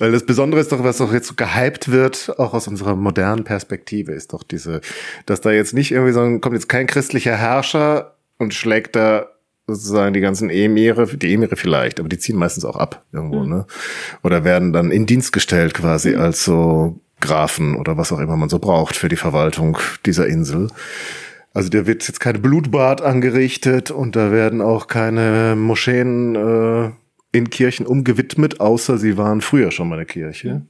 Weil 0.00 0.10
das 0.10 0.26
Besondere 0.26 0.60
ist 0.60 0.72
doch, 0.72 0.82
was 0.82 1.00
auch 1.00 1.12
jetzt 1.12 1.28
so 1.28 1.34
gehypt 1.36 1.92
wird, 1.92 2.36
auch 2.38 2.52
aus 2.52 2.66
unserer 2.66 2.96
modernen 2.96 3.44
Perspektive, 3.44 4.10
ist 4.10 4.32
doch 4.32 4.42
diese, 4.42 4.80
dass 5.26 5.40
da 5.40 5.52
jetzt 5.52 5.74
nicht 5.74 5.92
irgendwie 5.92 6.12
so 6.12 6.20
kommt 6.40 6.54
jetzt 6.54 6.68
kein 6.68 6.88
christlicher 6.88 7.36
Herrscher 7.36 8.16
und 8.38 8.52
schlägt 8.52 8.96
da 8.96 9.28
sozusagen 9.74 10.14
die 10.14 10.20
ganzen 10.20 10.50
Emire, 10.50 11.06
die 11.06 11.32
Emire 11.32 11.56
vielleicht, 11.56 12.00
aber 12.00 12.08
die 12.08 12.18
ziehen 12.18 12.36
meistens 12.36 12.64
auch 12.64 12.76
ab 12.76 13.04
irgendwo, 13.12 13.40
mhm. 13.40 13.48
ne? 13.48 13.66
Oder 14.22 14.44
werden 14.44 14.72
dann 14.72 14.90
in 14.90 15.06
Dienst 15.06 15.32
gestellt 15.32 15.74
quasi 15.74 16.10
mhm. 16.10 16.20
als 16.20 16.44
so 16.44 17.00
Grafen 17.20 17.76
oder 17.76 17.96
was 17.96 18.12
auch 18.12 18.18
immer 18.18 18.36
man 18.36 18.48
so 18.48 18.58
braucht 18.58 18.96
für 18.96 19.08
die 19.08 19.16
Verwaltung 19.16 19.78
dieser 20.06 20.26
Insel. 20.26 20.68
Also 21.52 21.68
da 21.68 21.86
wird 21.86 22.06
jetzt 22.06 22.20
kein 22.20 22.40
Blutbad 22.40 23.02
angerichtet 23.02 23.90
und 23.90 24.16
da 24.16 24.30
werden 24.30 24.62
auch 24.62 24.86
keine 24.86 25.56
Moscheen 25.56 26.34
äh, 26.36 26.90
in 27.32 27.50
Kirchen 27.50 27.86
umgewidmet, 27.86 28.60
außer 28.60 28.98
sie 28.98 29.16
waren 29.16 29.40
früher 29.40 29.70
schon 29.70 29.88
mal 29.88 29.96
eine 29.96 30.06
Kirche. 30.06 30.54
Mhm. 30.54 30.68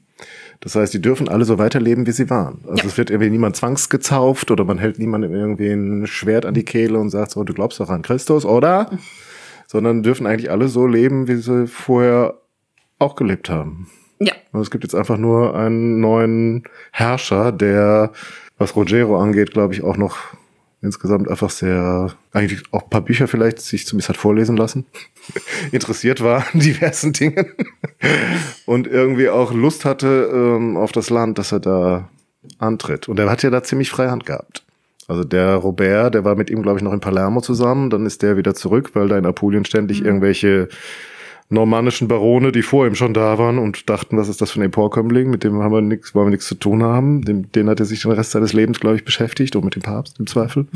Das 0.60 0.74
heißt, 0.74 0.92
die 0.92 1.00
dürfen 1.00 1.28
alle 1.28 1.46
so 1.46 1.58
weiterleben, 1.58 2.06
wie 2.06 2.12
sie 2.12 2.28
waren. 2.28 2.60
Also 2.68 2.82
ja. 2.82 2.88
es 2.88 2.98
wird 2.98 3.10
irgendwie 3.10 3.30
niemand 3.30 3.56
zwangsgezauft 3.56 4.50
oder 4.50 4.64
man 4.64 4.78
hält 4.78 4.98
niemandem 4.98 5.34
irgendwie 5.34 5.70
ein 5.70 6.06
Schwert 6.06 6.44
an 6.44 6.54
die 6.54 6.64
Kehle 6.64 6.98
und 6.98 7.08
sagt 7.10 7.30
so, 7.30 7.42
du 7.44 7.54
glaubst 7.54 7.80
doch 7.80 7.88
an 7.88 8.02
Christus, 8.02 8.44
oder? 8.44 8.90
Sondern 9.66 10.02
dürfen 10.02 10.26
eigentlich 10.26 10.50
alle 10.50 10.68
so 10.68 10.86
leben, 10.86 11.28
wie 11.28 11.36
sie 11.36 11.66
vorher 11.66 12.34
auch 12.98 13.16
gelebt 13.16 13.48
haben. 13.48 13.88
Ja. 14.18 14.34
Und 14.52 14.60
es 14.60 14.70
gibt 14.70 14.84
jetzt 14.84 14.94
einfach 14.94 15.16
nur 15.16 15.56
einen 15.56 16.00
neuen 16.00 16.64
Herrscher, 16.92 17.52
der, 17.52 18.12
was 18.58 18.76
Rogero 18.76 19.18
angeht, 19.18 19.52
glaube 19.52 19.72
ich, 19.72 19.82
auch 19.82 19.96
noch 19.96 20.18
insgesamt 20.82 21.28
einfach 21.28 21.50
sehr, 21.50 22.14
eigentlich 22.32 22.62
auch 22.72 22.84
ein 22.84 22.90
paar 22.90 23.02
Bücher 23.02 23.28
vielleicht 23.28 23.60
sich 23.60 23.86
zumindest 23.86 24.08
hat 24.10 24.16
vorlesen 24.16 24.56
lassen, 24.56 24.86
interessiert 25.72 26.22
war 26.22 26.46
an 26.52 26.60
diversen 26.60 27.12
Dingen 27.12 27.46
und 28.66 28.86
irgendwie 28.86 29.28
auch 29.28 29.52
Lust 29.52 29.84
hatte 29.84 30.30
ähm, 30.32 30.76
auf 30.76 30.92
das 30.92 31.10
Land, 31.10 31.38
dass 31.38 31.52
er 31.52 31.60
da 31.60 32.08
antritt. 32.58 33.08
Und 33.08 33.18
er 33.18 33.30
hat 33.30 33.42
ja 33.42 33.50
da 33.50 33.62
ziemlich 33.62 33.90
freie 33.90 34.10
Hand 34.10 34.24
gehabt. 34.24 34.64
Also 35.06 35.24
der 35.24 35.56
Robert, 35.56 36.14
der 36.14 36.24
war 36.24 36.36
mit 36.36 36.50
ihm, 36.50 36.62
glaube 36.62 36.78
ich, 36.78 36.84
noch 36.84 36.92
in 36.92 37.00
Palermo 37.00 37.40
zusammen, 37.40 37.90
dann 37.90 38.06
ist 38.06 38.22
der 38.22 38.36
wieder 38.36 38.54
zurück, 38.54 38.90
weil 38.94 39.08
da 39.08 39.18
in 39.18 39.26
Apulien 39.26 39.64
ständig 39.64 40.00
mhm. 40.00 40.06
irgendwelche 40.06 40.68
normannischen 41.50 42.08
Barone, 42.08 42.52
die 42.52 42.62
vor 42.62 42.86
ihm 42.86 42.94
schon 42.94 43.12
da 43.12 43.36
waren 43.38 43.58
und 43.58 43.90
dachten, 43.90 44.16
was 44.16 44.28
ist 44.28 44.40
das 44.40 44.52
für 44.52 44.60
ein 44.60 44.64
Emporkömmling, 44.64 45.28
mit 45.28 45.44
dem 45.44 45.60
haben 45.62 45.72
wir 45.72 45.80
nichts, 45.82 46.14
wollen 46.14 46.26
wir 46.26 46.30
nichts 46.30 46.46
zu 46.46 46.54
tun 46.54 46.82
haben. 46.82 47.22
Den, 47.22 47.50
den 47.52 47.68
hat 47.68 47.80
er 47.80 47.86
sich 47.86 48.02
den 48.02 48.12
Rest 48.12 48.30
seines 48.30 48.52
Lebens, 48.52 48.80
glaube 48.80 48.96
ich, 48.96 49.04
beschäftigt 49.04 49.56
und 49.56 49.64
mit 49.64 49.74
dem 49.74 49.82
Papst 49.82 50.18
im 50.18 50.26
Zweifel. 50.26 50.66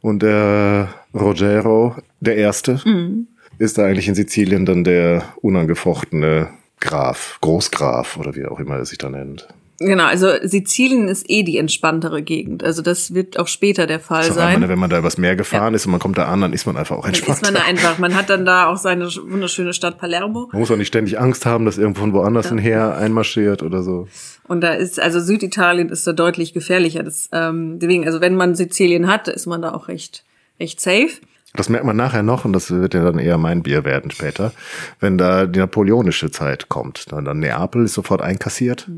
Und 0.00 0.22
der 0.22 0.88
Rogero, 1.14 1.94
der 2.20 2.36
Erste, 2.36 2.80
Mhm. 2.84 3.28
ist 3.58 3.78
da 3.78 3.84
eigentlich 3.84 4.08
in 4.08 4.14
Sizilien 4.14 4.64
dann 4.66 4.82
der 4.82 5.24
unangefochtene 5.42 6.48
Graf, 6.80 7.38
Großgraf 7.42 8.16
oder 8.16 8.34
wie 8.34 8.44
auch 8.46 8.58
immer 8.58 8.76
er 8.76 8.84
sich 8.86 8.98
da 8.98 9.08
nennt. 9.10 9.46
Genau, 9.86 10.04
also 10.04 10.28
Sizilien 10.42 11.08
ist 11.08 11.28
eh 11.28 11.42
die 11.42 11.58
entspanntere 11.58 12.22
Gegend. 12.22 12.62
Also 12.64 12.82
das 12.82 13.14
wird 13.14 13.38
auch 13.38 13.48
später 13.48 13.86
der 13.86 14.00
Fall 14.00 14.22
So, 14.24 14.30
ich 14.30 14.34
sein. 14.34 14.54
meine, 14.54 14.68
wenn 14.68 14.78
man 14.78 14.90
da 14.90 14.98
übers 14.98 15.18
Meer 15.18 15.36
gefahren 15.36 15.74
ist 15.74 15.86
und 15.86 15.92
man 15.92 16.00
kommt 16.00 16.18
da 16.18 16.26
an, 16.26 16.40
dann 16.40 16.52
ist 16.52 16.66
man 16.66 16.76
einfach 16.76 16.96
auch 16.96 17.06
entspannt. 17.06 17.42
ist 17.42 17.52
man 17.52 17.62
einfach. 17.62 17.98
Man 17.98 18.14
hat 18.14 18.30
dann 18.30 18.44
da 18.44 18.66
auch 18.66 18.76
seine 18.76 19.06
wunderschöne 19.06 19.72
Stadt 19.72 19.98
Palermo. 19.98 20.48
Man 20.52 20.60
muss 20.60 20.70
auch 20.70 20.76
nicht 20.76 20.88
ständig 20.88 21.18
Angst 21.18 21.46
haben, 21.46 21.64
dass 21.64 21.78
irgendwo 21.78 22.00
von 22.00 22.12
woanders 22.12 22.50
ein 22.50 22.58
Heer 22.58 22.96
einmarschiert 22.96 23.62
oder 23.62 23.82
so. 23.82 24.08
Und 24.48 24.60
da 24.60 24.72
ist, 24.72 25.00
also 25.00 25.20
Süditalien 25.20 25.88
ist 25.88 26.06
da 26.06 26.12
deutlich 26.12 26.52
gefährlicher. 26.52 27.02
Das, 27.02 27.28
ähm, 27.32 27.78
deswegen, 27.78 28.06
also 28.06 28.20
wenn 28.20 28.34
man 28.34 28.54
Sizilien 28.54 29.06
hat, 29.06 29.28
ist 29.28 29.46
man 29.46 29.62
da 29.62 29.72
auch 29.72 29.88
recht, 29.88 30.24
recht 30.60 30.80
safe. 30.80 31.10
Das 31.54 31.68
merkt 31.68 31.84
man 31.84 31.96
nachher 31.96 32.22
noch 32.22 32.44
und 32.46 32.52
das 32.54 32.70
wird 32.70 32.94
ja 32.94 33.04
dann 33.04 33.18
eher 33.18 33.36
mein 33.36 33.62
Bier 33.62 33.84
werden 33.84 34.10
später, 34.10 34.52
wenn 35.00 35.18
da 35.18 35.44
die 35.46 35.58
napoleonische 35.58 36.30
Zeit 36.30 36.68
kommt. 36.70 37.12
Dann, 37.12 37.24
dann 37.26 37.40
Neapel 37.40 37.84
ist 37.84 37.92
sofort 37.94 38.22
einkassiert. 38.22 38.88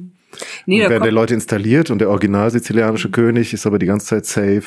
Nee, 0.67 0.77
und 0.79 0.85
da 0.85 0.91
werden 0.91 1.03
die 1.03 1.09
kommt, 1.09 1.13
Leute 1.15 1.35
installiert 1.35 1.91
und 1.91 1.99
der 2.01 2.11
original 2.11 2.51
sizilianische 2.51 3.11
König 3.11 3.53
ist 3.55 3.67
aber 3.67 3.79
die 3.79 3.87
ganze 3.87 4.07
Zeit 4.07 4.27
safe 4.27 4.65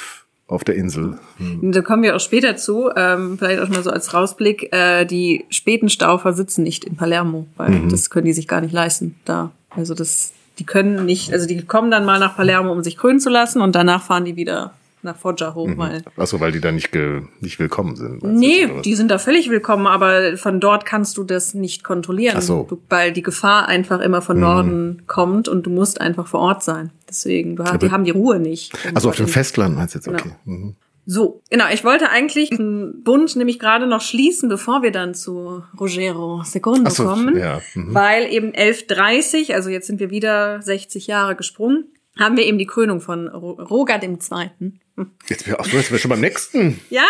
auf 0.47 0.63
der 0.63 0.75
Insel. 0.75 1.17
da 1.61 1.81
kommen 1.81 2.03
wir 2.03 2.15
auch 2.15 2.21
später 2.21 2.55
zu, 2.55 2.89
ähm, 2.95 3.37
vielleicht 3.37 3.59
auch 3.61 3.67
mal 3.67 3.83
so 3.83 3.89
als 3.89 4.13
Rausblick, 4.13 4.71
äh, 4.73 5.03
die 5.05 5.45
späten 5.49 5.89
Staufer 5.89 6.31
sitzen 6.33 6.63
nicht 6.63 6.85
in 6.85 6.95
Palermo, 6.95 7.47
weil 7.57 7.71
Mhm. 7.71 7.89
das 7.89 8.09
können 8.09 8.25
die 8.25 8.33
sich 8.33 8.47
gar 8.47 8.61
nicht 8.61 8.71
leisten 8.73 9.15
da. 9.25 9.51
Also 9.69 9.93
das, 9.93 10.31
die 10.59 10.65
können 10.65 11.05
nicht, 11.05 11.33
also 11.33 11.47
die 11.47 11.61
kommen 11.65 11.91
dann 11.91 12.05
mal 12.05 12.19
nach 12.19 12.37
Palermo, 12.37 12.71
um 12.71 12.81
sich 12.81 12.95
krönen 12.97 13.19
zu 13.19 13.29
lassen 13.29 13.61
und 13.61 13.75
danach 13.75 14.03
fahren 14.03 14.23
die 14.23 14.37
wieder 14.37 14.71
nach 15.07 15.17
Foggia 15.17 15.55
hoch, 15.55 15.69
weil 15.75 16.03
Achso, 16.15 16.39
weil 16.39 16.51
die 16.51 16.61
da 16.61 16.71
nicht, 16.71 16.91
ge, 16.91 17.23
nicht 17.39 17.57
willkommen 17.59 17.95
sind. 17.95 18.21
Nee, 18.23 18.69
die 18.85 18.93
sind 18.95 19.09
da 19.09 19.17
völlig 19.17 19.49
willkommen, 19.49 19.87
aber 19.87 20.37
von 20.37 20.59
dort 20.59 20.85
kannst 20.85 21.17
du 21.17 21.23
das 21.23 21.53
nicht 21.55 21.83
kontrollieren, 21.83 22.35
Ach 22.37 22.41
so. 22.43 22.67
du, 22.69 22.79
weil 22.89 23.11
die 23.11 23.23
Gefahr 23.23 23.67
einfach 23.67 23.99
immer 24.01 24.21
von 24.21 24.39
Norden 24.39 25.01
kommt 25.07 25.47
und 25.47 25.65
du 25.65 25.69
musst 25.71 25.99
einfach 25.99 26.27
vor 26.27 26.41
Ort 26.41 26.61
sein. 26.63 26.91
Deswegen, 27.09 27.55
du 27.55 27.63
hast, 27.63 27.81
die 27.81 27.89
haben 27.89 28.03
die 28.03 28.11
Ruhe 28.11 28.39
nicht. 28.39 28.73
um 28.85 28.95
Also 28.95 29.09
auf 29.09 29.15
dem 29.15 29.27
Festland 29.27 29.75
meinst 29.75 29.95
du 29.95 29.99
jetzt, 29.99 30.05
Genau. 30.05 30.19
okay. 30.19 30.31
Mhm. 30.45 30.75
So, 31.09 31.41
genau. 31.49 31.63
Ich 31.71 31.85
wollte 31.85 32.09
eigentlich 32.09 32.49
den 32.49 33.01
Bund 33.05 33.33
nämlich 33.37 33.59
gerade 33.59 33.87
noch 33.87 34.01
schließen, 34.01 34.49
bevor 34.49 34.83
wir 34.83 34.91
dann 34.91 35.13
zu 35.13 35.63
Rogero 35.79 36.41
Ach 36.41 36.45
so, 36.91 37.05
kommen. 37.05 37.37
ja, 37.37 37.61
mhm. 37.75 37.93
Weil 37.95 38.29
eben 38.29 38.47
1130, 38.53 39.55
also 39.55 39.69
jetzt 39.69 39.87
sind 39.87 40.01
wir 40.01 40.09
wieder 40.09 40.61
60 40.61 41.07
Jahre 41.07 41.35
gesprungen, 41.37 41.85
haben 42.19 42.37
wir 42.37 42.45
eben 42.45 42.57
die 42.57 42.65
Krönung 42.65 43.01
von 43.01 43.27
Ro 43.27 43.51
Roger 43.53 44.01
II. 44.01 44.17
Hm. 44.59 44.79
Jetzt, 45.29 45.45
sind 45.45 45.91
wir 45.91 45.99
schon 45.99 46.09
beim 46.09 46.21
nächsten. 46.21 46.79
Ja, 46.89 47.03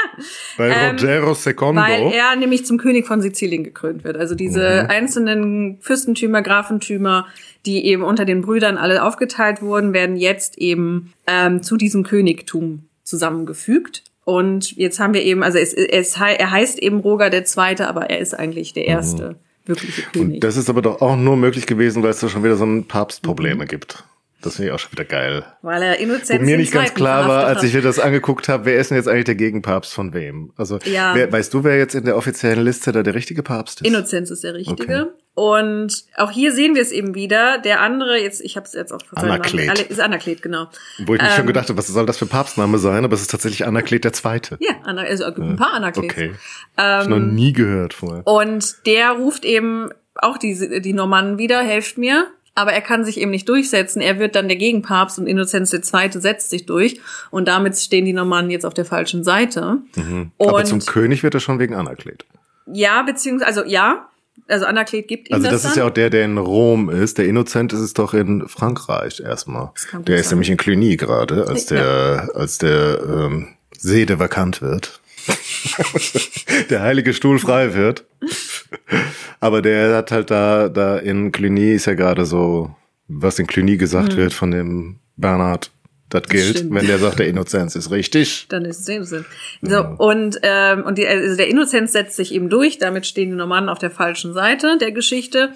Bei 0.57 0.69
Ähm, 0.69 0.97
Rogero 0.97 1.31
II. 1.31 1.75
weil 1.75 2.11
er 2.11 2.35
nämlich 2.35 2.65
zum 2.65 2.77
König 2.77 3.07
von 3.07 3.21
Sizilien 3.21 3.63
gekrönt 3.63 4.03
wird. 4.03 4.17
Also 4.17 4.35
diese 4.35 4.83
Mhm. 4.83 4.89
einzelnen 4.89 5.77
Fürstentümer, 5.81 6.41
Grafentümer, 6.41 7.27
die 7.65 7.85
eben 7.85 8.03
unter 8.03 8.25
den 8.25 8.41
Brüdern 8.41 8.77
alle 8.77 9.03
aufgeteilt 9.03 9.61
wurden, 9.61 9.93
werden 9.93 10.17
jetzt 10.17 10.57
eben 10.57 11.13
ähm, 11.27 11.63
zu 11.63 11.77
diesem 11.77 12.03
Königtum 12.03 12.89
zusammengefügt. 13.03 14.03
Und 14.25 14.75
jetzt 14.75 14.99
haben 14.99 15.13
wir 15.13 15.23
eben, 15.23 15.41
also 15.43 15.57
es, 15.57 15.73
es, 15.73 16.17
er 16.17 16.51
heißt 16.51 16.79
eben 16.79 16.99
Roger 16.99 17.29
der 17.29 17.45
Zweite, 17.45 17.87
aber 17.87 18.09
er 18.09 18.19
ist 18.19 18.33
eigentlich 18.37 18.73
der 18.73 18.85
erste 18.85 19.37
wirkliche 19.65 20.01
König. 20.11 20.35
Mhm. 20.35 20.39
Das 20.41 20.57
ist 20.57 20.69
aber 20.69 20.81
doch 20.81 21.01
auch 21.01 21.15
nur 21.15 21.37
möglich 21.37 21.65
gewesen, 21.65 22.03
weil 22.03 22.09
es 22.09 22.19
da 22.19 22.27
schon 22.27 22.43
wieder 22.43 22.57
so 22.57 22.65
ein 22.65 22.85
Papstprobleme 22.85 23.65
gibt. 23.65 24.03
Das 24.41 24.57
finde 24.57 24.69
ich 24.69 24.75
auch 24.75 24.79
schon 24.79 24.91
wieder 24.91 25.05
geil. 25.05 25.43
weil 25.63 25.81
er 25.81 25.97
Wo 25.97 26.03
Innozenz 26.03 26.43
mir 26.45 26.57
nicht 26.57 26.71
ganz 26.71 26.93
klar 26.93 27.27
war, 27.27 27.45
als 27.47 27.63
ich 27.63 27.73
mir 27.73 27.81
das 27.81 27.97
angeguckt 27.99 28.47
habe, 28.49 28.65
wer 28.65 28.77
ist 28.77 28.91
denn 28.91 28.97
jetzt 28.97 29.07
eigentlich 29.07 29.25
der 29.25 29.35
Gegenpapst 29.35 29.93
von 29.93 30.13
wem? 30.13 30.53
Also, 30.57 30.77
Ja. 30.85 31.15
wer, 31.15 31.31
weißt 31.31 31.53
du, 31.53 31.63
wer 31.63 31.77
jetzt 31.77 31.95
in 31.95 32.05
der 32.05 32.15
offiziellen 32.15 32.63
Liste 32.63 32.91
da 32.91 33.01
der 33.03 33.15
richtige 33.15 33.41
Papst 33.41 33.81
ist? 33.81 33.87
Innozenz 33.87 34.29
ist 34.29 34.43
der 34.43 34.53
richtige. 34.53 34.83
Okay. 34.83 35.05
Und 35.33 36.03
auch 36.17 36.31
hier 36.31 36.51
sehen 36.51 36.73
wir 36.75 36.81
es 36.81 36.91
eben 36.91 37.13
wieder. 37.13 37.59
Der 37.59 37.81
andere, 37.81 38.17
jetzt, 38.19 38.41
ich 38.41 38.55
habe 38.57 38.65
es 38.65 38.73
jetzt 38.73 38.91
auch 38.91 39.01
Namen- 39.15 39.29
Anaklet. 39.31 39.69
Ale- 39.69 39.81
Ist 39.83 39.99
Anaklet, 39.99 40.41
genau. 40.41 40.67
Wo 41.05 41.13
ich 41.15 41.21
mir 41.21 41.29
schon 41.29 41.41
Ähm, 41.41 41.47
gedacht 41.47 41.69
habe, 41.69 41.77
was 41.77 41.87
soll 41.87 42.05
das 42.07 42.17
für 42.17 42.25
Papstname 42.25 42.77
sein? 42.79 43.05
Aber 43.05 43.13
es 43.13 43.21
ist 43.21 43.29
tatsächlich 43.31 43.65
Anaklet 43.65 44.03
der 44.03 44.13
Zweite. 44.13 44.57
Ja, 44.61 44.71
Anna, 44.83 45.01
also 45.03 45.25
es 45.25 45.35
gibt 45.35 45.47
ein 45.47 45.55
paar 45.55 45.73
Anaklets. 45.73 46.13
Okay. 46.13 46.31
Hab 46.75 47.03
ich 47.03 47.09
noch 47.09 47.17
Ähm, 47.17 47.35
nie 47.35 47.53
gehört 47.53 47.93
vorher. 47.93 48.25
Und 48.25 48.85
der 48.87 49.11
ruft 49.11 49.45
eben 49.45 49.89
auch 50.15 50.37
die, 50.39 50.81
die 50.81 50.93
Normannen 50.93 51.37
wieder, 51.37 51.61
helft 51.61 51.97
mir. 51.99 52.27
Aber 52.57 52.73
er 52.73 52.81
kann 52.81 53.05
sich 53.05 53.19
eben 53.19 53.29
nicht 53.29 53.47
durchsetzen. 53.47 54.01
Er 54.01 54.17
wird 54.17 54.35
dann 54.35 54.47
der 54.47 54.57
Gegenpapst 54.57 55.19
und 55.19 55.27
Innozenz 55.27 55.71
II. 55.71 56.09
setzt 56.13 56.49
sich 56.49 56.65
durch. 56.65 56.99
Und 57.29 57.47
damit 57.47 57.77
stehen 57.77 58.03
die 58.03 58.13
Normannen 58.13 58.49
jetzt 58.49 58.65
auf 58.65 58.73
der 58.73 58.83
falschen 58.83 59.23
Seite. 59.23 59.77
Mhm. 59.95 60.31
Aber 60.39 60.63
zum 60.63 60.79
König 60.79 61.21
wird 61.21 61.35
er 61.35 61.39
schon 61.39 61.59
wegen 61.59 61.75
Anaklet. 61.75 62.25
ja, 62.65 63.03
beziehungsweise, 63.03 63.47
also 63.47 63.63
ja, 63.69 64.09
also 64.47 64.65
Anaklet 64.65 65.07
gibt 65.07 65.29
ihm 65.29 65.35
Also 65.35 65.51
das, 65.51 65.61
das 65.61 65.71
ist 65.71 65.77
ja 65.77 65.85
auch 65.85 65.91
der, 65.91 66.09
der 66.09 66.25
in 66.25 66.39
Rom 66.39 66.89
ist. 66.89 67.19
Der 67.19 67.27
Innozent 67.27 67.73
ist 67.73 67.79
es 67.79 67.93
doch 67.93 68.15
in 68.15 68.47
Frankreich 68.47 69.19
erstmal. 69.19 69.69
Der 70.07 70.17
ist 70.17 70.29
sein. 70.29 70.37
nämlich 70.37 70.49
in 70.49 70.57
Cluny 70.57 70.97
gerade, 70.97 71.47
als 71.47 71.67
der, 71.67 72.31
als 72.33 72.57
der 72.57 72.99
ähm, 73.03 73.49
Sede 73.77 74.17
vakant 74.17 74.63
wird. 74.63 74.99
der 76.71 76.81
heilige 76.81 77.13
Stuhl 77.13 77.37
frei 77.37 77.75
wird. 77.75 78.05
Aber 79.39 79.61
der 79.61 79.95
hat 79.95 80.11
halt 80.11 80.31
da, 80.31 80.69
da 80.69 80.97
in 80.97 81.31
Cluny 81.31 81.73
ist 81.73 81.85
ja 81.85 81.93
gerade 81.93 82.25
so, 82.25 82.75
was 83.07 83.39
in 83.39 83.47
Cluny 83.47 83.77
gesagt 83.77 84.15
wird 84.15 84.33
von 84.33 84.51
dem 84.51 84.99
Bernhard, 85.15 85.71
das 86.09 86.23
gilt. 86.23 86.57
stimmt. 86.57 86.73
Wenn 86.73 86.87
der 86.87 86.99
sagt, 86.99 87.19
der 87.19 87.27
Innozenz 87.27 87.75
ist 87.75 87.91
richtig. 87.91 88.47
Dann 88.49 88.63
ist 88.63 88.79
es 88.79 88.87
Innozenz. 88.87 89.25
So, 89.61 89.85
und, 89.97 90.39
ähm, 90.41 90.83
und 90.83 90.97
die, 90.97 91.05
also 91.05 91.35
der 91.35 91.49
Innozenz 91.49 91.91
setzt 91.91 92.15
sich 92.15 92.33
eben 92.33 92.49
durch, 92.49 92.77
damit 92.77 93.05
stehen 93.05 93.31
die 93.31 93.35
Normannen 93.35 93.69
auf 93.69 93.79
der 93.79 93.91
falschen 93.91 94.33
Seite 94.33 94.77
der 94.79 94.91
Geschichte. 94.91 95.51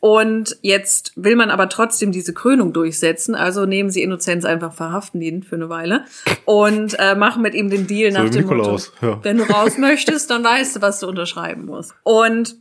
Und 0.00 0.58
jetzt 0.60 1.12
will 1.16 1.34
man 1.34 1.50
aber 1.50 1.70
trotzdem 1.70 2.12
diese 2.12 2.34
Krönung 2.34 2.74
durchsetzen. 2.74 3.34
Also 3.34 3.64
nehmen 3.64 3.88
sie 3.88 4.02
Innozenz 4.02 4.44
einfach, 4.44 4.74
verhaften 4.74 5.22
ihn 5.22 5.42
für 5.42 5.56
eine 5.56 5.70
Weile 5.70 6.04
und 6.44 6.94
äh, 6.98 7.14
machen 7.14 7.40
mit 7.40 7.54
ihm 7.54 7.70
den 7.70 7.86
Deal 7.86 8.12
nach 8.12 8.26
wie 8.26 8.30
dem 8.30 8.42
Nikolaus, 8.42 8.92
Motto, 9.00 9.14
ja. 9.14 9.24
wenn 9.24 9.38
du 9.38 9.44
raus 9.44 9.78
möchtest, 9.78 10.28
dann 10.28 10.44
weißt 10.44 10.76
du, 10.76 10.82
was 10.82 11.00
du 11.00 11.06
unterschreiben 11.06 11.64
musst. 11.64 11.94
Und 12.02 12.56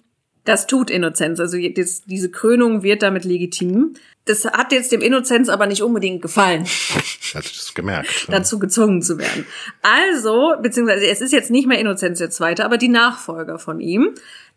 das 0.46 0.68
tut 0.68 0.89
Innozenz. 0.89 1.39
Also 1.39 1.58
je- 1.58 1.74
das, 1.74 2.04
diese 2.04 2.30
Krönung 2.30 2.84
wird 2.84 3.02
damit 3.02 3.24
legitim. 3.26 3.94
Das 4.26 4.46
hat 4.46 4.72
jetzt 4.72 4.91
dem 4.94 5.02
Innozenz 5.02 5.50
aber 5.50 5.66
nicht 5.68 5.82
unbedingt 5.84 6.22
gefallen 6.22 6.66
Hat 7.34 7.44
das 7.46 7.74
gemerkt. 7.74 8.28
dazu 8.30 8.58
gezwungen 8.58 9.02
zu 9.02 9.18
werden. 9.18 9.46
Also, 9.82 10.54
beziehungsweise 10.62 11.06
es 11.08 11.20
ist 11.20 11.34
jetzt 11.34 11.52
nicht 11.52 11.68
mehr 11.68 11.80
Innozenz 11.80 12.20
der 12.20 12.30
Zweite, 12.30 12.64
aber 12.64 12.78
die 12.78 12.88
Nachfolger 12.88 13.60
von 13.60 13.82
ihm 13.82 14.12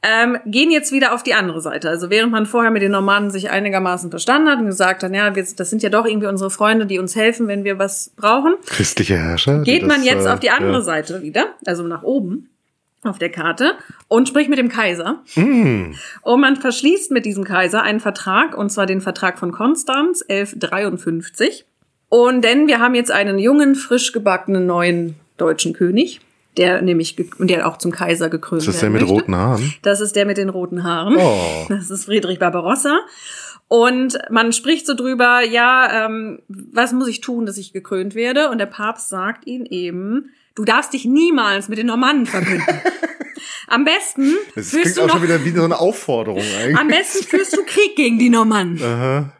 ähm, 0.04 0.38
gehen 0.46 0.70
jetzt 0.70 0.92
wieder 0.92 1.14
auf 1.14 1.22
die 1.24 1.34
andere 1.34 1.60
Seite. 1.60 1.88
Also 1.88 2.10
während 2.10 2.30
man 2.30 2.46
vorher 2.46 2.70
mit 2.70 2.82
den 2.82 2.92
Normannen 2.92 3.30
sich 3.30 3.50
einigermaßen 3.50 4.10
verstanden 4.10 4.48
hat 4.50 4.58
und 4.60 4.66
gesagt 4.66 5.02
hat, 5.02 5.12
ja, 5.12 5.34
wir, 5.34 5.44
das 5.56 5.70
sind 5.70 5.82
ja 5.82 5.88
doch 5.88 6.04
irgendwie 6.06 6.28
unsere 6.28 6.50
Freunde, 6.50 6.86
die 6.86 6.98
uns 7.00 7.16
helfen, 7.16 7.48
wenn 7.48 7.64
wir 7.64 7.78
was 7.78 8.12
brauchen, 8.14 8.54
Christliche 8.66 9.16
Herrscher. 9.16 9.62
geht 9.62 9.82
man 9.86 9.96
das, 10.00 10.04
jetzt 10.06 10.26
äh, 10.26 10.30
auf 10.30 10.38
die 10.40 10.50
andere 10.50 10.74
ja. 10.74 10.80
Seite 10.82 11.22
wieder, 11.22 11.54
also 11.64 11.82
nach 11.84 12.02
oben 12.04 12.50
auf 13.02 13.18
der 13.18 13.30
Karte 13.30 13.74
und 14.08 14.28
spricht 14.28 14.50
mit 14.50 14.58
dem 14.58 14.68
Kaiser. 14.68 15.22
Mm. 15.34 15.92
Und 16.22 16.40
man 16.40 16.56
verschließt 16.56 17.10
mit 17.10 17.24
diesem 17.24 17.44
Kaiser 17.44 17.82
einen 17.82 18.00
Vertrag, 18.00 18.56
und 18.56 18.70
zwar 18.70 18.86
den 18.86 19.00
Vertrag 19.00 19.38
von 19.38 19.52
Konstanz 19.52 20.22
1153. 20.28 21.64
Und 22.08 22.42
denn 22.42 22.66
wir 22.66 22.80
haben 22.80 22.94
jetzt 22.94 23.10
einen 23.10 23.38
jungen, 23.38 23.74
frisch 23.74 24.12
gebackenen 24.12 24.66
neuen 24.66 25.16
deutschen 25.36 25.72
König, 25.72 26.20
der 26.56 26.80
nämlich 26.82 27.16
und 27.38 27.50
der 27.50 27.66
auch 27.66 27.76
zum 27.78 27.92
Kaiser 27.92 28.30
gekrönt 28.30 28.62
Ist 28.62 28.68
das 28.68 28.76
der 28.76 28.82
werden 28.84 28.92
mit 28.94 29.02
möchte. 29.02 29.14
roten 29.14 29.36
Haaren? 29.36 29.74
Das 29.82 30.00
ist 30.00 30.16
der 30.16 30.26
mit 30.26 30.38
den 30.38 30.48
roten 30.48 30.82
Haaren. 30.84 31.16
Oh. 31.16 31.66
Das 31.68 31.90
ist 31.90 32.04
Friedrich 32.04 32.38
Barbarossa. 32.38 33.00
Und 33.68 34.18
man 34.30 34.52
spricht 34.52 34.86
so 34.86 34.94
drüber, 34.94 35.40
ja, 35.42 36.06
ähm, 36.06 36.38
was 36.48 36.92
muss 36.92 37.08
ich 37.08 37.20
tun, 37.20 37.46
dass 37.46 37.58
ich 37.58 37.72
gekrönt 37.72 38.14
werde? 38.14 38.48
Und 38.50 38.58
der 38.58 38.66
Papst 38.66 39.08
sagt 39.08 39.46
ihn 39.46 39.66
eben, 39.66 40.30
du 40.56 40.64
darfst 40.64 40.92
dich 40.92 41.04
niemals 41.04 41.68
mit 41.68 41.78
den 41.78 41.86
Normannen 41.86 42.26
verbünden. 42.26 42.66
Am 43.68 43.84
besten 43.84 44.34
Das 44.54 44.70
führst 44.70 44.82
klingt 44.82 44.96
du 44.96 45.00
auch 45.02 45.06
noch, 45.06 45.14
schon 45.14 45.22
wieder 45.24 45.44
wie 45.44 45.50
so 45.50 45.64
eine 45.64 45.78
Aufforderung 45.78 46.42
eigentlich. 46.60 46.78
am 46.78 46.86
besten 46.88 47.24
führst 47.24 47.56
du 47.56 47.64
Krieg 47.64 47.96
gegen 47.96 48.18
die 48.18 48.30
Normannen. 48.30 48.80
Aha. 48.82 49.32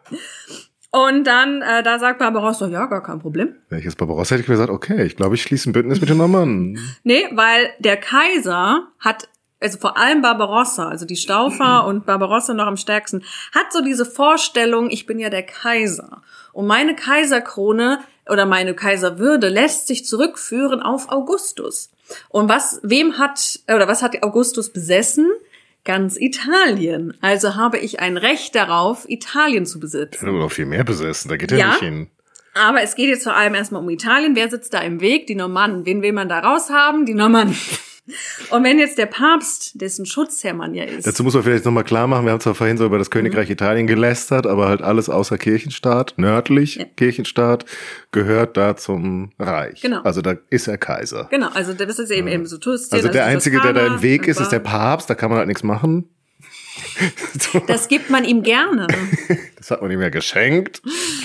Und 0.90 1.24
dann, 1.26 1.62
äh, 1.62 1.82
da 1.82 1.98
sagt 1.98 2.18
Barbarossa, 2.18 2.68
ja, 2.68 2.86
gar 2.86 3.02
kein 3.02 3.18
Problem. 3.20 3.54
Wenn 3.68 3.78
ich 3.80 3.84
jetzt 3.84 3.98
Barbarossa 3.98 4.34
hätte 4.34 4.42
ich 4.42 4.46
gesagt, 4.48 4.70
okay, 4.70 5.04
ich 5.04 5.14
glaube, 5.16 5.34
ich 5.34 5.42
schließe 5.42 5.70
ein 5.70 5.72
Bündnis 5.72 6.00
mit 6.00 6.08
den 6.08 6.16
Normannen. 6.16 6.78
Nee, 7.04 7.24
weil 7.32 7.70
der 7.78 7.98
Kaiser 7.98 8.88
hat, 8.98 9.28
also 9.60 9.78
vor 9.78 9.96
allem 9.96 10.22
Barbarossa, 10.22 10.88
also 10.88 11.04
die 11.06 11.16
Staufer 11.16 11.84
und 11.86 12.06
Barbarossa 12.06 12.54
noch 12.54 12.66
am 12.66 12.76
stärksten, 12.76 13.22
hat 13.54 13.72
so 13.72 13.80
diese 13.82 14.06
Vorstellung, 14.06 14.90
ich 14.90 15.06
bin 15.06 15.18
ja 15.18 15.28
der 15.30 15.44
Kaiser. 15.44 16.22
Und 16.52 16.66
meine 16.66 16.96
Kaiserkrone 16.96 18.00
oder 18.28 18.46
meine 18.46 18.74
Kaiserwürde 18.74 19.48
lässt 19.48 19.86
sich 19.86 20.04
zurückführen 20.04 20.80
auf 20.80 21.10
Augustus. 21.10 21.90
Und 22.28 22.48
was, 22.48 22.80
wem 22.82 23.18
hat, 23.18 23.60
oder 23.68 23.88
was 23.88 24.02
hat 24.02 24.22
Augustus 24.22 24.72
besessen? 24.72 25.30
Ganz 25.84 26.16
Italien. 26.16 27.16
Also 27.20 27.54
habe 27.54 27.78
ich 27.78 28.00
ein 28.00 28.16
Recht 28.16 28.54
darauf, 28.54 29.08
Italien 29.08 29.66
zu 29.66 29.78
besitzen. 29.78 30.10
Der 30.12 30.20
hat 30.22 30.28
aber 30.28 30.38
noch 30.38 30.52
viel 30.52 30.66
mehr 30.66 30.84
besessen, 30.84 31.28
da 31.28 31.36
geht 31.36 31.52
er 31.52 31.58
Ja. 31.58 31.68
nicht 31.70 31.80
hin. 31.80 32.08
Aber 32.54 32.80
es 32.82 32.94
geht 32.94 33.08
jetzt 33.08 33.24
vor 33.24 33.36
allem 33.36 33.54
erstmal 33.54 33.82
um 33.82 33.90
Italien. 33.90 34.34
Wer 34.34 34.48
sitzt 34.48 34.72
da 34.72 34.80
im 34.80 35.00
Weg? 35.00 35.26
Die 35.26 35.34
Normannen. 35.34 35.84
Wen 35.84 36.00
will 36.00 36.12
man 36.12 36.28
da 36.28 36.38
raushaben? 36.40 37.04
Die 37.04 37.12
Normannen. 37.14 37.54
Und 38.50 38.62
wenn 38.62 38.78
jetzt 38.78 38.98
der 38.98 39.06
Papst, 39.06 39.80
dessen 39.80 40.06
Schutzherr 40.06 40.54
man 40.54 40.74
ja 40.74 40.84
ist. 40.84 41.06
Dazu 41.06 41.24
muss 41.24 41.34
man 41.34 41.42
vielleicht 41.42 41.64
nochmal 41.64 41.84
klar 41.84 42.06
machen, 42.06 42.24
wir 42.24 42.32
haben 42.32 42.40
zwar 42.40 42.54
vorhin 42.54 42.76
so 42.76 42.84
über 42.86 42.98
das 42.98 43.10
Königreich 43.10 43.48
mhm. 43.48 43.54
Italien 43.54 43.86
gelästert, 43.86 44.46
aber 44.46 44.68
halt 44.68 44.82
alles 44.82 45.08
außer 45.08 45.38
Kirchenstaat, 45.38 46.14
nördlich 46.16 46.76
ja. 46.76 46.84
Kirchenstaat, 46.96 47.64
gehört 48.12 48.56
da 48.56 48.76
zum 48.76 49.32
Reich. 49.38 49.80
Genau. 49.80 50.02
Also 50.02 50.22
da 50.22 50.34
ist 50.50 50.68
er 50.68 50.78
Kaiser. 50.78 51.26
Genau, 51.30 51.48
also 51.48 51.72
das 51.72 51.98
ist 51.98 52.10
eben, 52.10 52.28
ja. 52.28 52.34
eben 52.34 52.46
so 52.46 52.58
Tusken, 52.58 52.96
Also 52.96 53.08
der 53.08 53.24
Einzige, 53.26 53.56
Toskana, 53.56 53.72
der 53.80 53.88
da 53.88 53.94
im 53.96 54.02
Weg 54.02 54.28
ist, 54.28 54.40
ist 54.40 54.52
der 54.52 54.60
Papst, 54.60 55.10
da 55.10 55.14
kann 55.14 55.30
man 55.30 55.38
halt 55.38 55.48
nichts 55.48 55.62
machen. 55.62 56.08
Das 57.66 57.88
gibt 57.88 58.10
man 58.10 58.24
ihm 58.24 58.42
gerne. 58.42 58.86
Das 59.56 59.70
hat 59.70 59.82
man 59.82 59.90
ihm 59.90 60.00
ja 60.00 60.10
geschenkt. 60.10 60.80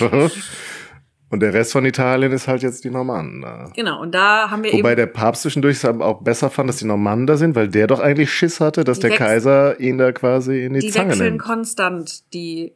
Und 1.32 1.40
der 1.40 1.54
Rest 1.54 1.72
von 1.72 1.86
Italien 1.86 2.30
ist 2.30 2.46
halt 2.46 2.62
jetzt 2.62 2.84
die 2.84 2.90
Normannen. 2.90 3.42
Genau, 3.74 4.02
und 4.02 4.14
da 4.14 4.50
haben 4.50 4.64
wir 4.64 4.72
Wobei 4.74 4.90
eben 4.90 4.96
der 4.96 5.06
Papst 5.06 5.40
zwischendurch 5.40 5.82
auch 5.86 6.20
besser 6.20 6.50
fand, 6.50 6.68
dass 6.68 6.76
die 6.76 6.84
Normannen 6.84 7.26
da 7.26 7.38
sind, 7.38 7.54
weil 7.54 7.68
der 7.68 7.86
doch 7.86 8.00
eigentlich 8.00 8.30
Schiss 8.30 8.60
hatte, 8.60 8.84
dass 8.84 8.98
der 8.98 9.12
Kaiser 9.12 9.80
ihn 9.80 9.96
da 9.96 10.12
quasi 10.12 10.62
in 10.62 10.74
die, 10.74 10.80
die 10.80 10.90
Zange 10.90 11.06
nimmt. 11.06 11.16
Die 11.16 11.20
wechseln 11.20 11.38
konstant, 11.38 12.34
die 12.34 12.74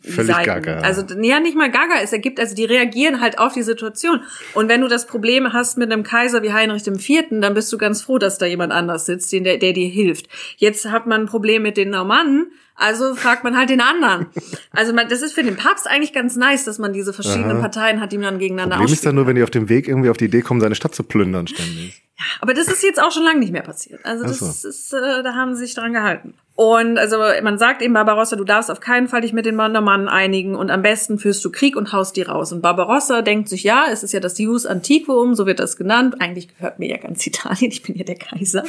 Völlig 0.00 0.34
Seiten. 0.34 0.46
gaga. 0.46 0.78
Also 0.80 1.02
ja, 1.20 1.38
nicht 1.38 1.54
mal 1.54 1.70
gaga, 1.70 1.96
es 2.02 2.10
ergibt, 2.10 2.40
also 2.40 2.54
die 2.54 2.64
reagieren 2.64 3.20
halt 3.20 3.38
auf 3.38 3.52
die 3.52 3.62
Situation. 3.62 4.22
Und 4.54 4.70
wenn 4.70 4.80
du 4.80 4.88
das 4.88 5.06
Problem 5.06 5.52
hast 5.52 5.76
mit 5.76 5.92
einem 5.92 6.02
Kaiser 6.02 6.42
wie 6.42 6.52
Heinrich 6.52 6.86
IV., 6.86 7.26
dann 7.30 7.52
bist 7.52 7.70
du 7.72 7.76
ganz 7.76 8.00
froh, 8.00 8.16
dass 8.16 8.38
da 8.38 8.46
jemand 8.46 8.72
anders 8.72 9.04
sitzt, 9.04 9.30
der, 9.32 9.58
der 9.58 9.72
dir 9.74 9.88
hilft. 9.88 10.28
Jetzt 10.56 10.86
hat 10.86 11.06
man 11.06 11.22
ein 11.22 11.26
Problem 11.26 11.62
mit 11.62 11.76
den 11.76 11.90
Normannen, 11.90 12.46
also 12.74 13.14
fragt 13.14 13.44
man 13.44 13.56
halt 13.56 13.68
den 13.68 13.82
anderen. 13.82 14.26
Also 14.70 14.94
man, 14.94 15.10
das 15.10 15.20
ist 15.20 15.34
für 15.34 15.42
den 15.42 15.56
Papst 15.56 15.86
eigentlich 15.86 16.14
ganz 16.14 16.36
nice, 16.36 16.64
dass 16.64 16.78
man 16.78 16.94
diese 16.94 17.12
verschiedenen 17.12 17.58
Aha. 17.58 17.60
Parteien 17.60 18.00
hat, 18.00 18.12
die 18.12 18.18
man 18.18 18.24
dann 18.24 18.38
gegeneinander 18.38 18.76
Problem 18.76 18.94
ist 18.94 19.04
dann 19.04 19.14
nur, 19.14 19.26
wenn 19.26 19.36
die 19.36 19.42
auf 19.42 19.50
dem 19.50 19.68
Weg 19.68 19.88
irgendwie 19.88 20.08
auf 20.08 20.16
die 20.16 20.26
Idee 20.26 20.40
kommen, 20.40 20.60
seine 20.60 20.74
Stadt 20.74 20.94
zu 20.94 21.02
plündern 21.02 21.46
ständig. 21.46 22.02
Ja, 22.18 22.24
aber 22.40 22.54
das 22.54 22.68
ist 22.68 22.82
jetzt 22.82 23.00
auch 23.00 23.12
schon 23.12 23.24
lange 23.24 23.40
nicht 23.40 23.52
mehr 23.52 23.62
passiert. 23.62 24.04
Also 24.04 24.24
das 24.24 24.38
so. 24.38 24.68
ist, 24.68 24.92
äh, 24.92 25.22
da 25.22 25.34
haben 25.34 25.54
sie 25.54 25.66
sich 25.66 25.74
dran 25.74 25.92
gehalten. 25.92 26.34
Und 26.56 26.96
also 26.98 27.18
man 27.42 27.58
sagt 27.58 27.82
eben 27.82 27.92
Barbarossa, 27.92 28.34
du 28.34 28.44
darfst 28.44 28.70
auf 28.70 28.80
keinen 28.80 29.08
Fall 29.08 29.20
dich 29.20 29.34
mit 29.34 29.44
den 29.44 29.56
Normannen 29.56 30.08
einigen 30.08 30.56
und 30.56 30.70
am 30.70 30.80
besten 30.80 31.18
führst 31.18 31.44
du 31.44 31.52
Krieg 31.52 31.76
und 31.76 31.92
haust 31.92 32.16
die 32.16 32.22
raus. 32.22 32.50
Und 32.50 32.62
Barbarossa 32.62 33.20
denkt 33.20 33.50
sich, 33.50 33.62
ja, 33.62 33.84
es 33.92 34.02
ist 34.02 34.12
ja 34.12 34.20
das 34.20 34.32
Dius 34.32 34.64
Antiquum, 34.64 35.34
so 35.34 35.44
wird 35.44 35.60
das 35.60 35.76
genannt. 35.76 36.16
Eigentlich 36.18 36.48
gehört 36.48 36.78
mir 36.78 36.88
ja 36.88 36.96
ganz 36.96 37.26
Italien, 37.26 37.70
ich 37.70 37.82
bin 37.82 37.94
ja 37.94 38.04
der 38.04 38.16
Kaiser. 38.16 38.64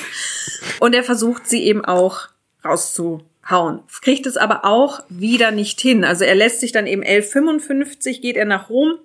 Und 0.81 0.95
er 0.95 1.03
versucht 1.05 1.47
sie 1.47 1.63
eben 1.63 1.85
auch 1.85 2.27
rauszuhauen. 2.65 3.79
Kriegt 4.01 4.25
es 4.25 4.35
aber 4.35 4.65
auch 4.65 5.03
wieder 5.07 5.51
nicht 5.51 5.79
hin. 5.79 6.03
Also 6.03 6.25
er 6.25 6.35
lässt 6.35 6.59
sich 6.59 6.73
dann 6.73 6.87
eben 6.87 7.03
1155 7.03 8.21
geht 8.21 8.35
er 8.35 8.43
nach 8.45 8.69
Rom, 8.69 8.95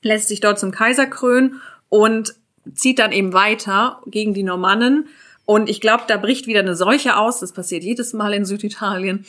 lässt 0.00 0.28
sich 0.28 0.40
dort 0.40 0.58
zum 0.58 0.70
Kaiser 0.70 1.04
krönen 1.04 1.60
und 1.90 2.34
zieht 2.74 2.98
dann 2.98 3.12
eben 3.12 3.34
weiter 3.34 4.00
gegen 4.06 4.32
die 4.32 4.42
Normannen. 4.42 5.08
Und 5.44 5.68
ich 5.68 5.80
glaube, 5.80 6.04
da 6.06 6.16
bricht 6.16 6.46
wieder 6.46 6.60
eine 6.60 6.76
Seuche 6.76 7.16
aus. 7.16 7.40
Das 7.40 7.52
passiert 7.52 7.82
jedes 7.82 8.12
Mal 8.12 8.34
in 8.34 8.44
Süditalien. 8.44 9.24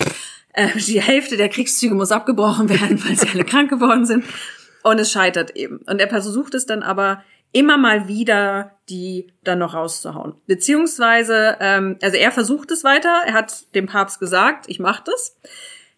Äh, 0.54 0.70
die 0.78 1.02
Hälfte 1.02 1.38
der 1.38 1.50
Kriegszüge 1.50 1.96
muss 1.96 2.12
abgebrochen 2.12 2.70
werden, 2.70 3.04
weil 3.08 3.18
sie 3.18 3.30
alle 3.30 3.46
krank 3.46 3.70
geworden 3.70 4.06
sind. 4.06 4.26
Und 4.84 5.00
es 5.00 5.12
scheitert 5.12 5.56
eben. 5.56 5.78
Und 5.88 6.00
er 6.00 6.10
versucht 6.10 6.54
es 6.54 6.66
dann 6.66 6.84
aber 6.84 7.24
immer 7.52 7.78
mal 7.78 8.08
wieder, 8.08 8.72
die 8.90 9.28
dann 9.44 9.60
noch 9.60 9.74
rauszuhauen. 9.74 10.34
Beziehungsweise, 10.48 11.58
ähm, 11.60 11.98
also 12.02 12.18
er 12.18 12.32
versucht 12.32 12.72
es 12.72 12.84
weiter. 12.84 13.22
Er 13.26 13.34
hat 13.34 13.74
dem 13.76 13.86
Papst 13.86 14.20
gesagt, 14.20 14.66
ich 14.68 14.80
mach 14.80 15.00
das. 15.00 15.38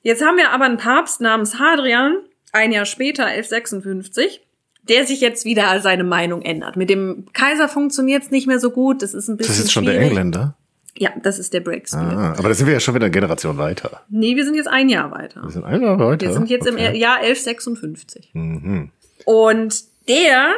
Jetzt 0.01 0.23
haben 0.23 0.37
wir 0.37 0.51
aber 0.51 0.65
einen 0.65 0.77
Papst 0.77 1.19
namens 1.21 1.57
Hadrian, 1.57 2.17
ein 2.51 2.71
Jahr 2.71 2.85
später, 2.85 3.25
1156 3.25 4.44
der 4.87 5.05
sich 5.05 5.21
jetzt 5.21 5.45
wieder 5.45 5.79
seine 5.81 6.03
Meinung 6.03 6.41
ändert. 6.41 6.77
Mit 6.77 6.89
dem 6.89 7.25
Kaiser 7.33 7.67
funktioniert 7.67 8.23
es 8.23 8.31
nicht 8.31 8.47
mehr 8.47 8.59
so 8.59 8.71
gut. 8.71 9.01
Das 9.01 9.13
ist 9.13 9.27
ein 9.27 9.37
bisschen. 9.37 9.55
Das 9.55 9.65
ist 9.65 9.71
schon 9.71 9.83
schwierig. 9.83 9.99
der 9.99 10.07
Engländer. 10.07 10.55
Ja, 10.97 11.11
das 11.21 11.39
ist 11.39 11.53
der 11.53 11.59
Break 11.59 11.91
Ah, 11.93 12.35
aber 12.37 12.47
da 12.47 12.53
sind 12.53 12.67
wir 12.67 12.73
ja 12.73 12.79
schon 12.79 12.95
wieder 12.95 13.05
eine 13.05 13.11
Generation 13.11 13.57
weiter. 13.57 14.03
Nee, 14.07 14.37
wir 14.37 14.45
sind 14.45 14.55
jetzt 14.55 14.69
ein 14.69 14.87
Jahr 14.87 15.11
weiter. 15.11 15.43
Wir 15.43 15.51
sind 15.51 15.65
ein 15.65 15.81
Jahr 15.81 15.99
weiter. 15.99 16.25
Wir 16.25 16.33
sind 16.33 16.49
jetzt 16.49 16.69
okay. 16.69 16.87
im 16.87 16.95
Jahr 16.95 17.17
1156. 17.17 18.29
Mhm. 18.33 18.91
Und 19.25 19.83
der 20.07 20.53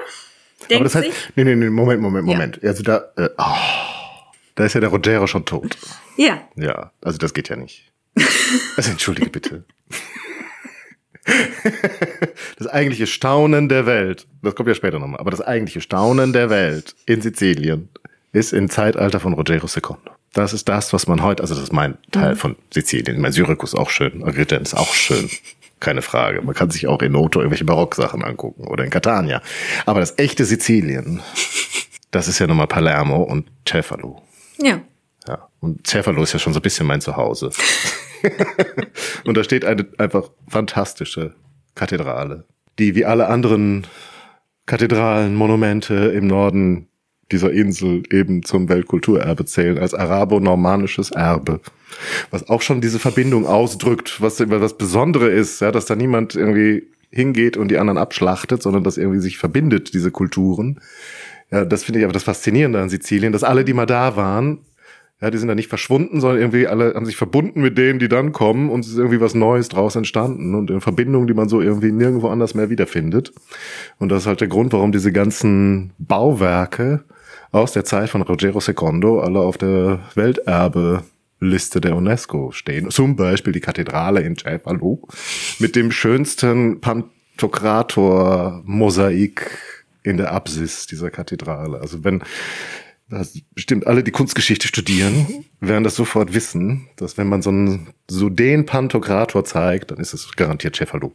denkt 0.69 0.75
aber 0.75 0.83
das 0.83 0.95
heißt, 0.95 1.05
sich. 1.07 1.29
Nee, 1.35 1.43
nee, 1.43 1.55
nee, 1.55 1.69
Moment, 1.71 2.01
Moment, 2.01 2.27
Moment. 2.27 2.59
Ja. 2.61 2.69
Also 2.69 2.83
da, 2.83 3.05
äh, 3.17 3.29
oh, 3.35 3.43
da 4.53 4.65
ist 4.65 4.73
ja 4.73 4.79
der 4.79 4.89
Rogero 4.89 5.25
schon 5.25 5.45
tot. 5.45 5.75
Ja. 6.17 6.41
Ja, 6.55 6.91
also 7.01 7.17
das 7.17 7.33
geht 7.33 7.49
ja 7.49 7.55
nicht. 7.55 7.91
Also 8.75 8.91
entschuldige 8.91 9.29
bitte. 9.29 9.63
das 12.57 12.67
eigentliche 12.67 13.07
Staunen 13.07 13.69
der 13.69 13.85
Welt, 13.85 14.27
das 14.41 14.55
kommt 14.55 14.69
ja 14.69 14.75
später 14.75 14.99
nochmal, 14.99 15.19
aber 15.19 15.31
das 15.31 15.41
eigentliche 15.41 15.81
Staunen 15.81 16.33
der 16.33 16.49
Welt 16.49 16.95
in 17.05 17.21
Sizilien 17.21 17.89
ist 18.31 18.53
im 18.53 18.69
Zeitalter 18.69 19.19
von 19.19 19.33
Rogero 19.33 19.67
II. 19.67 19.97
Das 20.33 20.53
ist 20.53 20.69
das, 20.69 20.93
was 20.93 21.07
man 21.07 21.23
heute, 21.23 21.41
also 21.41 21.55
das 21.55 21.63
ist 21.63 21.73
mein 21.73 21.97
Teil 22.11 22.33
mhm. 22.33 22.37
von 22.37 22.55
Sizilien. 22.73 23.19
Mein 23.19 23.31
Syrikus 23.31 23.73
auch 23.73 23.89
schön, 23.89 24.23
Agriten 24.23 24.61
ist 24.61 24.75
auch 24.75 24.93
schön. 24.93 25.29
Keine 25.79 26.01
Frage. 26.01 26.41
Man 26.41 26.55
kann 26.55 26.71
sich 26.71 26.87
auch 26.87 27.01
in 27.01 27.11
Noto 27.11 27.39
irgendwelche 27.39 27.65
Barocksachen 27.65 28.23
angucken 28.23 28.65
oder 28.65 28.83
in 28.83 28.89
Catania. 28.89 29.41
Aber 29.85 29.99
das 29.99 30.17
echte 30.17 30.43
Sizilien, 30.43 31.21
das 32.09 32.27
ist 32.27 32.39
ja 32.39 32.47
nochmal 32.47 32.67
Palermo 32.67 33.21
und 33.23 33.47
Cefalo. 33.67 34.21
Ja. 34.57 34.81
Ja. 35.27 35.47
Und 35.59 35.85
Cefalo 35.85 36.23
ist 36.23 36.33
ja 36.33 36.39
schon 36.39 36.53
so 36.53 36.59
ein 36.59 36.63
bisschen 36.63 36.87
mein 36.87 37.01
Zuhause. 37.01 37.51
und 39.25 39.37
da 39.37 39.43
steht 39.43 39.65
eine 39.65 39.87
einfach 39.97 40.29
fantastische 40.47 41.35
Kathedrale, 41.75 42.45
die 42.79 42.95
wie 42.95 43.05
alle 43.05 43.27
anderen 43.27 43.87
Kathedralen, 44.65 45.35
Monumente 45.35 45.93
im 45.93 46.27
Norden 46.27 46.87
dieser 47.31 47.51
Insel 47.51 48.03
eben 48.11 48.43
zum 48.43 48.69
Weltkulturerbe 48.69 49.45
zählen, 49.45 49.77
als 49.77 49.93
arabo-normanisches 49.93 51.11
Erbe. 51.11 51.59
Was 52.31 52.49
auch 52.49 52.61
schon 52.61 52.81
diese 52.81 52.99
Verbindung 52.99 53.45
ausdrückt, 53.45 54.21
was 54.21 54.39
was 54.39 54.77
Besondere 54.77 55.29
ist, 55.29 55.61
ja, 55.61 55.71
dass 55.71 55.85
da 55.85 55.95
niemand 55.95 56.35
irgendwie 56.35 56.87
hingeht 57.09 57.57
und 57.57 57.69
die 57.69 57.77
anderen 57.77 57.97
abschlachtet, 57.97 58.61
sondern 58.61 58.83
dass 58.83 58.97
irgendwie 58.97 59.19
sich 59.19 59.37
verbindet, 59.37 59.93
diese 59.93 60.11
Kulturen. 60.11 60.79
Ja, 61.51 61.63
das 61.65 61.83
finde 61.83 61.99
ich 61.99 62.05
aber 62.05 62.13
das 62.13 62.23
Faszinierende 62.23 62.81
an 62.81 62.89
Sizilien, 62.89 63.33
dass 63.33 63.43
alle, 63.43 63.63
die 63.63 63.73
mal 63.73 63.85
da 63.85 64.15
waren, 64.15 64.59
ja, 65.19 65.31
die 65.31 65.39
sind 65.39 65.47
da 65.47 65.55
nicht 65.55 65.69
verschwunden, 65.69 66.21
sondern 66.21 66.39
irgendwie 66.39 66.67
alle 66.67 66.93
haben 66.93 67.07
sich 67.07 67.17
verbunden 67.17 67.61
mit 67.61 67.75
denen, 67.77 67.97
die 67.97 68.07
dann 68.07 68.33
kommen 68.33 68.69
und 68.69 68.81
es 68.81 68.91
ist 68.91 68.97
irgendwie 68.97 69.19
was 69.19 69.33
Neues 69.33 69.67
draus 69.67 69.95
entstanden 69.95 70.53
und 70.53 70.69
in 70.69 70.79
Verbindungen, 70.79 71.25
die 71.27 71.33
man 71.33 71.49
so 71.49 71.59
irgendwie 71.59 71.91
nirgendwo 71.91 72.27
anders 72.27 72.53
mehr 72.53 72.69
wiederfindet. 72.69 73.33
Und 73.97 74.09
das 74.09 74.21
ist 74.23 74.27
halt 74.27 74.41
der 74.41 74.47
Grund, 74.47 74.73
warum 74.73 74.91
diese 74.91 75.11
ganzen 75.11 75.93
Bauwerke 75.97 77.03
aus 77.51 77.71
der 77.71 77.83
Zeit 77.83 78.09
von 78.09 78.21
Rogero 78.21 78.59
II 78.59 79.21
alle 79.21 79.39
auf 79.39 79.57
der 79.57 80.01
Welterbeliste 80.13 81.81
der 81.81 81.95
UNESCO 81.95 82.51
stehen. 82.51 82.91
Zum 82.91 83.15
Beispiel 83.15 83.53
die 83.53 83.59
Kathedrale 83.59 84.21
in 84.21 84.37
Cefalù 84.37 84.99
mit 85.57 85.75
dem 85.75 85.91
schönsten 85.91 86.79
Pantokrator-Mosaik 86.79 89.49
in 90.03 90.17
der 90.17 90.31
Apsis 90.31 90.85
dieser 90.85 91.09
Kathedrale. 91.09 91.79
Also 91.79 92.03
wenn 92.03 92.21
das 93.09 93.39
bestimmt 93.53 93.87
alle, 93.87 94.03
die 94.03 94.11
Kunstgeschichte 94.11 94.67
studieren, 94.67 95.45
werden 95.59 95.83
das 95.83 95.95
sofort 95.95 96.33
wissen, 96.33 96.87
dass 96.97 97.17
wenn 97.17 97.27
man 97.27 97.41
so 97.41 97.49
einen 97.49 97.87
so 98.09 98.29
den 98.29 98.65
Pantokrator 98.65 99.45
zeigt, 99.45 99.91
dann 99.91 99.99
ist 99.99 100.13
es 100.13 100.35
garantiert 100.35 100.75
Cefalù. 100.75 101.11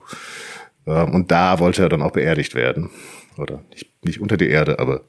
Ähm, 0.87 1.15
und 1.15 1.31
da 1.31 1.59
wollte 1.59 1.83
er 1.83 1.89
dann 1.89 2.03
auch 2.03 2.13
beerdigt 2.13 2.55
werden. 2.55 2.91
Oder 3.37 3.63
nicht, 3.71 3.91
nicht 4.05 4.21
unter 4.21 4.37
die 4.37 4.49
Erde, 4.49 4.79
aber 4.79 5.03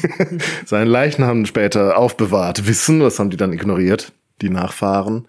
seinen 0.66 0.88
Leichnam 0.88 1.46
später 1.46 1.98
aufbewahrt 1.98 2.66
wissen. 2.66 3.00
Das 3.00 3.18
haben 3.18 3.30
die 3.30 3.36
dann 3.36 3.52
ignoriert, 3.52 4.12
die 4.40 4.50
Nachfahren. 4.50 5.28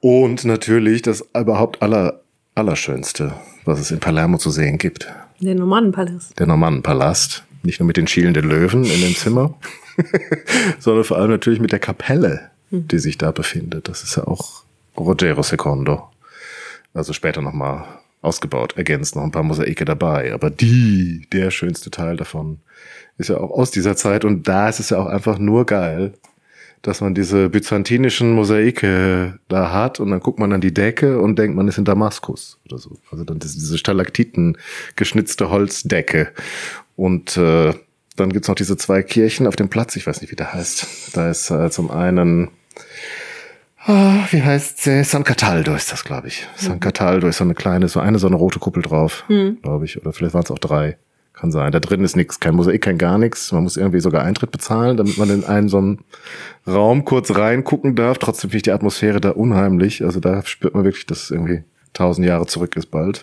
Und 0.00 0.44
natürlich 0.44 1.02
das 1.02 1.24
überhaupt 1.34 1.82
aller, 1.82 2.22
Allerschönste, 2.54 3.34
was 3.64 3.80
es 3.80 3.90
in 3.90 4.00
Palermo 4.00 4.36
zu 4.36 4.50
sehen 4.50 4.76
gibt. 4.76 5.08
Der 5.40 5.54
Normannenpalast. 5.54 6.38
Der 6.38 6.46
Normannenpalast. 6.46 7.44
Nicht 7.62 7.80
nur 7.80 7.86
mit 7.86 7.96
den 7.96 8.06
schielenden 8.06 8.48
Löwen 8.48 8.84
in 8.84 9.00
dem 9.00 9.14
Zimmer, 9.14 9.54
sondern 10.78 11.04
vor 11.04 11.18
allem 11.18 11.30
natürlich 11.30 11.60
mit 11.60 11.72
der 11.72 11.78
Kapelle, 11.78 12.50
die 12.70 12.98
sich 12.98 13.18
da 13.18 13.30
befindet. 13.30 13.88
Das 13.88 14.02
ist 14.02 14.16
ja 14.16 14.26
auch 14.26 14.64
Rogero 14.96 15.42
Secondo. 15.42 16.10
Also 16.94 17.12
später 17.12 17.40
nochmal 17.40 17.84
ausgebaut, 18.20 18.74
ergänzt 18.76 19.16
noch 19.16 19.22
ein 19.22 19.30
paar 19.30 19.42
Mosaike 19.42 19.84
dabei. 19.84 20.32
Aber 20.32 20.50
die, 20.50 21.26
der 21.32 21.50
schönste 21.50 21.90
Teil 21.90 22.16
davon, 22.16 22.60
ist 23.18 23.28
ja 23.28 23.38
auch 23.38 23.50
aus 23.50 23.70
dieser 23.70 23.96
Zeit. 23.96 24.24
Und 24.24 24.48
da 24.48 24.68
ist 24.68 24.80
es 24.80 24.90
ja 24.90 24.98
auch 24.98 25.06
einfach 25.06 25.38
nur 25.38 25.66
geil, 25.66 26.14
dass 26.82 27.00
man 27.00 27.14
diese 27.14 27.48
byzantinischen 27.48 28.32
Mosaike 28.32 29.38
da 29.48 29.72
hat 29.72 30.00
und 30.00 30.10
dann 30.10 30.18
guckt 30.18 30.40
man 30.40 30.52
an 30.52 30.60
die 30.60 30.74
Decke 30.74 31.20
und 31.20 31.38
denkt, 31.38 31.56
man 31.56 31.68
ist 31.68 31.78
in 31.78 31.84
Damaskus 31.84 32.58
oder 32.66 32.78
so. 32.78 32.98
Also 33.10 33.22
dann 33.22 33.38
diese 33.38 33.78
Stalaktiten 33.78 34.58
geschnitzte 34.96 35.48
Holzdecke. 35.48 36.32
Und 37.02 37.36
äh, 37.36 37.72
dann 38.16 38.30
gibt's 38.32 38.46
noch 38.48 38.54
diese 38.54 38.76
zwei 38.76 39.02
Kirchen 39.02 39.46
auf 39.48 39.56
dem 39.56 39.68
Platz, 39.68 39.96
ich 39.96 40.06
weiß 40.06 40.20
nicht, 40.20 40.30
wie 40.30 40.36
der 40.36 40.52
heißt. 40.52 41.16
Da 41.16 41.30
ist 41.30 41.50
äh, 41.50 41.70
zum 41.70 41.90
einen 41.90 42.48
Ah, 43.84 44.26
wie 44.30 44.40
heißt 44.42 44.82
sie? 44.84 45.02
San 45.02 45.24
Cataldo 45.24 45.74
ist 45.74 45.90
das, 45.90 46.04
glaube 46.04 46.28
ich. 46.28 46.46
San 46.54 46.78
Cataldo 46.78 47.26
ist 47.26 47.38
so 47.38 47.44
eine 47.44 47.54
kleine, 47.54 47.88
so 47.88 47.98
eine 47.98 48.20
so 48.20 48.28
eine 48.28 48.36
rote 48.36 48.60
Kuppel 48.60 48.80
drauf, 48.82 49.24
Mhm. 49.28 49.58
glaube 49.60 49.84
ich. 49.86 50.00
Oder 50.00 50.12
vielleicht 50.12 50.34
waren 50.34 50.44
es 50.44 50.50
auch 50.52 50.60
drei. 50.60 50.98
Kann 51.32 51.50
sein. 51.50 51.72
Da 51.72 51.80
drin 51.80 52.04
ist 52.04 52.14
nichts, 52.14 52.38
kein 52.38 52.54
Mosaik, 52.54 52.82
kein 52.82 52.98
gar 52.98 53.18
nichts. 53.18 53.50
Man 53.50 53.64
muss 53.64 53.76
irgendwie 53.76 53.98
sogar 54.00 54.22
Eintritt 54.22 54.52
bezahlen, 54.52 54.96
damit 54.98 55.18
man 55.18 55.30
in 55.30 55.44
einen 55.44 55.68
so 55.68 55.78
einen 55.78 55.98
Raum 56.68 57.04
kurz 57.04 57.34
reingucken 57.34 57.96
darf. 57.96 58.18
Trotzdem 58.18 58.50
finde 58.50 58.58
ich 58.58 58.62
die 58.62 58.70
Atmosphäre 58.70 59.20
da 59.20 59.30
unheimlich. 59.30 60.04
Also 60.04 60.20
da 60.20 60.42
spürt 60.44 60.74
man 60.74 60.84
wirklich, 60.84 61.06
dass 61.06 61.24
es 61.24 61.30
irgendwie 61.32 61.64
tausend 61.92 62.26
Jahre 62.26 62.46
zurück 62.46 62.76
ist 62.76 62.90
bald. 62.90 63.22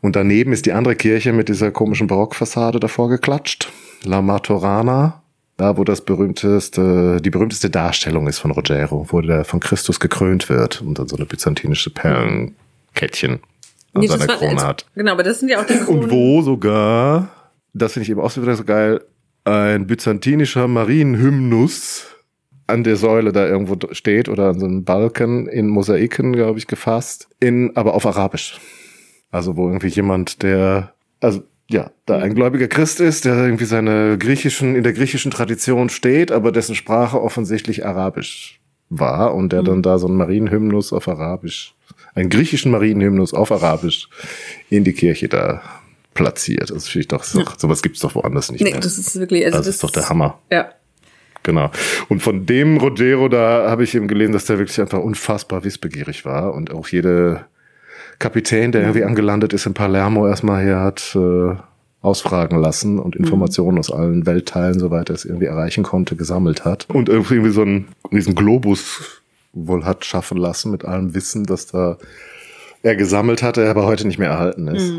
Und 0.00 0.16
daneben 0.16 0.52
ist 0.52 0.66
die 0.66 0.72
andere 0.72 0.96
Kirche 0.96 1.32
mit 1.32 1.48
dieser 1.48 1.70
komischen 1.70 2.06
Barockfassade 2.06 2.80
davor 2.80 3.08
geklatscht. 3.08 3.70
La 4.04 4.22
Martorana. 4.22 5.22
Da, 5.56 5.76
wo 5.76 5.82
das 5.82 6.02
berühmteste, 6.02 7.20
die 7.20 7.30
berühmteste 7.30 7.68
Darstellung 7.68 8.28
ist 8.28 8.38
von 8.38 8.52
Rogero, 8.52 9.06
wo 9.10 9.20
der 9.20 9.44
von 9.44 9.58
Christus 9.58 9.98
gekrönt 9.98 10.48
wird 10.48 10.80
und 10.82 11.00
dann 11.00 11.08
so 11.08 11.16
eine 11.16 11.26
byzantinische 11.26 11.90
Perlenkettchen 11.90 13.40
an 13.92 14.00
Nee, 14.00 14.06
seiner 14.06 14.28
war- 14.28 14.36
Krone 14.36 14.62
hat. 14.62 14.86
Genau, 14.94 15.10
aber 15.12 15.24
das 15.24 15.40
sind 15.40 15.48
ja 15.48 15.60
auch 15.60 15.66
die 15.66 15.72
Und 15.74 15.84
Kronen. 15.84 16.10
wo 16.12 16.42
sogar, 16.42 17.28
das 17.72 17.94
finde 17.94 18.04
ich 18.04 18.10
eben 18.10 18.20
auch 18.20 18.30
so 18.30 18.40
wieder 18.40 18.54
so 18.54 18.62
geil, 18.62 19.00
ein 19.44 19.88
byzantinischer 19.88 20.68
Marienhymnus 20.68 22.06
an 22.68 22.84
der 22.84 22.96
Säule 22.96 23.32
da 23.32 23.46
irgendwo 23.46 23.76
steht 23.92 24.28
oder 24.28 24.48
an 24.50 24.60
so 24.60 24.66
einem 24.66 24.84
Balken 24.84 25.48
in 25.48 25.66
Mosaiken, 25.68 26.32
glaube 26.32 26.58
ich, 26.58 26.66
gefasst, 26.66 27.28
in, 27.40 27.74
aber 27.76 27.94
auf 27.94 28.06
Arabisch. 28.06 28.60
Also 29.30 29.56
wo 29.56 29.66
irgendwie 29.66 29.88
jemand, 29.88 30.42
der, 30.42 30.94
also 31.20 31.42
ja, 31.70 31.90
da 32.06 32.18
ein 32.18 32.34
gläubiger 32.34 32.68
Christ 32.68 33.00
ist, 33.00 33.24
der 33.24 33.36
irgendwie 33.36 33.64
seine 33.66 34.16
griechischen, 34.18 34.74
in 34.76 34.82
der 34.84 34.92
griechischen 34.92 35.30
Tradition 35.30 35.88
steht, 35.90 36.30
aber 36.32 36.52
dessen 36.52 36.74
Sprache 36.74 37.20
offensichtlich 37.20 37.84
Arabisch 37.84 38.60
war 38.90 39.34
und 39.34 39.52
der 39.52 39.62
dann 39.62 39.82
da 39.82 39.98
so 39.98 40.06
einen 40.06 40.16
Marienhymnus 40.16 40.92
auf 40.94 41.08
Arabisch, 41.08 41.74
einen 42.14 42.30
griechischen 42.30 42.70
Marienhymnus 42.72 43.34
auf 43.34 43.52
Arabisch 43.52 44.08
in 44.70 44.84
die 44.84 44.94
Kirche 44.94 45.28
da 45.28 45.60
platziert. 46.14 46.70
Das 46.70 46.88
finde 46.88 47.00
ich 47.02 47.08
doch, 47.08 47.22
so, 47.22 47.44
sowas 47.58 47.82
gibt's 47.82 48.00
doch 48.00 48.14
woanders 48.14 48.50
nicht 48.50 48.62
Nee, 48.62 48.70
mehr. 48.72 48.80
das 48.80 48.96
ist 48.98 49.18
wirklich, 49.20 49.44
also 49.44 49.58
das 49.58 49.66
ist 49.68 49.84
doch 49.84 49.90
der 49.90 50.08
Hammer. 50.08 50.38
Ja. 50.50 50.70
Genau. 51.48 51.70
Und 52.10 52.20
von 52.20 52.44
dem 52.44 52.76
Rogero, 52.76 53.30
da 53.30 53.70
habe 53.70 53.82
ich 53.82 53.94
eben 53.94 54.06
gelesen, 54.06 54.34
dass 54.34 54.44
der 54.44 54.58
wirklich 54.58 54.78
einfach 54.82 54.98
unfassbar 54.98 55.64
wissbegierig 55.64 56.26
war 56.26 56.52
und 56.52 56.74
auch 56.74 56.88
jede 56.88 57.46
Kapitän, 58.18 58.70
der 58.70 58.82
irgendwie 58.82 59.04
angelandet 59.04 59.54
ist 59.54 59.64
in 59.64 59.72
Palermo, 59.72 60.28
erstmal 60.28 60.62
hier 60.62 60.80
hat 60.80 61.16
äh, 61.16 61.54
ausfragen 62.02 62.58
lassen 62.58 62.98
und 62.98 63.16
Informationen 63.16 63.78
aus 63.78 63.90
allen 63.90 64.26
Weltteilen, 64.26 64.78
soweit 64.78 65.08
er 65.08 65.14
es 65.14 65.24
irgendwie 65.24 65.46
erreichen 65.46 65.84
konnte, 65.84 66.16
gesammelt 66.16 66.66
hat. 66.66 66.86
Und 66.90 67.08
irgendwie 67.08 67.48
so 67.48 67.62
einen 67.62 67.88
riesen 68.12 68.34
Globus 68.34 69.22
wohl 69.54 69.86
hat 69.86 70.04
schaffen 70.04 70.36
lassen 70.36 70.70
mit 70.70 70.84
allem 70.84 71.14
Wissen, 71.14 71.46
das 71.46 71.68
da 71.68 71.96
er 72.82 72.94
gesammelt 72.94 73.42
hatte, 73.42 73.70
aber 73.70 73.86
heute 73.86 74.06
nicht 74.06 74.18
mehr 74.18 74.28
erhalten 74.28 74.68
ist. 74.68 74.92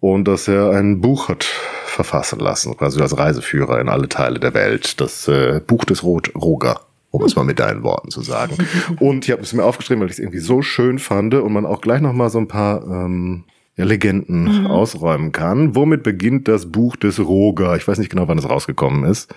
Und 0.00 0.28
dass 0.28 0.46
er 0.46 0.72
ein 0.72 1.00
Buch 1.00 1.30
hat 1.30 1.46
verfassen 1.94 2.38
lassen, 2.40 2.76
quasi 2.76 3.00
als 3.00 3.16
Reiseführer 3.16 3.80
in 3.80 3.88
alle 3.88 4.08
Teile 4.08 4.38
der 4.38 4.54
Welt. 4.54 5.00
Das 5.00 5.28
äh, 5.28 5.60
Buch 5.66 5.84
des 5.84 6.02
Rot 6.02 6.32
Roger, 6.34 6.80
um 7.10 7.24
es 7.24 7.36
mal 7.36 7.44
mit 7.44 7.58
deinen 7.58 7.82
Worten 7.82 8.10
zu 8.10 8.20
sagen. 8.22 8.56
Und 9.00 9.24
ich 9.24 9.30
habe 9.30 9.42
es 9.42 9.52
mir 9.52 9.64
aufgeschrieben, 9.64 10.00
weil 10.00 10.08
ich 10.08 10.14
es 10.14 10.18
irgendwie 10.18 10.38
so 10.40 10.62
schön 10.62 10.98
fand 10.98 11.34
und 11.34 11.52
man 11.52 11.66
auch 11.66 11.80
gleich 11.80 12.00
noch 12.00 12.12
mal 12.12 12.30
so 12.30 12.38
ein 12.38 12.48
paar 12.48 12.84
ähm, 12.84 13.44
Legenden 13.76 14.66
ausräumen 14.66 15.32
kann. 15.32 15.74
Womit 15.74 16.02
beginnt 16.02 16.48
das 16.48 16.70
Buch 16.70 16.96
des 16.96 17.18
Roger? 17.18 17.76
Ich 17.76 17.86
weiß 17.88 17.98
nicht 17.98 18.10
genau, 18.10 18.28
wann 18.28 18.38
es 18.38 18.48
rausgekommen 18.48 19.04
ist, 19.04 19.34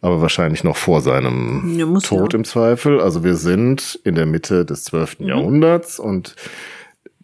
aber 0.00 0.20
wahrscheinlich 0.20 0.64
noch 0.64 0.76
vor 0.76 1.00
seinem 1.00 1.76
Ja, 1.78 1.86
Tod 2.00 2.32
ja. 2.32 2.38
im 2.38 2.44
Zweifel. 2.44 3.00
Also 3.00 3.24
wir 3.24 3.36
sind 3.36 3.98
in 4.04 4.14
der 4.16 4.26
Mitte 4.26 4.64
des 4.64 4.84
12. 4.84 5.20
Jahrhunderts 5.20 5.98
und 5.98 6.36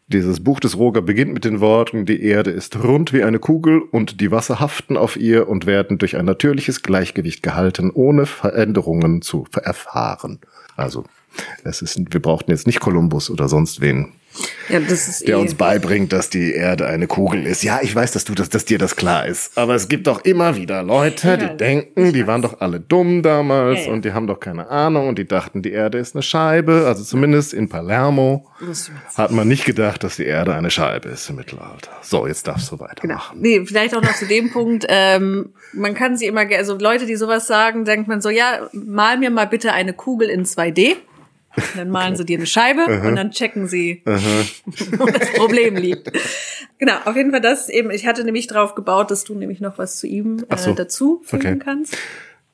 dieses 0.09 0.42
Buch 0.42 0.61
des 0.61 0.78
Roger 0.78 1.02
beginnt 1.02 1.32
mit 1.32 1.44
den 1.44 1.61
Worten, 1.61 2.07
die 2.07 2.22
Erde 2.22 2.50
ist 2.50 2.82
rund 2.82 3.12
wie 3.12 3.24
eine 3.24 3.40
Kugel 3.40 3.80
und 3.80 4.20
die 4.20 4.30
Wasser 4.30 4.61
haften 4.61 4.96
auf 4.96 5.16
ihr 5.16 5.48
und 5.48 5.66
werden 5.66 5.98
durch 5.98 6.16
ein 6.16 6.24
natürliches 6.24 6.82
Gleichgewicht 6.82 7.42
gehalten, 7.42 7.90
ohne 7.92 8.26
Veränderungen 8.26 9.20
zu 9.20 9.46
erfahren. 9.61 10.38
Also, 10.76 11.04
es 11.64 11.82
ist, 11.82 11.98
wir 12.12 12.22
brauchten 12.22 12.52
jetzt 12.52 12.66
nicht 12.66 12.80
Kolumbus 12.80 13.30
oder 13.30 13.48
sonst 13.48 13.80
wen, 13.80 14.12
Ja, 14.68 14.80
das 14.80 15.09
ist 15.09 15.26
der 15.28 15.37
eh. 15.37 15.41
uns 15.41 15.55
beibringt, 15.55 16.12
dass 16.12 16.28
die 16.30 16.53
Erde 16.53 16.87
eine 16.87 17.07
Kugel 17.07 17.47
ist. 17.47 17.62
Ja, 17.62 17.80
ich 17.82 17.95
weiß, 17.95 18.12
dass 18.12 18.24
du 18.24 18.34
das, 18.34 18.49
dass 18.49 18.64
dir 18.64 18.78
das 18.78 18.97
klar 18.97 19.26
ist. 19.26 19.57
Aber 19.57 19.74
es 19.74 19.89
gibt 19.89 20.07
doch 20.07 20.24
immer 20.24 20.57
wieder 20.57 20.82
Leute, 20.82 21.39
die 21.39 21.45
Ja, 21.45 21.55
denken, 21.55 22.12
die 22.12 22.26
waren 22.26 22.43
doch 22.43 22.61
alle 22.61 22.80
dumm 22.80 23.22
damals 23.22 23.87
Ja, 23.87 23.93
und 23.93 24.05
die 24.05 24.12
haben 24.12 24.26
doch 24.26 24.41
keine 24.41 24.68
Ahnung 24.68 25.09
und 25.09 25.18
die 25.18 25.26
dachten, 25.26 25.62
die 25.62 25.72
Erde 25.72 25.99
ist 25.99 26.14
eine 26.14 26.22
Scheibe. 26.22 26.84
Also 26.87 27.05
zumindest 27.05 27.55
in 27.55 27.68
Palermo 27.68 28.47
hat 29.16 29.30
man 29.30 29.47
nicht 29.49 29.64
gedacht, 29.64 30.03
dass 30.05 30.16
die 30.16 30.24
Erde 30.24 30.55
eine 30.55 30.70
Scheibe 30.70 31.09
ist 31.11 31.28
im 31.30 31.37
Mittelalter. 31.37 31.91
So, 32.03 32.26
jetzt 32.26 32.47
darfst 32.47 32.70
du 32.70 32.76
Genau. 32.76 32.89
weitermachen. 32.91 33.39
Nee, 33.41 33.64
vielleicht 33.66 33.95
auch 33.97 34.03
noch 34.03 34.14
zu 34.14 34.26
dem 34.26 34.51
Punkt, 34.51 34.87
ähm, 34.89 35.51
man 35.72 35.95
kann 35.95 36.16
sie 36.16 36.26
immer, 36.26 36.43
also 36.57 36.76
Leute, 36.78 37.07
die 37.07 37.16
sowas 37.16 37.47
sagen, 37.47 37.84
denkt 37.84 38.09
man 38.09 38.20
so, 38.20 38.30
ja, 38.30 38.68
mal 38.72 39.18
mir 39.18 39.30
mal 39.30 39.47
bitte 39.47 39.72
eine 39.72 39.93
Kugel 39.93 40.28
in 40.28 40.45
2D. 40.45 40.97
Dann 41.76 41.90
malen 41.90 42.16
sie 42.16 42.24
dir 42.24 42.36
eine 42.38 42.46
Scheibe 42.46 42.84
und 43.07 43.16
dann 43.16 43.30
checken 43.30 43.66
sie, 43.68 44.02
wo 44.07 45.07
das 45.07 45.32
Problem 45.34 45.76
liegt. 45.76 46.11
Genau, 46.78 46.94
auf 47.04 47.16
jeden 47.16 47.30
Fall 47.30 47.40
das 47.40 47.68
eben, 47.68 47.90
ich 47.90 48.07
hatte 48.07 48.24
nämlich 48.24 48.46
drauf 48.46 48.74
gebaut, 48.74 49.11
dass 49.11 49.24
du 49.24 49.34
nämlich 49.34 49.61
noch 49.61 49.78
was 49.78 49.96
zu 49.96 50.07
ihm 50.07 50.44
Ach 50.48 50.59
so. 50.59 50.70
äh, 50.70 50.74
dazu 50.74 51.20
fügen 51.24 51.46
Okay. 51.46 51.59
kannst. 51.59 51.96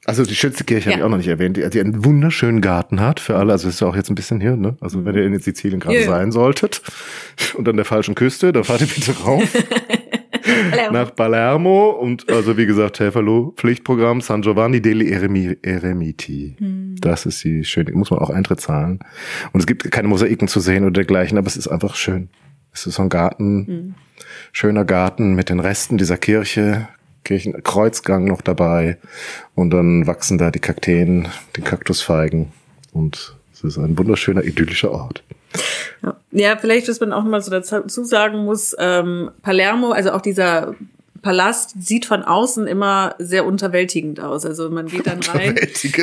Also 0.05 0.25
die 0.25 0.35
schönste 0.35 0.65
Kirche 0.65 0.87
habe 0.87 0.93
Ja. 0.95 0.99
ich 0.99 1.05
auch 1.05 1.11
noch 1.11 1.17
nicht 1.19 1.29
erwähnt, 1.29 1.57
die, 1.57 1.69
die 1.71 1.79
einen 1.79 2.05
wunderschönen 2.05 2.61
Garten 2.61 3.01
hat 3.01 3.21
für 3.21 3.37
alle. 3.37 3.53
Also 3.53 3.69
ist 3.69 3.81
ja 3.81 3.87
auch 3.87 3.95
jetzt 3.95 4.11
ein 4.11 4.17
bisschen 4.17 4.41
hier, 4.41 4.57
ne? 4.57 4.77
Also 4.81 5.05
wenn 5.05 5.15
ihr 5.15 5.25
in 5.25 5.39
Sizilien 5.39 5.79
gerade 5.79 6.01
ja. 6.01 6.07
sein 6.09 6.33
solltet 6.33 6.83
und 7.55 7.69
an 7.69 7.77
der 7.77 7.85
falschen 7.85 8.17
Küste, 8.17 8.53
dann 8.53 8.65
fahrt 8.65 8.81
ihr 8.81 8.89
bitte 8.89 9.13
rauf. 9.23 9.45
nach 10.91 11.15
Palermo 11.15 11.91
und 11.91 12.29
also 12.31 12.57
wie 12.57 12.67
gesagt 12.67 13.01
Helferlo 13.01 13.53
Pflichtprogramm 13.57 14.21
San 14.21 14.43
Giovanni 14.43 14.81
degli 14.81 15.11
Eremi 15.11 15.57
Eremiti. 15.63 16.57
Das 17.01 17.27
ist 17.27 17.45
die 17.45 17.65
schöne, 17.65 17.93
muss 17.93 18.11
man 18.11 18.21
auch 18.21 18.31
Eintritt 18.31 18.61
zahlen. 18.61 19.01
Und 19.53 19.61
es 19.61 19.67
gibt 19.67 19.91
keine 19.91 20.09
Mosaiken 20.09 20.49
zu 20.49 20.61
sehen 20.61 20.85
oder 20.85 20.93
dergleichen, 20.93 21.39
aber 21.39 21.47
es 21.47 21.57
ist 21.57 21.69
einfach 21.69 21.95
schön. 21.95 22.29
Es 22.73 22.87
ist 22.87 22.95
so 22.95 23.03
ein 23.03 23.09
Garten, 23.09 23.95
schöner 24.53 24.85
Garten 24.85 25.35
mit 25.35 25.51
den 25.51 25.61
Resten 25.61 25.99
dieser 25.99 26.17
Kirche, 26.17 26.89
Kirchenkreuzgang 27.25 28.25
noch 28.25 28.43
dabei 28.43 28.99
und 29.55 29.71
dann 29.71 30.07
wachsen 30.07 30.39
da 30.39 30.51
die 30.51 30.59
Kakteen, 30.59 31.29
die 31.57 31.61
Kaktusfeigen 31.61 32.53
und 32.93 33.37
es 33.53 33.63
ist 33.63 33.79
ein 33.79 33.97
wunderschöner 33.97 34.43
idyllischer 34.43 34.91
Ort. 34.91 35.23
Ja. 36.03 36.17
ja, 36.33 36.57
vielleicht, 36.57 36.89
was 36.89 37.01
man 37.01 37.13
auch 37.13 37.23
mal 37.23 37.41
so 37.41 37.51
dazu 37.51 38.05
sagen 38.05 38.45
muss, 38.45 38.75
ähm, 38.79 39.31
Palermo, 39.43 39.93
also 39.93 40.13
auch 40.13 40.21
dieser 40.21 40.75
Palast 41.23 41.75
sieht 41.81 42.05
von 42.05 42.25
außen 42.25 42.67
immer 42.67 43.15
sehr 43.19 43.47
unterwältigend 43.47 44.19
aus. 44.19 44.45
Also 44.45 44.69
man 44.71 44.87
geht 44.87 45.07
dann 45.07 45.21
rein 45.21 45.57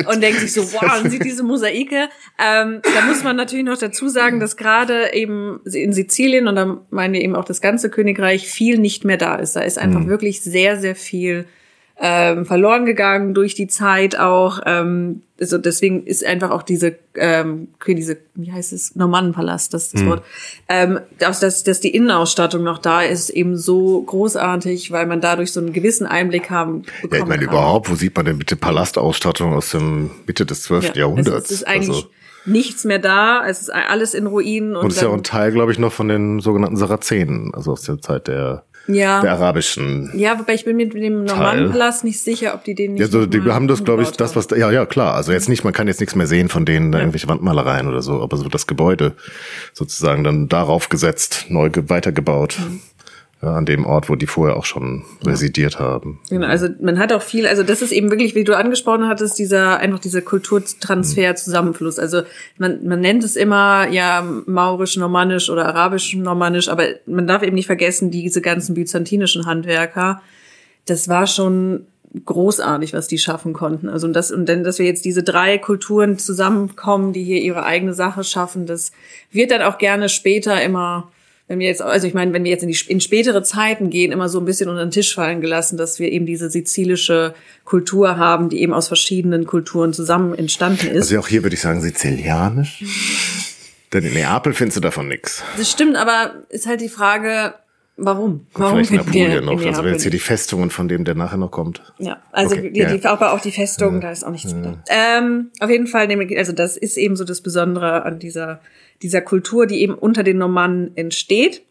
und 0.06 0.22
denkt 0.22 0.40
sich 0.40 0.54
so, 0.54 0.62
wow, 0.72 1.02
und 1.04 1.10
sieht 1.10 1.24
diese 1.24 1.42
Mosaike. 1.42 2.08
Ähm, 2.42 2.80
da 2.82 3.02
muss 3.06 3.22
man 3.22 3.36
natürlich 3.36 3.66
noch 3.66 3.76
dazu 3.76 4.08
sagen, 4.08 4.40
dass 4.40 4.56
gerade 4.56 5.12
eben 5.12 5.60
in 5.70 5.92
Sizilien 5.92 6.48
und 6.48 6.56
da 6.56 6.78
meine 6.88 7.18
ich 7.18 7.24
eben 7.24 7.36
auch 7.36 7.44
das 7.44 7.60
ganze 7.60 7.90
Königreich 7.90 8.48
viel 8.48 8.78
nicht 8.78 9.04
mehr 9.04 9.18
da 9.18 9.36
ist. 9.36 9.56
Da 9.56 9.60
ist 9.60 9.78
einfach 9.78 10.06
wirklich 10.06 10.40
sehr, 10.40 10.80
sehr 10.80 10.96
viel 10.96 11.44
ähm, 12.02 12.46
verloren 12.46 12.86
gegangen 12.86 13.34
durch 13.34 13.54
die 13.54 13.68
Zeit 13.68 14.18
auch. 14.18 14.60
Ähm, 14.64 15.22
also 15.38 15.58
deswegen 15.58 16.04
ist 16.06 16.24
einfach 16.24 16.50
auch 16.50 16.62
diese, 16.62 16.96
ähm, 17.14 17.68
diese 17.86 18.16
wie 18.34 18.52
heißt 18.52 18.72
es, 18.72 18.96
Normannenpalast, 18.96 19.72
das 19.74 19.86
ist 19.86 19.94
das 19.94 20.06
Wort, 20.06 20.24
ähm, 20.68 21.00
dass, 21.18 21.40
dass, 21.40 21.62
dass 21.62 21.80
die 21.80 21.94
Innenausstattung 21.94 22.62
noch 22.62 22.78
da 22.78 23.02
ist, 23.02 23.30
eben 23.30 23.56
so 23.56 24.02
großartig, 24.02 24.90
weil 24.92 25.06
man 25.06 25.20
dadurch 25.20 25.52
so 25.52 25.60
einen 25.60 25.72
gewissen 25.72 26.06
Einblick 26.06 26.50
haben 26.50 26.82
bekommen 26.82 27.12
Ja, 27.12 27.18
ich 27.18 27.26
meine 27.26 27.44
kann. 27.44 27.54
überhaupt, 27.54 27.90
wo 27.90 27.94
sieht 27.94 28.16
man 28.16 28.24
denn 28.24 28.38
bitte 28.38 28.56
Palastausstattung 28.56 29.52
aus 29.54 29.70
dem 29.70 30.10
Mitte 30.26 30.46
des 30.46 30.62
12. 30.64 30.84
Ja, 30.84 30.94
Jahrhunderts? 30.94 31.28
Also 31.28 31.44
es 31.44 31.50
ist 31.50 31.66
eigentlich 31.66 31.96
also, 31.96 32.10
nichts 32.46 32.84
mehr 32.84 32.98
da, 32.98 33.46
es 33.46 33.60
ist 33.60 33.70
alles 33.70 34.14
in 34.14 34.26
Ruinen 34.26 34.76
und, 34.76 34.84
und 34.84 34.90
es 34.90 34.96
ist 34.96 35.02
ja 35.02 35.08
auch 35.08 35.14
ein 35.14 35.22
Teil, 35.22 35.52
glaube 35.52 35.72
ich, 35.72 35.78
noch 35.78 35.92
von 35.92 36.08
den 36.08 36.40
sogenannten 36.40 36.76
Sarazenen, 36.76 37.52
also 37.54 37.72
aus 37.72 37.82
der 37.82 38.00
Zeit 38.00 38.28
der, 38.28 38.64
ja, 38.86 39.20
der 39.20 39.32
arabischen. 39.32 40.10
ja, 40.14 40.38
wobei 40.38 40.54
ich 40.54 40.64
bin 40.64 40.76
mit 40.76 40.94
dem 40.94 41.24
Normannenpalast 41.24 42.04
nicht 42.04 42.20
sicher, 42.20 42.54
ob 42.54 42.64
die 42.64 42.74
den 42.74 42.94
nicht 42.94 43.00
Ja, 43.00 43.06
so, 43.08 43.26
die 43.26 43.40
haben 43.42 43.68
das, 43.68 43.84
glaube 43.84 44.02
ich, 44.02 44.10
das, 44.10 44.36
was, 44.36 44.46
da, 44.46 44.56
ja, 44.56 44.70
ja, 44.70 44.86
klar. 44.86 45.14
Also 45.14 45.32
jetzt 45.32 45.48
nicht, 45.48 45.64
man 45.64 45.72
kann 45.72 45.86
jetzt 45.86 46.00
nichts 46.00 46.14
mehr 46.14 46.26
sehen 46.26 46.48
von 46.48 46.64
denen, 46.64 46.92
da 46.92 46.98
irgendwelche 46.98 47.28
Wandmalereien 47.28 47.88
oder 47.88 48.02
so, 48.02 48.22
aber 48.22 48.36
so 48.36 48.48
das 48.48 48.66
Gebäude 48.66 49.12
sozusagen 49.72 50.24
dann 50.24 50.48
darauf 50.48 50.88
gesetzt, 50.88 51.46
neu 51.48 51.70
ge 51.70 51.84
weitergebaut. 51.88 52.58
Mhm. 52.58 52.80
Ja, 53.42 53.54
an 53.54 53.64
dem 53.64 53.86
Ort, 53.86 54.10
wo 54.10 54.16
die 54.16 54.26
vorher 54.26 54.56
auch 54.56 54.66
schon 54.66 55.04
residiert 55.24 55.78
haben. 55.78 56.20
Genau, 56.28 56.46
also 56.46 56.68
man 56.78 56.98
hat 56.98 57.10
auch 57.10 57.22
viel, 57.22 57.46
also 57.46 57.62
das 57.62 57.80
ist 57.80 57.90
eben 57.90 58.10
wirklich, 58.10 58.34
wie 58.34 58.44
du 58.44 58.54
angesprochen 58.54 59.08
hattest, 59.08 59.38
dieser 59.38 59.78
einfach 59.78 59.98
dieser 59.98 60.20
Kulturtransfer, 60.20 61.34
Zusammenfluss. 61.36 61.98
Also 61.98 62.22
man, 62.58 62.86
man 62.86 63.00
nennt 63.00 63.24
es 63.24 63.36
immer 63.36 63.88
ja 63.88 64.22
maurisch, 64.44 64.98
normannisch 64.98 65.48
oder 65.48 65.64
arabisch, 65.64 66.14
normannisch, 66.14 66.68
aber 66.68 66.84
man 67.06 67.26
darf 67.26 67.42
eben 67.42 67.54
nicht 67.54 67.66
vergessen, 67.66 68.10
diese 68.10 68.42
ganzen 68.42 68.74
byzantinischen 68.74 69.46
Handwerker, 69.46 70.20
das 70.84 71.08
war 71.08 71.26
schon 71.26 71.86
großartig, 72.24 72.92
was 72.92 73.08
die 73.08 73.18
schaffen 73.18 73.52
konnten. 73.52 73.88
Also 73.88 74.06
und 74.06 74.12
das 74.12 74.30
und 74.32 74.48
dann, 74.48 74.64
dass 74.64 74.78
wir 74.78 74.86
jetzt 74.86 75.04
diese 75.04 75.22
drei 75.22 75.58
Kulturen 75.58 76.18
zusammenkommen, 76.18 77.12
die 77.12 77.22
hier 77.22 77.40
ihre 77.40 77.64
eigene 77.64 77.94
Sache 77.94 78.24
schaffen, 78.24 78.66
das 78.66 78.92
wird 79.30 79.50
dann 79.50 79.62
auch 79.62 79.78
gerne 79.78 80.08
später 80.08 80.60
immer, 80.62 81.10
wenn 81.50 81.58
wir 81.58 81.66
jetzt, 81.66 81.82
also 81.82 82.06
ich 82.06 82.14
meine, 82.14 82.32
wenn 82.32 82.44
wir 82.44 82.50
jetzt 82.52 82.62
in 82.62 82.68
die 82.68 82.78
in 82.86 83.00
spätere 83.00 83.42
Zeiten 83.42 83.90
gehen, 83.90 84.12
immer 84.12 84.28
so 84.28 84.38
ein 84.38 84.44
bisschen 84.44 84.70
unter 84.70 84.86
den 84.86 84.92
Tisch 84.92 85.12
fallen 85.12 85.40
gelassen, 85.40 85.76
dass 85.76 85.98
wir 85.98 86.12
eben 86.12 86.24
diese 86.24 86.48
sizilische 86.48 87.34
Kultur 87.64 88.18
haben, 88.18 88.48
die 88.50 88.60
eben 88.62 88.72
aus 88.72 88.86
verschiedenen 88.86 89.48
Kulturen 89.48 89.92
zusammen 89.92 90.32
entstanden 90.38 90.86
ist. 90.86 91.10
Also 91.10 91.18
auch 91.18 91.26
hier 91.26 91.42
würde 91.42 91.54
ich 91.54 91.60
sagen 91.60 91.80
sizilianisch. 91.80 92.84
Denn 93.92 94.04
in 94.04 94.14
Neapel 94.14 94.54
findest 94.54 94.76
du 94.76 94.80
davon 94.80 95.08
nichts. 95.08 95.42
Das 95.56 95.68
stimmt, 95.68 95.96
aber 95.96 96.34
ist 96.50 96.68
halt 96.68 96.80
die 96.80 96.88
Frage, 96.88 97.54
Warum? 98.02 98.46
Warum 98.54 98.84
Vielleicht 98.84 98.92
Napoleon 98.92 99.30
wir 99.30 99.40
noch. 99.42 99.66
Also 99.66 99.84
wenn 99.84 99.92
jetzt 99.92 100.02
hier 100.02 100.10
die 100.10 100.18
Festungen 100.18 100.70
von 100.70 100.88
dem, 100.88 101.04
der 101.04 101.14
nachher 101.14 101.36
noch 101.36 101.50
kommt. 101.50 101.82
Ja, 101.98 102.22
also 102.32 102.56
Okay, 102.56 102.70
die, 102.70 102.80
ja. 102.80 102.96
Die, 102.96 103.04
aber 103.04 103.32
auch 103.32 103.40
die 103.40 103.52
Festung, 103.52 104.00
da 104.00 104.10
ist 104.10 104.24
auch 104.24 104.30
nichts 104.30 104.54
mit. 104.54 104.74
Ähm, 104.88 105.50
auf 105.60 105.68
jeden 105.68 105.86
Fall, 105.86 106.08
also 106.36 106.52
das 106.52 106.78
ist 106.78 106.96
eben 106.96 107.16
so 107.16 107.24
das 107.24 107.42
Besondere 107.42 108.04
an 108.04 108.18
dieser, 108.18 108.60
dieser 109.02 109.20
Kultur, 109.20 109.66
die 109.66 109.82
eben 109.82 109.94
unter 109.94 110.22
den 110.22 110.38
Normannen 110.38 110.96
entsteht. 110.96 111.62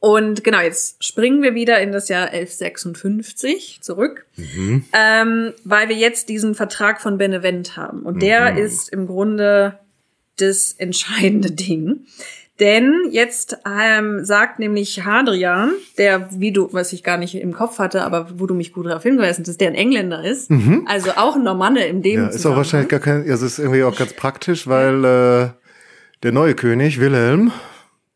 Und 0.00 0.42
genau, 0.42 0.60
jetzt 0.60 1.04
springen 1.04 1.42
wir 1.42 1.54
wieder 1.54 1.80
in 1.80 1.92
das 1.92 2.08
Jahr 2.08 2.28
1156 2.30 3.80
zurück, 3.82 4.26
ähm, 4.92 5.52
weil 5.64 5.88
wir 5.88 5.96
jetzt 5.96 6.28
diesen 6.28 6.54
Vertrag 6.54 7.00
von 7.00 7.18
Benevent 7.18 7.76
haben. 7.76 8.02
Und 8.02 8.22
der 8.22 8.56
ist 8.56 8.88
im 8.88 9.06
Grunde 9.06 9.78
das 10.38 10.72
entscheidende 10.72 11.52
Ding. 11.52 12.06
Denn 12.62 13.08
jetzt 13.10 13.58
ähm, 13.68 14.24
sagt 14.24 14.60
nämlich 14.60 15.04
Hadrian, 15.04 15.72
der, 15.98 16.28
wie 16.30 16.52
du, 16.52 16.68
was 16.70 16.92
ich 16.92 17.02
gar 17.02 17.16
nicht 17.18 17.34
im 17.34 17.52
Kopf 17.52 17.80
hatte, 17.80 18.04
aber 18.04 18.28
wo 18.38 18.46
du 18.46 18.54
mich 18.54 18.72
gut 18.72 18.86
darauf 18.86 19.02
hingewiesen 19.02 19.44
hast, 19.44 19.60
der 19.60 19.66
ein 19.68 19.74
Engländer 19.74 20.22
ist, 20.24 20.48
also 20.86 21.10
auch 21.16 21.34
ein 21.34 21.42
Normanne 21.42 21.84
im 21.88 22.02
dem 22.02 22.20
Ja, 22.20 22.28
ist 22.28 22.46
auch 22.46 22.54
wahrscheinlich 22.54 22.88
gar 22.88 23.00
kein, 23.00 23.28
also 23.28 23.44
ist 23.44 23.58
irgendwie 23.58 23.82
auch 23.82 23.98
ganz 23.98 24.12
praktisch, 24.14 24.68
weil 24.68 25.04
äh, 25.04 25.48
der 26.22 26.30
neue 26.30 26.54
König, 26.54 27.00
Wilhelm, 27.00 27.50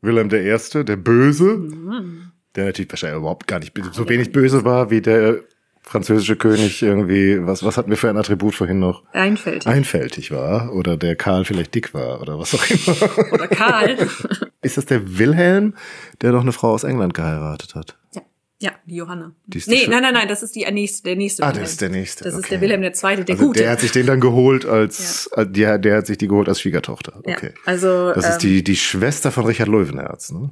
Wilhelm 0.01 0.29
der 0.29 0.43
Erste, 0.45 0.85
der 0.85 0.97
Böse, 0.97 1.57
Mhm. 1.57 2.31
der 2.55 2.67
natürlich 2.67 2.93
wahrscheinlich 2.93 3.19
überhaupt 3.19 3.49
gar 3.49 3.59
nicht 3.59 3.73
so 3.93 4.09
wenig 4.09 4.31
böse 4.31 4.65
war 4.65 4.91
wie 4.93 5.01
der 5.01 5.41
französische 5.89 6.37
König 6.37 6.83
irgendwie, 6.83 7.39
was, 7.47 7.63
was 7.65 7.77
hatten 7.77 7.91
wir 7.91 7.97
für 7.97 8.11
ein 8.11 8.17
Attribut 8.17 8.55
vorhin 8.55 8.81
noch? 8.81 9.05
einfältig. 9.13 9.67
Einfältig 9.67 10.31
war 10.33 10.73
oder 10.75 10.97
der 10.97 11.15
Karl 11.17 11.45
vielleicht 11.45 11.75
dick 11.75 11.95
war 11.95 12.21
oder 12.21 12.39
was 12.39 12.55
auch 12.55 12.65
immer. 12.69 13.33
Oder 13.33 13.49
Karl. 13.49 13.97
Ist 14.63 14.77
das 14.77 14.87
der 14.87 15.19
Wilhelm, 15.19 15.75
der 16.21 16.33
doch 16.33 16.41
eine 16.43 16.53
Frau 16.53 16.73
aus 16.73 16.83
England 16.85 17.15
geheiratet 17.15 17.75
hat? 17.77 17.97
ja. 18.15 18.23
ja, 18.59 18.73
die 18.87 18.97
Johanna. 18.97 19.33
Die 19.47 19.59
ist 19.59 19.67
die 19.69 19.71
nee, 19.73 19.85
Schö- 19.85 19.91
nein, 19.91 20.03
nein, 20.03 20.15
nein, 20.15 20.29
das 20.29 20.43
ist 20.43 20.57
die 20.57 20.61
der 20.63 20.73
nächste, 20.73 21.03
der 21.05 21.17
nächste. 21.17 21.43
Ah, 21.45 21.49
Wilhelm. 21.51 21.63
das 21.63 21.71
ist 21.73 21.81
der 21.81 21.89
nächste. 21.91 22.25
Das 22.25 22.33
ist 22.35 22.39
okay. 22.41 22.49
der 22.51 22.61
Wilhelm 22.63 22.83
der 22.83 22.93
Zweite, 22.95 23.25
der 23.25 23.35
also 23.37 23.47
Gute. 23.47 23.61
der 23.61 23.71
hat 23.71 23.81
sich 23.81 23.93
den 23.93 24.07
dann 24.07 24.19
geholt 24.21 24.65
als, 24.67 25.29
äh, 25.37 25.47
der, 25.47 25.79
der 25.79 25.99
hat 25.99 26.07
sich 26.09 26.19
die 26.19 26.27
geholt 26.27 26.49
als 26.49 26.61
Schwiegertochter. 26.63 27.21
Ja, 27.27 27.35
Okay. 27.37 27.53
also, 27.65 28.13
das 28.13 28.27
ist 28.29 28.43
ähm, 28.45 28.51
die, 28.51 28.65
die 28.65 28.77
Schwester 28.77 29.31
von 29.31 29.45
Richard 29.47 29.69
Löwenherz, 29.69 30.33
ne? 30.33 30.51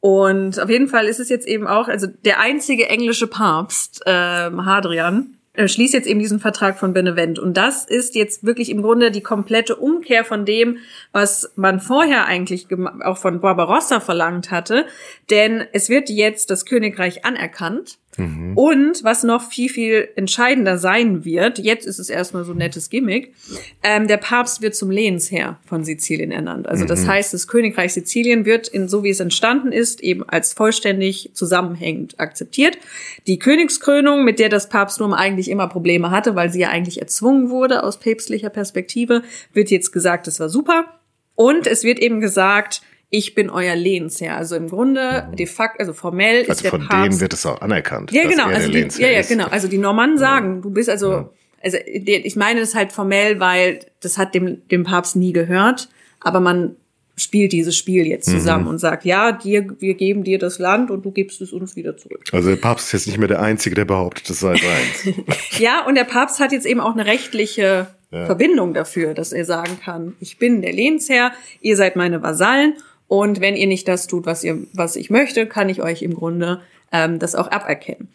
Und 0.00 0.60
auf 0.60 0.70
jeden 0.70 0.88
Fall 0.88 1.06
ist 1.06 1.20
es 1.20 1.28
jetzt 1.28 1.46
eben 1.46 1.66
auch, 1.66 1.88
also 1.88 2.06
der 2.06 2.40
einzige 2.40 2.88
englische 2.88 3.26
Papst, 3.26 4.02
ähm, 4.06 4.64
Hadrian, 4.64 5.36
äh, 5.54 5.68
schließt 5.68 5.94
jetzt 5.94 6.08
eben 6.08 6.18
diesen 6.18 6.40
Vertrag 6.40 6.78
von 6.78 6.92
Benevent. 6.92 7.38
Und 7.38 7.56
das 7.56 7.84
ist 7.84 8.16
jetzt 8.16 8.44
wirklich 8.44 8.70
im 8.70 8.82
Grunde 8.82 9.10
die 9.10 9.20
komplette 9.20 9.76
Umkehr 9.76 10.24
von 10.24 10.44
dem, 10.44 10.78
was 11.12 11.52
man 11.54 11.80
vorher 11.80 12.26
eigentlich 12.26 12.66
auch 13.02 13.18
von 13.18 13.40
Barbarossa 13.40 14.00
verlangt 14.00 14.50
hatte. 14.50 14.84
Denn 15.30 15.64
es 15.72 15.88
wird 15.88 16.10
jetzt 16.10 16.50
das 16.50 16.66
Königreich 16.66 17.24
anerkannt. 17.24 17.98
Und 18.16 19.02
was 19.02 19.22
noch 19.24 19.50
viel, 19.50 19.68
viel 19.68 20.08
entscheidender 20.16 20.78
sein 20.78 21.24
wird, 21.24 21.58
jetzt 21.58 21.86
ist 21.86 21.98
es 21.98 22.08
erstmal 22.08 22.44
so 22.44 22.52
ein 22.52 22.58
nettes 22.58 22.90
Gimmick, 22.90 23.34
ähm, 23.82 24.06
der 24.06 24.18
Papst 24.18 24.62
wird 24.62 24.74
zum 24.74 24.90
Lehensherr 24.90 25.58
von 25.64 25.84
Sizilien 25.84 26.30
ernannt. 26.30 26.68
Also 26.68 26.84
das 26.84 27.06
heißt, 27.06 27.34
das 27.34 27.48
Königreich 27.48 27.92
Sizilien 27.92 28.44
wird, 28.44 28.68
in, 28.68 28.88
so 28.88 29.02
wie 29.02 29.10
es 29.10 29.20
entstanden 29.20 29.72
ist, 29.72 30.00
eben 30.02 30.22
als 30.28 30.52
vollständig 30.52 31.30
zusammenhängend 31.34 32.20
akzeptiert. 32.20 32.78
Die 33.26 33.38
Königskrönung, 33.38 34.24
mit 34.24 34.38
der 34.38 34.48
das 34.48 34.68
Papsttum 34.68 35.12
eigentlich 35.12 35.50
immer 35.50 35.68
Probleme 35.68 36.10
hatte, 36.10 36.34
weil 36.34 36.52
sie 36.52 36.60
ja 36.60 36.68
eigentlich 36.68 37.00
erzwungen 37.00 37.50
wurde 37.50 37.82
aus 37.82 37.98
päpstlicher 37.98 38.50
Perspektive, 38.50 39.22
wird 39.52 39.70
jetzt 39.70 39.92
gesagt, 39.92 40.26
das 40.26 40.40
war 40.40 40.48
super. 40.48 41.00
Und 41.34 41.66
es 41.66 41.82
wird 41.82 41.98
eben 41.98 42.20
gesagt, 42.20 42.82
ich 43.16 43.34
bin 43.34 43.48
euer 43.50 43.76
Lehensherr. 43.76 44.36
Also 44.36 44.56
im 44.56 44.68
Grunde, 44.68 45.28
de 45.38 45.46
facto, 45.46 45.78
also 45.78 45.92
formell 45.92 46.42
ist 46.42 46.50
Also 46.50 46.62
der 46.62 46.70
von 46.72 46.80
Papst 46.88 47.04
denen 47.06 47.20
wird 47.20 47.32
es 47.32 47.46
auch 47.46 47.60
anerkannt. 47.60 48.10
ja, 48.12 48.22
genau. 48.28 48.46
Also 48.46 48.58
der 48.60 48.68
die, 48.68 48.72
Lehnsherr 48.78 49.06
ja, 49.08 49.12
ja, 49.14 49.20
ist. 49.20 49.28
genau. 49.28 49.46
Also 49.46 49.68
die 49.68 49.78
Normannen 49.78 50.18
sagen, 50.18 50.62
du 50.62 50.70
bist 50.70 50.88
also, 50.90 51.30
also 51.62 51.78
der- 51.86 52.26
ich 52.26 52.34
meine 52.36 52.60
das 52.60 52.74
halt 52.74 52.90
formell, 52.92 53.38
weil 53.40 53.80
das 54.00 54.18
hat 54.18 54.34
dem, 54.34 54.66
dem 54.68 54.82
Papst 54.84 55.14
nie 55.16 55.32
gehört, 55.32 55.88
aber 56.20 56.40
man 56.40 56.76
spielt 57.16 57.52
dieses 57.52 57.76
Spiel 57.76 58.08
jetzt 58.08 58.28
Mhm. 58.28 58.32
zusammen 58.38 58.66
und 58.66 58.78
sagt, 58.78 59.04
ja, 59.04 59.30
dir, 59.30 59.68
wir 59.78 59.94
geben 59.94 60.24
dir 60.24 60.40
das 60.40 60.58
Land 60.58 60.90
und 60.90 61.04
du 61.04 61.12
gibst 61.12 61.40
es 61.40 61.52
uns 61.52 61.76
wieder 61.76 61.96
zurück. 61.96 62.24
Also 62.32 62.48
der 62.50 62.56
Papst 62.56 62.86
ist 62.88 62.92
jetzt 62.92 63.06
nicht 63.06 63.18
mehr 63.18 63.28
der 63.28 63.40
Einzige, 63.40 63.76
der 63.76 63.84
behauptet, 63.84 64.28
das 64.28 64.40
sei 64.40 64.56
seins. 64.56 65.16
Ja, 65.60 65.86
und 65.86 65.94
der 65.94 66.02
Papst 66.04 66.40
hat 66.40 66.50
jetzt 66.50 66.66
eben 66.66 66.80
auch 66.80 66.92
eine 66.94 67.06
rechtliche 67.06 67.86
Verbindung 68.10 68.74
dafür, 68.74 69.12
dass 69.12 69.32
er 69.32 69.44
sagen 69.44 69.78
kann, 69.84 70.14
ich 70.20 70.38
bin 70.38 70.62
der 70.62 70.72
Lehnsherr, 70.72 71.32
ihr 71.60 71.76
seid 71.76 71.96
meine 71.96 72.22
Vasallen 72.22 72.74
und 73.08 73.40
wenn 73.40 73.56
ihr 73.56 73.66
nicht 73.66 73.86
das 73.88 74.06
tut, 74.06 74.26
was 74.26 74.44
ihr, 74.44 74.66
was 74.72 74.96
ich 74.96 75.10
möchte, 75.10 75.46
kann 75.46 75.68
ich 75.68 75.82
euch 75.82 76.02
im 76.02 76.14
Grunde 76.14 76.62
ähm, 76.92 77.18
das 77.18 77.34
auch 77.34 77.50
aberkennen. 77.50 78.08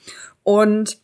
Und 0.44 0.98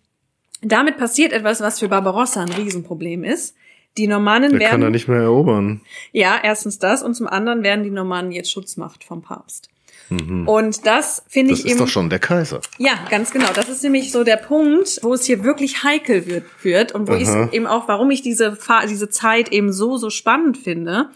damit 0.61 0.97
passiert 0.97 1.33
etwas, 1.33 1.61
was 1.61 1.79
für 1.79 1.88
Barbarossa 1.88 2.41
ein 2.41 2.51
Riesenproblem 2.51 3.23
ist. 3.23 3.55
Die 3.97 4.07
Normannen 4.07 4.51
Der 4.51 4.59
werden 4.59 4.71
kann 4.71 4.81
er 4.81 4.89
nicht 4.89 5.07
mehr 5.07 5.21
erobern. 5.21 5.81
ja, 6.11 6.38
erstens 6.41 6.79
das 6.79 7.01
und 7.03 7.13
zum 7.13 7.27
anderen 7.27 7.63
werden 7.63 7.83
die 7.83 7.91
Normannen 7.91 8.31
jetzt 8.31 8.51
Schutzmacht 8.51 9.03
vom 9.03 9.21
Papst. 9.21 9.69
Und 10.10 10.86
das 10.86 11.24
finde 11.28 11.51
Das 11.51 11.60
ich 11.60 11.66
ist 11.66 11.72
eben 11.72 11.80
doch 11.80 11.88
schon 11.88 12.10
der 12.10 12.20
Kaiser. 12.20 12.62
ja, 12.78 12.93
ganz 13.10 13.32
genau. 13.32 13.47
Das 13.56 13.70
ist 13.70 13.84
nämlich 13.84 14.12
so 14.12 14.24
der 14.24 14.38
Punkt, 14.38 14.99
wo 15.01 15.14
es 15.14 15.26
hier 15.26 15.43
wirklich 15.43 15.84
heikel 15.84 16.28
wird, 16.28 16.45
wird 16.64 16.91
und 16.93 17.08
wo 17.08 17.14
ich 17.14 17.28
eben 17.53 17.66
auch, 17.66 17.88
warum 17.88 18.12
ich 18.12 18.22
diese, 18.22 18.58
diese 18.88 19.10
Zeit 19.10 19.51
eben 19.51 19.74
so, 19.74 19.97
so 19.97 20.10
spannend 20.10 20.58
finde, 20.58 21.10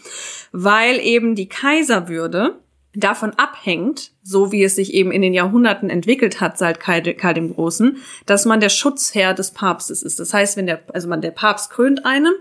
weil 0.52 0.98
eben 0.98 1.34
die 1.34 1.48
Kaiserwürde 1.48 2.58
davon 2.92 3.30
abhängt, 3.34 4.10
so 4.22 4.50
wie 4.50 4.64
es 4.64 4.74
sich 4.74 4.92
eben 4.94 5.12
in 5.12 5.22
den 5.22 5.32
Jahrhunderten 5.34 5.88
entwickelt 5.90 6.40
hat 6.40 6.58
seit 6.58 6.80
Karl, 6.80 7.02
Karl 7.14 7.34
dem 7.34 7.54
Großen, 7.54 7.98
dass 8.26 8.46
man 8.46 8.58
der 8.58 8.68
Schutzherr 8.68 9.32
des 9.34 9.52
Papstes 9.52 10.02
ist. 10.02 10.18
Das 10.18 10.34
heißt, 10.34 10.56
wenn 10.56 10.66
der, 10.66 10.80
also 10.92 11.08
man, 11.08 11.20
der 11.20 11.30
Papst 11.30 11.70
krönt 11.70 12.04
einen 12.04 12.34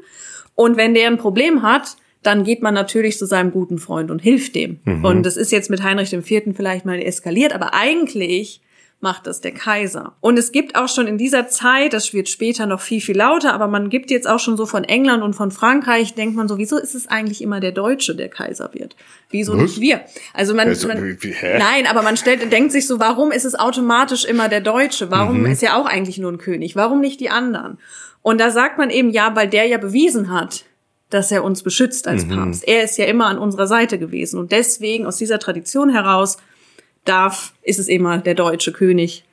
und 0.55 0.75
wenn 0.75 0.95
der 0.95 1.07
ein 1.07 1.17
Problem 1.17 1.61
hat, 1.61 1.97
dann 2.23 2.43
geht 2.43 2.61
man 2.61 2.73
natürlich 2.73 3.17
zu 3.17 3.25
seinem 3.25 3.51
guten 3.51 3.77
Freund 3.77 4.11
und 4.11 4.19
hilft 4.19 4.55
dem. 4.55 4.79
Und 5.03 5.25
das 5.25 5.37
ist 5.37 5.51
jetzt 5.51 5.69
mit 5.69 5.83
Heinrich 5.83 6.11
IV. 6.11 6.53
vielleicht 6.55 6.85
mal 6.85 6.99
eskaliert, 7.01 7.53
aber 7.53 7.73
eigentlich 7.73 8.61
macht 9.01 9.27
das 9.27 9.39
der 9.39 9.51
Kaiser. 9.51 10.15
Und 10.19 10.37
es 10.37 10.51
gibt 10.51 10.75
auch 10.75 10.89
schon 10.89 11.07
in 11.07 11.17
dieser 11.17 11.47
Zeit, 11.47 11.93
das 11.93 12.13
wird 12.13 12.27
später 12.27 12.65
noch 12.65 12.81
viel, 12.81 12.99
viel 12.99 13.15
lauter, 13.15 13.53
aber 13.53 13.67
man 13.67 13.89
gibt 13.89 14.11
jetzt 14.11 14.27
auch 14.27 14.39
schon 14.39 14.57
so 14.57 14.65
von 14.65 14.83
England 14.83 15.23
und 15.23 15.33
von 15.33 15.51
Frankreich, 15.51 16.15
denkt 16.15 16.35
man 16.35 16.49
so, 16.49 16.57
wieso 16.57 16.77
ist 16.77 16.95
es 16.95 17.07
eigentlich 17.07 17.41
immer 17.41 17.61
der 17.61 17.71
Deutsche, 17.71 18.13
der 18.13 18.27
Kaiser 18.27 18.71
wird? 18.73 18.97
Wieso 19.29 19.53
Was? 19.53 19.61
nicht 19.61 19.79
wir? 19.79 20.01
Also 20.33 20.53
man, 20.53 20.67
Also, 20.67 20.89
man 20.89 21.17
nein, 21.41 21.87
aber 21.87 22.01
man 22.01 22.17
stellt, 22.17 22.51
denkt 22.51 22.73
sich 22.73 22.87
so, 22.87 22.99
warum 22.99 23.31
ist 23.31 23.45
es 23.45 23.55
automatisch 23.55 24.25
immer 24.25 24.49
der 24.49 24.61
Deutsche? 24.61 25.09
Warum 25.09 25.45
ist 25.45 25.61
ja 25.61 25.77
auch 25.77 25.85
eigentlich 25.85 26.17
nur 26.17 26.33
ein 26.33 26.37
König? 26.37 26.75
Warum 26.75 26.99
nicht 26.99 27.21
die 27.21 27.29
anderen? 27.29 27.77
Und 28.21 28.41
da 28.41 28.51
sagt 28.51 28.77
man 28.77 28.89
eben, 28.89 29.11
ja, 29.11 29.33
weil 29.33 29.47
der 29.47 29.65
ja 29.65 29.77
bewiesen 29.77 30.29
hat, 30.29 30.65
dass 31.09 31.31
er 31.31 31.43
uns 31.43 31.63
beschützt 31.63 32.07
als 32.07 32.27
Papst. 32.27 32.67
Er 32.67 32.83
ist 32.83 32.97
ja 32.97 33.05
immer 33.05 33.25
an 33.27 33.37
unserer 33.37 33.67
Seite 33.67 33.97
gewesen. 33.97 34.39
Und 34.39 34.51
deswegen, 34.51 35.05
aus 35.05 35.17
dieser 35.17 35.39
Tradition 35.39 35.89
heraus, 35.89 36.37
darf, 37.05 37.53
ist 37.63 37.79
es 37.79 37.87
immer 37.87 38.19
der 38.19 38.35
deutsche 38.35 38.71
König, 38.71 39.23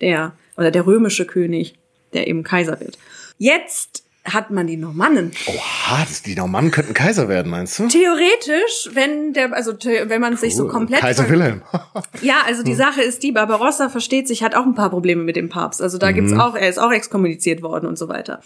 der, 0.00 0.32
oder 0.56 0.70
der 0.70 0.86
römische 0.86 1.26
König, 1.26 1.74
der 2.12 2.26
eben 2.26 2.42
Kaiser 2.42 2.78
wird. 2.80 2.98
Jetzt 3.38 4.04
hat 4.24 4.50
man 4.50 4.68
die 4.68 4.76
Normannen. 4.76 5.32
Oha, 5.46 6.04
das, 6.04 6.22
die 6.22 6.36
Normannen 6.36 6.70
könnten 6.70 6.94
Kaiser 6.94 7.28
werden, 7.28 7.50
meinst 7.50 7.78
du? 7.78 7.88
Theoretisch, 7.88 8.90
wenn 8.92 9.32
der, 9.32 9.52
also 9.52 9.72
wenn 9.72 10.20
man 10.20 10.36
sich 10.36 10.54
so 10.54 10.68
komplett 10.68 11.00
Kaiser 11.00 11.28
Wilhelm. 11.28 11.62
Ja, 12.20 12.42
also 12.46 12.62
die 12.62 12.74
Sache 12.74 13.02
ist 13.02 13.22
die, 13.24 13.32
Barbarossa 13.32 13.88
versteht 13.88 14.28
sich, 14.28 14.44
hat 14.44 14.54
auch 14.54 14.64
ein 14.64 14.76
paar 14.76 14.90
Probleme 14.90 15.24
mit 15.24 15.34
dem 15.34 15.48
Papst. 15.48 15.82
Also 15.82 15.98
da 15.98 16.12
gibt's 16.12 16.32
auch, 16.32 16.54
er 16.54 16.68
ist 16.68 16.78
auch 16.78 16.92
exkommuniziert 16.92 17.62
worden 17.62 17.86
und 17.86 17.98
so 17.98 18.08
weiter. 18.08 18.40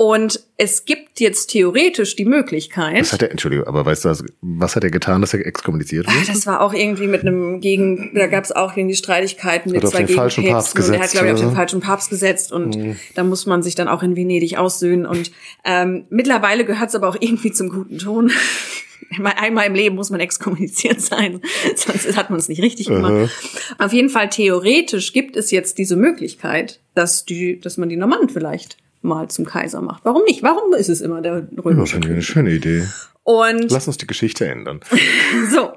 Und 0.00 0.40
es 0.56 0.86
gibt 0.86 1.20
jetzt 1.20 1.48
theoretisch 1.48 2.16
die 2.16 2.24
Möglichkeit, 2.24 3.02
Was 3.02 3.12
hat 3.12 3.20
er, 3.20 3.30
Entschuldigung, 3.30 3.66
aber 3.66 3.84
weißt 3.84 4.06
du, 4.06 4.08
was, 4.08 4.24
was 4.40 4.74
hat 4.74 4.82
er 4.82 4.90
getan, 4.90 5.20
dass 5.20 5.34
er 5.34 5.46
exkommuniziert 5.46 6.06
Ach, 6.08 6.16
wurde? 6.16 6.26
das 6.26 6.46
war 6.46 6.62
auch 6.62 6.72
irgendwie 6.72 7.06
mit 7.06 7.20
einem 7.20 7.60
Gegen, 7.60 8.14
da 8.14 8.26
gab's 8.26 8.50
auch 8.50 8.74
irgendwie 8.74 8.96
Streitigkeiten 8.96 9.72
mit 9.72 9.82
Hat 9.82 9.90
zwei 9.90 10.06
falschen 10.06 10.46
Papst 10.46 10.74
Gegenpäpsten 10.74 10.84
und 10.86 10.94
er 10.94 11.00
hat, 11.00 11.02
gesetzt, 11.02 11.12
glaube 11.12 11.26
ich, 11.26 11.34
auf 11.34 11.40
den 11.40 11.54
falschen 11.54 11.80
Papst 11.80 12.08
gesetzt 12.08 12.50
und 12.50 12.96
da 13.14 13.24
muss 13.24 13.44
man 13.44 13.62
sich 13.62 13.74
dann 13.74 13.88
auch 13.88 14.02
in 14.02 14.16
Venedig 14.16 14.56
aussöhnen 14.56 15.04
und 15.04 15.32
ähm, 15.66 16.06
mittlerweile 16.08 16.64
gehört's 16.64 16.94
aber 16.94 17.06
auch 17.06 17.16
irgendwie 17.20 17.52
zum 17.52 17.68
guten 17.68 17.98
Ton. 17.98 18.32
Einmal 19.36 19.66
im 19.66 19.74
Leben 19.74 19.96
muss 19.96 20.08
man 20.08 20.20
exkommuniziert 20.20 21.02
sein, 21.02 21.42
sonst 21.76 22.16
hat 22.16 22.30
man 22.30 22.38
es 22.38 22.48
nicht 22.48 22.62
richtig 22.62 22.86
gemacht. 22.86 23.12
Uh 23.12 23.26
-huh. 23.26 23.84
Auf 23.84 23.92
jeden 23.92 24.08
Fall 24.08 24.30
theoretisch 24.30 25.12
gibt 25.12 25.36
es 25.36 25.50
jetzt 25.50 25.76
diese 25.76 25.96
Möglichkeit, 25.96 26.80
dass 26.94 27.26
die, 27.26 27.60
dass 27.60 27.76
man 27.76 27.90
die 27.90 27.96
Normannen 27.96 28.30
vielleicht 28.30 28.78
mal 29.02 29.28
zum 29.28 29.44
Kaiser 29.44 29.80
macht. 29.80 30.04
Warum 30.04 30.22
nicht? 30.24 30.42
Warum 30.42 30.72
ist 30.74 30.88
es 30.88 31.00
immer 31.00 31.20
der 31.22 31.48
römische? 31.64 31.98
Ja, 31.98 32.08
eine 32.08 32.22
schöne 32.22 32.52
Idee. 32.52 32.86
Und 33.22 33.70
lass 33.70 33.86
uns 33.86 33.96
die 33.98 34.06
Geschichte 34.06 34.46
ändern. 34.46 34.80
so 35.50 35.72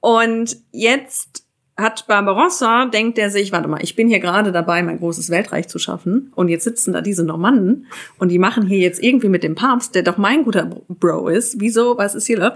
und 0.00 0.56
jetzt 0.70 1.44
hat 1.76 2.06
Barbarossa, 2.06 2.86
denkt 2.86 3.18
er 3.18 3.30
sich, 3.30 3.50
warte 3.50 3.66
mal, 3.66 3.82
ich 3.82 3.96
bin 3.96 4.06
hier 4.06 4.20
gerade 4.20 4.52
dabei, 4.52 4.82
mein 4.82 4.98
großes 4.98 5.30
Weltreich 5.30 5.68
zu 5.68 5.78
schaffen 5.78 6.30
und 6.34 6.48
jetzt 6.48 6.64
sitzen 6.64 6.92
da 6.92 7.00
diese 7.00 7.24
Normannen 7.24 7.86
und 8.18 8.28
die 8.28 8.38
machen 8.38 8.66
hier 8.66 8.78
jetzt 8.78 9.02
irgendwie 9.02 9.30
mit 9.30 9.42
dem 9.42 9.54
Papst, 9.54 9.94
der 9.94 10.02
doch 10.02 10.18
mein 10.18 10.44
guter 10.44 10.82
Bro 10.88 11.28
ist, 11.28 11.60
wieso, 11.60 11.96
was 11.96 12.14
ist 12.14 12.26
hier? 12.26 12.54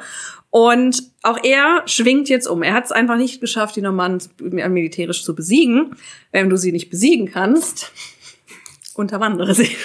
Und 0.50 1.02
auch 1.22 1.38
er 1.42 1.82
schwingt 1.86 2.28
jetzt 2.28 2.46
um. 2.46 2.62
Er 2.62 2.74
hat 2.74 2.84
es 2.84 2.92
einfach 2.92 3.16
nicht 3.16 3.40
geschafft, 3.40 3.76
die 3.76 3.82
Normannen 3.82 4.22
militärisch 4.40 5.24
zu 5.24 5.34
besiegen. 5.34 5.96
Wenn 6.30 6.48
du 6.48 6.56
sie 6.56 6.72
nicht 6.72 6.88
besiegen 6.88 7.30
kannst, 7.30 7.92
unterwandere 8.98 9.54
sie. 9.54 9.76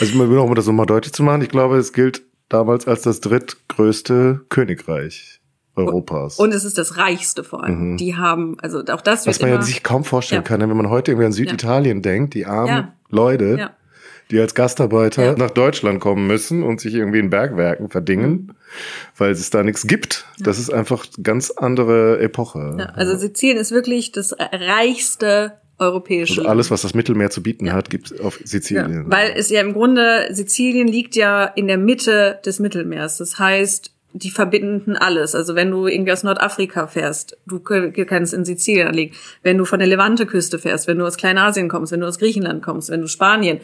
Also 0.00 0.16
nur 0.16 0.44
um 0.44 0.54
das 0.54 0.66
nochmal 0.66 0.86
deutlich 0.86 1.12
zu 1.12 1.22
machen, 1.22 1.42
ich 1.42 1.48
glaube, 1.48 1.76
es 1.76 1.92
gilt 1.92 2.22
damals 2.48 2.86
als 2.86 3.02
das 3.02 3.20
drittgrößte 3.20 4.42
Königreich. 4.48 5.40
Europas. 5.78 6.38
Und 6.38 6.52
es 6.52 6.64
ist 6.64 6.76
das 6.76 6.96
reichste 6.96 7.44
vor 7.44 7.64
allem. 7.64 7.92
Mhm. 7.92 7.96
Die 7.98 8.16
haben, 8.16 8.56
also 8.60 8.80
auch 8.80 9.00
das 9.00 9.26
Was 9.26 9.40
man 9.40 9.50
ja 9.50 9.62
sich 9.62 9.82
kaum 9.82 10.04
vorstellen 10.04 10.42
ja. 10.42 10.48
kann, 10.48 10.60
wenn 10.60 10.76
man 10.76 10.90
heute 10.90 11.12
irgendwie 11.12 11.26
an 11.26 11.32
Süditalien 11.32 11.98
ja. 11.98 12.02
denkt, 12.02 12.34
die 12.34 12.46
armen 12.46 12.68
ja. 12.68 12.92
Leute, 13.10 13.70
die 14.30 14.38
als 14.40 14.54
Gastarbeiter 14.54 15.36
nach 15.36 15.50
Deutschland 15.50 16.00
kommen 16.00 16.26
müssen 16.26 16.62
und 16.62 16.80
sich 16.80 16.94
irgendwie 16.94 17.18
in 17.18 17.30
Bergwerken 17.30 17.88
verdingen, 17.88 18.30
mhm. 18.30 18.50
weil 19.16 19.30
es 19.30 19.48
da 19.50 19.62
nichts 19.62 19.86
gibt. 19.86 20.26
Das 20.38 20.58
ist 20.58 20.72
einfach 20.72 21.06
ganz 21.22 21.50
andere 21.50 22.20
Epoche. 22.20 22.92
also 22.94 23.16
Sizilien 23.16 23.58
ist 23.58 23.70
wirklich 23.70 24.12
das 24.12 24.34
reichste 24.38 25.58
europäische. 25.78 26.40
Also 26.40 26.50
alles, 26.50 26.70
was 26.70 26.82
das 26.82 26.94
Mittelmeer 26.94 27.30
zu 27.30 27.42
bieten 27.42 27.72
hat, 27.72 27.90
gibt 27.90 28.10
es 28.10 28.20
auf 28.20 28.40
Sizilien. 28.44 29.04
weil 29.10 29.32
es 29.36 29.50
ja 29.50 29.60
im 29.60 29.72
Grunde, 29.72 30.28
Sizilien 30.32 30.88
liegt 30.88 31.16
ja 31.16 31.44
in 31.44 31.68
der 31.68 31.78
Mitte 31.78 32.40
des 32.44 32.58
Mittelmeers. 32.58 33.18
Das 33.18 33.38
heißt, 33.38 33.92
die 34.12 34.30
verbinden 34.30 34.96
alles. 34.96 35.34
Also 35.34 35.54
wenn 35.54 35.70
du 35.70 35.86
irgendwie 35.86 36.12
aus 36.12 36.22
Nordafrika 36.22 36.86
fährst, 36.86 37.36
du 37.46 37.60
kannst 37.60 38.34
in 38.34 38.44
Sizilien 38.44 38.88
anlegen. 38.88 39.14
Wenn 39.42 39.58
du 39.58 39.64
von 39.64 39.78
der 39.78 39.88
Levante-Küste 39.88 40.58
fährst, 40.58 40.86
wenn 40.88 40.98
du 40.98 41.06
aus 41.06 41.16
Kleinasien 41.16 41.68
kommst, 41.68 41.92
wenn 41.92 42.00
du 42.00 42.06
aus 42.06 42.18
Griechenland 42.18 42.62
kommst, 42.62 42.90
wenn 42.90 43.00
du 43.00 43.06
Spanien, 43.06 43.60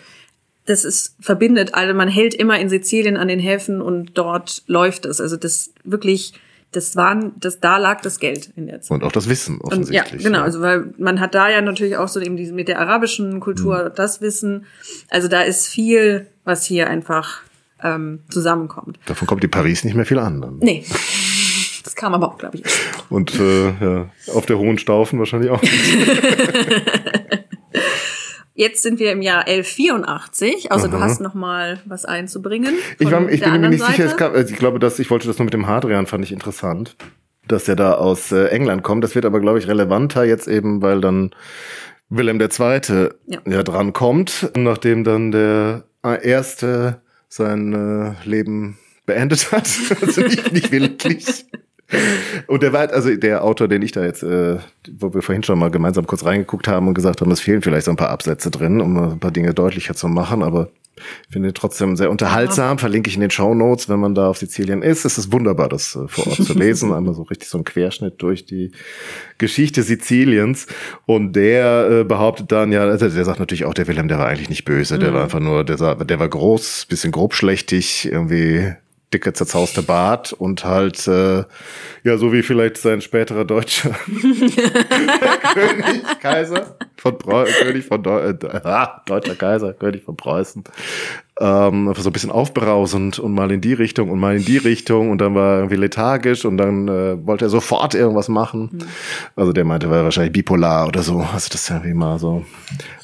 das 0.66 0.84
ist 0.84 1.16
verbindet 1.20 1.74
alle. 1.74 1.94
Man 1.94 2.08
hält 2.08 2.34
immer 2.34 2.58
in 2.58 2.68
Sizilien 2.68 3.16
an 3.16 3.28
den 3.28 3.40
Häfen 3.40 3.80
und 3.80 4.12
dort 4.14 4.62
läuft 4.66 5.06
es. 5.06 5.20
Also 5.20 5.36
das 5.36 5.72
wirklich, 5.82 6.34
das 6.76 6.96
waren, 6.96 7.32
das 7.38 7.60
da 7.60 7.78
lag 7.78 8.00
das 8.00 8.18
Geld 8.18 8.50
in 8.56 8.66
der 8.66 8.80
Zeit. 8.80 8.90
Und 8.90 9.04
auch 9.04 9.12
das 9.12 9.28
Wissen 9.28 9.60
offensichtlich. 9.60 10.12
Und 10.12 10.20
ja, 10.20 10.28
genau. 10.28 10.38
Ja. 10.38 10.44
Also 10.44 10.60
weil 10.60 10.92
man 10.98 11.20
hat 11.20 11.34
da 11.34 11.48
ja 11.48 11.60
natürlich 11.60 11.96
auch 11.96 12.08
so 12.08 12.20
eben 12.20 12.36
diese 12.36 12.52
mit 12.52 12.68
der 12.68 12.80
arabischen 12.80 13.40
Kultur 13.40 13.84
mhm. 13.84 13.92
das 13.96 14.20
Wissen. 14.20 14.66
Also 15.08 15.28
da 15.28 15.42
ist 15.42 15.68
viel, 15.68 16.26
was 16.44 16.64
hier 16.64 16.88
einfach 16.88 17.42
ähm, 17.82 18.20
zusammenkommt. 18.30 18.98
Davon 19.06 19.26
kommt 19.26 19.44
in 19.44 19.50
Paris 19.50 19.84
nicht 19.84 19.94
mehr 19.94 20.06
viel 20.06 20.18
an. 20.18 20.40
Dann. 20.40 20.58
Nee. 20.58 20.84
Das 21.84 21.94
kam 21.94 22.14
aber 22.14 22.28
auch, 22.28 22.38
glaube 22.38 22.58
ich. 22.58 22.64
Und 23.10 23.38
äh, 23.38 23.70
ja, 23.70 24.10
auf 24.32 24.46
der 24.46 24.58
Hohen 24.58 24.78
Staufen 24.78 25.18
wahrscheinlich 25.18 25.50
auch 25.50 25.62
nicht. 25.62 25.72
Jetzt 28.56 28.84
sind 28.84 29.00
wir 29.00 29.10
im 29.10 29.20
Jahr 29.20 29.48
1184, 29.48 30.70
außer 30.70 30.84
Aha. 30.86 30.96
du 30.96 31.02
hast 31.02 31.20
noch 31.20 31.34
mal 31.34 31.80
was 31.86 32.04
einzubringen. 32.04 32.74
Ich, 33.00 33.10
war, 33.10 33.28
ich 33.28 33.40
bin 33.40 33.60
mir 33.60 33.68
nicht 33.68 33.80
Seite. 33.80 34.02
sicher, 34.02 34.16
kam, 34.16 34.32
also 34.32 34.52
ich 34.52 34.58
glaube, 34.58 34.78
dass 34.78 35.00
ich 35.00 35.10
wollte 35.10 35.26
das 35.26 35.38
nur 35.38 35.44
mit 35.44 35.54
dem 35.54 35.66
Hadrian, 35.66 36.06
fand 36.06 36.24
ich 36.24 36.30
interessant, 36.30 36.96
dass 37.48 37.66
er 37.68 37.74
da 37.74 37.94
aus 37.94 38.30
äh, 38.30 38.46
England 38.46 38.84
kommt. 38.84 39.02
Das 39.02 39.16
wird 39.16 39.24
aber, 39.24 39.40
glaube 39.40 39.58
ich, 39.58 39.66
relevanter 39.66 40.22
jetzt 40.22 40.46
eben, 40.46 40.82
weil 40.82 41.00
dann 41.00 41.34
Wilhelm 42.08 42.40
II. 42.40 43.08
ja, 43.26 43.40
ja 43.44 43.62
dran 43.64 43.92
kommt, 43.92 44.52
nachdem 44.54 45.02
dann 45.02 45.32
der 45.32 45.84
erste 46.22 47.00
sein 47.28 47.72
äh, 47.72 48.28
Leben 48.28 48.78
beendet 49.04 49.50
hat. 49.50 49.68
also 50.00 50.20
nicht, 50.20 50.52
nicht 50.52 50.70
wirklich. 50.70 51.44
Und 52.46 52.62
der 52.62 52.72
war, 52.72 52.90
also 52.92 53.14
der 53.14 53.44
Autor, 53.44 53.68
den 53.68 53.82
ich 53.82 53.92
da 53.92 54.04
jetzt, 54.04 54.22
äh, 54.22 54.58
wo 54.98 55.12
wir 55.12 55.22
vorhin 55.22 55.42
schon 55.42 55.58
mal 55.58 55.70
gemeinsam 55.70 56.06
kurz 56.06 56.24
reingeguckt 56.24 56.68
haben 56.68 56.88
und 56.88 56.94
gesagt 56.94 57.20
haben, 57.20 57.30
es 57.30 57.40
fehlen 57.40 57.62
vielleicht 57.62 57.86
so 57.86 57.90
ein 57.90 57.96
paar 57.96 58.10
Absätze 58.10 58.50
drin, 58.50 58.80
um 58.80 58.96
ein 58.96 59.20
paar 59.20 59.30
Dinge 59.30 59.54
deutlicher 59.54 59.94
zu 59.94 60.08
machen, 60.08 60.42
aber 60.42 60.70
ich 61.26 61.32
finde 61.32 61.52
trotzdem 61.52 61.96
sehr 61.96 62.10
unterhaltsam, 62.10 62.78
verlinke 62.78 63.08
ich 63.08 63.16
in 63.16 63.20
den 63.20 63.30
Show 63.30 63.54
Notes, 63.54 63.88
wenn 63.88 63.98
man 63.98 64.14
da 64.14 64.28
auf 64.28 64.38
Sizilien 64.38 64.82
ist. 64.82 65.04
Es 65.04 65.18
ist 65.18 65.32
wunderbar, 65.32 65.68
das 65.68 65.96
äh, 65.96 66.06
vor 66.06 66.28
Ort 66.28 66.44
zu 66.44 66.54
lesen. 66.58 66.92
Einmal 66.92 67.14
so 67.14 67.22
richtig 67.22 67.48
so 67.48 67.58
ein 67.58 67.64
Querschnitt 67.64 68.22
durch 68.22 68.46
die 68.46 68.70
Geschichte 69.38 69.82
Siziliens. 69.82 70.66
Und 71.06 71.34
der 71.34 71.88
äh, 71.90 72.04
behauptet 72.04 72.52
dann, 72.52 72.70
ja, 72.70 72.82
also 72.82 73.08
der 73.08 73.24
sagt 73.24 73.40
natürlich 73.40 73.64
auch, 73.64 73.74
der 73.74 73.88
Wilhelm, 73.88 74.08
der 74.08 74.18
war 74.18 74.28
eigentlich 74.28 74.50
nicht 74.50 74.64
böse, 74.64 74.98
der 74.98 75.10
mhm. 75.10 75.14
war 75.14 75.22
einfach 75.24 75.40
nur, 75.40 75.64
der, 75.64 75.76
der 75.96 76.20
war 76.20 76.28
groß, 76.28 76.86
bisschen 76.88 77.10
grobschlächtig, 77.10 78.08
irgendwie 78.10 78.74
dicke, 79.14 79.32
zerzauste 79.32 79.82
Bart 79.82 80.32
und 80.32 80.64
halt, 80.64 81.06
äh, 81.06 81.44
ja, 82.02 82.16
so 82.18 82.32
wie 82.32 82.42
vielleicht 82.42 82.76
sein 82.76 83.00
späterer 83.00 83.44
deutscher. 83.44 83.90
König, 85.54 86.02
Kaiser 86.20 86.76
von 86.96 87.16
Preu 87.18 87.44
König 87.44 87.86
von 87.86 88.02
Deu 88.02 88.18
äh, 88.18 88.36
ah, 88.64 89.02
deutscher 89.06 89.36
Kaiser, 89.36 89.72
König 89.72 90.02
von 90.02 90.16
Preußen, 90.16 90.64
ähm, 91.40 91.92
so 91.96 92.08
ein 92.08 92.12
bisschen 92.12 92.30
aufbrausend 92.30 93.18
und 93.18 93.34
mal 93.34 93.50
in 93.50 93.60
die 93.60 93.72
Richtung 93.72 94.10
und 94.10 94.20
mal 94.20 94.36
in 94.36 94.44
die 94.44 94.58
Richtung 94.58 95.10
und 95.10 95.18
dann 95.20 95.34
war 95.34 95.54
er 95.54 95.56
irgendwie 95.58 95.76
lethargisch 95.76 96.44
und 96.44 96.58
dann 96.58 96.86
äh, 96.86 97.26
wollte 97.26 97.46
er 97.46 97.48
sofort 97.48 97.94
irgendwas 97.94 98.28
machen. 98.28 98.70
Mhm. 98.72 98.82
Also 99.34 99.52
der 99.52 99.64
meinte, 99.64 99.90
war 99.90 100.04
wahrscheinlich 100.04 100.32
bipolar 100.32 100.86
oder 100.86 101.02
so. 101.02 101.18
Also 101.18 101.48
das 101.50 101.62
ist 101.62 101.68
ja 101.70 101.82
wie 101.84 101.94
mal 101.94 102.20
so 102.20 102.44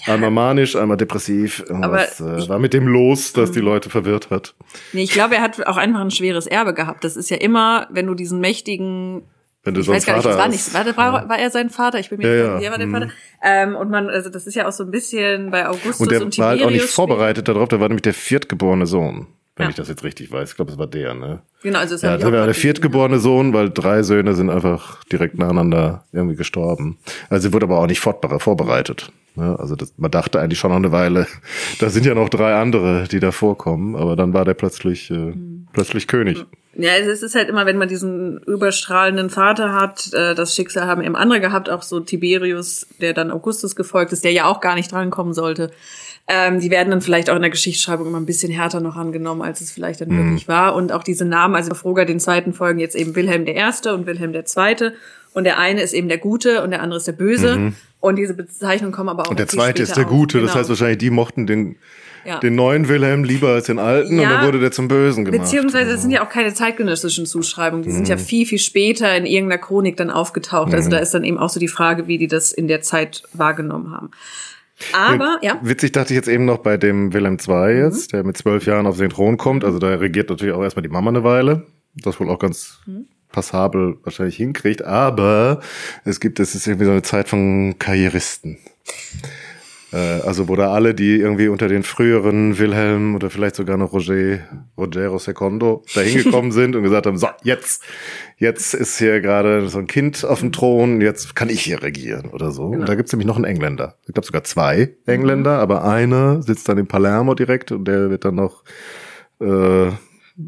ja. 0.06 0.14
einmal 0.14 0.30
manisch, 0.30 0.76
einmal 0.76 0.96
depressiv. 0.96 1.64
Irgendwas 1.68 2.20
äh, 2.20 2.48
war 2.48 2.60
mit 2.60 2.72
dem 2.72 2.86
los, 2.86 3.32
dass 3.32 3.50
die 3.50 3.60
Leute 3.60 3.90
verwirrt 3.90 4.30
hat. 4.30 4.54
Nee, 4.92 5.02
ich 5.02 5.12
glaube, 5.12 5.34
er 5.34 5.42
hat 5.42 5.66
auch 5.66 5.76
einfach 5.76 6.00
ein 6.00 6.12
schweres 6.12 6.46
Erbe 6.46 6.72
gehabt. 6.72 7.02
Das 7.02 7.16
ist 7.16 7.30
ja 7.30 7.36
immer, 7.36 7.88
wenn 7.90 8.06
du 8.06 8.14
diesen 8.14 8.38
mächtigen 8.38 9.22
wenn 9.62 9.74
du 9.74 9.80
ich 9.80 9.86
so 9.86 9.92
weiß 9.92 10.06
gar 10.06 10.16
nicht, 10.16 10.26
war 10.26 10.48
nicht, 10.48 10.74
war, 10.74 10.96
war, 10.96 11.28
war 11.28 11.38
er 11.38 11.50
sein 11.50 11.68
Vater? 11.68 11.98
Ich 11.98 12.08
bin 12.08 12.18
mir 12.18 12.26
ja, 12.26 12.34
nicht 12.34 12.52
sicher, 12.60 12.64
ja. 12.64 12.70
war 12.70 12.78
der 12.78 12.88
Vater. 12.88 13.06
Mhm. 13.06 13.12
Ähm, 13.42 13.76
und 13.76 13.90
man, 13.90 14.08
also 14.08 14.30
das 14.30 14.46
ist 14.46 14.54
ja 14.54 14.66
auch 14.66 14.72
so 14.72 14.84
ein 14.84 14.90
bisschen 14.90 15.50
bei 15.50 15.68
Augustus 15.68 16.00
und 16.00 16.10
der 16.10 16.22
und 16.22 16.38
war 16.38 16.48
halt 16.48 16.62
auch 16.62 16.70
nicht 16.70 16.86
vorbereitet 16.86 17.48
darauf, 17.48 17.68
der 17.68 17.80
war 17.80 17.88
nämlich 17.88 18.02
der 18.02 18.14
viertgeborene 18.14 18.86
Sohn. 18.86 19.26
Wenn 19.56 19.64
ja. 19.66 19.70
ich 19.70 19.76
das 19.76 19.88
jetzt 19.88 20.04
richtig 20.04 20.32
weiß. 20.32 20.50
Ich 20.50 20.56
glaube, 20.56 20.72
es 20.72 20.78
war 20.78 20.86
der, 20.86 21.12
ne? 21.12 21.42
Genau, 21.62 21.80
also 21.80 21.94
es 21.94 22.00
ja, 22.00 22.16
das 22.16 22.32
war 22.32 22.46
der 22.46 22.54
viertgeborene 22.54 23.18
Sohn, 23.18 23.52
weil 23.52 23.68
drei 23.68 24.02
Söhne 24.02 24.34
sind 24.34 24.48
einfach 24.48 25.04
direkt 25.04 25.36
nacheinander 25.36 26.04
irgendwie 26.12 26.36
gestorben. 26.36 26.96
Also 27.28 27.48
sie 27.48 27.52
wurde 27.52 27.66
aber 27.66 27.78
auch 27.78 27.86
nicht 27.86 28.00
vorbereitet. 28.00 29.12
Ne? 29.34 29.56
Also 29.58 29.76
das, 29.76 29.92
man 29.98 30.10
dachte 30.10 30.40
eigentlich 30.40 30.58
schon 30.58 30.70
noch 30.70 30.78
eine 30.78 30.92
Weile, 30.92 31.26
da 31.78 31.90
sind 31.90 32.06
ja 32.06 32.14
noch 32.14 32.28
drei 32.28 32.54
andere, 32.54 33.06
die 33.08 33.20
da 33.20 33.32
vorkommen, 33.32 33.96
aber 33.96 34.16
dann 34.16 34.32
war 34.32 34.44
der 34.44 34.54
plötzlich, 34.54 35.10
äh, 35.10 35.14
mhm. 35.14 35.59
Plötzlich 35.72 36.06
König. 36.06 36.44
Ja, 36.74 36.92
es 36.92 37.22
ist 37.22 37.34
halt 37.34 37.48
immer, 37.48 37.66
wenn 37.66 37.78
man 37.78 37.88
diesen 37.88 38.38
überstrahlenden 38.38 39.28
Vater 39.28 39.72
hat, 39.72 40.12
äh, 40.12 40.34
das 40.34 40.54
Schicksal 40.54 40.86
haben 40.86 41.02
eben 41.02 41.16
andere 41.16 41.40
gehabt, 41.40 41.68
auch 41.68 41.82
so 41.82 42.00
Tiberius, 42.00 42.86
der 43.00 43.12
dann 43.12 43.30
Augustus 43.30 43.74
gefolgt 43.74 44.12
ist, 44.12 44.24
der 44.24 44.32
ja 44.32 44.44
auch 44.44 44.60
gar 44.60 44.76
nicht 44.76 44.92
drankommen 44.92 45.34
sollte. 45.34 45.72
Ähm, 46.28 46.60
die 46.60 46.70
werden 46.70 46.90
dann 46.90 47.00
vielleicht 47.00 47.28
auch 47.28 47.34
in 47.34 47.42
der 47.42 47.50
Geschichtsschreibung 47.50 48.06
immer 48.06 48.20
ein 48.20 48.26
bisschen 48.26 48.52
härter 48.52 48.80
noch 48.80 48.94
angenommen, 48.94 49.42
als 49.42 49.60
es 49.60 49.72
vielleicht 49.72 50.00
dann 50.00 50.10
mhm. 50.10 50.30
wirklich 50.30 50.46
war. 50.46 50.76
Und 50.76 50.92
auch 50.92 51.02
diese 51.02 51.24
Namen, 51.24 51.56
also 51.56 51.74
Froger 51.74 52.04
den 52.04 52.20
zweiten 52.20 52.52
folgen 52.52 52.78
jetzt 52.78 52.94
eben 52.94 53.16
Wilhelm 53.16 53.46
der 53.46 53.56
Erste 53.56 53.92
und 53.92 54.06
Wilhelm 54.06 54.32
der 54.32 54.44
Zweite. 54.44 54.94
Und 55.32 55.44
der 55.44 55.58
eine 55.58 55.82
ist 55.82 55.92
eben 55.92 56.08
der 56.08 56.18
Gute 56.18 56.62
und 56.62 56.70
der 56.70 56.82
andere 56.82 56.98
ist 56.98 57.06
der 57.06 57.12
Böse. 57.12 57.56
Mhm. 57.56 57.76
Und 57.98 58.16
diese 58.16 58.34
Bezeichnungen 58.34 58.92
kommen 58.92 59.08
aber 59.08 59.24
auch. 59.24 59.30
Und 59.30 59.40
der 59.40 59.48
zweite 59.48 59.82
ist 59.82 59.96
der 59.96 60.04
Gute. 60.04 60.38
Genau. 60.38 60.46
Das 60.46 60.56
heißt 60.56 60.68
wahrscheinlich, 60.68 60.98
die 60.98 61.10
mochten 61.10 61.48
den 61.48 61.76
ja. 62.24 62.38
den 62.40 62.54
neuen 62.54 62.88
Wilhelm 62.88 63.24
lieber 63.24 63.48
als 63.48 63.66
den 63.66 63.78
alten 63.78 64.18
ja, 64.18 64.22
und 64.22 64.30
dann 64.30 64.46
wurde 64.46 64.60
der 64.60 64.72
zum 64.72 64.88
Bösen 64.88 65.24
gemacht. 65.24 65.42
Beziehungsweise 65.42 65.92
das 65.92 66.02
sind 66.02 66.10
ja 66.10 66.24
auch 66.24 66.28
keine 66.28 66.52
zeitgenössischen 66.54 67.26
Zuschreibungen, 67.26 67.82
die 67.82 67.90
mhm. 67.90 67.94
sind 67.94 68.08
ja 68.08 68.16
mhm. 68.16 68.20
viel, 68.20 68.46
viel 68.46 68.58
später 68.58 69.16
in 69.16 69.26
irgendeiner 69.26 69.60
Chronik 69.60 69.96
dann 69.96 70.10
aufgetaucht. 70.10 70.72
Also 70.74 70.76
mhm. 70.76 70.80
Also 70.80 70.90
da 70.90 70.98
ist 70.98 71.12
dann 71.12 71.24
eben 71.24 71.36
auch 71.38 71.50
so 71.50 71.60
die 71.60 71.68
Frage, 71.68 72.06
wie 72.06 72.16
die 72.16 72.26
das 72.26 72.52
in 72.52 72.66
der 72.66 72.80
Zeit 72.80 73.22
wahrgenommen 73.34 73.92
haben. 73.92 74.10
Aber, 74.92 75.38
ja. 75.42 75.58
Witzig 75.62 75.92
dachte 75.92 76.14
ich 76.14 76.16
jetzt 76.16 76.28
eben 76.28 76.46
noch 76.46 76.58
bei 76.58 76.76
dem 76.76 77.12
Wilhelm 77.12 77.36
II 77.46 77.84
jetzt, 77.84 78.12
mhm. 78.12 78.16
der 78.16 78.24
mit 78.24 78.36
zwölf 78.36 78.66
Jahren 78.66 78.86
auf 78.86 78.96
den 78.96 79.10
Thron 79.10 79.36
kommt. 79.36 79.64
Also 79.64 79.78
da 79.78 79.88
regiert 79.88 80.30
natürlich 80.30 80.54
auch 80.54 80.62
erstmal 80.62 80.82
die 80.82 80.88
Mama 80.88 81.10
eine 81.10 81.24
Weile. 81.24 81.66
Das 81.94 82.20
wohl 82.20 82.30
auch 82.30 82.38
ganz 82.38 82.80
mhm. 82.86 83.06
passabel 83.30 83.98
wahrscheinlich 84.04 84.36
hinkriegt. 84.36 84.82
Aber 84.82 85.60
es 86.04 86.20
gibt, 86.20 86.40
es 86.40 86.54
ist 86.54 86.66
irgendwie 86.66 86.86
so 86.86 86.92
eine 86.92 87.02
Zeit 87.02 87.28
von 87.28 87.78
Karrieristen. 87.78 88.58
Äh, 89.92 89.96
also 89.96 90.48
wo 90.48 90.56
da 90.56 90.72
alle, 90.72 90.94
die 90.94 91.16
irgendwie 91.16 91.48
unter 91.48 91.68
den 91.68 91.82
früheren 91.82 92.58
Wilhelm 92.58 93.14
oder 93.14 93.30
vielleicht 93.30 93.56
sogar 93.56 93.76
noch 93.76 93.92
Roger, 93.92 94.38
Rogero 94.78 95.18
Secondo 95.18 95.82
da 95.94 96.00
hingekommen 96.00 96.52
sind 96.52 96.76
und 96.76 96.82
gesagt 96.82 97.06
haben, 97.06 97.18
so, 97.18 97.28
jetzt, 97.42 97.82
jetzt 98.36 98.74
ist 98.74 98.98
hier 98.98 99.20
gerade 99.20 99.68
so 99.68 99.78
ein 99.78 99.86
Kind 99.86 100.24
auf 100.24 100.40
dem 100.40 100.52
Thron, 100.52 101.00
jetzt 101.00 101.34
kann 101.34 101.48
ich 101.48 101.62
hier 101.62 101.82
regieren 101.82 102.30
oder 102.30 102.52
so. 102.52 102.70
Genau. 102.70 102.80
Und 102.80 102.88
da 102.88 102.94
gibt's 102.94 103.12
nämlich 103.12 103.26
noch 103.26 103.36
einen 103.36 103.44
Engländer. 103.44 103.96
Ich 104.06 104.14
glaube 104.14 104.26
sogar 104.26 104.44
zwei 104.44 104.94
Engländer, 105.06 105.56
mhm. 105.56 105.60
aber 105.60 105.84
einer 105.84 106.42
sitzt 106.42 106.68
dann 106.68 106.78
in 106.78 106.86
Palermo 106.86 107.34
direkt 107.34 107.72
und 107.72 107.86
der 107.86 108.10
wird 108.10 108.24
dann 108.24 108.36
noch 108.36 108.64
äh, 109.40 109.90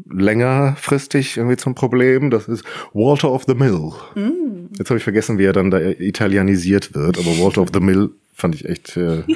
längerfristig 0.09 1.37
irgendwie 1.37 1.57
zum 1.57 1.75
Problem. 1.75 2.29
Das 2.29 2.47
ist 2.47 2.63
Walter 2.93 3.31
of 3.31 3.43
the 3.47 3.55
Mill. 3.55 3.91
Mm. 4.15 4.73
Jetzt 4.77 4.89
habe 4.89 4.97
ich 4.97 5.03
vergessen, 5.03 5.37
wie 5.37 5.45
er 5.45 5.53
dann 5.53 5.71
da 5.71 5.79
italienisiert 5.79 6.95
wird, 6.95 7.17
aber 7.17 7.37
Walter 7.39 7.61
of 7.61 7.69
the 7.73 7.79
Mill 7.79 8.09
fand 8.33 8.55
ich 8.55 8.67
echt. 8.67 8.97
Äh, 8.97 9.23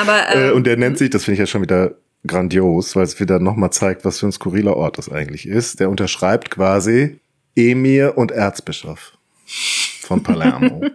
Aber 0.00 0.28
äh, 0.34 0.48
ähm, 0.48 0.56
und 0.56 0.66
der 0.66 0.76
nennt 0.76 0.98
sich, 0.98 1.10
das 1.10 1.24
finde 1.24 1.34
ich 1.34 1.40
ja 1.40 1.46
schon 1.46 1.62
wieder 1.62 1.94
grandios, 2.26 2.94
weil 2.94 3.04
es 3.04 3.18
wieder 3.20 3.38
nochmal 3.38 3.70
zeigt, 3.70 4.04
was 4.04 4.20
für 4.20 4.26
ein 4.26 4.32
skurriler 4.32 4.76
Ort 4.76 4.98
das 4.98 5.10
eigentlich 5.10 5.46
ist. 5.46 5.80
Der 5.80 5.90
unterschreibt 5.90 6.50
quasi 6.50 7.18
Emir 7.56 8.16
und 8.16 8.30
Erzbischof 8.30 9.18
von 10.00 10.22
Palermo. 10.22 10.82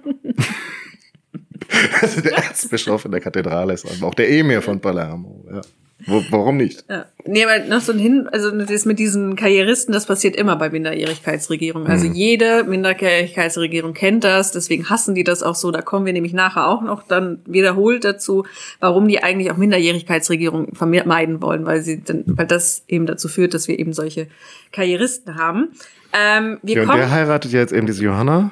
also 2.01 2.21
der 2.21 2.37
Erzbischof 2.37 3.05
in 3.05 3.11
der 3.11 3.21
Kathedrale 3.21 3.73
ist 3.73 3.85
auch 4.01 4.15
der 4.15 4.29
Emir 4.31 4.61
von 4.61 4.79
Palermo. 4.79 5.45
Ja. 5.51 5.61
Wo, 6.05 6.23
warum 6.29 6.57
nicht? 6.57 6.85
Ja. 6.89 7.05
Nee, 7.25 7.43
aber 7.43 7.65
noch 7.65 7.81
so 7.81 7.91
ein 7.91 7.97
Hin, 7.97 8.29
also 8.31 8.51
das 8.51 8.85
mit 8.85 8.99
diesen 8.99 9.35
Karrieristen, 9.35 9.93
das 9.93 10.05
passiert 10.05 10.35
immer 10.35 10.55
bei 10.55 10.69
Minderjährigkeitsregierungen. 10.69 11.89
Also 11.89 12.05
jede 12.05 12.63
Minderjährigkeitsregierung 12.63 13.93
kennt 13.93 14.23
das, 14.23 14.51
deswegen 14.51 14.89
hassen 14.89 15.15
die 15.15 15.23
das 15.23 15.41
auch 15.41 15.55
so. 15.55 15.71
Da 15.71 15.81
kommen 15.81 16.05
wir 16.05 16.13
nämlich 16.13 16.33
nachher 16.33 16.67
auch 16.67 16.81
noch 16.81 17.03
dann 17.03 17.39
wiederholt 17.45 18.05
dazu, 18.05 18.45
warum 18.79 19.07
die 19.07 19.23
eigentlich 19.23 19.51
auch 19.51 19.57
Minderjährigkeitsregierungen 19.57 20.75
vermeiden 20.75 21.41
wollen, 21.41 21.65
weil 21.65 21.81
sie 21.81 22.03
dann, 22.03 22.23
weil 22.27 22.47
das 22.47 22.83
eben 22.87 23.07
dazu 23.07 23.27
führt, 23.27 23.55
dass 23.55 23.67
wir 23.67 23.79
eben 23.79 23.93
solche 23.93 24.27
Karrieristen 24.71 25.35
haben. 25.35 25.69
Ähm, 26.13 26.59
wir 26.61 26.75
Ja, 26.75 26.81
und 26.81 26.87
kommen 26.87 26.99
der 26.99 27.11
heiratet 27.11 27.51
ja 27.51 27.59
jetzt 27.59 27.73
eben 27.73 27.87
diese 27.87 28.03
Johanna. 28.03 28.51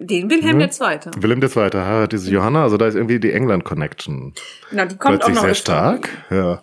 Den 0.00 0.30
Wilhelm 0.30 0.56
Mhm. 0.56 0.60
der 0.60 0.70
Zweite. 0.70 1.10
Willem 1.16 1.42
II. 1.42 1.48
heiratet 1.48 2.12
diese 2.12 2.30
Johanna, 2.30 2.62
also 2.64 2.76
da 2.78 2.86
ist 2.86 2.94
irgendwie 2.94 3.20
die 3.20 3.32
England-Connection 3.32 4.32
Genau, 4.70 4.84
die 4.86 4.96
kommt 4.96 5.22
auch 5.22 5.26
plötzlich 5.26 5.34
noch 5.36 5.42
sehr 5.42 5.50
öfter. 5.50 5.72
stark. 5.72 6.08
Ja. 6.30 6.62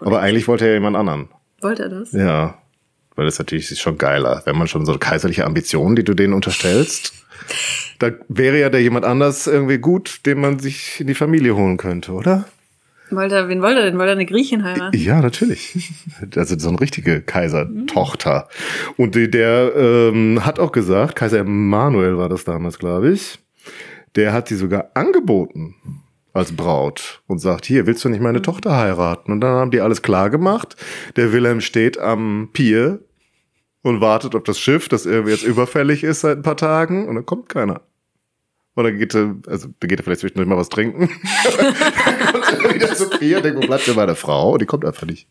Aber 0.00 0.20
eigentlich 0.20 0.48
wollte 0.48 0.66
er 0.66 0.74
jemand 0.74 0.96
anderen. 0.96 1.28
Wollte 1.60 1.82
er 1.84 1.88
das? 1.90 2.12
Ja. 2.12 2.54
Weil 3.16 3.26
das 3.26 3.38
natürlich 3.38 3.70
ist 3.70 3.80
schon 3.80 3.98
geiler, 3.98 4.40
wenn 4.46 4.56
man 4.56 4.66
schon 4.66 4.86
so 4.86 4.96
kaiserliche 4.98 5.44
Ambitionen, 5.44 5.94
die 5.94 6.04
du 6.04 6.14
denen 6.14 6.32
unterstellst. 6.32 7.12
Da 7.98 8.10
wäre 8.28 8.58
ja 8.58 8.70
der 8.70 8.80
jemand 8.80 9.04
anders 9.04 9.46
irgendwie 9.46 9.78
gut, 9.78 10.20
den 10.24 10.40
man 10.40 10.58
sich 10.58 11.00
in 11.00 11.06
die 11.06 11.14
Familie 11.14 11.54
holen 11.56 11.76
könnte, 11.76 12.12
oder? 12.12 12.46
Wollte 13.10 13.34
er, 13.34 13.48
wen 13.48 13.62
wollte 13.62 13.80
er 13.80 13.86
denn? 13.86 13.98
Wollte 13.98 14.10
er 14.10 14.16
eine 14.16 14.26
Griechin 14.26 14.64
heiraten? 14.64 14.96
Ja, 14.96 15.20
natürlich. 15.20 15.76
Also 16.36 16.58
so 16.58 16.68
eine 16.68 16.80
richtige 16.80 17.20
Kaisertochter. 17.22 18.48
Und 18.96 19.14
der 19.14 19.72
ähm, 19.74 20.44
hat 20.44 20.58
auch 20.58 20.72
gesagt, 20.72 21.16
Kaiser 21.16 21.38
Emanuel 21.38 22.16
war 22.18 22.28
das 22.28 22.44
damals, 22.44 22.78
glaube 22.78 23.10
ich, 23.10 23.38
der 24.16 24.32
hat 24.32 24.48
sie 24.48 24.56
sogar 24.56 24.90
angeboten 24.94 25.74
als 26.32 26.54
Braut 26.54 27.22
und 27.26 27.38
sagt, 27.38 27.66
hier, 27.66 27.86
willst 27.86 28.04
du 28.04 28.08
nicht 28.08 28.22
meine 28.22 28.42
Tochter 28.42 28.76
heiraten? 28.76 29.32
Und 29.32 29.40
dann 29.40 29.52
haben 29.52 29.70
die 29.70 29.80
alles 29.80 30.02
klar 30.02 30.30
gemacht. 30.30 30.76
Der 31.16 31.32
Wilhelm 31.32 31.60
steht 31.60 31.98
am 31.98 32.50
Pier 32.52 33.00
und 33.82 34.00
wartet 34.00 34.34
auf 34.34 34.42
das 34.42 34.58
Schiff, 34.58 34.88
das 34.88 35.06
irgendwie 35.06 35.32
jetzt 35.32 35.44
überfällig 35.44 36.04
ist 36.04 36.20
seit 36.20 36.38
ein 36.38 36.42
paar 36.42 36.56
Tagen 36.56 37.08
und 37.08 37.14
dann 37.14 37.26
kommt 37.26 37.48
keiner. 37.48 37.82
Oder 38.76 38.92
geht 38.92 39.14
er, 39.14 39.36
also 39.46 39.68
da 39.80 39.86
geht 39.86 39.98
er 40.00 40.04
vielleicht 40.04 40.20
zwischendurch 40.20 40.48
mal 40.48 40.56
was 40.56 40.68
trinken. 40.68 41.10
dann 41.58 42.40
kommt 42.42 42.64
er 42.64 42.74
wieder 42.74 42.94
zum 42.94 43.10
Pier, 43.10 43.40
denkt, 43.40 43.62
wo 43.62 43.66
bleibt 43.66 43.86
denn 43.86 43.96
meine 43.96 44.14
Frau? 44.14 44.56
Die 44.58 44.66
kommt 44.66 44.84
einfach 44.84 45.06
nicht. 45.06 45.26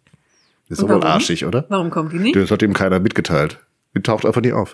Ist 0.68 0.82
doch 0.82 0.90
wohl 0.90 1.04
arschig, 1.04 1.46
oder? 1.46 1.66
Warum 1.70 1.90
kommt 1.90 2.14
die 2.14 2.20
nicht? 2.20 2.36
Das 2.36 2.52
hat 2.52 2.62
ihm 2.62 2.74
keiner 2.74 3.00
mitgeteilt. 3.00 3.60
Die 3.96 4.02
taucht 4.04 4.26
einfach 4.26 4.42
nie 4.42 4.52
auf. 4.54 4.74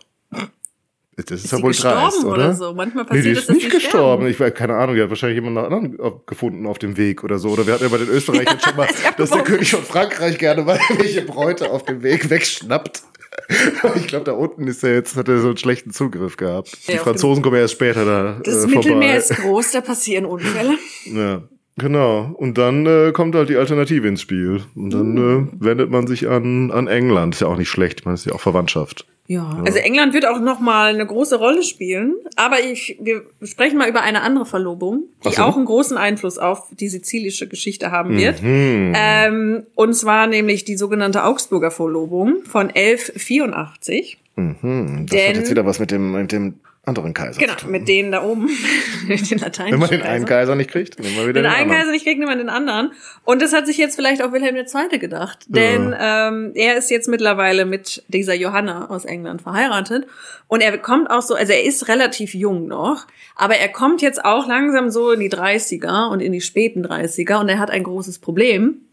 Das 1.18 1.32
ist, 1.32 1.46
Ist 1.46 1.52
ja 1.54 1.62
wohl 1.62 1.70
gestorben 1.70 2.02
dreist, 2.02 2.26
oder? 2.26 2.34
oder 2.34 2.54
so? 2.54 2.74
Manchmal 2.74 3.06
Nee, 3.06 3.10
passiert 3.10 3.26
die 3.26 3.30
es, 3.32 3.38
ist 3.40 3.48
dass 3.50 3.56
nicht 3.56 3.68
die 3.68 3.72
gestorben. 3.72 4.24
sterben. 4.24 4.28
Ich 4.28 4.38
weiß 4.42 4.54
keine 4.54 4.76
Ahnung, 4.76 4.96
die 4.96 5.02
hat 5.02 5.08
wahrscheinlich 5.10 5.42
jemand 5.42 5.58
anderen 5.60 5.98
gefunden 6.26 6.66
auf 6.68 6.78
dem 6.78 6.98
Weg 6.98 7.24
oder 7.24 7.40
so. 7.40 7.52
Oder 7.52 7.66
wir 7.66 7.74
hatten 7.76 7.84
ja 7.86 7.90
bei 7.90 8.00
den 8.00 8.10
Österreichern 8.10 8.60
schon 8.60 8.76
mal, 8.76 8.90
dass 9.18 9.30
der 9.30 9.44
König 9.44 9.72
von 9.72 9.84
Frankreich 9.84 10.38
gerne 10.38 10.64
mal 10.64 10.78
welche 10.98 11.22
Bräute 11.22 11.72
auf 11.72 11.86
dem 11.86 12.04
Weg 12.04 12.30
wegschnappt. 12.30 13.04
Ich 13.96 14.08
glaube, 14.08 14.26
da 14.26 14.32
unten 14.34 14.68
ist 14.68 14.84
er 14.84 14.94
jetzt, 14.96 15.16
hat 15.16 15.28
er 15.30 15.40
so 15.40 15.48
einen 15.50 15.58
schlechten 15.58 15.92
Zugriff 15.92 16.38
gehabt. 16.38 16.88
Die 16.88 16.92
Ja, 16.94 16.98
auf 17.00 17.04
Franzosen 17.04 17.44
kommen 17.44 17.56
ja 17.56 17.62
erst 17.62 17.74
später 17.76 18.06
da 18.06 18.40
Das 18.44 18.64
äh, 18.64 18.68
Mittelmeer 18.68 19.18
ist 19.18 19.36
groß, 19.36 19.72
da 19.72 19.82
passieren 19.82 20.26
Unfälle. 20.26 20.78
Ja, 21.06 21.44
genau. 21.78 22.34
Und 22.38 22.58
dann 22.58 22.86
äh, 22.86 23.12
kommt 23.14 23.36
halt 23.36 23.50
die 23.50 23.58
Alternative 23.58 24.08
ins 24.08 24.22
Spiel. 24.22 24.62
Und 24.76 24.92
dann 24.92 25.14
Mhm. 25.14 25.50
äh, 25.62 25.66
wendet 25.66 25.92
man 25.92 26.08
sich 26.08 26.28
an, 26.28 26.72
an 26.72 26.88
England. 26.88 27.36
Ist 27.36 27.42
ja 27.42 27.48
auch 27.48 27.58
nicht 27.58 27.70
schlecht. 27.70 28.00
Ich 28.02 28.06
meine, 28.06 28.16
ist 28.16 28.26
ja 28.26 28.34
auch 28.34 28.42
Verwandtschaft. 28.42 29.06
Ja. 29.28 29.64
Also 29.66 29.80
England 29.80 30.14
wird 30.14 30.28
auch 30.28 30.40
noch 30.40 30.60
mal 30.60 30.94
eine 30.94 31.06
große 31.06 31.38
Rolle 31.38 31.64
spielen. 31.64 32.16
Aber 32.36 32.60
ich, 32.60 32.98
wir 33.02 33.24
sprechen 33.42 33.78
mal 33.78 33.90
über 33.90 34.02
eine 34.02 34.22
andere 34.22 34.46
Verlobung, 34.46 35.06
die 35.26 35.34
so. 35.34 35.42
auch 35.42 35.56
einen 35.56 35.66
großen 35.66 35.98
Einfluss 35.98 36.38
auf 36.38 36.68
die 36.80 36.90
sizilische 36.90 37.48
Geschichte 37.48 37.92
haben 37.92 38.18
wird. 38.18 38.42
Hm. 38.42 38.94
Ähm, 38.96 39.64
und 39.74 39.94
zwar 39.96 40.28
nämlich 40.28 40.64
die 40.64 40.78
sogenannte 40.78 41.24
Augsburger 41.24 41.72
Verlobung 41.72 42.44
von 42.46 42.70
1184. 42.70 44.20
Mhm. 44.36 45.06
Das 45.10 45.18
Denn- 45.18 45.30
hat 45.30 45.36
jetzt 45.38 45.50
wieder 45.50 45.66
was 45.66 45.80
mit 45.80 45.92
dem, 45.92 46.12
mit 46.12 46.32
dem 46.32 46.56
anderen 46.86 47.14
Kaiser 47.14 47.40
Genau, 47.40 47.54
mit 47.68 47.88
denen 47.88 48.12
da 48.12 48.24
oben, 48.24 48.50
mit 49.08 49.30
den 49.30 49.40
lateinischen 49.40 49.74
Wenn 49.74 49.80
man 49.80 49.90
den 49.90 50.02
einen. 50.04 50.26
Kaiser 50.26 50.56
nicht 50.56 50.70
kriegt, 50.70 51.00
nehmen 51.00 51.16
wir 51.16 51.28
wieder 51.28 51.42
Den 51.42 51.44
den, 51.44 51.52
einen 51.52 51.62
anderen. 51.64 51.80
Kaiser 51.80 51.92
nicht 51.92 52.06
kriegt, 52.06 52.20
nimmt 52.20 52.30
man 52.30 52.38
den 52.38 52.50
anderen. 52.50 52.92
Und 53.24 53.42
das 53.42 53.54
hat 53.54 53.66
sich 53.66 53.78
jetzt 53.78 53.96
vielleicht 53.96 54.22
auch 54.22 54.32
Wilhelm 54.32 54.56
II. 54.56 55.00
gedacht. 55.00 55.46
Denn 55.48 55.96
ähm, 56.00 56.52
er 56.56 56.78
ist 56.78 56.90
jetzt 56.92 57.08
mittlerweile 57.08 57.66
mit 57.66 58.04
dieser 58.08 58.34
Johanna 58.34 58.90
aus 58.90 59.06
England 59.06 59.42
verheiratet. 59.42 60.08
Und 60.48 60.62
er 60.62 60.78
kommt 60.78 61.10
auch 61.10 61.22
so, 61.22 61.36
also 61.36 61.54
er 61.54 61.64
ist 61.64 61.88
relativ 61.88 62.34
jung 62.34 62.68
noch, 62.68 63.08
aber 63.36 63.56
er 63.56 63.70
kommt 63.70 64.02
jetzt 64.02 64.24
auch 64.24 64.48
langsam 64.48 64.90
so 64.90 65.12
in 65.12 65.20
die 65.20 65.32
30er 65.32 66.10
und 66.10 66.22
in 66.22 66.32
die 66.32 66.42
späten 66.42 66.86
30er 66.86 67.40
und 67.40 67.50
er 67.50 67.60
hat 67.60 67.72
ein 67.72 67.84
großes 67.84 68.20
Problem, 68.20 68.85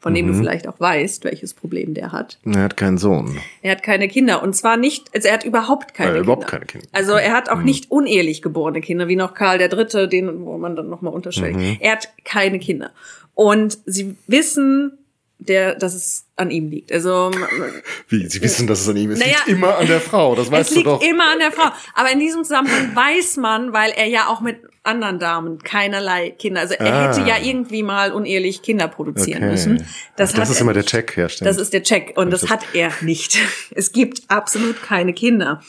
von 0.00 0.14
dem 0.14 0.26
Mhm. 0.26 0.32
du 0.32 0.38
vielleicht 0.38 0.68
auch 0.68 0.78
weißt, 0.80 1.24
welches 1.24 1.54
Problem 1.54 1.94
der 1.94 2.12
hat. 2.12 2.38
Er 2.44 2.62
hat 2.62 2.76
keinen 2.76 2.98
Sohn. 2.98 3.38
Er 3.62 3.72
hat 3.72 3.82
keine 3.82 4.08
Kinder. 4.08 4.42
Und 4.42 4.54
zwar 4.54 4.76
nicht, 4.76 5.14
also 5.14 5.28
er 5.28 5.34
hat 5.34 5.44
überhaupt 5.44 5.94
keine 5.94 6.10
Äh, 6.10 6.12
Kinder. 6.14 6.24
überhaupt 6.24 6.46
keine 6.48 6.66
Kinder. 6.66 6.86
Also 6.92 7.12
er 7.14 7.32
hat 7.32 7.46
Mhm. 7.52 7.52
auch 7.58 7.62
nicht 7.62 7.90
unehelich 7.90 8.42
geborene 8.42 8.80
Kinder, 8.80 9.08
wie 9.08 9.16
noch 9.16 9.34
Karl 9.34 9.58
der 9.58 9.68
Dritte, 9.68 10.08
den, 10.08 10.44
wo 10.44 10.58
man 10.58 10.76
dann 10.76 10.88
nochmal 10.88 11.12
unterschlägt. 11.12 11.56
Mhm. 11.56 11.76
Er 11.80 11.92
hat 11.92 12.08
keine 12.24 12.58
Kinder. 12.58 12.90
Und 13.34 13.78
sie 13.86 14.16
wissen, 14.26 14.98
der, 15.38 15.74
dass 15.74 15.94
es 15.94 16.24
an 16.36 16.50
ihm 16.50 16.70
liegt. 16.70 16.90
Also 16.92 17.30
Wie? 18.08 18.26
Sie 18.28 18.40
wissen, 18.42 18.66
dass 18.66 18.80
es 18.80 18.88
an 18.88 18.96
ihm 18.96 19.10
ist. 19.10 19.18
Naja, 19.18 19.36
liegt 19.46 19.48
immer 19.48 19.76
an 19.76 19.86
der 19.86 20.00
Frau, 20.00 20.34
das 20.34 20.50
weißt 20.50 20.70
es 20.70 20.74
du 20.74 20.80
liegt 20.80 20.86
doch. 20.86 21.02
immer 21.02 21.30
an 21.32 21.38
der 21.38 21.52
Frau. 21.52 21.70
Aber 21.94 22.10
in 22.10 22.18
diesem 22.20 22.42
Zusammenhang 22.44 22.94
weiß 22.96 23.36
man, 23.36 23.72
weil 23.72 23.90
er 23.96 24.06
ja 24.06 24.28
auch 24.28 24.40
mit 24.40 24.56
anderen 24.86 25.18
Damen 25.18 25.58
keinerlei 25.62 26.30
Kinder, 26.30 26.60
also 26.60 26.74
er 26.74 26.92
Ah. 26.94 27.08
hätte 27.08 27.28
ja 27.28 27.36
irgendwie 27.42 27.82
mal 27.82 28.12
unehelich 28.12 28.62
Kinder 28.62 28.88
produzieren 28.88 29.42
Okay. 29.42 29.50
müssen. 29.52 29.86
Das, 30.16 30.32
das 30.32 30.50
ist 30.50 30.56
er 30.56 30.62
immer 30.62 30.72
der. 30.72 30.84
Check, 30.84 31.16
ja, 31.16 31.28
stimmt. 31.28 31.48
Das 31.50 31.58
ist 31.58 31.72
der 31.72 31.82
Check 31.82 32.14
und 32.16 32.30
das 32.30 32.42
Das- 32.42 32.50
hat 32.50 32.60
er 32.74 32.90
nicht. 33.00 33.38
Es 33.74 33.92
gibt 33.92 34.22
absolut 34.28 34.82
keine 34.82 35.12
Kinder. 35.12 35.60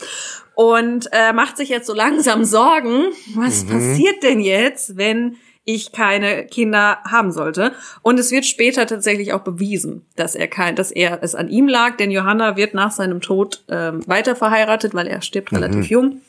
Und 0.55 1.07
äh, 1.11 1.33
macht 1.33 1.57
sich 1.57 1.69
jetzt 1.69 1.85
so 1.87 1.93
langsam 1.93 2.43
Sorgen, 2.45 3.05
was 3.35 3.63
Mhm. 3.65 3.69
passiert 3.69 4.23
denn 4.23 4.39
jetzt, 4.39 4.97
wenn 4.97 5.37
ich 5.69 5.91
keine 5.91 6.45
Kinder 6.45 6.99
haben 7.03 7.31
sollte. 7.33 7.73
Und 8.01 8.19
es 8.19 8.31
wird 8.31 8.45
später 8.45 8.87
tatsächlich 8.87 9.33
auch 9.33 9.41
bewiesen, 9.41 10.05
dass 10.15 10.33
er 10.33 10.47
kein, 10.47 10.75
dass 10.77 10.91
er 10.91 11.19
es 11.21 11.35
an 11.35 11.49
ihm 11.49 11.67
lag, 11.67 11.97
denn 11.97 12.09
Johanna 12.09 12.55
wird 12.55 12.73
nach 12.73 12.91
seinem 12.91 13.19
Tod 13.21 13.63
ähm, 13.69 13.99
weiter 14.07 14.35
verheiratet, 14.35 14.93
weil 14.95 15.07
er 15.07 15.21
stirbt 15.21 15.51
Mhm. 15.51 15.57
relativ 15.57 15.89
jung. 15.89 16.21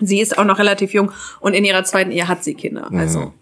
Sie 0.00 0.20
ist 0.20 0.38
auch 0.38 0.44
noch 0.44 0.58
relativ 0.58 0.92
jung 0.92 1.12
und 1.40 1.54
in 1.54 1.64
ihrer 1.64 1.84
zweiten 1.84 2.10
Ehe 2.10 2.28
hat 2.28 2.44
sie 2.44 2.54
Kinder. 2.54 2.88
Also 2.92 3.20
Mhm. 3.20 3.32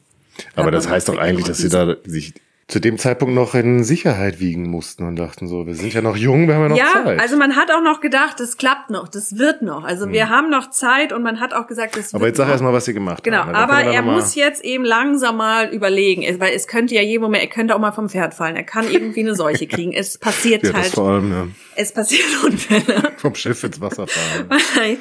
Aber 0.55 0.71
das 0.71 0.87
heißt 0.89 1.09
doch 1.09 1.17
eigentlich, 1.17 1.47
dass 1.47 1.57
sie 1.59 1.71
da 1.71 1.97
sich 2.05 2.35
zu 2.69 2.81
dem 2.81 2.99
Zeitpunkt 2.99 3.33
noch 3.35 3.55
in 3.55 3.85
Sicherheit 3.85 4.39
wiegen 4.41 4.69
mussten 4.69 5.05
und 5.05 5.15
dachten 5.17 5.47
so, 5.47 5.67
wir 5.69 5.75
sind 5.77 5.95
ja 5.95 6.03
noch 6.03 6.17
jung, 6.17 6.49
wir 6.49 6.57
haben 6.57 6.63
ja 6.65 6.69
noch 6.71 6.77
ja, 6.77 7.05
Zeit. 7.05 7.21
also 7.21 7.37
man 7.39 7.55
hat 7.57 7.71
auch 7.71 7.81
noch 7.81 8.01
gedacht, 8.01 8.39
das 8.41 8.57
klappt 8.59 8.91
noch, 8.91 9.07
das 9.09 9.39
wird 9.39 9.63
noch. 9.63 9.85
Also 9.85 10.11
wir 10.11 10.29
haben 10.29 10.51
noch 10.51 10.69
Zeit 10.71 11.13
und 11.13 11.23
man 11.23 11.39
hat 11.41 11.55
auch 11.55 11.69
gesagt, 11.69 11.97
das 11.97 12.13
Aber 12.13 12.25
wird 12.25 12.31
jetzt 12.31 12.39
sag 12.39 12.49
erst 12.49 12.63
mal, 12.65 12.73
was 12.73 12.85
sie 12.85 12.93
gemacht 12.93 13.23
Genau, 13.25 13.37
haben. 13.39 13.53
Dann 13.53 13.71
aber 13.71 13.83
er 13.85 14.03
muss 14.03 14.35
jetzt 14.35 14.65
eben 14.65 14.85
langsam 14.85 15.37
mal 15.39 15.73
überlegen, 15.73 16.23
weil 16.41 16.55
es 16.55 16.67
könnte 16.67 16.95
ja 16.97 17.03
jeden 17.03 17.23
Moment, 17.23 17.45
er 17.45 17.49
könnte 17.49 17.75
auch 17.75 17.79
mal 17.79 17.93
vom 17.93 18.09
Pferd 18.11 18.35
fallen, 18.35 18.57
er 18.57 18.65
kann 18.65 18.91
irgendwie 18.91 19.21
eine 19.21 19.37
Seuche 19.37 19.67
kriegen. 19.69 19.93
Es 19.95 20.19
passiert 20.19 20.65
Ja, 20.65 20.75
halt, 20.75 20.87
vor 20.87 21.09
allem, 21.09 21.31
ja. 21.31 21.47
es 21.77 21.93
passieren 21.93 22.27
Unfälle. 22.45 23.13
Vom 23.17 23.35
Schiff 23.37 23.63
ins 23.65 23.81
Wasser 23.81 24.07
fahren. 24.07 24.49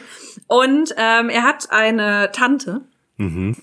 Und 0.48 0.94
ähm, 0.98 1.30
er 1.30 1.44
hat 1.44 1.72
eine 1.72 2.32
Tante 2.32 2.82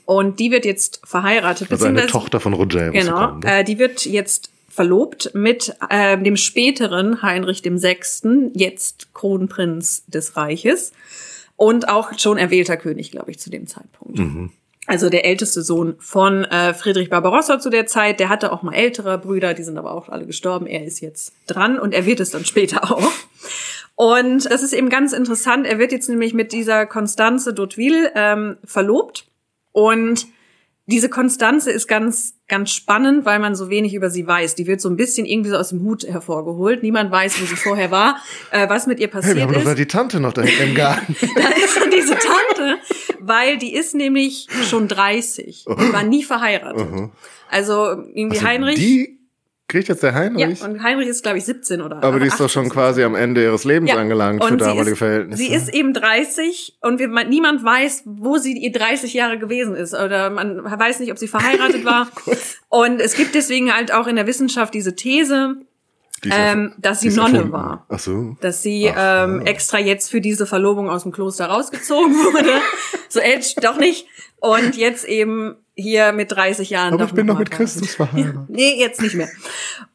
und 0.07 0.41
die 0.41 0.51
wird 0.51 0.65
jetzt 0.65 1.03
verheiratet. 1.05 1.71
Also 1.71 1.87
eine 1.87 2.07
Tochter 2.07 2.41
von 2.41 2.55
Roger. 2.55 2.91
Genau, 2.91 3.39
äh, 3.45 3.65
die 3.65 3.79
wird 3.79 4.07
jetzt 4.07 4.51
verlobt 4.69 5.33
mit 5.35 5.75
äh, 5.91 6.17
dem 6.17 6.37
späteren 6.37 7.21
Heinrich 7.21 7.61
dem 7.61 7.77
Sechsten, 7.77 8.51
jetzt 8.55 9.13
Kronprinz 9.13 10.05
des 10.07 10.37
Reiches 10.37 10.93
und 11.57 11.89
auch 11.89 12.19
schon 12.19 12.39
erwählter 12.39 12.79
König, 12.79 13.11
glaube 13.11 13.31
ich, 13.31 13.39
zu 13.39 13.51
dem 13.51 13.67
Zeitpunkt. 13.67 14.19
Also 14.87 15.11
der 15.11 15.27
älteste 15.27 15.63
Sohn 15.63 15.95
von 15.99 16.45
äh, 16.45 16.75
Friedrich 16.75 17.11
Barbarossa 17.11 17.61
zu 17.61 17.71
der 17.71 17.87
Zeit, 17.87 18.19
der 18.19 18.31
hatte 18.31 18.51
auch 18.51 18.63
mal 18.63 18.75
ältere 18.75 19.19
Brüder, 19.19 19.55
die 19.55 19.63
sind 19.63 19.79
aber 19.79 19.93
auch 19.93 20.09
alle 20.09 20.27
gestorben. 20.27 20.67
Er 20.67 20.85
ist 20.85 21.01
jetzt 21.01 21.35
dran 21.47 21.79
und 21.79 21.93
er 21.93 22.07
wird 22.07 22.21
es 22.21 22.31
dann 22.31 22.45
später 22.45 22.91
auch. 22.91 23.13
Und 24.03 24.51
das 24.51 24.65
ist 24.65 24.73
eben 24.73 24.89
ganz 24.89 25.13
interessant. 25.13 25.65
Er 25.65 25.79
wird 25.79 25.93
jetzt 25.93 26.09
nämlich 26.09 26.35
mit 26.35 26.53
dieser 26.53 26.87
Constanze 26.87 27.51
d'Hauteville 27.53 28.11
ähm, 28.17 28.57
verlobt 28.65 29.29
und 29.71 30.27
diese 30.87 31.09
Konstanze 31.09 31.71
ist 31.71 31.87
ganz, 31.87 32.35
ganz 32.49 32.73
spannend, 32.73 33.25
weil 33.25 33.39
man 33.39 33.55
so 33.55 33.71
wenig 33.71 33.95
über 33.95 34.11
sie 34.11 34.27
weiß. 34.27 34.57
Die 34.57 34.67
wird 34.67 34.81
so 34.81 34.89
ein 34.89 34.97
bisschen 34.97 35.25
irgendwie 35.25 35.51
so 35.51 35.57
aus 35.57 35.69
dem 35.69 35.83
Hut 35.83 36.03
hervorgeholt. 36.03 36.83
Niemand 36.83 37.13
weiß, 37.13 37.41
wo 37.41 37.45
sie 37.47 37.55
vorher 37.55 37.93
war, 37.93 38.17
äh, 38.51 38.69
was 38.69 38.89
mit 38.89 38.99
ihr 38.99 39.07
passiert 39.07 39.37
Hey, 39.37 39.47
wir 39.49 39.55
haben 39.55 39.63
ist. 39.63 39.69
doch 39.69 39.77
die 39.77 39.87
Tante 39.87 40.19
noch 40.19 40.33
da 40.33 40.43
im 40.43 40.75
Garten. 40.75 41.15
Da 41.37 41.49
ist 41.51 41.77
dann 41.81 41.91
diese 41.93 42.17
Tante, 42.17 42.79
weil 43.21 43.57
die 43.59 43.73
ist 43.73 43.95
nämlich 43.95 44.49
schon 44.69 44.89
30 44.89 45.67
und 45.69 45.93
war 45.93 46.03
nie 46.03 46.25
verheiratet. 46.25 46.89
Also 47.49 48.03
irgendwie 48.13 48.39
Also 48.39 48.49
Heinrich. 48.49 48.75
Die 48.75 49.22
kriegt 49.73 49.89
jetzt 49.89 50.03
der 50.05 50.11
ja, 50.13 50.17
Heinrich. 50.19 50.63
und 50.63 50.83
Heinrich 50.83 51.09
ist, 51.09 51.23
glaube 51.25 51.39
ich, 51.39 51.45
17 51.45 51.81
oder 51.83 52.03
aber 52.05 52.21
die 52.21 52.27
ist 52.27 52.39
doch 52.39 52.45
18. 52.45 52.49
schon 52.63 52.69
quasi 52.71 53.03
am 53.03 53.15
Ende 53.17 53.43
ihres 53.43 53.65
Lebens 53.65 53.91
Ja. 53.91 53.97
angelangt 53.97 54.45
für 54.45 54.53
Und 54.53 54.61
sie 54.61 54.65
damalige 54.67 54.93
ist, 54.93 54.99
Verhältnisse. 54.99 55.43
Sie 55.43 55.53
ist 55.53 55.75
eben 55.75 55.93
30 55.93 56.77
und 56.81 56.99
wir, 57.01 57.09
man, 57.09 57.29
niemand 57.29 57.65
weiß, 57.65 58.03
wo 58.07 58.37
sie 58.39 58.53
ihr 58.57 58.71
30 58.71 59.13
Jahre 59.15 59.39
gewesen 59.39 59.75
ist. 59.75 59.95
Oder 59.95 60.31
man 60.31 60.63
weiß 60.65 61.01
nicht, 61.01 61.11
ob 61.11 61.19
sie 61.19 61.27
verheiratet 61.29 61.85
war. 61.85 62.09
und 62.69 63.01
es 63.01 63.15
gibt 63.17 63.35
deswegen 63.35 63.75
halt 63.75 63.93
auch 63.93 64.07
in 64.07 64.15
der 64.17 64.27
Wissenschaft 64.29 64.75
diese 64.75 64.95
These, 64.95 65.57
ähm, 66.31 66.73
dass 66.79 67.01
sie 67.01 67.11
Nonne 67.11 67.39
erfunden. 67.39 67.53
war. 67.53 67.87
Ach 67.89 67.99
so. 67.99 68.37
dass 68.41 68.63
sie 68.63 68.93
ähm, 68.97 69.41
extra 69.43 69.79
jetzt 69.79 70.11
für 70.11 70.21
diese 70.21 70.47
Verlobung 70.47 70.89
aus 70.89 71.03
dem 71.03 71.13
Kloster 71.13 71.47
rausgezogen 71.47 72.13
wurde. 72.15 72.61
so, 73.09 73.21
Edge, 73.21 73.55
doch 73.61 73.79
nicht. 73.79 74.07
Und 74.41 74.77
jetzt 74.77 75.05
eben 75.05 75.57
hier 75.75 76.13
mit 76.13 76.33
30 76.33 76.71
Jahren. 76.71 76.95
Aber 76.95 77.05
ich 77.05 77.13
bin 77.13 77.27
noch 77.27 77.39
mit 77.39 77.51
Christus 77.51 77.95
verheiratet. 77.95 78.49
Nee, 78.49 78.79
jetzt 78.79 79.01
nicht 79.01 79.15
mehr. 79.15 79.29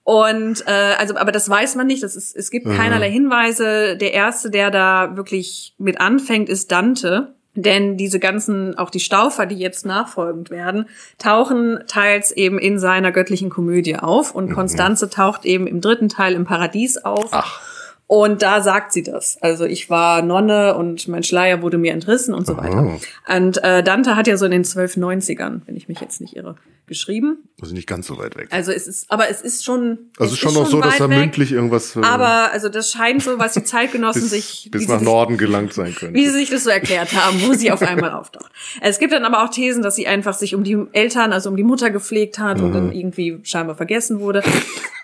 Und 0.03 0.63
äh, 0.67 0.95
also, 0.97 1.15
aber 1.17 1.31
das 1.31 1.49
weiß 1.49 1.75
man 1.75 1.87
nicht. 1.87 2.01
Das 2.01 2.15
ist, 2.15 2.35
es 2.35 2.49
gibt 2.49 2.65
keinerlei 2.65 3.11
Hinweise. 3.11 3.97
Der 3.97 4.13
erste, 4.13 4.49
der 4.49 4.71
da 4.71 5.15
wirklich 5.15 5.75
mit 5.77 5.99
anfängt, 5.99 6.49
ist 6.49 6.71
Dante. 6.71 7.35
Denn 7.57 7.97
diese 7.97 8.19
ganzen, 8.19 8.77
auch 8.77 8.91
die 8.91 8.99
Staufer, 8.99 9.47
die 9.47 9.57
jetzt 9.57 9.83
nachfolgend 9.83 10.51
werden, 10.51 10.85
tauchen 11.17 11.79
teils 11.87 12.31
eben 12.31 12.59
in 12.59 12.77
seiner 12.77 13.11
göttlichen 13.11 13.49
Komödie 13.49 13.95
auf. 13.95 14.35
Und 14.35 14.53
Konstanze 14.53 15.09
taucht 15.09 15.43
eben 15.43 15.65
im 15.65 15.81
dritten 15.81 16.07
Teil 16.07 16.33
im 16.33 16.45
Paradies 16.45 16.97
auf. 16.97 17.29
Ach. 17.31 17.61
Und 18.05 18.41
da 18.41 18.61
sagt 18.61 18.93
sie 18.93 19.01
das. 19.01 19.37
Also 19.41 19.65
ich 19.65 19.89
war 19.89 20.21
Nonne 20.21 20.75
und 20.75 21.07
mein 21.07 21.23
Schleier 21.23 21.61
wurde 21.63 21.77
mir 21.77 21.93
entrissen 21.93 22.33
und 22.33 22.45
so 22.45 22.55
weiter. 22.55 22.97
Und 23.27 23.63
äh, 23.63 23.83
Dante 23.83 24.15
hat 24.15 24.27
ja 24.27 24.37
so 24.37 24.45
in 24.45 24.51
den 24.51 24.63
1290ern, 24.63 25.61
wenn 25.65 25.75
ich 25.75 25.89
mich 25.89 25.99
jetzt 25.99 26.21
nicht 26.21 26.35
irre, 26.35 26.55
geschrieben. 26.87 27.49
Also 27.61 27.73
nicht 27.73 27.87
ganz 27.87 28.07
so 28.07 28.17
weit 28.17 28.35
weg. 28.37 28.47
Also 28.51 28.71
es 28.71 28.87
ist, 28.87 29.11
aber 29.11 29.29
es 29.29 29.41
ist 29.41 29.63
schon. 29.65 29.97
Also 30.17 30.33
es 30.33 30.39
schon 30.39 30.51
ist 30.51 30.57
noch 30.57 30.67
so, 30.67 30.81
dass 30.81 30.97
da 30.97 31.07
mündlich 31.07 31.51
irgendwas 31.51 31.95
äh, 31.95 32.01
Aber 32.01 32.51
also 32.51 32.69
das 32.69 32.89
scheint 32.91 33.21
so, 33.23 33.37
was 33.37 33.53
die 33.53 33.63
Zeitgenossen 33.63 34.21
bis, 34.23 34.29
sich, 34.31 34.69
bis 34.71 34.87
nach 34.87 34.99
sich, 34.99 35.05
Norden 35.07 35.37
gelangt 35.37 35.73
sein 35.73 35.93
könnte. 35.93 36.13
wie 36.15 36.25
sie 36.25 36.31
sich 36.31 36.49
das 36.49 36.63
so 36.63 36.69
erklärt 36.69 37.13
haben, 37.13 37.41
wo 37.45 37.53
sie 37.53 37.71
auf 37.71 37.81
einmal 37.81 38.11
auftaucht. 38.11 38.51
Es 38.81 38.99
gibt 38.99 39.11
dann 39.13 39.25
aber 39.25 39.43
auch 39.43 39.49
Thesen, 39.49 39.83
dass 39.83 39.95
sie 39.95 40.07
einfach 40.07 40.33
sich 40.33 40.55
um 40.55 40.63
die 40.63 40.77
Eltern, 40.93 41.33
also 41.33 41.49
um 41.49 41.57
die 41.57 41.63
Mutter 41.63 41.89
gepflegt 41.89 42.39
hat 42.39 42.59
und 42.61 42.69
Mhm. 42.69 42.73
dann 42.73 42.91
irgendwie 42.93 43.39
scheinbar 43.43 43.75
vergessen 43.75 44.19
wurde. 44.19 44.41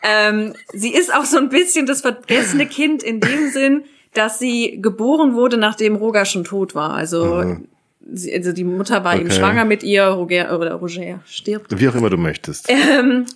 ähm, 0.03 0.53
sie 0.73 0.93
ist 0.93 1.13
auch 1.13 1.25
so 1.25 1.37
ein 1.37 1.49
bisschen 1.49 1.85
das 1.85 2.01
vergessene 2.01 2.65
Kind 2.65 3.03
in 3.03 3.19
dem 3.19 3.49
Sinn, 3.51 3.83
dass 4.13 4.39
sie 4.39 4.79
geboren 4.81 5.33
wurde, 5.33 5.57
nachdem 5.57 5.95
Roger 5.95 6.25
schon 6.25 6.43
tot 6.43 6.75
war. 6.75 6.91
Also, 6.93 7.57
sie, 8.11 8.33
also 8.33 8.51
die 8.51 8.63
Mutter 8.63 9.03
war 9.03 9.15
eben. 9.15 9.25
Okay. 9.25 9.35
schwanger 9.35 9.65
mit 9.65 9.83
ihr, 9.83 10.05
Roger, 10.05 10.57
oder 10.59 10.75
Roger 10.75 11.21
stirbt. 11.25 11.79
Wie 11.79 11.87
auch 11.87 11.95
immer 11.95 12.09
du 12.09 12.17
möchtest. 12.17 12.71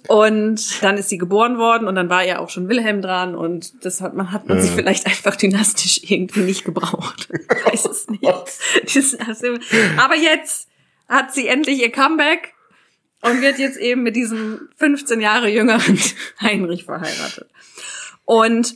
Und 0.07 0.83
dann 0.83 0.97
ist 0.97 1.09
sie 1.09 1.17
geboren 1.17 1.57
worden 1.57 1.87
und 1.87 1.95
dann 1.95 2.09
war 2.09 2.25
ja 2.25 2.39
auch 2.39 2.49
schon 2.49 2.67
Wilhelm 2.69 3.01
dran 3.01 3.35
und 3.35 3.85
das 3.85 4.01
hat 4.01 4.13
man, 4.13 4.31
hat 4.31 4.47
man 4.47 4.61
sich 4.61 4.71
vielleicht 4.71 5.05
einfach 5.05 5.35
dynastisch 5.35 6.01
irgendwie 6.03 6.41
nicht 6.41 6.65
gebraucht. 6.65 7.29
Ich 7.57 7.73
weiß 7.73 7.85
es 7.85 8.07
nicht. 8.07 8.23
Aber 9.97 10.15
jetzt 10.15 10.69
hat 11.09 11.33
sie 11.33 11.47
endlich 11.47 11.81
ihr 11.81 11.91
Comeback 11.91 12.53
und 13.21 13.41
wird 13.41 13.59
jetzt 13.59 13.77
eben 13.77 14.03
mit 14.03 14.15
diesem 14.15 14.69
15 14.77 15.19
Jahre 15.19 15.49
jüngeren 15.49 15.99
Heinrich 16.41 16.85
verheiratet. 16.85 17.49
Und 18.25 18.75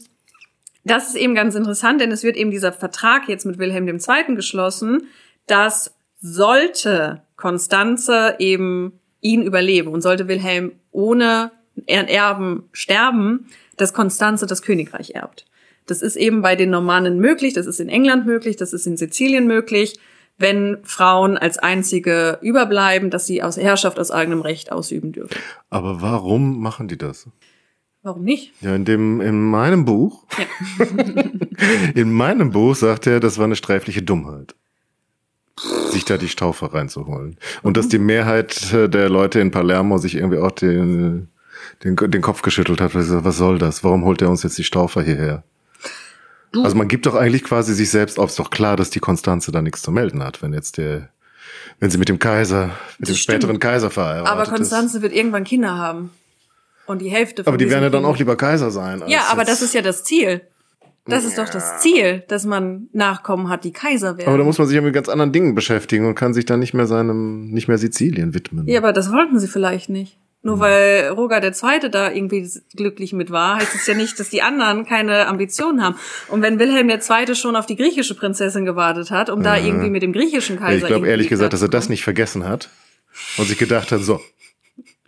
das 0.84 1.10
ist 1.10 1.16
eben 1.16 1.36
ganz 1.36 1.56
interessant, 1.56 2.02
denn 2.02 2.12
es 2.12 2.24
wird 2.24 2.38
eben 2.38 2.52
dieser 2.52 2.74
Vertrag 2.74 3.30
jetzt 3.30 3.46
mit 3.46 3.60
Wilhelm 3.60 3.88
II. 3.88 4.36
geschlossen, 4.36 5.08
dass 5.48 5.94
sollte 6.20 7.24
Konstanze 7.36 8.36
eben 8.40 9.00
ihn 9.22 9.42
überleben 9.42 9.92
und 9.92 10.02
sollte 10.02 10.28
Wilhelm 10.28 10.74
ohne 10.92 11.52
Erben 11.88 12.64
sterben, 12.74 13.48
dass 13.78 13.94
Konstanze 13.94 14.46
das 14.46 14.62
Königreich 14.62 15.12
erbt. 15.12 15.46
Das 15.88 16.02
ist 16.02 16.16
eben 16.16 16.42
bei 16.42 16.56
den 16.56 16.70
Normannen 16.70 17.20
möglich, 17.20 17.54
das 17.54 17.66
ist 17.66 17.80
in 17.80 17.90
England 17.90 18.26
möglich, 18.26 18.56
das 18.56 18.74
ist 18.74 18.86
in 18.86 18.98
Sizilien 18.98 19.48
möglich, 19.48 20.00
wenn 20.38 20.78
Frauen 20.84 21.38
als 21.38 21.58
einzige 21.58 22.40
überbleiben, 22.42 23.10
dass 23.10 23.26
sie 23.26 23.44
aus 23.44 23.58
Herrschaft 23.58 24.00
aus 24.00 24.12
eigenem 24.12 24.42
Recht 24.42 24.72
ausüben 24.72 25.12
dürfen. 25.12 25.36
Aber 25.70 26.02
warum 26.02 26.60
machen 26.60 26.88
die 26.88 26.98
das? 26.98 27.28
Warum 28.04 28.24
nicht? 28.24 28.54
Ja, 28.62 28.76
in 28.76 28.86
dem, 28.86 29.22
in 29.22 29.42
meinem 29.42 29.86
Buch, 29.86 30.26
Ja. 30.38 30.86
in 31.96 32.12
meinem 32.12 32.52
Buch 32.52 32.76
sagt 32.76 33.06
er, 33.06 33.20
das 33.20 33.38
war 33.38 33.46
eine 33.46 33.56
sträfliche 33.56 34.02
Dummheit. 34.02 34.56
Sich 35.92 36.06
da 36.06 36.18
die 36.18 36.30
Staufer 36.30 36.74
reinzuholen. 36.74 37.38
Und 37.62 37.78
dass 37.78 37.88
die 37.88 38.00
Mehrheit 38.00 38.74
äh, 38.74 38.90
der 38.90 39.10
Leute 39.10 39.40
in 39.40 39.52
Palermo 39.52 39.98
sich 39.98 40.16
irgendwie 40.16 40.40
auch 40.40 40.52
den, 40.52 41.28
den, 41.84 41.96
den 41.96 42.22
Kopf 42.22 42.42
geschüttelt 42.42 42.82
hat, 42.82 42.96
weil 42.96 43.04
sie 43.04 43.10
gesagt, 43.10 43.26
was 43.26 43.38
soll 43.38 43.60
das? 43.60 43.84
Warum 43.84 44.04
holt 44.06 44.22
er 44.22 44.30
uns 44.30 44.44
jetzt 44.44 44.58
die 44.58 44.64
Staufer 44.64 45.02
hierher? 45.02 45.44
Also 46.54 46.76
man 46.76 46.88
gibt 46.90 47.06
doch 47.06 47.16
eigentlich 47.16 47.44
quasi 47.44 47.74
sich 47.74 47.90
selbst 47.90 48.20
auf, 48.20 48.32
ist 48.32 48.40
doch 48.40 48.50
klar, 48.50 48.76
dass 48.76 48.90
die 48.90 49.00
Konstanze 49.00 49.52
da 49.52 49.62
nichts 49.62 49.82
zu 49.82 49.92
melden 49.92 50.22
hat, 50.22 50.42
wenn 50.42 50.52
jetzt 50.52 50.78
der, 50.78 51.08
wenn 51.80 51.90
sie 51.90 51.98
mit 51.98 52.10
dem 52.10 52.20
Kaiser, 52.20 52.72
mit 52.98 53.08
dem 53.08 53.14
Das 53.14 53.20
späteren 53.20 53.52
stimmt. 53.52 53.62
Kaiser 53.62 53.90
verheiratet 53.90 54.28
Aber 54.28 54.44
ist. 54.44 54.50
Konstanze 54.50 55.02
wird 55.02 55.14
irgendwann 55.14 55.46
Kinder 55.46 55.78
haben. 55.78 56.10
Und 56.88 57.00
die 57.02 57.10
Hälfte 57.10 57.44
von 57.44 57.52
Aber 57.52 57.58
die 57.58 57.70
werden 57.70 57.84
ja 57.84 57.90
dann 57.90 58.04
auch 58.04 58.18
lieber 58.18 58.36
Kaiser 58.36 58.70
sein. 58.70 59.04
Ja, 59.08 59.28
aber 59.30 59.46
das 59.46 59.62
ist 59.62 59.74
ja 59.74 59.82
das 59.82 60.04
Ziel. 60.04 60.42
Das 61.08 61.26
ist 61.26 61.38
doch 61.38 61.50
das 61.50 61.82
Ziel, 61.82 62.24
dass 62.28 62.46
man 62.46 62.88
Nachkommen 62.94 63.50
hat, 63.50 63.64
die 63.64 63.72
Kaiser 63.72 64.18
werden. 64.18 64.28
Aber 64.30 64.38
da 64.38 64.44
muss 64.44 64.60
man 64.60 64.68
sich 64.68 64.76
ja 64.76 64.82
mit 64.82 64.94
ganz 64.94 65.10
anderen 65.10 65.32
Dingen 65.32 65.56
beschäftigen 65.56 66.06
und 66.06 66.16
kann 66.16 66.34
sich 66.34 66.46
dann 66.46 66.60
nicht 66.60 66.74
mehr 66.74 66.86
seinem, 66.86 67.50
nicht 67.50 67.68
mehr 67.68 67.78
Sizilien 67.80 68.34
widmen. 68.36 68.68
ja, 68.68 68.80
aber 68.80 68.94
das 68.94 69.12
wollten 69.12 69.40
sie 69.40 69.48
vielleicht 69.48 69.90
nicht. 69.90 70.18
Nur 70.44 70.56
Hm. 70.56 70.62
weil 70.62 71.08
Roger 71.10 71.40
der 71.40 71.54
Zweite 71.54 71.90
da 71.90 72.12
irgendwie 72.12 72.48
glücklich 72.76 73.14
mit 73.14 73.30
war, 73.32 73.58
heißt 73.58 73.76
es 73.76 73.86
ja 73.88 73.94
nicht, 73.94 74.20
dass 74.20 74.30
die 74.30 74.42
anderen 74.42 74.86
keine 74.86 75.28
Ambitionen 75.28 75.84
haben. 75.84 75.96
Und 76.30 76.42
wenn 76.42 76.58
Wilhelm 76.60 76.88
der 76.88 77.00
Zweite 77.00 77.36
schon 77.36 77.56
auf 77.56 77.66
die 77.68 77.76
griechische 77.76 78.16
Prinzessin 78.16 78.66
gewartet 78.66 79.12
hat, 79.12 79.30
um 79.30 79.44
da 79.44 79.58
irgendwie 79.58 79.90
mit 79.90 80.02
dem 80.04 80.14
griechischen 80.14 80.56
Ja, 80.56 80.62
Kaiser 80.62 80.78
ich 80.78 80.88
glaube 80.88 81.08
ehrlich 81.08 81.30
gesagt, 81.30 81.54
dass 81.54 81.62
er 81.62 81.70
das 81.70 81.90
nicht 81.90 82.04
vergessen 82.04 82.48
hat 82.48 82.70
und 83.38 83.48
sich 83.48 83.58
gedacht 83.58 83.92
hat, 83.92 84.02
so, 84.02 84.20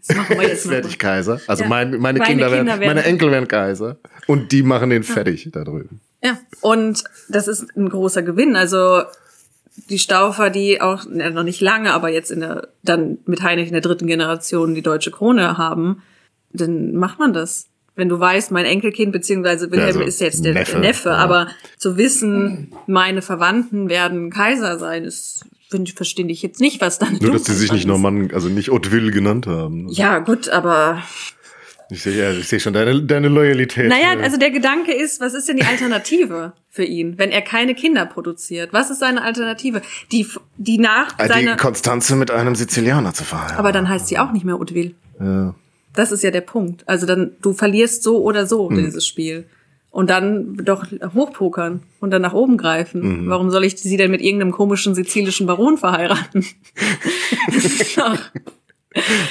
Das 0.07 0.15
machen 0.17 0.37
wir 0.37 0.43
jetzt 0.47 0.51
jetzt 0.65 0.69
werde 0.69 0.87
ich 0.87 0.99
Kaiser. 0.99 1.39
Also 1.47 1.63
Ja. 1.63 1.69
mein, 1.69 1.91
meine, 1.91 2.19
Meine 2.19 2.23
Kinder, 2.23 2.51
werden, 2.51 2.67
Kinder 2.67 2.79
werden- 2.79 2.95
meine 2.95 3.03
Enkel 3.05 3.31
werden 3.31 3.47
Kaiser. 3.47 3.97
Und 4.27 4.51
die 4.51 4.63
machen 4.63 4.89
den 4.89 5.03
fertig 5.03 5.49
da 5.51 5.63
drüben. 5.63 5.99
Ja, 6.23 6.37
und 6.61 7.03
das 7.29 7.47
ist 7.47 7.75
ein 7.75 7.89
großer 7.89 8.21
Gewinn. 8.21 8.55
Also 8.55 9.03
die 9.89 9.99
Staufer, 9.99 10.49
die 10.49 10.81
auch 10.81 11.03
ja, 11.13 11.29
noch 11.29 11.43
nicht 11.43 11.59
lange, 11.61 11.93
aber 11.93 12.09
jetzt 12.09 12.31
in 12.31 12.41
der 12.41 12.67
dann 12.83 13.17
mit 13.25 13.41
Heinrich 13.41 13.67
in 13.67 13.73
der 13.73 13.81
dritten 13.81 14.07
Generation 14.07 14.75
die 14.75 14.81
deutsche 14.83 15.11
Krone 15.11 15.57
haben, 15.57 16.01
dann 16.53 16.95
macht 16.95 17.19
man 17.19 17.33
das. 17.33 17.67
Wenn 17.95 18.09
du 18.09 18.19
weißt, 18.19 18.51
mein 18.51 18.65
Enkelkind 18.65 19.11
beziehungsweise 19.11 19.69
Wilhelm 19.71 19.87
also 19.87 20.01
ist 20.01 20.19
jetzt 20.21 20.43
der 20.45 20.53
Neffe, 20.53 20.79
Neffe, 20.79 21.09
ja. 21.09 21.15
aber 21.15 21.47
zu 21.77 21.95
wissen, 21.97 22.71
meine 22.87 23.21
Verwandten 23.21 23.87
werden 23.89 24.29
Kaiser 24.31 24.79
sein, 24.79 25.03
ist 25.03 25.45
verstehe 25.95 26.27
ich 26.27 26.41
jetzt 26.41 26.59
nicht, 26.61 26.81
was 26.81 26.99
dann 26.99 27.17
Nur, 27.21 27.31
dass 27.31 27.43
die 27.43 27.51
sich 27.53 27.71
nicht 27.71 27.85
Normann, 27.87 28.31
also 28.33 28.49
nicht 28.49 28.69
Hauteville 28.69 29.11
genannt 29.11 29.47
haben. 29.47 29.87
Ja, 29.89 30.19
gut, 30.19 30.49
aber 30.49 31.01
Ich 31.89 32.01
sehe 32.03 32.17
ja, 32.17 32.31
ich 32.37 32.47
sehe 32.47 32.59
schon 32.59 32.73
deine, 32.73 33.01
deine 33.03 33.27
Loyalität. 33.27 33.87
Naja, 33.89 34.17
also 34.21 34.37
der 34.37 34.51
Gedanke 34.51 34.93
ist, 34.93 35.19
was 35.21 35.33
ist 35.33 35.47
denn 35.49 35.57
die 35.57 35.63
Alternative 35.65 36.53
für 36.69 36.83
ihn, 36.85 37.17
wenn 37.19 37.29
er 37.31 37.41
keine 37.41 37.75
Kinder 37.75 38.05
produziert? 38.05 38.73
Was 38.73 38.89
ist 38.89 38.99
seine 38.99 39.21
Alternative? 39.23 39.81
Die, 40.11 40.27
die 40.57 40.77
nach 40.79 41.13
Ah, 41.17 41.23
die 41.23 41.29
seine, 41.33 41.55
Konstanze 41.57 42.15
mit 42.15 42.31
einem 42.31 42.55
Sizilianer 42.55 43.13
zu 43.13 43.23
verheiraten. 43.23 43.57
aber 43.57 43.71
dann 43.71 43.87
heißt 43.89 44.07
sie 44.07 44.17
auch 44.17 44.31
nicht 44.31 44.45
mehr 44.45 44.55
Hauteville. 44.55 44.93
ja. 45.19 45.53
Das 45.95 46.11
ist 46.11 46.23
ja 46.23 46.31
der 46.31 46.41
Punkt. 46.41 46.89
Also 46.89 47.05
dann, 47.05 47.33
du 47.43 47.53
verlierst 47.53 48.01
so 48.01 48.23
oder 48.23 48.47
so 48.47 48.67
Hm. 48.67 48.77
dieses 48.83 49.05
Spiel. 49.05 49.45
Und 49.93 50.09
dann 50.09 50.55
doch 50.55 50.85
hochpokern 51.13 51.83
und 51.99 52.09
dann 52.09 52.23
nach 52.23 52.33
oben 52.33 52.57
greifen. 52.57 53.25
Mhm. 53.25 53.29
Warum 53.29 53.51
soll 53.51 53.63
ich 53.63 53.77
sie 53.77 53.95
denn 53.95 54.09
mit 54.09 54.21
irgendeinem 54.21 54.51
komischen 54.51 54.95
sizilischen 54.95 55.45
Baron 55.45 55.77
verheiraten? 55.77 56.43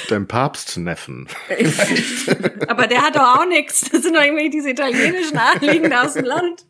Dein 0.09 0.25
Papstneffen. 0.27 1.27
aber 2.67 2.87
der 2.87 3.01
hat 3.01 3.15
doch 3.17 3.39
auch 3.41 3.45
nichts. 3.45 3.89
Das 3.91 4.03
sind 4.03 4.15
doch 4.15 4.21
irgendwie 4.23 4.49
diese 4.49 4.69
italienischen 4.69 5.37
Adligen 5.37 5.89
da 5.89 6.03
aus 6.03 6.13
dem 6.13 6.25
Land. 6.25 6.65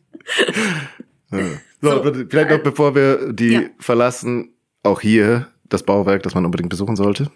So, 1.80 2.02
So. 2.02 2.14
vielleicht 2.28 2.50
noch 2.50 2.62
bevor 2.64 2.94
wir 2.96 3.32
die 3.32 3.52
Ja. 3.52 3.60
verlassen, 3.78 4.54
auch 4.82 5.00
hier 5.00 5.46
das 5.68 5.84
Bauwerk, 5.84 6.24
das 6.24 6.34
man 6.34 6.44
unbedingt 6.44 6.70
besuchen 6.70 6.96
sollte. 6.96 7.30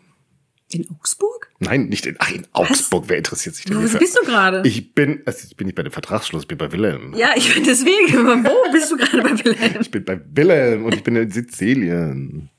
In 0.70 0.86
Augsburg? 0.90 1.50
Nein, 1.60 1.86
nicht 1.86 2.04
in, 2.06 2.16
ach, 2.18 2.30
in 2.30 2.46
Augsburg. 2.52 3.04
Wer 3.08 3.16
interessiert 3.18 3.54
sich 3.54 3.64
denn 3.64 3.76
Wo 3.78 3.98
bist 3.98 4.18
du 4.20 4.26
gerade? 4.26 4.62
Ich 4.66 4.94
bin, 4.94 5.22
also 5.24 5.46
ich 5.48 5.56
bin 5.56 5.66
nicht 5.66 5.74
bei 5.76 5.82
dem 5.82 5.92
Vertragsschluss, 5.92 6.42
ich 6.42 6.48
bin 6.48 6.58
bei 6.58 6.70
Wilhelm. 6.70 7.14
Ja, 7.16 7.30
ich 7.36 7.52
bin 7.54 7.64
deswegen. 7.64 8.14
Wo 8.44 8.72
bist 8.72 8.90
du 8.90 8.96
gerade 8.96 9.22
bei 9.22 9.44
Wilhelm? 9.44 9.80
Ich 9.80 9.90
bin 9.90 10.04
bei 10.04 10.20
Wilhelm 10.34 10.84
und 10.84 10.94
ich 10.94 11.02
bin 11.02 11.16
in 11.16 11.30
Sizilien. 11.30 12.50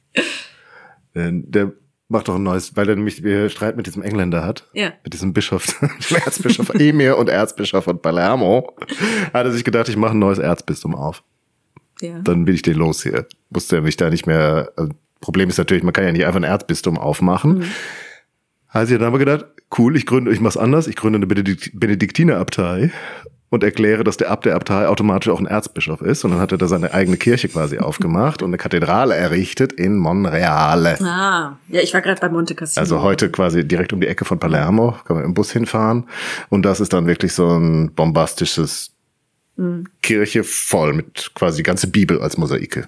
Äh, 1.13 1.31
Der 1.33 1.71
Mach 2.11 2.23
doch 2.23 2.35
ein 2.35 2.43
neues, 2.43 2.75
weil 2.75 2.89
er 2.89 2.95
nämlich 2.95 3.23
wir 3.23 3.49
Streit 3.49 3.77
mit 3.77 3.85
diesem 3.85 4.01
Engländer 4.01 4.43
hat. 4.43 4.67
Ja. 4.73 4.93
Mit 5.03 5.13
diesem 5.13 5.31
Bischof, 5.31 5.67
dem 6.09 6.17
Erzbischof 6.17 6.69
Emir 6.73 7.19
und 7.19 7.29
Erzbischof 7.29 7.83
von 7.83 8.01
Palermo. 8.01 8.75
Hat 9.31 9.45
er 9.45 9.51
sich 9.51 9.63
gedacht, 9.63 9.87
ich 9.89 9.95
mache 9.95 10.13
ein 10.13 10.19
neues 10.19 10.39
Erzbistum 10.39 10.95
auf. 10.95 11.21
Ja. 12.01 12.17
Dann 12.21 12.45
bin 12.45 12.55
ich 12.55 12.63
den 12.63 12.77
los 12.77 13.03
hier. 13.03 13.27
Musste 13.51 13.75
er 13.75 13.81
mich 13.83 13.95
da 13.95 14.09
nicht 14.09 14.25
mehr. 14.25 14.71
Also, 14.75 14.91
Problem 15.21 15.49
ist 15.49 15.57
natürlich, 15.57 15.83
man 15.83 15.93
kann 15.93 16.05
ja 16.05 16.11
nicht 16.11 16.25
einfach 16.25 16.39
ein 16.39 16.43
Erzbistum 16.43 16.97
aufmachen. 16.97 17.65
Hat 18.67 18.87
sich 18.87 18.97
dann 18.97 19.07
aber 19.07 19.19
gedacht, 19.19 19.45
cool, 19.77 19.95
ich 19.95 20.05
gründe, 20.05 20.31
ich 20.31 20.39
mach's 20.39 20.57
anders, 20.57 20.87
ich 20.87 20.95
gründe 20.95 21.17
eine 21.17 21.27
Benedikt 21.27 21.71
Benediktinerabtei 21.73 22.91
und 23.49 23.63
erkläre, 23.63 24.03
dass 24.03 24.17
der 24.17 24.29
Abt 24.29 24.45
der 24.45 24.55
Abtei 24.55 24.87
automatisch 24.87 25.29
auch 25.29 25.39
ein 25.39 25.47
Erzbischof 25.47 26.01
ist. 26.01 26.23
Und 26.23 26.31
dann 26.31 26.39
hat 26.39 26.51
er 26.51 26.59
da 26.59 26.67
seine 26.67 26.93
eigene 26.93 27.17
Kirche 27.17 27.49
quasi 27.49 27.77
aufgemacht 27.79 28.41
und 28.41 28.51
eine 28.51 28.57
Kathedrale 28.57 29.15
errichtet 29.15 29.73
in 29.73 29.97
Monreale. 29.97 30.99
Ah, 31.01 31.57
ja, 31.67 31.81
ich 31.81 31.93
war 31.93 32.01
gerade 32.01 32.21
bei 32.21 32.29
Monte 32.29 32.53
Cassino. 32.55 32.81
Also 32.81 33.01
heute 33.01 33.29
quasi 33.31 33.67
direkt 33.67 33.91
um 33.91 34.01
die 34.01 34.07
Ecke 34.07 34.23
von 34.23 34.39
Palermo, 34.39 34.95
kann 35.05 35.17
man 35.17 35.25
im 35.25 35.33
Bus 35.33 35.51
hinfahren. 35.51 36.05
Und 36.49 36.63
das 36.63 36.79
ist 36.79 36.93
dann 36.93 37.07
wirklich 37.07 37.33
so 37.33 37.57
ein 37.57 37.91
bombastisches 37.93 38.91
Kirche 40.01 40.43
voll 40.45 40.93
mit 40.93 41.31
quasi 41.33 41.57
die 41.57 41.63
ganze 41.63 41.87
Bibel 41.87 42.21
als 42.21 42.37
Mosaike. 42.37 42.87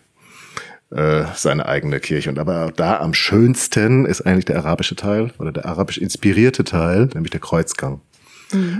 Äh, 0.91 1.23
seine 1.35 1.67
eigene 1.67 1.99
Kirche. 1.99 2.29
Und 2.29 2.37
aber 2.37 2.71
da 2.75 2.99
am 2.99 3.13
schönsten 3.13 4.05
ist 4.05 4.21
eigentlich 4.21 4.45
der 4.45 4.57
arabische 4.57 4.95
Teil 4.95 5.31
oder 5.39 5.51
der 5.51 5.65
arabisch 5.65 5.97
inspirierte 5.97 6.65
Teil, 6.65 7.07
nämlich 7.13 7.31
der 7.31 7.39
Kreuzgang. 7.39 8.01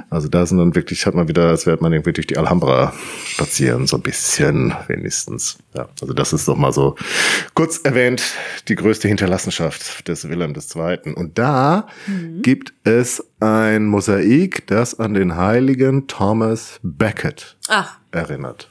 Also 0.10 0.28
da 0.28 0.46
sind 0.46 0.58
dann 0.58 0.76
wirklich, 0.76 1.06
hat 1.06 1.14
man 1.14 1.28
wieder, 1.28 1.50
als 1.50 1.66
wäre 1.66 1.78
man 1.80 1.94
irgendwie 1.94 2.14
durch 2.14 2.28
die 2.28 2.38
Alhambra 2.38 2.94
spazieren, 3.26 3.88
so 3.88 3.98
ein 3.98 4.02
bisschen 4.02 4.74
wenigstens. 4.88 5.58
Ja, 5.74 5.88
also 6.02 6.14
das 6.14 6.34
ist 6.34 6.48
doch 6.48 6.58
mal 6.58 6.74
so 6.74 6.96
kurz 7.54 7.78
erwähnt, 7.78 8.22
die 8.68 8.76
größte 8.76 9.08
Hinterlassenschaft 9.08 10.08
des 10.08 10.28
Wilhelm 10.28 10.54
II. 10.54 11.14
Und 11.14 11.38
da 11.38 11.88
gibt 12.42 12.74
es 12.84 13.24
ein 13.40 13.86
Mosaik, 13.86 14.68
das 14.68 15.00
an 15.00 15.14
den 15.14 15.38
heiligen 15.38 16.08
Thomas 16.08 16.80
Becket 16.84 17.56
Ach, 17.70 17.98
erinnert. 18.12 18.71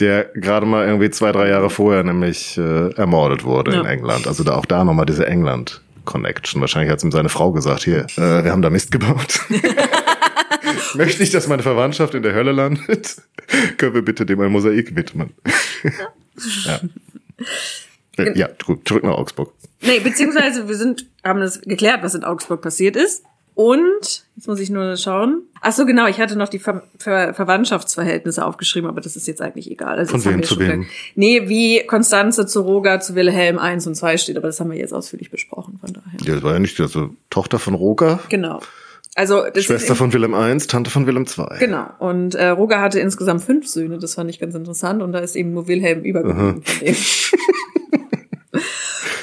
Der 0.00 0.24
gerade 0.34 0.64
mal 0.66 0.86
irgendwie 0.86 1.10
zwei, 1.10 1.32
drei 1.32 1.48
Jahre 1.48 1.70
vorher 1.70 2.02
nämlich 2.04 2.56
äh, 2.56 2.92
ermordet 2.94 3.44
wurde 3.44 3.72
in 3.72 3.84
Ja. 3.84 3.90
England. 3.90 4.26
Also 4.26 4.44
da 4.44 4.54
auch 4.56 4.66
da 4.66 4.84
nochmal 4.84 5.06
diese 5.06 5.26
England-Connection. 5.26 6.60
Wahrscheinlich 6.60 6.90
hat 6.92 7.02
ihm 7.02 7.10
seine 7.10 7.28
Frau 7.28 7.50
gesagt, 7.52 7.82
hier, 7.82 8.06
äh, 8.16 8.44
wir 8.44 8.52
haben 8.52 8.62
da 8.62 8.70
Mist 8.70 8.90
gebaut. 8.92 9.40
Möchte 10.94 11.22
ich, 11.22 11.30
dass 11.30 11.48
meine 11.48 11.62
Verwandtschaft 11.62 12.14
in 12.14 12.22
der 12.22 12.34
Hölle 12.34 12.52
landet? 12.52 13.16
Können 13.76 13.94
wir 13.94 14.02
bitte 14.02 14.24
dem 14.26 14.40
ein 14.40 14.52
Mosaik 14.52 14.94
widmen? 14.94 15.32
ja. 16.64 16.80
Äh, 18.18 18.38
Ja, 18.38 18.48
gut, 18.64 18.86
zurück 18.86 19.04
nach 19.04 19.14
Augsburg. 19.16 19.52
nee, 19.80 20.00
beziehungsweise 20.00 20.68
wir 20.68 20.74
sind, 20.76 21.06
haben 21.24 21.40
das 21.40 21.60
geklärt, 21.60 22.02
was 22.02 22.14
in 22.14 22.24
Augsburg 22.24 22.60
passiert 22.62 22.96
ist. 22.96 23.22
Und, 23.58 24.22
jetzt 24.36 24.46
muss 24.46 24.60
ich 24.60 24.70
nur 24.70 24.96
schauen. 24.96 25.42
Ach 25.62 25.72
so, 25.72 25.84
genau, 25.84 26.06
ich 26.06 26.20
hatte 26.20 26.36
noch 26.36 26.48
die 26.48 26.60
Ver 26.60 26.84
Ver 26.96 27.34
Verwandtschaftsverhältnisse 27.34 28.46
aufgeschrieben, 28.46 28.88
aber 28.88 29.00
das 29.00 29.16
ist 29.16 29.26
jetzt 29.26 29.42
eigentlich 29.42 29.68
egal. 29.68 29.98
Also 29.98 30.16
Von 30.16 30.32
wem 30.32 30.42
zu 30.44 30.60
wem? 30.60 30.86
Nee, 31.16 31.48
wie 31.48 31.84
Konstanze 31.84 32.46
zu 32.46 32.60
Roger 32.60 33.00
zu 33.00 33.16
Wilhelm 33.16 33.58
1 33.58 33.88
und 33.88 33.96
2 33.96 34.16
steht, 34.16 34.36
aber 34.36 34.46
das 34.46 34.60
haben 34.60 34.70
wir 34.70 34.78
jetzt 34.78 34.94
ausführlich 34.94 35.32
besprochen, 35.32 35.80
von 35.80 35.92
daher. 35.92 36.20
Ja, 36.22 36.34
das 36.34 36.44
war 36.44 36.52
ja 36.52 36.60
nicht 36.60 36.80
also 36.80 37.10
Tochter 37.30 37.58
von 37.58 37.74
Roger, 37.74 38.20
Genau. 38.28 38.60
Also, 39.16 39.42
Schwester 39.56 39.96
von 39.96 40.12
Willem 40.12 40.32
I, 40.32 40.56
Tante 40.58 40.90
von 40.90 41.08
Willem 41.08 41.26
II. 41.26 41.58
Genau. 41.58 41.88
Und 41.98 42.36
äh, 42.36 42.50
Roger 42.50 42.80
hatte 42.80 43.00
insgesamt 43.00 43.42
fünf 43.42 43.66
Söhne, 43.66 43.98
das 43.98 44.14
fand 44.14 44.30
ich 44.30 44.38
ganz 44.38 44.54
interessant. 44.54 45.02
Und 45.02 45.10
da 45.10 45.18
ist 45.18 45.34
eben 45.34 45.52
nur 45.54 45.66
Wilhelm 45.66 46.04
übergeblieben 46.04 46.62
von 46.62 46.86
dem. 46.86 46.94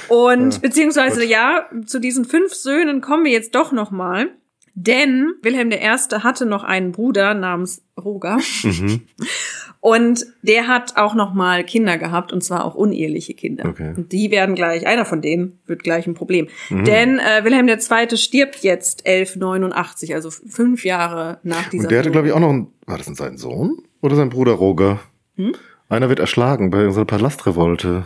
Und 0.07 0.61
beziehungsweise 0.61 1.25
ja, 1.25 1.69
zu 1.85 1.99
diesen 1.99 2.25
fünf 2.25 2.53
Söhnen 2.53 3.01
kommen 3.01 3.25
wir 3.25 3.31
jetzt 3.31 3.55
doch 3.55 3.71
noch 3.71 3.91
mal, 3.91 4.29
denn 4.75 5.33
Wilhelm 5.41 5.71
I. 5.71 5.77
hatte 5.77 6.45
noch 6.45 6.63
einen 6.63 6.91
Bruder 6.91 7.33
namens 7.33 7.81
Roger 7.97 8.39
und 9.79 10.25
der 10.41 10.67
hat 10.67 10.97
auch 10.97 11.15
noch 11.15 11.33
mal 11.33 11.63
Kinder 11.63 11.97
gehabt 11.97 12.33
und 12.33 12.43
zwar 12.43 12.65
auch 12.65 12.75
uneheliche 12.75 13.33
Kinder. 13.33 13.69
Okay. 13.69 13.93
Und 13.95 14.11
die 14.11 14.31
werden 14.31 14.53
gleich, 14.53 14.85
einer 14.85 15.05
von 15.05 15.21
denen 15.21 15.59
wird 15.65 15.83
gleich 15.83 16.07
ein 16.07 16.13
Problem, 16.13 16.47
denn 16.69 17.19
äh, 17.19 17.45
Wilhelm 17.45 17.69
II. 17.69 18.17
stirbt 18.17 18.63
jetzt 18.63 19.07
1189, 19.07 20.13
also 20.13 20.29
fünf 20.29 20.83
Jahre 20.83 21.39
nach 21.43 21.69
dieser. 21.69 21.85
Und 21.85 21.91
der 21.91 21.99
hatte, 21.99 22.11
glaube 22.11 22.27
ich, 22.27 22.33
auch 22.33 22.41
noch 22.41 22.49
einen, 22.49 22.67
war 22.85 22.97
das 22.97 23.05
denn 23.05 23.15
sein 23.15 23.37
Sohn 23.37 23.77
oder 24.01 24.17
sein 24.17 24.29
Bruder 24.29 24.53
Roger? 24.53 24.99
Hm? 25.37 25.53
Einer 25.87 26.09
wird 26.09 26.19
erschlagen 26.19 26.69
bei 26.69 26.79
einer 26.79 27.05
Palastrevolte. 27.05 28.03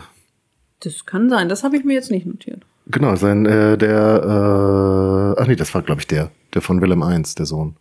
Das 0.80 1.04
kann 1.06 1.28
sein, 1.28 1.48
das 1.48 1.62
habe 1.64 1.76
ich 1.76 1.84
mir 1.84 1.94
jetzt 1.94 2.10
nicht 2.10 2.26
notiert. 2.26 2.62
Genau, 2.86 3.14
sein, 3.16 3.46
äh, 3.46 3.76
der, 3.78 5.34
äh, 5.36 5.40
ach 5.40 5.46
nee, 5.46 5.56
das 5.56 5.72
war, 5.74 5.82
glaube 5.82 6.00
ich, 6.00 6.06
der, 6.06 6.30
der 6.54 6.62
von 6.62 6.80
Willem 6.80 7.02
I, 7.02 7.22
der 7.36 7.46
Sohn. 7.46 7.76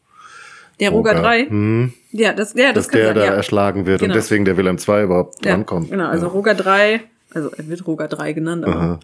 Der 0.79 0.91
Roger, 0.91 1.13
3? 1.15 1.45
Hm, 1.49 1.93
Ja, 2.11 2.31
das, 2.33 2.53
ja, 2.53 2.67
das 2.71 2.85
dass 2.85 2.87
kann 2.89 2.99
der 2.99 3.07
sein, 3.07 3.15
da 3.15 3.25
ja. 3.25 3.33
erschlagen 3.33 3.85
wird 3.85 3.99
Genau. 3.99 4.13
und 4.13 4.15
deswegen 4.15 4.45
der 4.45 4.55
Willem 4.57 4.77
II 4.77 5.03
überhaupt 5.03 5.43
ja, 5.45 5.53
drankommt. 5.53 5.89
Genau, 5.89 6.07
also 6.07 6.27
ja. 6.27 6.31
Roger 6.31 6.53
3, 6.53 7.01
also 7.33 7.49
er 7.51 7.67
wird 7.67 7.85
Roger 7.85 8.07
3 8.07 8.33
genannt, 8.33 8.65
aber 8.65 8.75
Aha. 8.75 8.99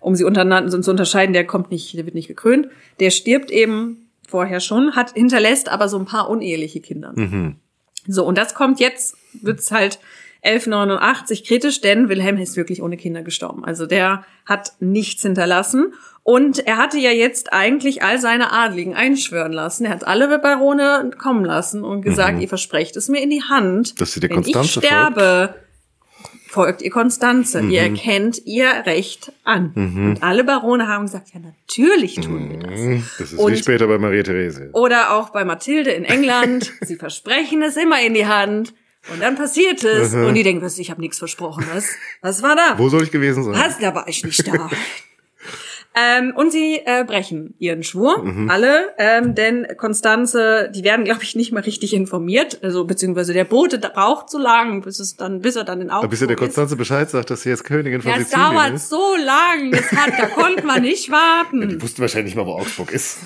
um 0.00 0.14
sie 0.16 0.24
untereinander 0.24 0.80
zu 0.82 0.90
unterscheiden, 0.90 1.32
der 1.32 1.46
kommt 1.46 1.70
nicht, 1.70 1.96
der 1.96 2.04
wird 2.04 2.14
nicht 2.14 2.28
gekrönt. 2.28 2.68
Der 2.98 3.10
stirbt 3.10 3.50
eben 3.50 4.08
vorher 4.28 4.60
schon, 4.60 4.96
hat 4.96 5.12
hinterlässt 5.12 5.68
aber 5.68 5.88
so 5.88 5.98
ein 5.98 6.04
paar 6.04 6.28
uneheliche 6.30 6.80
Kinder. 6.80 7.12
Mhm. 7.14 7.56
So, 8.08 8.24
und 8.24 8.36
das 8.38 8.54
kommt 8.54 8.80
jetzt, 8.80 9.16
wird's 9.40 9.70
halt 9.70 9.98
1189 10.42 11.44
kritisch, 11.44 11.80
denn 11.80 12.08
Wilhelm 12.08 12.38
ist 12.38 12.56
wirklich 12.56 12.82
ohne 12.82 12.96
Kinder 12.96 13.22
gestorben. 13.22 13.64
Also 13.64 13.86
der 13.86 14.24
hat 14.46 14.72
nichts 14.80 15.22
hinterlassen. 15.22 15.92
Und 16.22 16.66
er 16.66 16.76
hatte 16.76 16.98
ja 16.98 17.10
jetzt 17.10 17.52
eigentlich 17.52 18.02
all 18.02 18.18
seine 18.18 18.52
Adligen 18.52 18.94
einschwören 18.94 19.52
lassen. 19.52 19.84
Er 19.86 19.90
hat 19.92 20.06
alle 20.06 20.38
Barone 20.38 21.10
kommen 21.18 21.44
lassen 21.44 21.82
und 21.82 22.02
gesagt, 22.02 22.40
ihr 22.40 22.48
versprecht 22.48 22.96
es 22.96 23.08
mir 23.08 23.22
in 23.22 23.30
die 23.30 23.42
Hand. 23.42 23.94
Mhm. 23.94 23.98
Dass 23.98 24.12
sie 24.12 24.20
der 24.20 24.30
wenn 24.30 24.40
ich 24.40 24.52
Konstanze 24.52 24.86
sterbe, 24.86 25.54
folgt 26.48 26.82
ihr 26.82 26.90
Konstanze. 26.90 27.62
Mhm. 27.62 27.70
Ihr 27.70 27.80
erkennt 27.82 28.38
ihr 28.44 28.68
Recht 28.86 29.32
an. 29.44 29.72
Und 29.74 30.22
alle 30.22 30.44
Barone 30.44 30.88
haben 30.88 31.06
gesagt, 31.06 31.28
ja, 31.32 31.40
natürlich 31.40 32.16
tun 32.16 32.50
wir 32.50 32.58
das. 32.68 32.80
Hm, 32.80 33.04
Das 33.18 33.32
ist 33.32 33.38
Und- 33.38 33.52
wie 33.52 33.56
später 33.56 33.86
bei 33.86 33.98
Maria 33.98 34.22
Therese. 34.22 34.70
Oder 34.74 35.12
auch 35.12 35.30
bei 35.30 35.44
Mathilde 35.44 35.90
in 35.90 36.04
England. 36.04 36.70
Sie 36.82 36.96
versprechen 36.96 37.62
es 37.62 37.76
immer 37.76 38.00
in 38.02 38.14
die 38.14 38.26
Hand. 38.26 38.74
Und 39.12 39.20
dann 39.20 39.34
passiert 39.36 39.82
es. 39.82 40.12
Und 40.12 40.34
die 40.34 40.42
denken, 40.42 40.62
was, 40.62 40.78
ich 40.78 40.90
habe 40.90 41.00
nichts 41.00 41.18
versprochen. 41.18 41.64
Was? 41.72 41.86
Was 42.20 42.42
war 42.42 42.54
da? 42.56 42.78
Wo 42.78 42.88
soll 42.88 43.02
ich 43.02 43.10
gewesen 43.10 43.42
sein? 43.44 43.54
Was? 43.54 43.78
Da 43.78 43.94
war 43.94 44.06
ich 44.08 44.22
nicht 44.24 44.46
da. 44.46 44.68
ähm, 45.96 46.32
und 46.36 46.52
sie 46.52 46.76
äh, 46.84 47.02
brechen 47.04 47.54
ihren 47.58 47.82
Schwur, 47.82 48.22
Mhm. 48.22 48.48
alle, 48.50 48.94
ähm, 48.98 49.34
denn 49.34 49.66
Konstanze, 49.76 50.70
die 50.72 50.84
werden, 50.84 51.04
glaube 51.04 51.22
ich, 51.24 51.34
nicht 51.34 51.50
mal 51.50 51.62
richtig 51.62 51.94
informiert, 51.94 52.60
also 52.62 52.84
beziehungsweise 52.84 53.32
der 53.32 53.44
Bote 53.44 53.78
da 53.80 53.88
braucht 53.88 54.30
so 54.30 54.38
lang, 54.38 54.82
bis 54.82 55.00
es 55.00 55.16
dann, 55.16 55.40
bis 55.40 55.56
er 55.56 55.64
dann 55.64 55.80
in 55.80 55.90
Aber 55.90 56.06
bis 56.06 56.20
ja 56.20 56.26
der 56.28 56.34
Augsburg. 56.34 56.48
Konstanze 56.48 56.76
Bescheid 56.76 57.10
sagt, 57.10 57.30
dass 57.30 57.42
sie 57.42 57.48
jetzt 57.48 57.64
Königin 57.64 58.02
von 58.02 58.12
Ja, 58.12 58.18
Sizilien 58.18 58.50
dauert 58.52 58.74
ist. 58.74 58.88
so 58.90 59.16
lang, 59.16 59.72
das 59.72 59.90
hat, 59.92 60.12
da 60.16 60.26
konnte 60.26 60.64
man 60.64 60.82
nicht 60.82 61.10
warten. 61.10 61.68
Die 61.68 61.82
wussten 61.82 62.02
wahrscheinlich 62.02 62.34
nicht 62.34 62.44
mal, 62.44 62.46
wo 62.46 62.54
Augsburg 62.58 62.92
ist. 62.92 63.18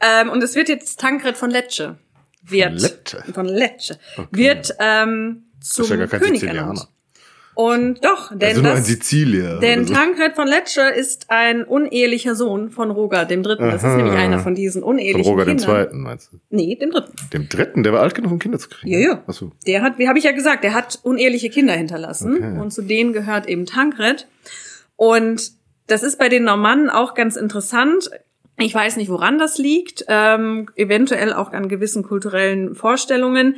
Ähm, 0.00 0.28
und 0.30 0.42
es 0.42 0.54
wird 0.56 0.68
jetzt 0.68 0.98
Tankred 1.00 1.36
von 1.38 1.50
Lecce. 1.50 1.96
Wird, 2.42 2.80
Von 2.80 2.80
Lecce? 2.80 3.24
Von 3.34 3.46
Lecce. 3.46 3.98
Wird 4.30 4.74
ähm, 4.78 5.44
zum 5.60 5.84
ist 5.84 5.90
ja 5.90 5.96
gar 5.96 6.06
kein 6.08 6.20
König 6.20 6.40
Sizilianer. 6.40 6.60
ernannt. 6.68 6.88
Und 7.54 8.02
doch, 8.04 8.30
denn 8.30 8.48
Also 8.48 8.62
das, 8.62 9.58
denn 9.60 9.86
so. 9.86 9.92
Tankred 9.92 10.34
von 10.34 10.46
Lecce 10.48 10.88
ist 10.96 11.26
ein 11.28 11.64
unehelicher 11.64 12.34
Sohn 12.34 12.70
von 12.70 12.90
Roger 12.90 13.26
dem 13.26 13.42
Dritten. 13.42 13.64
Das 13.64 13.82
ist 13.82 13.96
nämlich 13.96 14.14
einer 14.14 14.38
von 14.38 14.54
diesen 14.54 14.82
Von 14.82 14.92
unehelichen 14.92 15.30
Roger 15.30 15.44
dem. 15.44 15.58
Zweiten, 15.58 16.00
meinst 16.00 16.32
du? 16.32 16.38
Nee, 16.48 16.76
dem 16.76 16.90
Dritten. 16.90 17.12
Dem 17.34 17.48
Dritten, 17.50 17.82
der 17.82 17.92
war 17.92 18.00
alt 18.00 18.14
genug, 18.14 18.32
um 18.32 18.38
Kinder 18.38 18.58
zu 18.58 18.68
kriegen. 18.70 18.90
Ja, 18.92 18.98
ja. 19.00 19.22
Achso. 19.26 19.52
Der 19.66 19.82
hat, 19.82 19.98
wie 19.98 20.08
habe 20.08 20.18
ich 20.18 20.24
ja 20.24 20.32
gesagt, 20.32 20.64
der 20.64 20.72
hat 20.74 21.00
uneheliche 21.02 21.50
Kinder 21.50 21.74
hinterlassen 21.74 22.36
Okay. 22.36 22.58
und 22.60 22.70
zu 22.72 22.82
denen 22.82 23.12
gehört 23.12 23.46
eben 23.46 23.66
Tankred. 23.66 24.26
Und 24.96 25.52
das 25.88 26.02
ist 26.02 26.18
bei 26.18 26.28
den 26.30 26.44
Normannen 26.44 26.88
auch 26.88 27.14
ganz 27.14 27.36
interessant. 27.36 28.10
Ich 28.60 28.74
weiß 28.74 28.96
nicht, 28.96 29.08
woran 29.10 29.38
das 29.38 29.58
liegt, 29.58 30.04
ähm, 30.08 30.68
eventuell 30.76 31.32
auch 31.32 31.52
an 31.52 31.68
gewissen 31.68 32.02
kulturellen 32.02 32.74
Vorstellungen. 32.74 33.56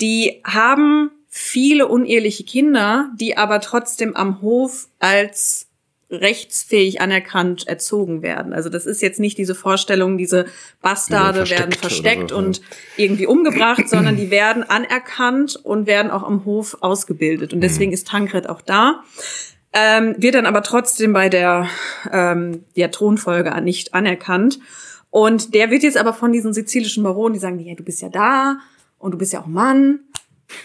Die 0.00 0.40
haben 0.44 1.10
viele 1.28 1.88
uneheliche 1.88 2.44
Kinder, 2.44 3.10
die 3.18 3.36
aber 3.36 3.60
trotzdem 3.60 4.14
am 4.14 4.42
Hof 4.42 4.88
als 4.98 5.68
rechtsfähig 6.10 7.00
anerkannt 7.00 7.66
erzogen 7.66 8.20
werden. 8.20 8.52
Also 8.52 8.68
das 8.68 8.84
ist 8.84 9.00
jetzt 9.00 9.18
nicht 9.18 9.38
diese 9.38 9.54
Vorstellung, 9.54 10.18
diese 10.18 10.44
Bastarde 10.82 11.44
Die 11.44 11.50
werden 11.50 11.58
werden 11.58 11.72
versteckt 11.72 12.04
versteckt 12.04 12.30
so, 12.30 12.36
und 12.36 12.60
irgendwie 12.98 13.26
umgebracht, 13.26 13.88
sondern 13.88 14.16
die 14.16 14.30
werden 14.30 14.62
anerkannt 14.62 15.58
und 15.62 15.86
werden 15.86 16.10
auch 16.10 16.22
am 16.22 16.44
Hof 16.44 16.76
ausgebildet. 16.80 17.54
Und 17.54 17.60
Mhm. 17.60 17.62
deswegen 17.62 17.92
ist 17.92 18.08
Tankred 18.08 18.46
auch 18.48 18.60
da. 18.60 19.02
Ähm, 19.72 20.14
wird 20.18 20.34
dann 20.34 20.46
aber 20.46 20.62
trotzdem 20.62 21.12
bei 21.12 21.28
der, 21.28 21.66
ähm, 22.10 22.64
der 22.76 22.90
Thronfolge 22.90 23.58
nicht 23.62 23.94
anerkannt. 23.94 24.58
Und 25.10 25.54
der 25.54 25.70
wird 25.70 25.82
jetzt 25.82 25.96
aber 25.96 26.12
von 26.14 26.32
diesen 26.32 26.52
sizilischen 26.52 27.02
Baronen, 27.02 27.34
die 27.34 27.40
sagen, 27.40 27.58
ja, 27.58 27.74
du 27.74 27.82
bist 27.82 28.02
ja 28.02 28.08
da 28.08 28.58
und 28.98 29.12
du 29.12 29.18
bist 29.18 29.32
ja 29.32 29.40
auch 29.40 29.46
Mann. 29.46 30.00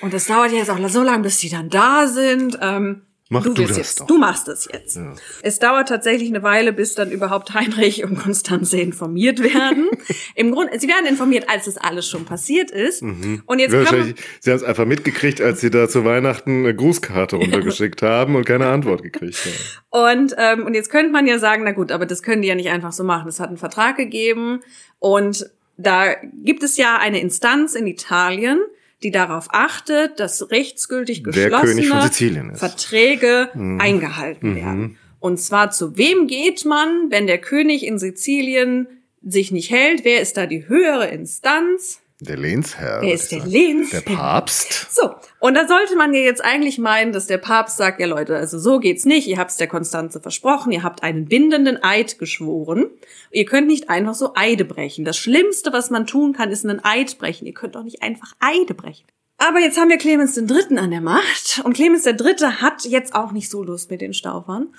Und 0.01 0.13
das 0.13 0.25
dauert 0.25 0.51
jetzt 0.51 0.69
auch 0.69 0.89
so 0.89 1.03
lange, 1.03 1.23
bis 1.23 1.39
die 1.39 1.49
dann 1.49 1.69
da 1.69 2.07
sind. 2.07 2.57
Ähm, 2.61 3.03
Mach 3.29 3.43
du, 3.43 3.53
du 3.53 3.63
das 3.63 3.75
jetzt, 3.75 3.99
doch. 3.99 4.07
du 4.07 4.17
machst 4.17 4.47
es 4.47 4.69
jetzt. 4.71 4.99
Es 5.41 5.59
dauert 5.59 5.89
tatsächlich 5.89 6.29
eine 6.29 6.43
Weile, 6.43 6.71
bis 6.71 6.95
dann 6.95 7.11
überhaupt 7.11 7.53
Heinrich 7.53 8.03
und 8.05 8.17
Konstanze 8.17 8.79
informiert 8.79 9.39
werden. 9.43 9.89
Im 10.35 10.51
Grunde, 10.51 10.79
sie 10.79 10.87
werden 10.87 11.05
informiert, 11.05 11.49
als 11.49 11.67
es 11.67 11.77
alles 11.77 12.07
schon 12.07 12.25
passiert 12.25 12.71
ist. 12.71 13.01
Und 13.01 13.59
jetzt 13.59 13.73
Wahrscheinlich, 13.73 14.15
sie 14.39 14.51
haben 14.51 14.57
es 14.57 14.63
einfach 14.63 14.85
mitgekriegt, 14.85 15.41
als 15.41 15.59
sie 15.59 15.69
da 15.69 15.89
zu 15.89 16.05
Weihnachten 16.05 16.59
eine 16.59 16.75
Grußkarte 16.75 17.35
runtergeschickt 17.35 18.01
haben 18.01 18.35
und 18.35 18.45
keine 18.45 18.67
Antwort 18.67 19.03
gekriegt 19.03 19.37
haben. 19.45 20.19
Und, 20.19 20.35
ähm, 20.37 20.65
und 20.65 20.73
jetzt 20.73 20.89
könnte 20.89 21.11
man 21.11 21.27
ja 21.27 21.39
sagen, 21.39 21.63
na 21.65 21.71
gut, 21.71 21.91
aber 21.91 22.05
das 22.05 22.23
können 22.23 22.41
die 22.41 22.47
ja 22.47 22.55
nicht 22.55 22.69
einfach 22.69 22.93
so 22.93 23.03
machen. 23.03 23.27
Es 23.27 23.39
hat 23.39 23.49
einen 23.49 23.57
Vertrag 23.57 23.97
gegeben 23.97 24.61
und 24.99 25.49
da 25.77 26.15
gibt 26.43 26.63
es 26.63 26.77
ja 26.77 26.97
eine 26.97 27.19
Instanz 27.19 27.75
in 27.75 27.87
Italien, 27.87 28.59
die 29.03 29.11
darauf 29.11 29.47
achtet, 29.49 30.19
dass 30.19 30.49
rechtsgültig 30.51 31.23
geschlossene. 31.23 31.83
Verträge 32.55 33.49
eingehalten 33.79 34.55
werden. 34.55 34.97
Und 35.19 35.39
zwar 35.39 35.71
zu 35.71 35.97
wem 35.97 36.27
geht 36.27 36.65
man, 36.65 37.09
wenn 37.09 37.27
der 37.27 37.37
König 37.39 37.85
in 37.85 37.99
Sizilien 37.99 38.87
sich 39.23 39.51
nicht 39.51 39.71
hält? 39.71 40.05
Wer 40.05 40.21
ist 40.21 40.37
da 40.37 40.45
die 40.45 40.67
höhere 40.67 41.07
Instanz? 41.07 42.01
Der 42.19 42.37
Lehnsherr. 42.37 43.01
Wer 43.01 43.13
ist 43.13 43.31
der 43.31 43.45
Lehnsherr? 43.45 44.01
Der 44.01 44.15
Papst. 44.15 44.87
So, 44.91 45.13
und 45.39 45.53
da 45.53 45.67
sollte 45.67 45.95
man 45.95 46.13
ja 46.15 46.21
jetzt 46.21 46.43
eigentlich 46.43 46.79
meinen, 46.79 47.11
dass 47.11 47.27
der 47.27 47.37
Papst 47.37 47.77
sagt, 47.77 47.99
ja 47.99 48.07
Leute, 48.07 48.35
also 48.35 48.57
so 48.57 48.79
geht's 48.79 49.05
nicht, 49.05 49.27
ihr 49.27 49.37
habt's 49.37 49.57
der 49.57 49.67
Konstanze 49.67 50.19
versprochen, 50.19 50.71
ihr 50.71 50.81
habt 50.81 51.03
einen 51.03 51.25
bindenden 51.25 51.83
Eid 51.83 52.17
geschworen. 52.17 52.87
Ihr 53.29 53.45
könnt 53.45 53.67
nicht 53.67 53.89
einfach 53.89 54.15
so 54.15 54.31
Eide 54.35 54.65
brechen. 54.65 55.05
Das 55.05 55.17
Schlimmste, 55.17 55.71
was 55.71 55.91
man 55.91 56.07
tun 56.07 56.33
kann, 56.33 56.49
ist 56.49 56.65
einen 56.65 56.83
Eid 56.83 57.19
brechen. 57.19 57.45
Ihr 57.45 57.53
könnt 57.53 57.75
doch 57.75 57.83
nicht 57.83 58.01
einfach 58.01 58.33
Eide 58.39 58.73
brechen. 58.73 59.05
Aber 59.37 59.59
jetzt 59.59 59.77
haben 59.77 59.89
wir 59.89 59.99
Clemens 59.99 60.35
III. 60.35 60.79
an 60.79 60.89
der 60.89 61.01
Macht 61.01 61.61
und 61.63 61.73
Clemens 61.73 62.07
III. 62.07 62.53
hat 62.59 62.85
jetzt 62.85 63.13
auch 63.13 63.31
nicht 63.31 63.51
so 63.51 63.61
Lust 63.63 63.91
mit 63.91 64.01
den 64.01 64.15
Staufern 64.15 64.73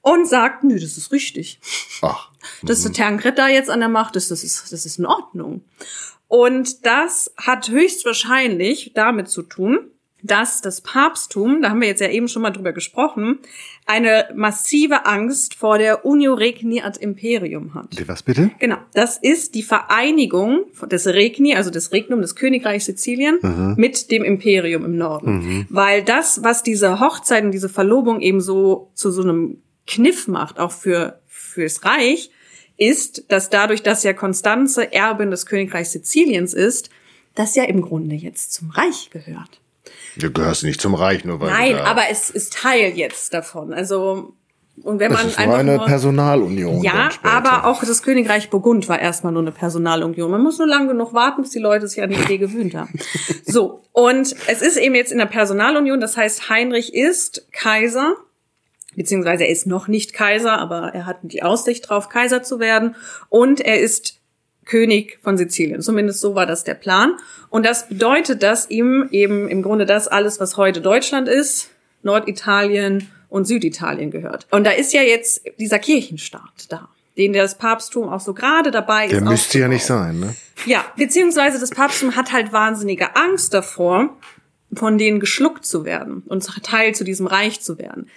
und 0.00 0.26
sagt, 0.26 0.64
nö, 0.64 0.80
das 0.80 0.96
ist 0.96 1.12
richtig. 1.12 1.60
Ach, 2.00 2.30
Dass 2.62 2.82
der 2.82 2.94
Tancred 2.94 3.36
da 3.36 3.48
jetzt 3.48 3.68
an 3.68 3.80
der 3.80 3.90
Macht 3.90 4.16
ist, 4.16 4.30
das 4.30 4.42
ist, 4.42 4.72
das 4.72 4.86
ist 4.86 4.98
in 4.98 5.04
Ordnung. 5.04 5.62
Und 6.28 6.86
das 6.86 7.32
hat 7.36 7.68
höchstwahrscheinlich 7.70 8.92
damit 8.94 9.28
zu 9.28 9.42
tun, 9.42 9.78
dass 10.22 10.60
das 10.60 10.80
Papsttum, 10.80 11.62
da 11.62 11.70
haben 11.70 11.80
wir 11.80 11.88
jetzt 11.88 12.00
ja 12.00 12.08
eben 12.08 12.28
schon 12.28 12.42
mal 12.42 12.50
drüber 12.50 12.72
gesprochen, 12.72 13.38
eine 13.86 14.28
massive 14.34 15.06
Angst 15.06 15.54
vor 15.54 15.78
der 15.78 16.04
Unio 16.04 16.34
Regni 16.34 16.82
ad 16.82 16.98
Imperium 17.00 17.74
hat. 17.74 17.96
was 18.08 18.24
bitte? 18.24 18.50
Genau, 18.58 18.78
das 18.94 19.16
ist 19.16 19.54
die 19.54 19.62
Vereinigung 19.62 20.64
des 20.90 21.06
Regni, 21.06 21.54
also 21.54 21.70
des 21.70 21.92
Regnum 21.92 22.20
des 22.20 22.34
Königreichs 22.34 22.86
Sizilien, 22.86 23.38
mit 23.76 24.10
dem 24.10 24.24
Imperium 24.24 24.84
im 24.84 24.96
Norden. 24.96 25.66
Weil 25.70 26.02
das, 26.02 26.42
was 26.42 26.62
diese 26.62 26.98
Hochzeit 27.00 27.44
und 27.44 27.52
diese 27.52 27.68
Verlobung 27.68 28.20
eben 28.20 28.40
so 28.40 28.90
zu 28.94 29.10
so 29.12 29.22
einem 29.22 29.62
Kniff 29.86 30.26
macht, 30.26 30.58
auch 30.58 30.72
für 30.72 31.20
fürs 31.28 31.84
Reich, 31.84 32.30
ist, 32.78 33.24
dass 33.28 33.50
dadurch, 33.50 33.82
dass 33.82 34.02
ja 34.04 34.14
Konstanze 34.14 34.92
Erbin 34.92 35.30
des 35.30 35.44
Königreichs 35.44 35.92
Siziliens 35.92 36.54
ist, 36.54 36.90
das 37.34 37.54
ja 37.54 37.64
im 37.64 37.82
Grunde 37.82 38.16
jetzt 38.16 38.54
zum 38.54 38.70
Reich 38.70 39.10
gehört. 39.10 39.60
Du 40.16 40.32
gehörst 40.32 40.64
nicht 40.64 40.80
zum 40.80 40.94
Reich, 40.94 41.24
nur 41.24 41.40
weil 41.40 41.50
Nein, 41.50 41.76
aber 41.76 42.02
es 42.10 42.30
ist 42.30 42.54
Teil 42.54 42.96
jetzt 42.96 43.34
davon. 43.34 43.72
Also 43.72 44.34
und 44.82 45.00
wenn 45.00 45.10
das 45.10 45.20
man 45.20 45.28
ist 45.28 45.38
nur 45.38 45.46
einfach 45.46 45.58
eine 45.58 45.76
nur, 45.76 45.86
Personalunion. 45.86 46.82
ja, 46.82 47.10
aber 47.22 47.66
auch 47.66 47.82
das 47.84 48.02
Königreich 48.02 48.50
Burgund 48.50 48.88
war 48.88 48.98
erstmal 48.98 49.32
nur 49.32 49.42
eine 49.42 49.52
Personalunion. 49.52 50.30
Man 50.30 50.42
muss 50.42 50.58
nur 50.58 50.68
lang 50.68 50.88
genug 50.88 51.14
warten, 51.14 51.42
bis 51.42 51.50
die 51.50 51.58
Leute 51.58 51.88
sich 51.88 52.02
an 52.02 52.10
die 52.10 52.16
Idee 52.16 52.38
gewöhnt 52.38 52.74
haben. 52.74 52.98
So, 53.44 53.82
und 53.92 54.34
es 54.46 54.60
ist 54.60 54.76
eben 54.76 54.94
jetzt 54.94 55.10
in 55.10 55.16
der 55.16 55.24
Personalunion, 55.24 56.00
das 56.00 56.18
heißt, 56.18 56.50
Heinrich 56.50 56.92
ist 56.92 57.46
Kaiser, 57.50 58.14
beziehungsweise 58.98 59.44
er 59.44 59.50
ist 59.50 59.66
noch 59.66 59.88
nicht 59.88 60.12
Kaiser, 60.12 60.58
aber 60.58 60.92
er 60.92 61.06
hat 61.06 61.18
die 61.22 61.42
Aussicht 61.42 61.88
drauf, 61.88 62.08
Kaiser 62.08 62.42
zu 62.42 62.58
werden. 62.58 62.96
Und 63.30 63.60
er 63.60 63.80
ist 63.80 64.18
König 64.66 65.18
von 65.22 65.38
Sizilien. 65.38 65.80
Zumindest 65.80 66.20
so 66.20 66.34
war 66.34 66.44
das 66.44 66.64
der 66.64 66.74
Plan. 66.74 67.16
Und 67.48 67.64
das 67.64 67.88
bedeutet, 67.88 68.42
dass 68.42 68.68
ihm 68.68 69.08
eben 69.10 69.48
im 69.48 69.62
Grunde 69.62 69.86
das 69.86 70.08
alles, 70.08 70.40
was 70.40 70.56
heute 70.56 70.80
Deutschland 70.80 71.28
ist, 71.28 71.70
Norditalien 72.02 73.08
und 73.28 73.46
Süditalien 73.46 74.10
gehört. 74.10 74.46
Und 74.50 74.64
da 74.64 74.72
ist 74.72 74.92
ja 74.92 75.02
jetzt 75.02 75.42
dieser 75.58 75.78
Kirchenstaat 75.78 76.66
da, 76.68 76.88
den 77.16 77.32
das 77.32 77.56
Papsttum 77.56 78.08
auch 78.08 78.20
so 78.20 78.34
gerade 78.34 78.70
dabei 78.70 79.06
ist. 79.06 79.12
Der 79.12 79.22
müsste 79.22 79.60
ja 79.60 79.68
nicht 79.68 79.84
sein, 79.84 80.20
ne? 80.20 80.34
Ja, 80.66 80.84
beziehungsweise 80.96 81.60
das 81.60 81.70
Papsttum 81.70 82.16
hat 82.16 82.32
halt 82.32 82.52
wahnsinnige 82.52 83.16
Angst 83.16 83.54
davor, 83.54 84.16
von 84.74 84.98
denen 84.98 85.20
geschluckt 85.20 85.64
zu 85.64 85.84
werden 85.84 86.22
und 86.26 86.44
Teil 86.62 86.94
zu 86.94 87.04
diesem 87.04 87.26
Reich 87.26 87.60
zu 87.60 87.78
werden. 87.78 88.10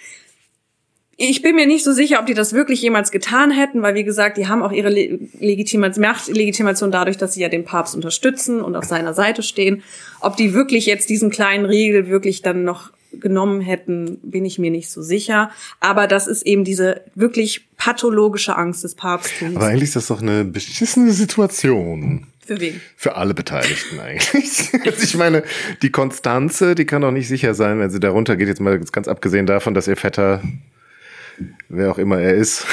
Ich 1.24 1.40
bin 1.40 1.54
mir 1.54 1.68
nicht 1.68 1.84
so 1.84 1.92
sicher, 1.92 2.18
ob 2.18 2.26
die 2.26 2.34
das 2.34 2.52
wirklich 2.52 2.82
jemals 2.82 3.12
getan 3.12 3.52
hätten, 3.52 3.80
weil 3.80 3.94
wie 3.94 4.02
gesagt, 4.02 4.38
die 4.38 4.48
haben 4.48 4.60
auch 4.60 4.72
ihre 4.72 4.88
Le 4.88 5.20
Legitima 5.38 5.88
Machtlegitimation 5.96 6.90
dadurch, 6.90 7.16
dass 7.16 7.34
sie 7.34 7.42
ja 7.42 7.48
den 7.48 7.64
Papst 7.64 7.94
unterstützen 7.94 8.60
und 8.60 8.74
auf 8.74 8.86
seiner 8.86 9.14
Seite 9.14 9.44
stehen. 9.44 9.84
Ob 10.20 10.36
die 10.36 10.52
wirklich 10.52 10.84
jetzt 10.86 11.10
diesen 11.10 11.30
kleinen 11.30 11.64
Riegel 11.64 12.08
wirklich 12.08 12.42
dann 12.42 12.64
noch 12.64 12.90
genommen 13.12 13.60
hätten, 13.60 14.18
bin 14.24 14.44
ich 14.44 14.58
mir 14.58 14.72
nicht 14.72 14.90
so 14.90 15.00
sicher. 15.00 15.52
Aber 15.78 16.08
das 16.08 16.26
ist 16.26 16.44
eben 16.44 16.64
diese 16.64 17.02
wirklich 17.14 17.68
pathologische 17.76 18.56
Angst 18.56 18.82
des 18.82 18.96
Papsttums. 18.96 19.54
Aber 19.54 19.66
eigentlich 19.66 19.84
ist 19.84 19.96
das 19.96 20.08
doch 20.08 20.22
eine 20.22 20.44
beschissene 20.44 21.12
Situation. 21.12 22.26
Für 22.44 22.60
wen? 22.60 22.80
Für 22.96 23.14
alle 23.14 23.34
Beteiligten 23.34 24.00
eigentlich. 24.00 24.70
Also 24.84 25.04
ich 25.04 25.14
meine, 25.14 25.44
die 25.82 25.90
Konstanze, 25.90 26.74
die 26.74 26.84
kann 26.84 27.02
doch 27.02 27.12
nicht 27.12 27.28
sicher 27.28 27.54
sein, 27.54 27.78
wenn 27.78 27.90
sie 27.90 28.00
da 28.00 28.10
runtergeht. 28.10 28.48
Jetzt 28.48 28.60
mal 28.60 28.80
ganz 28.80 29.06
abgesehen 29.06 29.46
davon, 29.46 29.74
dass 29.74 29.86
ihr 29.86 29.96
Vetter, 29.96 30.42
wer 31.68 31.90
auch 31.90 31.98
immer 31.98 32.18
er 32.18 32.34
ist, 32.34 32.66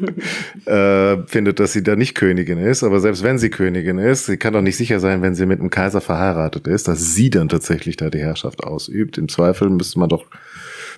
äh, 0.66 1.18
findet, 1.26 1.60
dass 1.60 1.72
sie 1.72 1.82
da 1.82 1.96
nicht 1.96 2.14
Königin 2.14 2.58
ist. 2.58 2.82
Aber 2.82 3.00
selbst 3.00 3.22
wenn 3.22 3.38
sie 3.38 3.50
Königin 3.50 3.98
ist, 3.98 4.26
sie 4.26 4.36
kann 4.36 4.52
doch 4.52 4.62
nicht 4.62 4.76
sicher 4.76 5.00
sein, 5.00 5.22
wenn 5.22 5.34
sie 5.34 5.46
mit 5.46 5.60
einem 5.60 5.70
Kaiser 5.70 6.00
verheiratet 6.00 6.66
ist, 6.66 6.88
dass 6.88 7.14
sie 7.14 7.30
dann 7.30 7.48
tatsächlich 7.48 7.96
da 7.96 8.10
die 8.10 8.18
Herrschaft 8.18 8.64
ausübt. 8.64 9.18
Im 9.18 9.28
Zweifel 9.28 9.70
müsste 9.70 9.98
man 9.98 10.08
doch 10.08 10.24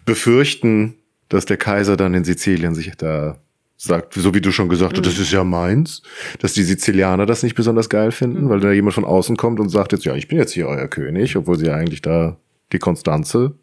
befürchten, 0.05 0.95
dass 1.29 1.47
der 1.47 1.57
Kaiser 1.57 1.97
dann 1.97 2.15
in 2.15 2.25
Sizilien 2.25 2.75
sich 2.75 2.93
da 2.97 3.39
sagt, 3.77 4.15
so 4.15 4.33
wie 4.33 4.41
du 4.41 4.53
schon 4.53 4.69
gesagt 4.69 4.97
hast, 4.97 5.07
das 5.07 5.19
ist 5.19 5.33
ja 5.33 5.43
meins, 5.43 6.03
dass 6.39 6.53
die 6.53 6.63
Sizilianer 6.63 7.27
das 7.27 7.43
nicht 7.43 7.57
besonders 7.57 7.89
geil 7.89 8.13
finden, 8.13 8.49
weil 8.49 8.61
da 8.61 8.71
jemand 8.71 8.95
von 8.95 9.05
außen 9.05 9.37
kommt 9.37 9.59
und 9.59 9.71
sagt 9.71 9.93
jetzt, 9.93 10.05
ja, 10.05 10.15
ich 10.15 10.29
bin 10.29 10.39
jetzt 10.39 10.53
hier 10.53 10.69
euer 10.69 10.87
König, 10.87 11.37
obwohl 11.37 11.59
sie 11.59 11.67
ja 11.67 11.75
eigentlich 11.75 12.01
da 12.01 12.37
die 12.73 12.79
Konstanze, 12.79 13.55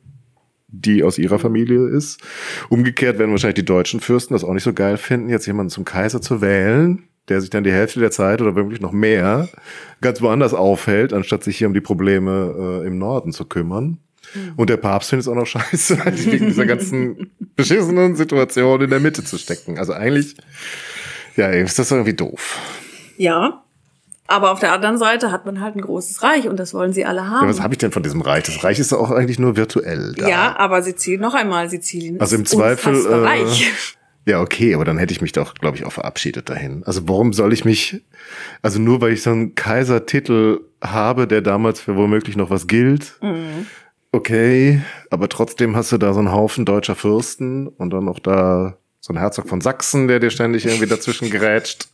die 0.72 1.04
aus 1.04 1.18
ihrer 1.18 1.40
Familie 1.40 1.88
ist. 1.88 2.22
Umgekehrt 2.70 3.20
werden 3.20 3.32
wahrscheinlich 3.32 3.56
die 3.56 3.66
deutschen 3.66 4.00
Fürsten 4.00 4.34
das 4.34 4.44
auch 4.44 4.54
nicht 4.54 4.64
so 4.64 4.74
geil 4.74 4.98
finden, 4.98 5.30
jetzt 5.30 5.46
jemanden 5.46 5.70
zum 5.70 5.86
Kaiser 5.86 6.22
zu 6.22 6.42
wählen, 6.42 7.04
der 7.28 7.42
sich 7.42 7.50
dann 7.50 7.64
die 7.64 7.72
Hälfte 7.72 8.00
der 8.00 8.12
Zeit 8.12 8.42
oder 8.42 8.56
wirklich 8.56 8.82
noch 8.82 8.92
mehr 8.92 9.50
ganz 10.02 10.22
woanders 10.22 10.54
aufhält, 10.54 11.14
anstatt 11.14 11.44
sich 11.44 11.58
hier 11.58 11.68
um 11.68 11.74
die 11.74 11.82
Probleme 11.82 12.82
äh, 12.84 12.88
im 12.88 12.98
Norden 12.98 13.32
zu 13.32 13.46
kümmern. 13.46 14.00
Und 14.58 14.70
der 14.70 14.78
Papst 14.78 15.10
findet 15.10 15.26
es 15.26 15.28
auch 15.28 15.36
noch 15.36 15.46
scheiße, 15.48 16.00
wegen 16.06 16.48
dieser 16.48 16.66
ganzen 16.66 17.32
beschissenen 17.56 18.16
Situation 18.16 18.82
in 18.82 18.90
der 18.90 19.00
Mitte 19.00 19.24
zu 19.24 19.38
stecken. 19.38 19.78
Also 19.78 19.94
eigentlich, 19.94 20.36
ja, 21.36 21.48
ist 21.50 21.80
das 21.80 21.92
irgendwie 21.92 22.14
doof. 22.14 22.60
Ja. 23.18 23.64
Aber 24.30 24.52
auf 24.52 24.60
der 24.60 24.74
anderen 24.74 25.00
Seite 25.00 25.32
hat 25.32 25.48
man 25.48 25.60
halt 25.60 25.76
ein 25.76 25.82
großes 25.82 26.22
Reich 26.22 26.48
und 26.48 26.58
das 26.58 26.76
wollen 26.76 26.94
sie 26.94 27.04
alle 27.04 27.28
haben. 27.28 27.46
Ja, 27.46 27.50
was 27.50 27.62
habe 27.62 27.74
ich 27.74 27.80
denn 27.80 27.92
von 27.92 28.04
diesem 28.04 28.22
Reich? 28.22 28.44
Das 28.44 28.64
Reich 28.64 28.78
ist 28.80 28.92
doch 28.92 29.00
auch 29.00 29.10
eigentlich 29.10 29.40
nur 29.40 29.58
virtuell 29.58 30.14
da. 30.16 30.28
Ja, 30.28 30.56
aber 30.58 30.84
Sizilien, 30.84 31.22
noch 31.22 31.34
einmal, 31.34 31.68
Sizilien 31.70 32.22
Also 32.22 32.36
im 32.36 32.44
ist 32.44 32.52
Zweifel. 32.52 33.06
Äh, 33.08 33.16
reich. 33.16 33.74
ja, 34.26 34.40
okay, 34.40 34.76
aber 34.76 34.86
dann 34.86 35.00
hätte 35.00 35.14
ich 35.14 35.22
mich 35.22 35.32
doch, 35.32 35.56
glaube 35.56 35.78
ich, 35.78 35.86
auch 35.86 35.92
verabschiedet 35.92 36.48
dahin. 36.50 36.84
Also 36.86 37.08
warum 37.10 37.34
soll 37.34 37.54
ich 37.54 37.66
mich, 37.66 38.04
also 38.62 38.80
nur 38.80 39.02
weil 39.02 39.14
ich 39.14 39.24
so 39.24 39.32
einen 39.32 39.56
Kaisertitel 39.56 40.60
habe, 40.82 41.26
der 41.26 41.42
damals 41.42 41.80
für 41.80 41.96
womöglich 41.96 42.38
noch 42.38 42.52
was 42.52 42.68
gilt. 42.68 43.18
Mhm. 43.22 43.66
Okay, 44.12 44.82
aber 45.12 45.30
trotzdem 45.30 45.76
hast 45.76 45.92
du 45.92 45.98
da 45.98 46.14
so 46.14 46.20
einen 46.20 46.32
Haufen 46.32 46.66
deutscher 46.66 46.96
Fürsten 46.96 47.68
und 47.68 47.92
dann 47.92 48.06
noch 48.06 48.20
da 48.20 48.78
so 49.02 49.14
ein 49.14 49.18
Herzog 49.18 49.48
von 49.48 49.62
Sachsen, 49.62 50.08
der 50.08 50.20
dir 50.20 50.30
ständig 50.30 50.66
irgendwie 50.66 50.88
dazwischen 50.88 51.30
gerätscht. 51.30 51.88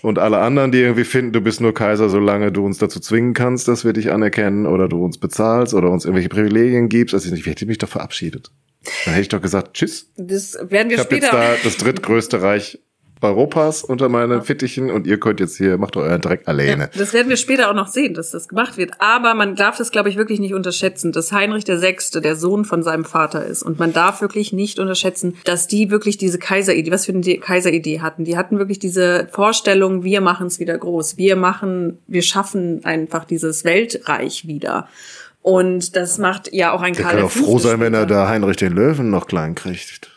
Und 0.00 0.18
alle 0.18 0.38
anderen, 0.38 0.72
die 0.72 0.78
irgendwie 0.80 1.04
finden, 1.04 1.32
du 1.32 1.40
bist 1.40 1.60
nur 1.60 1.74
Kaiser, 1.74 2.08
solange 2.08 2.50
du 2.50 2.64
uns 2.64 2.78
dazu 2.78 3.00
zwingen 3.00 3.34
kannst, 3.34 3.68
dass 3.68 3.84
wir 3.84 3.92
dich 3.92 4.10
anerkennen 4.10 4.66
oder 4.66 4.88
du 4.88 5.04
uns 5.04 5.18
bezahlst 5.18 5.74
oder 5.74 5.90
uns 5.90 6.04
irgendwelche 6.04 6.30
Privilegien 6.30 6.88
gibst. 6.88 7.14
Also 7.14 7.32
ich 7.32 7.46
hätte 7.46 7.66
mich 7.66 7.78
doch 7.78 7.88
verabschiedet. 7.88 8.50
Dann 9.04 9.14
hätte 9.14 9.22
ich 9.22 9.28
doch 9.28 9.42
gesagt, 9.42 9.74
tschüss. 9.74 10.10
Das 10.16 10.54
werden 10.60 10.88
wir 10.88 10.96
Ich 10.96 11.04
habe 11.04 11.14
jetzt 11.14 11.26
später. 11.26 11.30
da 11.30 11.54
das 11.62 11.76
drittgrößte 11.76 12.42
Reich 12.42 12.80
Europas 13.22 13.82
unter 13.82 14.08
meinen 14.08 14.42
Fittichen 14.42 14.90
und 14.90 15.06
ihr 15.06 15.18
könnt 15.18 15.40
jetzt 15.40 15.56
hier, 15.56 15.78
macht 15.78 15.96
euren 15.96 16.20
Dreck 16.20 16.42
alleine. 16.46 16.90
Das 16.96 17.12
werden 17.12 17.28
wir 17.28 17.36
später 17.36 17.70
auch 17.70 17.74
noch 17.74 17.88
sehen, 17.88 18.14
dass 18.14 18.30
das 18.30 18.48
gemacht 18.48 18.76
wird. 18.76 18.92
Aber 18.98 19.34
man 19.34 19.56
darf 19.56 19.78
das, 19.78 19.90
glaube 19.90 20.08
ich, 20.08 20.16
wirklich 20.16 20.40
nicht 20.40 20.54
unterschätzen, 20.54 21.12
dass 21.12 21.32
Heinrich 21.32 21.64
der 21.64 21.78
Sechste 21.78 22.20
der 22.20 22.36
Sohn 22.36 22.64
von 22.64 22.82
seinem 22.82 23.04
Vater 23.04 23.44
ist. 23.44 23.62
Und 23.62 23.78
man 23.78 23.92
darf 23.92 24.20
wirklich 24.20 24.52
nicht 24.52 24.78
unterschätzen, 24.78 25.36
dass 25.44 25.66
die 25.66 25.90
wirklich 25.90 26.16
diese 26.18 26.38
Kaiseridee, 26.38 26.90
was 26.90 27.06
für 27.06 27.12
eine 27.12 27.38
Kaiseridee 27.38 28.00
hatten. 28.00 28.24
Die 28.24 28.36
hatten 28.36 28.58
wirklich 28.58 28.78
diese 28.78 29.28
Vorstellung, 29.30 30.04
wir 30.04 30.20
machen 30.20 30.46
es 30.46 30.58
wieder 30.58 30.76
groß. 30.76 31.16
Wir 31.16 31.36
machen, 31.36 31.98
wir 32.06 32.22
schaffen 32.22 32.84
einfach 32.84 33.24
dieses 33.24 33.64
Weltreich 33.64 34.46
wieder. 34.46 34.88
Und 35.42 35.96
das 35.96 36.18
macht 36.18 36.52
ja 36.52 36.72
auch 36.72 36.82
ein 36.82 36.94
Der 36.94 37.04
Karl 37.04 37.16
kann 37.16 37.24
auch 37.24 37.30
V. 37.30 37.44
froh 37.44 37.58
sein, 37.58 37.80
wenn 37.80 37.94
er 37.94 38.06
da 38.06 38.28
Heinrich 38.28 38.56
den 38.56 38.72
Löwen 38.72 39.10
noch 39.10 39.26
klein 39.26 39.54
kriegt. 39.54 40.10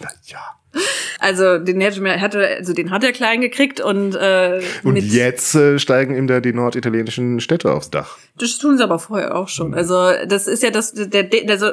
Na 0.00 0.08
ja. 0.26 0.57
Also 1.18 1.58
den 1.58 1.80
hätte 1.80 2.20
hatte 2.20 2.46
also 2.46 2.72
den 2.72 2.90
hat 2.90 3.04
er 3.04 3.12
klein 3.12 3.40
gekriegt 3.40 3.80
und 3.80 4.14
äh, 4.14 4.60
Und 4.84 4.96
jetzt 4.96 5.54
äh, 5.54 5.78
steigen 5.78 6.16
ihm 6.16 6.26
da 6.26 6.40
die 6.40 6.52
norditalienischen 6.52 7.40
Städte 7.40 7.72
aufs 7.72 7.90
Dach. 7.90 8.18
Das 8.36 8.58
tun 8.58 8.78
sie 8.78 8.84
aber 8.84 8.98
vorher 8.98 9.36
auch 9.36 9.48
schon. 9.48 9.74
Also 9.74 10.12
das 10.26 10.46
ist 10.46 10.62
ja 10.62 10.70
das, 10.70 10.92
der, 10.94 11.24
der 11.24 11.50
also, 11.50 11.72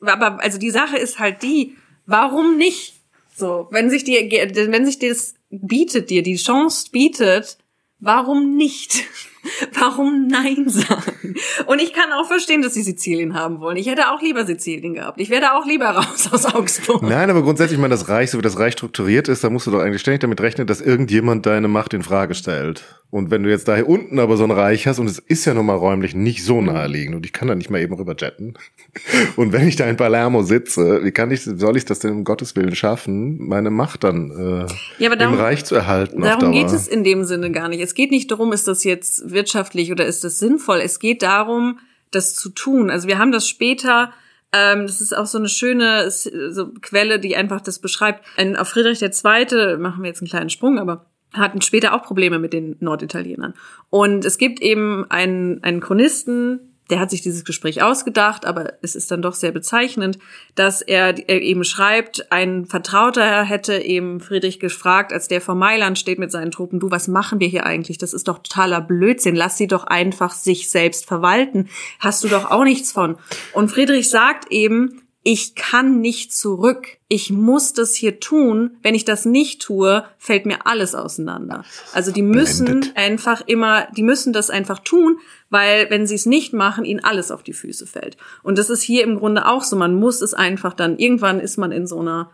aber 0.00 0.42
also 0.42 0.58
die 0.58 0.70
Sache 0.70 0.96
ist 0.96 1.18
halt 1.18 1.42
die, 1.42 1.76
warum 2.06 2.56
nicht? 2.56 2.94
So, 3.34 3.68
wenn 3.70 3.88
sich 3.88 4.04
die, 4.04 4.12
wenn 4.12 4.84
sich 4.84 4.98
das 4.98 5.34
bietet 5.50 6.10
dir, 6.10 6.22
die 6.22 6.36
Chance 6.36 6.88
bietet, 6.90 7.58
warum 7.98 8.56
nicht? 8.56 9.04
Warum 9.78 10.28
Nein 10.28 10.68
sagen? 10.68 11.34
Und 11.66 11.80
ich 11.82 11.92
kann 11.92 12.12
auch 12.12 12.26
verstehen, 12.26 12.62
dass 12.62 12.74
sie 12.74 12.82
Sizilien 12.82 13.34
haben 13.34 13.60
wollen. 13.60 13.76
Ich 13.76 13.88
hätte 13.88 14.10
auch 14.12 14.22
lieber 14.22 14.44
Sizilien 14.44 14.94
gehabt. 14.94 15.20
Ich 15.20 15.30
wäre 15.30 15.40
da 15.40 15.52
auch 15.58 15.66
lieber 15.66 15.86
raus 15.90 16.28
aus 16.32 16.46
Augsburg. 16.46 17.02
Nein, 17.02 17.28
aber 17.30 17.42
grundsätzlich, 17.42 17.76
ich 17.78 17.80
meine, 17.80 17.92
das 17.94 18.08
Reich, 18.08 18.30
so 18.30 18.38
wie 18.38 18.42
das 18.42 18.58
Reich 18.58 18.74
strukturiert 18.74 19.28
ist, 19.28 19.42
da 19.44 19.50
musst 19.50 19.66
du 19.66 19.70
doch 19.70 19.80
eigentlich 19.80 20.00
ständig 20.00 20.20
damit 20.20 20.40
rechnen, 20.40 20.66
dass 20.66 20.80
irgendjemand 20.80 21.46
deine 21.46 21.68
Macht 21.68 21.94
in 21.94 22.02
Frage 22.02 22.34
stellt. 22.34 22.84
Und 23.10 23.30
wenn 23.30 23.42
du 23.42 23.50
jetzt 23.50 23.68
da 23.68 23.74
hier 23.74 23.88
unten 23.88 24.18
aber 24.18 24.38
so 24.38 24.44
ein 24.44 24.50
Reich 24.50 24.86
hast, 24.86 24.98
und 24.98 25.06
es 25.06 25.18
ist 25.18 25.44
ja 25.44 25.52
nun 25.52 25.66
mal 25.66 25.74
räumlich 25.76 26.14
nicht 26.14 26.44
so 26.44 26.62
naheliegend, 26.62 27.14
und 27.14 27.26
ich 27.26 27.34
kann 27.34 27.46
da 27.48 27.54
nicht 27.54 27.68
mal 27.68 27.80
eben 27.80 27.92
rüber 27.94 28.14
jetten. 28.18 28.54
Und 29.36 29.52
wenn 29.52 29.66
ich 29.68 29.76
da 29.76 29.86
in 29.86 29.96
Palermo 29.96 30.42
sitze, 30.42 31.02
wie 31.04 31.10
kann 31.12 31.30
ich, 31.30 31.42
soll 31.44 31.76
ich 31.76 31.84
das 31.84 31.98
denn 31.98 32.10
um 32.12 32.24
Gottes 32.24 32.56
Willen 32.56 32.74
schaffen, 32.74 33.38
meine 33.48 33.70
Macht 33.70 34.04
dann 34.04 34.30
äh, 34.30 35.02
Ja, 35.02 35.14
darum- 35.14 35.34
im 35.34 35.40
Reich 35.40 35.64
zu 35.64 35.74
erhalten? 35.74 36.20
Darum 36.22 36.52
geht 36.52 36.66
es 36.68 36.88
in 36.88 37.04
dem 37.04 37.24
Sinne 37.24 37.50
gar 37.52 37.68
nicht. 37.68 37.80
Es 37.82 37.94
geht 37.94 38.10
nicht 38.10 38.30
darum, 38.30 38.52
ist 38.52 38.66
das 38.68 38.84
jetzt 38.84 39.30
wirtschaftlich 39.32 39.92
oder 39.92 40.06
ist 40.06 40.24
das 40.24 40.38
sinnvoll. 40.38 40.80
Es 40.80 40.98
geht 40.98 41.22
darum, 41.22 41.78
das 42.10 42.34
zu 42.34 42.50
tun. 42.50 42.90
Also 42.90 43.08
wir 43.08 43.18
haben 43.18 43.32
das 43.32 43.48
später, 43.48 44.12
ähm, 44.52 44.86
das 44.86 45.00
ist 45.00 45.16
auch 45.16 45.26
so 45.26 45.38
eine 45.38 45.48
schöne 45.48 46.10
so 46.10 46.72
Quelle, 46.80 47.18
die 47.18 47.36
einfach 47.36 47.60
das 47.60 47.78
beschreibt. 47.78 48.24
Ein, 48.36 48.56
auf 48.56 48.68
Friedrich 48.68 49.02
II., 49.02 49.78
machen 49.78 50.02
wir 50.02 50.08
jetzt 50.08 50.20
einen 50.20 50.28
kleinen 50.28 50.50
Sprung, 50.50 50.78
aber 50.78 51.06
hatten 51.34 51.62
später 51.62 51.94
auch 51.94 52.02
Probleme 52.02 52.38
mit 52.38 52.52
den 52.52 52.76
Norditalienern. 52.80 53.54
Und 53.90 54.24
es 54.24 54.38
gibt 54.38 54.60
eben 54.60 55.06
einen, 55.10 55.62
einen 55.62 55.80
Chronisten, 55.80 56.71
der 56.92 57.00
hat 57.00 57.10
sich 57.10 57.22
dieses 57.22 57.46
Gespräch 57.46 57.80
ausgedacht, 57.80 58.44
aber 58.44 58.74
es 58.82 58.94
ist 58.94 59.10
dann 59.10 59.22
doch 59.22 59.32
sehr 59.32 59.50
bezeichnend, 59.50 60.18
dass 60.54 60.82
er, 60.82 61.16
er 61.26 61.40
eben 61.40 61.64
schreibt, 61.64 62.30
ein 62.30 62.66
Vertrauter 62.66 63.44
hätte 63.44 63.78
eben 63.78 64.20
Friedrich 64.20 64.60
gefragt, 64.60 65.10
als 65.10 65.26
der 65.26 65.40
vor 65.40 65.54
Mailand 65.54 65.98
steht 65.98 66.18
mit 66.18 66.30
seinen 66.30 66.50
Truppen, 66.50 66.80
du, 66.80 66.90
was 66.90 67.08
machen 67.08 67.40
wir 67.40 67.48
hier 67.48 67.64
eigentlich? 67.64 67.96
Das 67.96 68.12
ist 68.12 68.28
doch 68.28 68.40
totaler 68.40 68.82
Blödsinn. 68.82 69.34
Lass 69.34 69.56
sie 69.56 69.68
doch 69.68 69.84
einfach 69.84 70.34
sich 70.34 70.68
selbst 70.68 71.06
verwalten. 71.06 71.70
Hast 71.98 72.24
du 72.24 72.28
doch 72.28 72.50
auch 72.50 72.64
nichts 72.64 72.92
von. 72.92 73.16
Und 73.54 73.70
Friedrich 73.70 74.10
sagt 74.10 74.52
eben, 74.52 75.00
ich 75.24 75.54
kann 75.54 76.00
nicht 76.00 76.32
zurück. 76.34 76.86
Ich 77.08 77.30
muss 77.30 77.72
das 77.74 77.94
hier 77.94 78.18
tun. 78.18 78.76
Wenn 78.82 78.94
ich 78.96 79.04
das 79.04 79.24
nicht 79.24 79.62
tue, 79.62 80.04
fällt 80.18 80.46
mir 80.46 80.66
alles 80.66 80.94
auseinander. 80.96 81.64
Also 81.92 82.10
die 82.10 82.22
müssen 82.22 82.90
einfach 82.96 83.40
immer, 83.46 83.86
die 83.96 84.02
müssen 84.02 84.32
das 84.32 84.50
einfach 84.50 84.80
tun, 84.80 85.18
weil 85.48 85.88
wenn 85.90 86.06
sie 86.08 86.16
es 86.16 86.26
nicht 86.26 86.52
machen, 86.52 86.84
ihnen 86.84 87.04
alles 87.04 87.30
auf 87.30 87.42
die 87.44 87.52
Füße 87.52 87.86
fällt. 87.86 88.16
Und 88.42 88.58
das 88.58 88.68
ist 88.68 88.82
hier 88.82 89.04
im 89.04 89.16
Grunde 89.16 89.46
auch 89.46 89.62
so. 89.62 89.76
Man 89.76 89.94
muss 89.94 90.20
es 90.22 90.34
einfach 90.34 90.74
dann, 90.74 90.98
irgendwann 90.98 91.38
ist 91.38 91.56
man 91.56 91.70
in 91.70 91.86
so 91.86 92.00
einer 92.00 92.30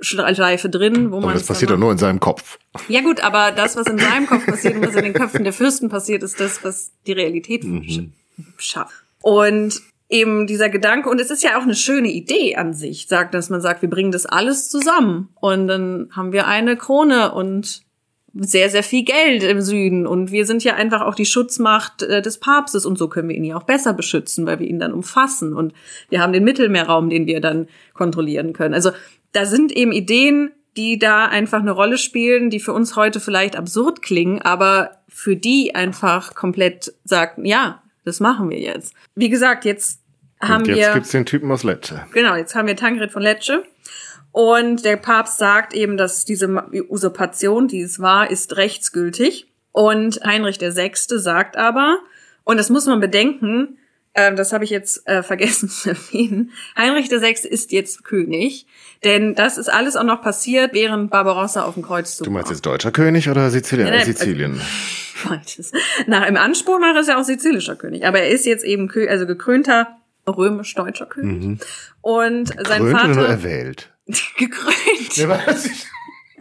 Schleife 0.00 0.68
drin, 0.68 1.12
wo 1.12 1.18
aber 1.18 1.26
man 1.26 1.34
das 1.34 1.44
passiert 1.46 1.70
doch 1.70 1.78
nur 1.78 1.92
in 1.92 1.98
seinem 1.98 2.18
Kopf. 2.18 2.58
ja 2.88 3.02
gut, 3.02 3.20
aber 3.22 3.52
das, 3.52 3.76
was 3.76 3.86
in 3.86 3.98
seinem 3.98 4.26
Kopf 4.26 4.44
passiert 4.46 4.74
und 4.74 4.84
was 4.84 4.96
in 4.96 5.04
den 5.04 5.12
Köpfen 5.12 5.44
der 5.44 5.52
Fürsten 5.52 5.88
passiert, 5.90 6.24
ist 6.24 6.40
das, 6.40 6.64
was 6.64 6.90
die 7.06 7.12
Realität 7.12 7.62
sch- 7.62 8.08
schafft. 8.58 8.94
Und 9.20 9.80
eben 10.12 10.46
dieser 10.46 10.68
Gedanke, 10.68 11.08
und 11.08 11.20
es 11.20 11.30
ist 11.30 11.42
ja 11.42 11.58
auch 11.58 11.62
eine 11.62 11.74
schöne 11.74 12.10
Idee 12.10 12.56
an 12.56 12.74
sich, 12.74 13.08
sagt, 13.08 13.34
dass 13.34 13.50
man 13.50 13.60
sagt, 13.60 13.82
wir 13.82 13.90
bringen 13.90 14.12
das 14.12 14.26
alles 14.26 14.68
zusammen. 14.68 15.30
Und 15.40 15.66
dann 15.66 16.10
haben 16.14 16.32
wir 16.32 16.46
eine 16.46 16.76
Krone 16.76 17.32
und 17.32 17.82
sehr, 18.34 18.70
sehr 18.70 18.82
viel 18.82 19.04
Geld 19.04 19.42
im 19.42 19.60
Süden. 19.60 20.06
Und 20.06 20.30
wir 20.30 20.46
sind 20.46 20.64
ja 20.64 20.74
einfach 20.74 21.00
auch 21.00 21.14
die 21.14 21.26
Schutzmacht 21.26 22.02
äh, 22.02 22.22
des 22.22 22.38
Papstes. 22.38 22.86
Und 22.86 22.98
so 22.98 23.08
können 23.08 23.28
wir 23.28 23.36
ihn 23.36 23.44
ja 23.44 23.56
auch 23.56 23.64
besser 23.64 23.94
beschützen, 23.94 24.46
weil 24.46 24.58
wir 24.58 24.66
ihn 24.66 24.78
dann 24.78 24.92
umfassen. 24.92 25.54
Und 25.54 25.72
wir 26.10 26.20
haben 26.20 26.32
den 26.32 26.44
Mittelmeerraum, 26.44 27.10
den 27.10 27.26
wir 27.26 27.40
dann 27.40 27.68
kontrollieren 27.94 28.52
können. 28.52 28.74
Also 28.74 28.90
da 29.32 29.46
sind 29.46 29.72
eben 29.72 29.92
Ideen, 29.92 30.50
die 30.76 30.98
da 30.98 31.26
einfach 31.26 31.60
eine 31.60 31.72
Rolle 31.72 31.98
spielen, 31.98 32.50
die 32.50 32.60
für 32.60 32.72
uns 32.72 32.96
heute 32.96 33.20
vielleicht 33.20 33.56
absurd 33.56 34.02
klingen, 34.02 34.40
aber 34.40 35.02
für 35.08 35.36
die 35.36 35.74
einfach 35.74 36.34
komplett 36.34 36.94
sagten, 37.04 37.44
ja, 37.44 37.82
das 38.04 38.20
machen 38.20 38.50
wir 38.50 38.58
jetzt. 38.58 38.94
Wie 39.14 39.28
gesagt, 39.28 39.64
jetzt 39.64 40.01
haben 40.42 40.62
Und 40.62 40.68
jetzt 40.68 40.78
wir 40.78 40.94
gibt's 40.94 41.10
den 41.10 41.24
Typen 41.24 41.50
aus 41.50 41.62
Lecce. 41.62 42.04
Genau, 42.12 42.34
jetzt 42.34 42.54
haben 42.54 42.66
wir 42.66 42.76
Tancred 42.76 43.12
von 43.12 43.22
Lecce. 43.22 43.62
Und 44.32 44.84
der 44.84 44.96
Papst 44.96 45.38
sagt 45.38 45.74
eben, 45.74 45.96
dass 45.96 46.24
diese 46.24 46.48
Usurpation, 46.88 47.68
die 47.68 47.82
es 47.82 48.00
war, 48.00 48.30
ist 48.30 48.56
rechtsgültig. 48.56 49.46
Und 49.72 50.20
Heinrich 50.24 50.60
VI. 50.60 50.92
sagt 51.18 51.56
aber, 51.56 51.98
und 52.44 52.56
das 52.58 52.68
muss 52.70 52.86
man 52.86 53.00
bedenken, 53.00 53.78
äh, 54.14 54.34
das 54.34 54.52
habe 54.52 54.64
ich 54.64 54.70
jetzt 54.70 55.06
äh, 55.06 55.22
vergessen 55.22 55.68
zu 55.70 55.90
erwähnen, 55.90 56.52
Heinrich 56.76 57.10
VI. 57.10 57.48
ist 57.48 57.72
jetzt 57.72 58.04
König, 58.04 58.66
denn 59.04 59.34
das 59.34 59.58
ist 59.58 59.68
alles 59.68 59.96
auch 59.96 60.04
noch 60.04 60.22
passiert, 60.22 60.74
während 60.74 61.10
Barbarossa 61.10 61.62
auf 61.62 61.74
dem 61.74 61.82
Kreuzzug 61.82 62.24
Du 62.26 62.30
meinst 62.30 62.48
war. 62.48 62.52
jetzt 62.52 62.66
deutscher 62.66 62.90
König 62.90 63.28
oder 63.28 63.48
Sizilien? 63.50 63.88
Nein, 63.90 64.04
Sizilien. 64.04 64.60
Beides. 65.28 65.72
Nach 66.06 66.26
im 66.26 66.36
Anspruch 66.36 66.80
nach 66.80 66.98
ist 66.98 67.08
er 67.08 67.18
auch 67.18 67.24
sizilischer 67.24 67.76
König, 67.76 68.04
aber 68.04 68.20
er 68.20 68.30
ist 68.30 68.44
jetzt 68.44 68.64
eben 68.64 68.90
also 69.08 69.26
gekrönter 69.26 70.01
römisch-deutscher 70.26 71.06
König. 71.06 71.60
Und 72.00 72.48
sein 72.48 72.82
Krönt 72.82 72.94
oder 72.94 72.98
Vater 72.98 73.26
erwählt? 73.28 73.90
gekrönt. 74.36 75.16
Ja. 75.16 75.26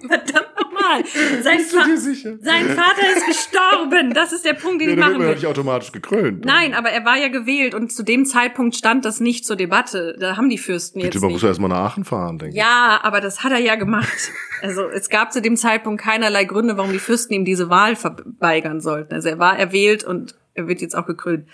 Verdammt 0.08 0.50
nochmal. 0.60 1.04
Sein, 1.44 1.58
Bist 1.58 1.74
du 1.74 1.78
Fa 1.80 1.86
dir 1.86 1.98
sicher? 1.98 2.34
sein 2.42 2.70
Vater 2.70 3.02
ist 3.16 3.28
gestorben. 3.28 4.16
Das 4.16 4.32
ist 4.34 4.44
der 4.44 4.54
Punkt, 4.56 4.82
den 4.82 4.90
Ja, 4.90 4.94
ich 4.96 5.00
machen 5.00 5.14
ja 5.22 5.28
will. 5.28 5.36
nicht 5.36 5.46
automatisch 5.46 5.92
gekrönt. 5.92 6.44
Nein, 6.44 6.74
aber 6.74 6.90
er 6.90 7.06
war 7.06 7.18
ja 7.18 7.28
gewählt 7.28 7.76
und 7.76 7.92
zu 7.94 8.02
dem 8.02 8.26
Zeitpunkt 8.26 8.76
stand 8.76 9.06
das 9.06 9.20
nicht 9.20 9.46
zur 9.46 9.56
Debatte. 9.58 10.16
Da 10.20 10.38
haben 10.38 10.50
die 10.50 10.58
Fürsten 10.58 11.02
Bitte, 11.02 11.14
jetzt 11.18 11.22
man 11.22 11.32
muss 11.32 11.44
nicht. 11.44 11.50
erst 11.50 11.60
mal 11.60 11.68
nach 11.68 11.78
Aachen 11.92 12.04
fahren, 12.04 12.40
denke 12.40 12.56
ich. 12.56 12.60
Ja, 12.60 13.00
aber 13.04 13.22
das 13.22 13.44
hat 13.44 13.52
er 13.52 13.60
ja 13.60 13.76
gemacht. 13.76 14.08
Also 14.64 14.88
es 14.90 15.10
gab 15.10 15.34
zu 15.34 15.42
dem 15.42 15.58
Zeitpunkt 15.58 16.04
keinerlei 16.04 16.44
Gründe, 16.44 16.78
warum 16.78 16.92
die 16.92 17.00
Fürsten 17.00 17.34
ihm 17.34 17.46
diese 17.46 17.72
Wahl 17.72 17.96
verweigern 17.96 18.80
sollten. 18.80 19.12
Also 19.12 19.30
er 19.30 19.40
war 19.40 19.58
erwählt 19.58 20.04
und 20.04 20.36
er 20.54 20.68
wird 20.68 20.82
jetzt 20.82 20.96
auch 20.96 21.08
gekrönt. 21.08 21.48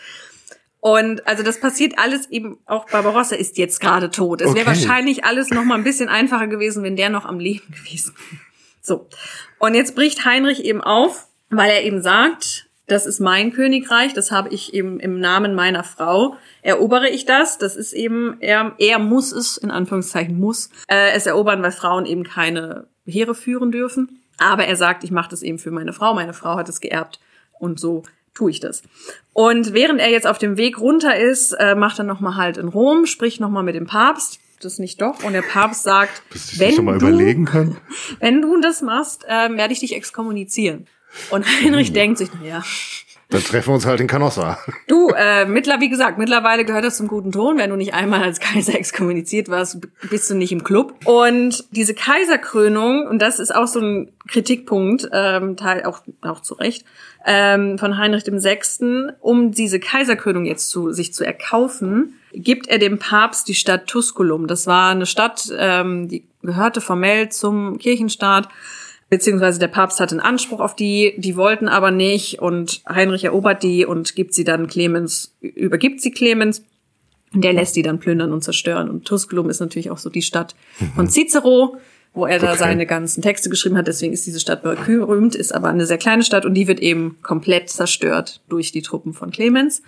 Und 0.80 1.26
also 1.28 1.44
das 1.44 1.60
passiert 1.60 1.98
alles 1.98 2.30
eben, 2.30 2.58
auch 2.66 2.86
Barbarossa 2.90 3.36
ist 3.36 3.58
jetzt 3.58 3.80
gerade 3.80 4.10
tot. 4.12 4.41
Es 4.41 4.54
wäre 4.54 4.68
Okay. 4.70 4.80
wahrscheinlich 4.80 5.26
alles 5.26 5.49
noch 5.49 5.64
mal 5.66 5.76
ein 5.76 5.84
bisschen 5.84 6.08
einfacher 6.08 6.48
gewesen, 6.48 6.84
wenn 6.84 6.95
der 6.95 7.10
noch 7.10 7.26
am 7.26 7.40
Leben 7.40 7.66
gewesen 7.72 8.14
wäre. 8.16 8.41
So. 8.82 9.08
Und 9.60 9.74
jetzt 9.74 9.95
bricht 9.95 10.24
Heinrich 10.24 10.64
eben 10.64 10.82
auf, 10.82 11.28
weil 11.49 11.70
er 11.72 11.84
eben 11.84 12.02
sagt, 12.02 12.68
das 12.86 13.06
ist 13.06 13.20
mein 13.20 13.52
Königreich, 13.52 14.14
das 14.14 14.32
habe 14.32 14.48
ich 14.49 14.74
eben 14.74 14.99
im 15.02 15.20
Namen 15.20 15.56
meiner 15.56 15.84
Frau, 15.84 16.38
erobere 16.62 17.10
ich 17.10 17.26
das. 17.26 17.58
Das 17.58 17.76
ist 17.76 17.91
eben, 17.91 18.38
er, 18.40 18.74
er 18.78 18.99
muss 18.99 19.34
es, 19.34 19.58
in 19.58 19.72
Anführungszeichen 19.72 20.40
muss, 20.40 20.70
äh, 20.88 21.12
es 21.12 21.26
erobern, 21.26 21.62
weil 21.64 21.74
Frauen 21.74 22.06
eben 22.06 22.24
keine 22.24 22.88
Heere 23.06 23.36
führen 23.36 23.72
dürfen. 23.72 24.22
Aber 24.38 24.66
er 24.66 24.76
sagt, 24.78 25.04
ich 25.04 25.12
mache 25.12 25.32
das 25.32 25.41
eben 25.41 25.58
für 25.60 25.72
meine 25.72 25.91
Frau, 25.91 26.14
meine 26.14 26.34
Frau 26.34 26.56
hat 26.56 26.70
es 26.70 26.80
geerbt 26.80 27.20
und 27.60 27.78
so 27.80 28.04
tue 28.38 28.52
ich 28.52 28.60
das. 28.60 28.84
Und 29.34 29.74
während 29.74 30.00
er 30.00 30.10
jetzt 30.10 30.28
auf 30.28 30.38
dem 30.38 30.58
Weg 30.58 30.80
runter 30.80 31.18
ist, 31.18 31.54
äh, 31.54 31.76
macht 31.76 32.00
er 32.00 32.06
nochmal 32.06 32.36
halt 32.36 32.58
in 32.58 32.68
Rom, 32.68 33.06
spricht 33.06 33.40
nochmal 33.40 33.64
mit 33.64 33.76
dem 33.76 33.88
Papst, 33.88 34.40
das 34.62 34.80
nicht 34.80 35.02
doch. 35.02 35.24
Und 35.24 35.34
der 35.34 35.42
Papst 35.42 35.84
sagt, 35.84 36.22
wenn 36.58 36.76
du, 36.76 37.76
wenn 38.20 38.42
du 38.42 38.62
das 38.62 38.82
machst, 38.82 39.26
ähm, 39.28 39.58
werde 39.58 39.74
ich 39.74 39.80
dich 39.80 39.96
exkommunizieren. 39.96 40.88
Und 41.32 41.46
Heinrich 41.46 41.94
denkt 41.94 42.20
sich, 42.20 42.30
naja, 42.34 42.64
Dann 43.30 43.44
treffen 43.44 43.70
wir 43.70 43.74
uns 43.76 43.86
halt 43.86 43.99
in 43.99 44.08
Canossa. 44.08 44.58
du, 44.88 45.10
äh, 45.10 45.45
mittler, 45.45 45.82
wie 45.82 45.90
gesagt, 45.90 46.18
mittlerweile 46.18 46.64
gehört 46.64 46.86
das 46.86 46.98
zum 46.98 47.08
guten 47.08 47.34
Ton. 47.34 47.58
Wenn 47.58 47.70
du 47.70 47.76
nicht 47.76 47.94
einmal 47.94 48.24
als 48.24 48.40
Kaiser 48.40 48.76
exkommuniziert 48.76 49.49
warst, 49.49 49.80
bist 50.10 50.30
du 50.30 50.36
nicht 50.36 50.54
im 50.54 50.64
Club. 50.64 50.95
Und 51.06 51.66
diese 51.72 51.94
Kaiserkrönung, 51.94 53.06
und 53.06 53.20
das 53.20 53.40
ist 53.40 53.54
auch 53.54 53.68
so 53.68 53.82
ein 53.82 54.12
Kritikpunkt, 54.28 55.10
ähm, 55.12 55.58
Teil 55.58 55.84
auch, 55.84 56.02
auch 56.22 56.41
zu 56.41 56.54
Recht, 56.54 56.86
ähm, 57.26 57.78
von 57.78 57.98
Heinrich 57.98 58.26
VI., 58.26 59.12
um 59.20 59.52
diese 59.52 59.82
Kaiserkrönung 59.82 60.45
jetzt 60.45 60.70
zu, 60.70 60.94
sich 60.94 61.14
zu 61.14 61.26
erkaufen, 61.26 62.14
gibt 62.34 62.68
er 62.68 62.78
dem 62.78 62.98
Papst 62.98 63.49
die 63.49 63.56
Stadt 63.56 63.88
Tusculum. 63.88 64.48
Das 64.48 64.68
war 64.68 64.91
eine 64.91 65.06
Stadt, 65.06 65.52
ähm, 65.58 66.08
die 66.08 66.26
gehörte 66.41 66.80
formell 66.80 67.30
zum 67.30 67.78
Kirchenstaat 67.78 68.48
beziehungsweise 69.10 69.60
der 69.60 69.68
Papst 69.70 70.00
hatte 70.00 70.12
einen 70.14 70.20
Anspruch 70.22 70.60
auf 70.60 70.76
die, 70.76 71.14
die 71.18 71.36
wollten 71.36 71.68
aber 71.68 71.92
nicht 71.92 72.40
und 72.40 72.82
Heinrich 72.88 73.24
erobert 73.24 73.64
die 73.64 73.86
und 73.86 74.16
gibt 74.16 74.34
sie 74.34 74.44
dann 74.44 74.68
Clemens, 74.68 75.34
übergibt 75.42 76.02
sie 76.02 76.12
Clemens 76.12 76.64
und 77.34 77.44
der 77.44 77.54
lässt 77.54 77.76
die 77.76 77.82
dann 77.84 78.00
plündern 78.00 78.32
und 78.34 78.44
zerstören 78.44 78.90
und 78.90 79.06
Tusculum 79.06 79.50
ist 79.50 79.60
natürlich 79.60 79.90
auch 79.92 79.98
so 79.98 80.10
die 80.10 80.22
Stadt 80.22 80.56
von 80.96 81.10
Cicero, 81.10 81.78
wo 82.14 82.26
er 82.26 82.40
da 82.40 82.48
Okay. 82.52 82.58
seine 82.60 82.86
ganzen 82.88 83.22
Texte 83.22 83.48
geschrieben 83.50 83.78
hat. 83.78 83.86
Deswegen 83.88 84.12
ist 84.12 84.26
diese 84.26 84.40
Stadt 84.40 84.64
berühmt, 84.64 85.36
ist 85.36 85.54
aber 85.54 85.68
eine 85.70 85.86
sehr 85.86 86.00
kleine 86.00 86.24
Stadt 86.24 86.46
und 86.46 86.56
die 86.56 86.68
wird 86.68 86.80
eben 86.80 87.18
komplett 87.22 87.70
zerstört 87.70 88.42
durch 88.50 88.72
die 88.72 88.82
Truppen 88.82 89.14
von 89.14 89.30
Clemens 89.30 89.84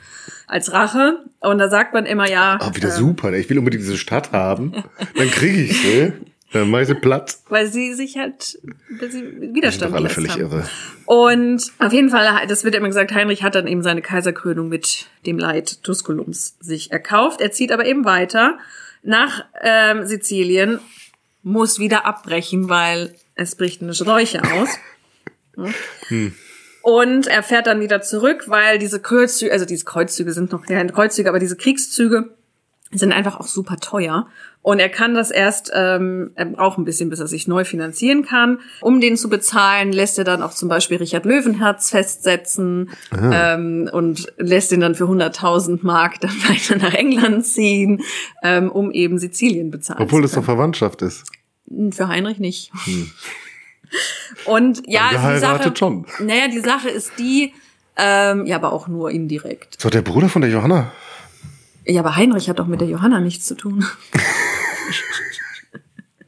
als 0.45 0.71
Rache. 0.71 1.23
Und 1.39 1.57
da 1.57 1.69
sagt 1.69 1.93
man 1.95 2.05
immer, 2.05 2.29
ja, 2.29 2.59
Ah, 2.61 2.75
wieder 2.75 2.89
äh, 2.89 2.91
super. 2.91 3.33
Ich 3.33 3.49
will 3.49 3.57
unbedingt 3.57 3.81
diese 3.81 3.97
Stadt 3.97 4.31
haben. 4.31 4.73
Dann 5.17 5.31
kriege 5.31 5.61
ich 5.63 5.81
sie. 5.81 6.13
Dann 6.51 6.71
mache 6.71 6.81
ich 6.81 6.87
sie 6.87 6.95
platt. 6.95 7.37
weil 7.49 7.67
sie 7.67 7.93
sich 7.93 8.17
halt 8.17 8.59
weil 8.99 9.11
sie 9.11 9.53
Widerstand 9.53 9.93
alle 9.93 10.09
völlig 10.09 10.31
haben. 10.31 10.41
irre. 10.41 10.69
Und 11.05 11.71
auf 11.77 11.93
jeden 11.93 12.09
Fall, 12.09 12.47
das 12.47 12.63
wird 12.63 12.75
immer 12.75 12.87
gesagt, 12.87 13.13
Heinrich 13.13 13.43
hat 13.43 13.55
dann 13.55 13.67
eben 13.67 13.83
seine 13.83 14.01
Kaiserkrönung 14.01 14.67
mit 14.67 15.07
dem 15.25 15.37
Leid 15.37 15.83
Tusculums 15.83 16.55
sich 16.59 16.91
erkauft. 16.91 17.41
Er 17.41 17.51
zieht 17.51 17.71
aber 17.71 17.85
eben 17.85 18.03
weiter 18.03 18.57
nach 19.03 19.45
ähm, 19.61 20.05
Sizilien, 20.05 20.79
muss 21.43 21.79
wieder 21.79 22.05
abbrechen, 22.05 22.67
weil 22.67 23.15
es 23.35 23.55
bricht 23.55 23.81
eine 23.81 23.93
Seuche 23.93 24.41
aus. 24.43 24.69
Und 26.81 27.27
er 27.27 27.43
fährt 27.43 27.67
dann 27.67 27.81
wieder 27.81 28.01
zurück, 28.01 28.45
weil 28.47 28.79
diese 28.79 28.99
Kreuzzüge, 28.99 29.51
also 29.51 29.65
diese 29.65 29.85
Kreuzzüge 29.85 30.31
sind 30.31 30.51
noch 30.51 30.65
keine 30.65 30.91
Kreuzzüge, 30.91 31.29
aber 31.29 31.39
diese 31.39 31.57
Kriegszüge 31.57 32.29
sind 32.91 33.11
einfach 33.11 33.39
auch 33.39 33.47
super 33.47 33.77
teuer. 33.77 34.27
Und 34.61 34.79
er 34.79 34.89
kann 34.89 35.13
das 35.13 35.31
erst, 35.31 35.71
ähm, 35.73 36.31
er 36.35 36.45
braucht 36.45 36.77
ein 36.77 36.85
bisschen, 36.85 37.09
bis 37.09 37.19
er 37.19 37.27
sich 37.27 37.47
neu 37.47 37.63
finanzieren 37.63 38.25
kann. 38.25 38.59
Um 38.81 38.99
den 38.99 39.15
zu 39.15 39.29
bezahlen, 39.29 39.93
lässt 39.93 40.17
er 40.17 40.25
dann 40.25 40.41
auch 40.41 40.53
zum 40.53 40.67
Beispiel 40.67 40.97
Richard 40.97 41.25
Löwenherz 41.25 41.91
festsetzen 41.91 42.89
ähm, 43.13 43.89
und 43.91 44.33
lässt 44.37 44.71
ihn 44.71 44.81
dann 44.81 44.95
für 44.95 45.05
100.000 45.05 45.79
Mark 45.83 46.19
dann 46.19 46.31
weiter 46.49 46.75
nach 46.77 46.93
England 46.93 47.45
ziehen, 47.45 48.01
ähm, 48.43 48.69
um 48.69 48.91
eben 48.91 49.17
Sizilien 49.17 49.71
bezahlen 49.71 50.01
Obwohl 50.01 50.21
das 50.21 50.33
doch 50.33 50.43
Verwandtschaft 50.43 51.01
ist. 51.03 51.23
können. 51.67 51.91
Für 51.93 52.07
Heinrich 52.07 52.39
nicht. 52.39 52.71
Und 54.45 54.83
ja, 54.87 55.09
die 55.33 55.39
Sache, 55.39 55.73
schon. 55.75 56.05
naja, 56.19 56.47
die 56.47 56.59
Sache 56.59 56.89
ist 56.89 57.13
die, 57.17 57.53
ähm, 57.97 58.45
ja, 58.45 58.55
aber 58.57 58.71
auch 58.73 58.87
nur 58.87 59.09
indirekt. 59.09 59.83
Doch 59.83 59.89
der 59.89 60.01
Bruder 60.01 60.29
von 60.29 60.41
der 60.41 60.51
Johanna. 60.51 60.91
Ja, 61.85 62.01
aber 62.01 62.15
Heinrich 62.15 62.49
hat 62.49 62.59
doch 62.59 62.67
mit 62.67 62.81
der 62.81 62.87
Johanna 62.87 63.19
nichts 63.19 63.45
zu 63.45 63.55
tun. 63.55 63.85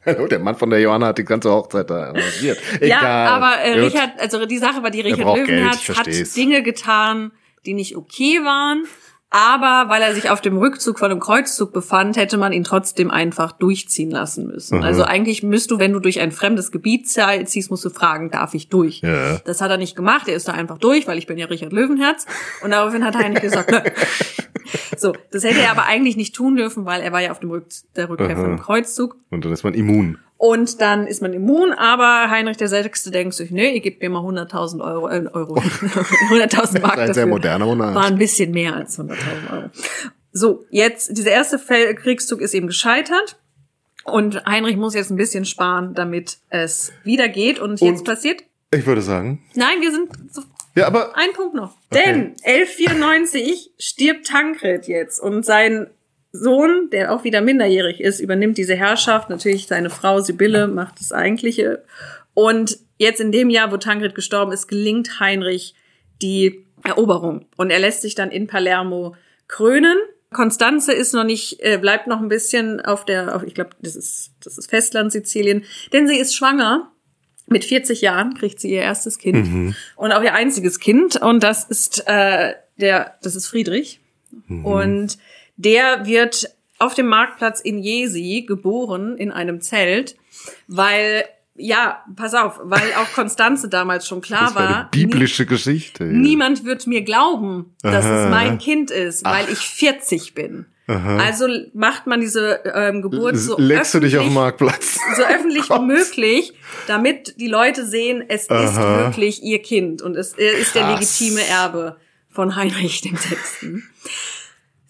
Hallo, 0.04 0.26
der 0.26 0.40
Mann 0.40 0.56
von 0.56 0.68
der 0.70 0.80
Johanna 0.80 1.06
hat 1.08 1.18
die 1.18 1.24
ganze 1.24 1.50
Hochzeit 1.50 1.88
da 1.88 2.06
arrangiert. 2.08 2.58
Egal. 2.80 2.88
Ja, 2.88 3.28
aber 3.28 3.64
äh, 3.64 3.74
Gut. 3.74 3.92
Richard, 3.92 4.20
also 4.20 4.44
die 4.46 4.58
Sache 4.58 4.82
war, 4.82 4.90
die 4.90 5.00
Richard 5.00 5.36
Löwenherz 5.36 5.88
hat. 5.90 6.08
Dinge 6.36 6.64
getan, 6.64 7.30
die 7.64 7.74
nicht 7.74 7.96
okay 7.96 8.40
waren. 8.42 8.84
Aber 9.34 9.88
weil 9.88 10.02
er 10.02 10.14
sich 10.14 10.28
auf 10.28 10.42
dem 10.42 10.58
Rückzug 10.58 10.98
von 10.98 11.10
einem 11.10 11.18
Kreuzzug 11.18 11.72
befand, 11.72 12.18
hätte 12.18 12.36
man 12.36 12.52
ihn 12.52 12.64
trotzdem 12.64 13.10
einfach 13.10 13.52
durchziehen 13.52 14.10
lassen 14.10 14.46
müssen. 14.46 14.78
Mhm. 14.78 14.84
Also 14.84 15.04
eigentlich 15.04 15.42
müsst 15.42 15.70
du, 15.70 15.78
wenn 15.78 15.94
du 15.94 16.00
durch 16.00 16.20
ein 16.20 16.32
fremdes 16.32 16.70
Gebiet 16.70 17.08
ziehst, 17.08 17.70
musst 17.70 17.84
du 17.84 17.88
fragen, 17.88 18.30
darf 18.30 18.52
ich 18.52 18.68
durch? 18.68 19.00
Ja. 19.00 19.38
Das 19.38 19.62
hat 19.62 19.70
er 19.70 19.78
nicht 19.78 19.96
gemacht. 19.96 20.28
Er 20.28 20.36
ist 20.36 20.48
da 20.48 20.52
einfach 20.52 20.76
durch, 20.76 21.08
weil 21.08 21.16
ich 21.16 21.26
bin 21.26 21.38
ja 21.38 21.46
Richard 21.46 21.72
Löwenherz. 21.72 22.26
Und 22.62 22.72
daraufhin 22.72 23.06
hat 23.06 23.16
Heinrich 23.16 23.40
gesagt, 23.40 23.70
nö. 23.70 23.78
So, 24.96 25.14
das 25.30 25.42
hätte 25.42 25.60
er 25.60 25.72
aber 25.72 25.86
eigentlich 25.86 26.16
nicht 26.16 26.34
tun 26.34 26.54
dürfen, 26.56 26.84
weil 26.84 27.02
er 27.02 27.12
war 27.12 27.20
ja 27.20 27.32
auf 27.32 27.40
dem 27.40 27.50
Rück 27.50 27.66
der 27.96 28.08
Rückkehr 28.08 28.36
von 28.36 28.44
Aha. 28.44 28.54
dem 28.54 28.60
Kreuzzug. 28.60 29.16
Und 29.30 29.44
dann 29.44 29.52
ist 29.52 29.64
man 29.64 29.74
immun. 29.74 30.18
Und 30.44 30.80
dann 30.80 31.06
ist 31.06 31.22
man 31.22 31.32
immun, 31.32 31.72
aber 31.72 32.28
Heinrich 32.28 32.56
der 32.56 32.66
Sechste 32.66 33.12
denkt 33.12 33.32
sich, 33.34 33.52
nee, 33.52 33.74
ihr 33.76 33.80
gebt 33.80 34.02
mir 34.02 34.10
mal 34.10 34.22
100.000 34.24 34.82
Euro, 34.82 35.08
äh, 35.08 35.24
Euro, 35.32 35.54
100.000 36.30 36.80
Mark 36.80 36.94
ein 36.94 36.98
dafür. 36.98 37.14
sehr 37.14 37.26
moderner 37.28 37.64
Monarch. 37.66 37.94
War 37.94 38.06
ein 38.06 38.18
bisschen 38.18 38.50
mehr 38.50 38.74
als 38.74 38.98
100.000 38.98 39.14
Euro. 39.52 39.70
So, 40.32 40.64
jetzt, 40.70 41.16
dieser 41.16 41.30
erste 41.30 41.60
Kriegszug 41.94 42.40
ist 42.40 42.54
eben 42.54 42.66
gescheitert. 42.66 43.38
Und 44.02 44.44
Heinrich 44.44 44.76
muss 44.76 44.94
jetzt 44.96 45.10
ein 45.10 45.16
bisschen 45.16 45.44
sparen, 45.44 45.94
damit 45.94 46.38
es 46.48 46.92
wieder 47.04 47.28
geht. 47.28 47.60
Und 47.60 47.80
jetzt 47.80 48.00
Und- 48.00 48.04
passiert, 48.08 48.42
Ich 48.74 48.84
würde 48.84 49.00
sagen. 49.02 49.44
nein, 49.54 49.80
wir 49.80 49.92
sind 49.92 50.10
so 50.32 50.42
Ja, 50.74 50.88
aber 50.88 51.16
ein 51.16 51.32
Punkt 51.34 51.54
noch. 51.54 51.76
Okay. 51.92 52.02
Denn 52.04 52.34
1194 52.42 53.70
stirbt 53.78 54.26
Tankred 54.26 54.88
jetzt 54.88 55.20
und 55.20 55.44
sein 55.44 55.86
Sohn, 56.32 56.88
der 56.90 57.12
auch 57.12 57.24
wieder 57.24 57.42
minderjährig 57.42 58.00
ist, 58.00 58.20
übernimmt 58.20 58.56
diese 58.56 58.74
Herrschaft. 58.74 59.28
Natürlich 59.28 59.66
seine 59.66 59.90
Frau 59.90 60.20
Sibylle 60.20 60.66
macht 60.66 60.98
das 60.98 61.12
eigentliche. 61.12 61.84
Und 62.34 62.78
jetzt 62.96 63.20
in 63.20 63.32
dem 63.32 63.50
Jahr, 63.50 63.70
wo 63.70 63.76
Tankred 63.76 64.14
gestorben 64.14 64.52
ist, 64.52 64.66
gelingt 64.66 65.20
Heinrich 65.20 65.74
die 66.22 66.66
Eroberung. 66.84 67.46
Und 67.56 67.70
er 67.70 67.78
lässt 67.78 68.00
sich 68.00 68.14
dann 68.14 68.30
in 68.30 68.46
Palermo 68.46 69.14
krönen. 69.46 69.98
Konstanze 70.32 70.94
ist 70.94 71.12
noch 71.12 71.24
nicht, 71.24 71.60
äh, 71.60 71.76
bleibt 71.76 72.06
noch 72.06 72.20
ein 72.20 72.28
bisschen 72.28 72.80
auf 72.80 73.04
der, 73.04 73.36
auf, 73.36 73.42
ich 73.42 73.54
glaube, 73.54 73.70
das 73.82 73.94
ist, 73.94 74.32
das 74.42 74.56
ist 74.56 74.70
Festland 74.70 75.12
Sizilien, 75.12 75.64
denn 75.92 76.08
sie 76.08 76.16
ist 76.16 76.34
schwanger 76.34 76.88
mit 77.46 77.64
40 77.64 78.00
Jahren 78.00 78.34
kriegt 78.34 78.60
sie 78.60 78.70
ihr 78.70 78.80
erstes 78.80 79.18
Kind 79.18 79.76
und 79.96 80.12
auch 80.12 80.22
ihr 80.22 80.32
einziges 80.32 80.78
Kind 80.78 81.20
und 81.20 81.42
das 81.42 81.64
ist 81.64 82.04
äh, 82.06 82.54
der 82.78 83.18
das 83.20 83.36
ist 83.36 83.46
Friedrich 83.48 84.00
und 84.48 85.18
der 85.56 86.06
wird 86.06 86.48
auf 86.78 86.94
dem 86.94 87.06
Marktplatz 87.06 87.60
in 87.60 87.78
Jesi 87.78 88.44
geboren 88.46 89.16
in 89.16 89.30
einem 89.30 89.60
Zelt, 89.60 90.16
weil 90.66 91.24
ja, 91.54 92.02
pass 92.16 92.34
auf, 92.34 92.58
weil 92.62 92.92
auch 92.94 93.12
Konstanze 93.14 93.68
damals 93.68 94.08
schon 94.08 94.22
klar 94.22 94.46
das 94.46 94.54
war 94.54 94.62
war, 94.70 94.76
eine 94.76 94.88
biblische 94.90 95.44
Geschichte. 95.46 96.04
Niemand 96.04 96.64
wird 96.64 96.86
mir 96.86 97.02
glauben, 97.02 97.76
dass 97.82 98.06
Aha. 98.06 98.24
es 98.24 98.30
mein 98.30 98.58
Kind 98.58 98.90
ist, 98.90 99.24
weil 99.24 99.48
ich 99.50 99.58
40 99.58 100.34
bin. 100.34 100.66
Also 100.88 101.46
macht 101.74 102.06
man 102.06 102.20
diese 102.20 102.60
ähm, 102.74 103.00
Geburt 103.02 103.36
so 103.36 103.56
Legst 103.58 103.94
du 103.94 104.00
dich 104.00 104.16
auf 104.18 104.24
den 104.24 104.32
öffentlich- 104.32 104.34
Marktplatz? 104.34 104.98
so 105.16 105.22
öffentlich 105.22 105.70
wie 105.70 105.78
möglich, 105.80 106.52
damit 106.86 107.38
die 107.40 107.46
Leute 107.46 107.86
sehen, 107.86 108.24
es 108.26 108.42
ist 108.42 108.50
Aha. 108.50 109.04
wirklich 109.04 109.42
ihr 109.42 109.62
Kind 109.62 110.02
und 110.02 110.16
es 110.16 110.32
ist 110.34 110.74
der 110.74 110.82
Krass. 110.82 111.20
legitime 111.20 111.46
Erbe 111.46 111.96
von 112.30 112.56
Heinrich 112.56 113.00
dem 113.02 113.16
Sechsten. 113.16 113.88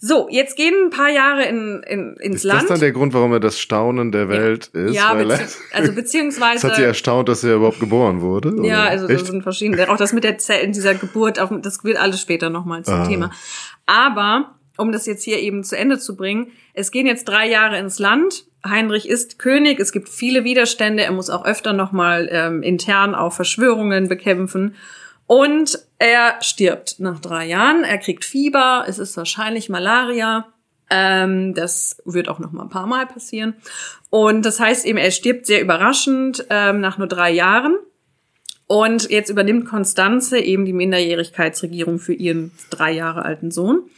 So, 0.05 0.27
jetzt 0.29 0.57
gehen 0.57 0.73
ein 0.83 0.89
paar 0.89 1.09
Jahre 1.09 1.45
in, 1.45 1.81
in, 1.87 2.17
ins 2.17 2.35
Ist 2.35 2.43
Land. 2.43 2.63
das 2.63 2.67
dann 2.67 2.79
der 2.81 2.91
Grund, 2.91 3.13
warum 3.13 3.31
er 3.31 3.39
das 3.39 3.57
Staunen 3.57 4.11
der 4.11 4.27
Welt 4.27 4.67
ist? 4.73 4.93
ja, 4.93 5.13
Weil 5.15 5.31
er, 5.31 5.37
bezieh 5.37 5.53
also 5.71 5.91
beziehungsweise 5.95 6.55
das 6.55 6.63
hat 6.71 6.75
sie 6.75 6.83
erstaunt, 6.83 7.29
dass 7.29 7.41
er 7.45 7.55
überhaupt 7.55 7.79
geboren 7.79 8.19
wurde? 8.19 8.49
Ja, 8.67 8.81
oder? 8.81 8.89
also 8.89 9.07
das 9.07 9.15
Echt? 9.21 9.27
sind 9.27 9.43
verschiedene. 9.43 9.89
Auch 9.89 9.95
das 9.95 10.11
mit 10.11 10.25
der 10.25 10.37
Zell, 10.39 10.69
dieser 10.73 10.93
Geburt, 10.93 11.37
das 11.37 11.85
wird 11.85 11.95
alles 12.01 12.19
später 12.19 12.49
nochmal 12.49 12.83
zum 12.83 12.95
Ah. 12.95 13.07
Thema. 13.07 13.31
Aber, 13.85 14.55
um 14.75 14.91
das 14.91 15.05
jetzt 15.05 15.23
hier 15.23 15.39
eben 15.39 15.63
zu 15.63 15.77
Ende 15.77 15.97
zu 15.97 16.17
bringen, 16.17 16.47
es 16.73 16.91
gehen 16.91 17.07
jetzt 17.07 17.23
drei 17.23 17.47
Jahre 17.49 17.79
ins 17.79 17.97
Land. 17.97 18.43
Heinrich 18.67 19.07
ist 19.07 19.39
König, 19.39 19.79
es 19.79 19.93
gibt 19.93 20.09
viele 20.09 20.43
Widerstände, 20.43 21.03
er 21.03 21.13
muss 21.13 21.29
auch 21.29 21.45
öfter 21.45 21.71
nochmal 21.71 22.27
ähm, 22.29 22.61
intern 22.61 23.15
auch 23.15 23.31
Verschwörungen 23.31 24.09
bekämpfen. 24.09 24.75
Und 25.33 25.79
er 25.97 26.35
stirbt 26.41 26.99
nach 26.99 27.19
drei 27.19 27.47
Jahren, 27.47 27.83
er 27.83 27.97
kriegt 27.97 28.23
Fieber, 28.23 28.85
es 28.87 28.99
ist 28.99 29.17
wahrscheinlich 29.17 29.67
Malaria. 29.67 30.45
Ähm, 30.91 31.55
das 31.55 31.99
wird 32.05 32.29
auch 32.29 32.37
noch 32.37 32.51
mal 32.51 32.61
ein 32.61 32.69
paar 32.69 32.85
Mal 32.85 33.07
passieren. 33.07 33.55
Und 34.11 34.45
das 34.45 34.59
heißt 34.59 34.85
eben, 34.85 34.99
er 34.99 35.09
stirbt 35.09 35.47
sehr 35.47 35.59
überraschend 35.59 36.45
ähm, 36.51 36.81
nach 36.81 36.99
nur 36.99 37.07
drei 37.07 37.31
Jahren. 37.31 37.77
Und 38.67 39.09
jetzt 39.09 39.31
übernimmt 39.31 39.67
Konstanze 39.67 40.37
eben 40.37 40.65
die 40.65 40.73
Minderjährigkeitsregierung 40.73 41.97
für 41.97 42.13
ihren 42.13 42.51
drei 42.69 42.91
Jahre 42.91 43.25
alten 43.25 43.49
Sohn. 43.49 43.89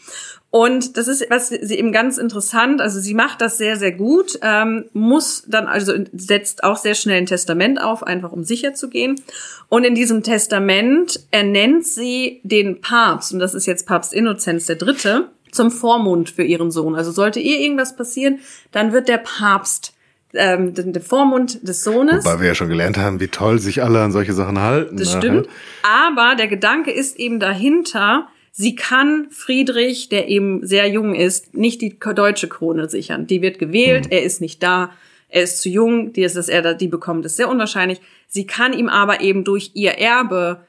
Und 0.55 0.95
das 0.95 1.09
ist, 1.09 1.29
was 1.29 1.49
sie 1.49 1.75
eben 1.77 1.91
ganz 1.91 2.17
interessant, 2.17 2.79
also 2.79 3.01
sie 3.01 3.13
macht 3.13 3.41
das 3.41 3.57
sehr, 3.57 3.75
sehr 3.75 3.91
gut, 3.91 4.39
ähm, 4.41 4.85
muss 4.93 5.43
dann 5.47 5.67
also 5.67 5.91
setzt 6.13 6.63
auch 6.63 6.77
sehr 6.77 6.95
schnell 6.95 7.17
ein 7.17 7.25
Testament 7.25 7.81
auf, 7.81 8.03
einfach 8.03 8.31
um 8.31 8.45
sicher 8.45 8.73
zu 8.73 8.89
gehen. 8.89 9.21
Und 9.67 9.83
in 9.83 9.95
diesem 9.95 10.23
Testament 10.23 11.19
ernennt 11.31 11.85
sie 11.85 12.39
den 12.43 12.79
Papst, 12.79 13.33
und 13.33 13.39
das 13.39 13.53
ist 13.53 13.65
jetzt 13.65 13.85
Papst 13.85 14.13
Innozenz 14.13 14.69
III., 14.69 15.23
zum 15.51 15.71
Vormund 15.71 16.29
für 16.29 16.43
ihren 16.43 16.71
Sohn. 16.71 16.95
Also 16.95 17.11
sollte 17.11 17.41
ihr 17.41 17.59
irgendwas 17.59 17.97
passieren, 17.97 18.39
dann 18.71 18.93
wird 18.93 19.09
der 19.09 19.17
Papst 19.17 19.93
ähm, 20.35 20.73
der 20.73 20.85
der 20.85 21.01
Vormund 21.01 21.67
des 21.67 21.83
Sohnes. 21.83 22.23
Weil 22.23 22.39
wir 22.39 22.47
ja 22.47 22.55
schon 22.55 22.69
gelernt 22.69 22.97
haben, 22.97 23.19
wie 23.19 23.27
toll 23.27 23.59
sich 23.59 23.83
alle 23.83 24.01
an 24.01 24.13
solche 24.13 24.31
Sachen 24.31 24.59
halten. 24.59 24.95
Das 24.95 25.11
stimmt. 25.11 25.49
Aber 25.83 26.35
der 26.35 26.47
Gedanke 26.47 26.91
ist 26.91 27.19
eben 27.19 27.41
dahinter, 27.41 28.29
sie 28.57 28.75
kann 28.75 29.27
Friedrich, 29.31 30.07
der 30.07 30.29
eben 30.29 30.65
sehr 30.65 30.87
jung 30.87 31.13
ist, 31.13 31.53
nicht 31.53 31.81
die 31.81 31.99
deutsche 31.99 32.47
Krone 32.47 32.89
sichern. 32.89 33.27
Die 33.27 33.41
wird 33.41 33.59
gewählt, 33.59 34.07
er 34.11 34.23
ist 34.23 34.39
nicht 34.39 34.63
da, 34.63 34.91
er 35.27 35.43
ist 35.43 35.61
zu 35.61 35.67
jung, 35.67 36.13
die, 36.13 36.23
ist, 36.23 36.37
dass 36.37 36.47
er 36.47 36.73
die 36.73 36.87
bekommt, 36.87 37.25
ist 37.25 37.35
sehr 37.35 37.49
unwahrscheinlich. 37.49 37.99
Sie 38.27 38.47
kann 38.47 38.71
ihm 38.71 38.87
aber 38.87 39.19
eben 39.19 39.43
durch 39.43 39.71
ihr 39.73 39.91
Erbe 39.91 40.65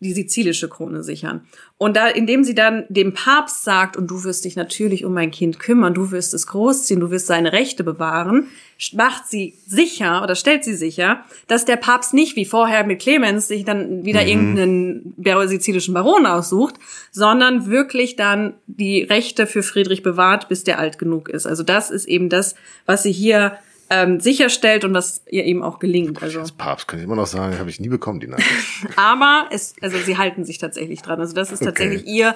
die 0.00 0.12
sizilische 0.12 0.68
Krone 0.68 1.02
sichern. 1.02 1.46
Und 1.78 1.94
da, 1.94 2.06
indem 2.08 2.42
sie 2.42 2.54
dann 2.54 2.86
dem 2.88 3.12
Papst 3.12 3.62
sagt, 3.62 3.98
und 3.98 4.10
du 4.10 4.24
wirst 4.24 4.46
dich 4.46 4.56
natürlich 4.56 5.04
um 5.04 5.12
mein 5.12 5.30
Kind 5.30 5.58
kümmern, 5.58 5.92
du 5.92 6.10
wirst 6.10 6.32
es 6.32 6.46
großziehen, 6.46 7.00
du 7.00 7.10
wirst 7.10 7.26
seine 7.26 7.52
Rechte 7.52 7.84
bewahren, 7.84 8.48
macht 8.94 9.26
sie 9.26 9.54
sicher 9.66 10.22
oder 10.22 10.36
stellt 10.36 10.64
sie 10.64 10.74
sicher, 10.74 11.24
dass 11.48 11.66
der 11.66 11.76
Papst 11.76 12.14
nicht 12.14 12.34
wie 12.34 12.46
vorher 12.46 12.84
mit 12.84 13.00
Clemens 13.00 13.46
sich 13.46 13.66
dann 13.66 14.06
wieder 14.06 14.26
irgendeinen 14.26 15.12
bar- 15.18 15.46
sizilischen 15.48 15.92
Baron 15.92 16.24
aussucht, 16.24 16.76
sondern 17.10 17.66
wirklich 17.66 18.16
dann 18.16 18.54
die 18.66 19.02
Rechte 19.02 19.46
für 19.46 19.62
Friedrich 19.62 20.02
bewahrt, 20.02 20.48
bis 20.48 20.64
der 20.64 20.78
alt 20.78 20.98
genug 20.98 21.28
ist. 21.28 21.46
Also 21.46 21.62
das 21.62 21.90
ist 21.90 22.06
eben 22.06 22.30
das, 22.30 22.54
was 22.86 23.02
sie 23.02 23.12
hier 23.12 23.58
ähm, 23.90 24.20
sicherstellt 24.20 24.84
und 24.84 24.92
das 24.94 25.22
ihr 25.30 25.44
eben 25.44 25.62
auch 25.62 25.78
gelingt. 25.78 26.22
Also, 26.22 26.40
Das 26.40 26.52
Papst 26.52 26.88
kann 26.88 26.98
ich 26.98 27.04
immer 27.04 27.16
noch 27.16 27.26
sagen, 27.26 27.58
habe 27.58 27.70
ich 27.70 27.78
nie 27.80 27.88
bekommen, 27.88 28.20
die 28.20 28.26
Nachricht. 28.26 28.48
aber 28.96 29.48
es, 29.52 29.74
also 29.80 29.96
sie 29.98 30.16
halten 30.18 30.44
sich 30.44 30.58
tatsächlich 30.58 31.02
dran. 31.02 31.20
Also 31.20 31.34
das 31.34 31.50
ist 31.52 31.62
Okay. 31.62 31.66
tatsächlich 31.66 32.06
ihr 32.06 32.34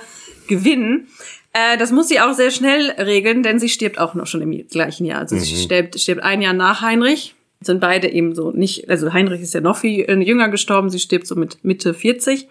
Gewinn. 0.49 1.09
Äh, 1.53 1.77
das 1.79 1.91
muss 1.91 2.09
sie 2.09 2.21
auch 2.21 2.33
sehr 2.35 2.51
schnell 2.53 2.91
regeln, 2.93 3.43
denn 3.43 3.59
sie 3.59 3.69
stirbt 3.69 3.99
auch 3.99 4.15
noch 4.15 4.27
schon 4.27 4.41
im 4.43 4.67
gleichen 4.69 5.05
Jahr. 5.05 5.19
Also 5.21 5.37
sie 5.37 5.57
stirbt, 5.57 5.99
stirbt 5.99 6.23
ein 6.23 6.41
Jahr 6.43 6.53
nach 6.55 6.83
Heinrich. 6.83 7.35
Sind 7.63 7.81
beide 7.81 8.09
eben 8.09 8.35
so 8.35 8.53
nicht, 8.53 8.89
also 8.89 9.13
Heinrich 9.13 9.43
ist 9.43 9.53
ja 9.53 9.61
noch 9.61 9.77
viel 9.77 10.05
äh, 10.09 10.15
jünger 10.23 10.49
gestorben, 10.49 10.89
sie 10.89 10.99
stirbt 10.99 11.27
so 11.27 11.35
mit 11.37 11.63
Mitte 11.63 11.93
40. 11.93 12.49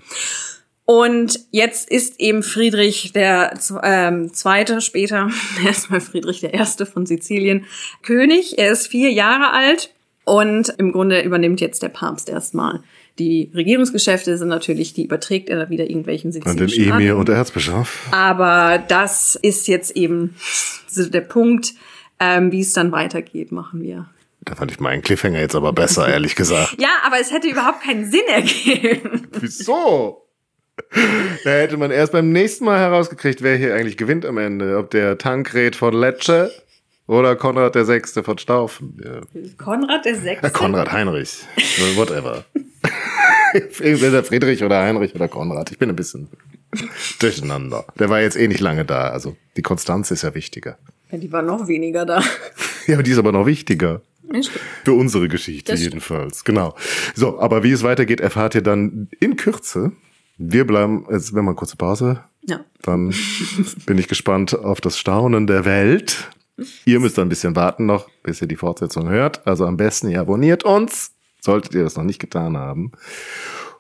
Und 0.90 1.42
jetzt 1.52 1.88
ist 1.88 2.20
eben 2.20 2.42
Friedrich 2.42 3.14
der 3.14 3.54
ähm, 3.84 4.34
Zweite, 4.34 4.82
später 4.82 5.30
erstmal 5.64 6.02
Friedrich 6.02 6.40
der 6.40 6.56
Erste 6.56 6.88
von 6.88 7.06
Sizilien 7.06 7.66
König. 8.02 8.58
Er 8.58 8.72
ist 8.72 8.88
vier 8.88 9.12
Jahre 9.12 9.54
alt 9.54 9.94
und 10.26 10.70
im 10.80 10.92
Grunde 10.92 11.22
übernimmt 11.22 11.62
jetzt 11.62 11.84
der 11.84 11.90
Papst 11.90 12.28
erstmal. 12.28 12.82
Die 13.20 13.52
Regierungsgeschäfte 13.54 14.36
sind 14.36 14.48
natürlich, 14.48 14.94
die 14.94 15.04
überträgt 15.04 15.50
er 15.50 15.58
dann 15.58 15.70
wieder 15.70 15.88
irgendwelchen 15.88 16.34
Und 16.34 16.60
den 16.60 16.70
Emir 16.70 17.18
und 17.18 17.30
der 17.30 17.36
Erzbischof. 17.36 18.08
Aber 18.10 18.80
das 18.80 19.36
ist 19.36 19.68
jetzt 19.68 19.96
eben 19.96 20.38
so 20.88 21.08
der 21.08 21.22
Punkt, 21.22 21.76
ähm, 22.20 22.52
wie 22.52 22.62
es 22.62 22.74
dann 22.74 22.92
weitergeht, 22.92 23.52
machen 23.52 23.84
wir. 23.84 24.10
Da 24.42 24.56
fand 24.56 24.72
ich 24.72 24.80
meinen 24.80 25.04
Cliffhanger 25.04 25.40
jetzt 25.40 25.54
aber 25.54 25.72
besser, 25.72 26.08
ehrlich 26.10 26.36
gesagt. 26.36 26.78
Ja, 26.82 26.90
aber 27.06 27.20
es 27.20 27.32
hätte 27.32 27.48
überhaupt 27.48 27.84
keinen 27.84 28.10
Sinn 28.10 28.26
ergeben. 28.28 29.28
Wieso? 29.40 30.26
Da 31.44 31.52
hätte 31.52 31.78
man 31.78 31.92
erst 31.92 32.12
beim 32.12 32.32
nächsten 32.32 32.66
Mal 32.66 32.80
herausgekriegt, 32.80 33.42
wer 33.42 33.56
hier 33.56 33.74
eigentlich 33.76 33.98
gewinnt 33.98 34.26
am 34.26 34.38
Ende. 34.38 34.78
Ob 34.78 34.90
der 34.92 35.18
Tankred 35.18 35.76
von 35.76 35.94
Lecce 35.94 36.52
oder 37.08 37.36
Konrad 37.36 37.76
der 37.76 37.86
Sechste 37.86 38.24
von 38.24 38.38
Staufen. 38.38 38.98
Ja. 39.04 39.22
Konrad 39.58 40.06
der 40.06 40.16
Sechste. 40.16 40.48
Ja, 40.48 40.52
Konrad 40.52 40.92
Heinrich. 40.92 41.44
Whatever. 41.96 42.46
Entweder 43.54 44.24
Friedrich 44.24 44.64
oder 44.64 44.82
Heinrich 44.82 45.16
oder 45.16 45.28
Konrad. 45.28 45.72
Ich 45.72 45.80
bin 45.80 45.90
ein 45.90 45.96
bisschen 45.96 46.28
durcheinander. 47.20 47.86
Der 47.98 48.10
war 48.10 48.22
jetzt 48.22 48.38
eh 48.38 48.48
nicht 48.48 48.60
lange 48.60 48.86
da. 48.86 49.10
Also 49.10 49.36
die 49.58 49.62
Konstanz 49.62 50.12
ist 50.12 50.22
ja 50.24 50.36
wichtiger. 50.36 50.78
Ja, 51.12 51.18
die 51.18 51.32
war 51.32 51.42
noch 51.42 51.68
weniger 51.68 52.06
da. 52.06 52.22
Ja, 52.88 52.96
aber 52.96 53.04
die 53.04 53.12
ist 53.12 53.20
aber 53.20 53.32
noch 53.32 53.46
wichtiger. 53.46 54.02
Für 54.84 54.94
unsere 54.94 55.28
Geschichte 55.28 55.72
Das 55.72 55.82
jedenfalls. 55.82 56.44
Genau. 56.44 56.76
So, 57.14 57.40
aber 57.40 57.62
wie 57.64 57.72
es 57.72 57.84
weitergeht, 57.84 58.20
erfahrt 58.20 58.56
ihr 58.56 58.62
dann 58.62 59.10
in 59.20 59.36
Kürze. 59.36 59.92
Wir 60.42 60.66
bleiben, 60.66 61.06
jetzt 61.12 61.34
wenn 61.36 61.44
wir 61.44 61.50
eine 61.50 61.56
kurze 61.56 61.76
Pause, 61.76 62.22
Ja. 62.48 62.62
dann 62.84 63.14
bin 63.86 63.98
ich 63.98 64.08
gespannt 64.08 64.58
auf 64.58 64.80
das 64.82 64.98
Staunen 64.98 65.48
der 65.48 65.66
Welt. 65.66 66.30
Ihr 66.86 67.00
müsst 67.02 67.20
ein 67.20 67.28
bisschen 67.30 67.56
warten 67.58 67.86
noch, 67.86 68.10
bis 68.24 68.42
ihr 68.42 68.48
die 68.48 68.56
Fortsetzung 68.56 69.10
hört. 69.10 69.46
Also 69.46 69.66
am 69.66 69.76
besten 69.78 70.10
ihr 70.10 70.22
abonniert 70.22 70.64
uns, 70.64 71.12
solltet 71.42 71.76
ihr 71.76 71.84
das 71.84 71.98
noch 71.98 72.04
nicht 72.06 72.20
getan 72.20 72.58
haben. 72.58 72.92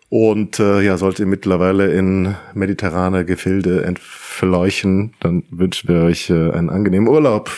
Und 0.09 0.59
äh, 0.59 0.81
ja, 0.81 0.97
solltet 0.97 1.19
ihr 1.21 1.25
mittlerweile 1.27 1.93
in 1.93 2.35
mediterrane 2.53 3.23
Gefilde 3.25 3.83
entfleuchen, 3.83 5.13
dann 5.21 5.43
wünschen 5.51 5.87
wir 5.87 6.03
euch 6.03 6.29
äh, 6.29 6.51
einen 6.51 6.69
angenehmen 6.69 7.07
Urlaub 7.07 7.51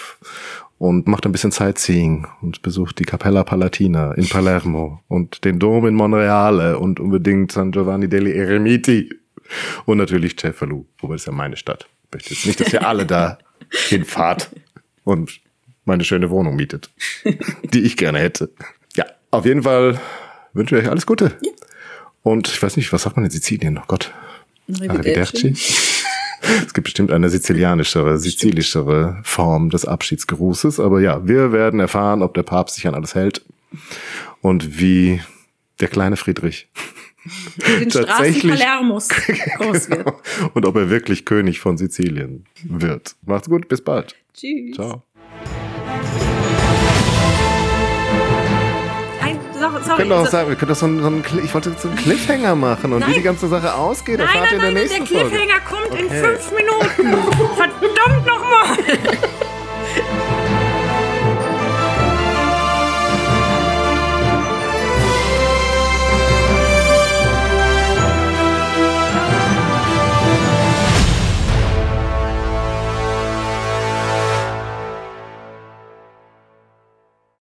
und 0.81 1.07
macht 1.07 1.27
ein 1.27 1.31
bisschen 1.31 1.51
Sightseeing 1.51 2.25
und 2.41 2.63
besucht 2.63 2.97
die 2.97 3.03
Capella 3.03 3.43
Palatina 3.43 4.13
in 4.13 4.27
Palermo 4.27 4.99
und 5.07 5.45
den 5.45 5.59
Dom 5.59 5.85
in 5.85 5.93
Monreale 5.93 6.79
und 6.79 6.99
unbedingt 6.99 7.51
San 7.51 7.71
Giovanni 7.71 8.09
degli 8.09 8.31
Eremiti 8.31 9.13
und 9.85 9.99
natürlich 9.99 10.37
Cefalù, 10.39 10.85
wobei 10.97 11.13
das 11.13 11.21
ist 11.21 11.25
ja 11.27 11.33
meine 11.33 11.55
Stadt. 11.55 11.87
Ich 12.07 12.13
möchte 12.15 12.33
jetzt 12.33 12.45
nicht, 12.47 12.59
dass 12.61 12.73
ihr 12.73 12.87
alle 12.87 13.05
da 13.05 13.37
hinfahrt 13.89 14.49
und 15.03 15.39
meine 15.85 16.03
schöne 16.03 16.31
Wohnung 16.31 16.55
mietet, 16.55 16.89
die 17.63 17.81
ich 17.81 17.95
gerne 17.95 18.17
hätte. 18.17 18.49
Ja, 18.95 19.05
auf 19.29 19.45
jeden 19.45 19.61
Fall 19.61 20.01
wünsche 20.53 20.75
ich 20.75 20.83
euch 20.83 20.89
alles 20.89 21.05
Gute. 21.05 21.37
Und 22.23 22.47
ich 22.47 22.61
weiß 22.61 22.75
nicht, 22.77 22.91
was 22.91 23.03
sagt 23.03 23.17
man 23.17 23.25
in 23.25 23.29
Sizilien? 23.29 23.77
Oh 23.77 23.85
Gott. 23.85 24.11
Arrivederci. 24.67 25.53
Es 26.65 26.73
gibt 26.73 26.85
bestimmt 26.85 27.11
eine 27.11 27.29
sizilianischere, 27.29 28.17
sizilischere 28.17 29.19
Form 29.23 29.69
des 29.69 29.85
Abschiedsgrußes. 29.85 30.79
Aber 30.79 30.99
ja, 31.01 31.27
wir 31.27 31.51
werden 31.51 31.79
erfahren, 31.79 32.21
ob 32.21 32.33
der 32.33 32.43
Papst 32.43 32.75
sich 32.75 32.87
an 32.87 32.95
alles 32.95 33.15
hält 33.15 33.45
und 34.41 34.79
wie 34.79 35.21
der 35.79 35.87
kleine 35.87 36.17
Friedrich 36.17 36.69
Den 37.79 37.89
Straßen 37.89 38.05
Tatsächlich. 38.07 38.59
Palermos 38.59 39.07
groß 39.57 39.89
wird. 39.91 40.13
und 40.53 40.65
ob 40.65 40.75
er 40.75 40.89
wirklich 40.89 41.25
König 41.25 41.59
von 41.59 41.77
Sizilien 41.77 42.45
wird. 42.63 43.15
Macht's 43.25 43.49
gut, 43.49 43.67
bis 43.67 43.83
bald. 43.83 44.15
Tschüss. 44.33 44.75
Ciao. 44.75 45.03
Ein, 49.81 49.83
so, 49.83 49.89
Wir 49.89 49.95
sorry. 49.95 49.97
können 49.97 50.09
doch 50.09 50.25
so- 50.25 50.31
sagen, 50.31 50.49
wir 50.49 50.55
können 50.55 50.69
doch 50.69 50.75
so 50.75 50.85
einen, 50.85 50.99
so 51.01 51.07
einen, 51.07 51.23
ich 51.43 51.53
wollte 51.53 51.75
so 51.77 51.87
einen 51.87 51.97
Cliffhanger 51.97 52.55
machen 52.55 52.93
und 52.93 52.99
wie 53.01 53.05
Nein. 53.05 53.13
die 53.13 53.21
ganze 53.21 53.47
Sache 53.47 53.73
ausgeht, 53.73 54.19
Nein, 54.19 54.27
erfahrt 54.27 54.51
ihr 54.51 54.57
nein, 54.57 54.67
in 54.69 54.75
der 54.75 54.83
nein, 54.83 54.89
der 54.89 54.99
nächsten 54.99 55.17
Folge. 55.17 55.29
Cliffhanger 55.35 55.61
kommt 55.61 55.99
in 55.99 56.05
Okay. 56.05 56.23
fünf 56.23 56.51
Minuten. 56.51 57.17
Verdammt 57.55 58.25
nochmal. 58.27 58.77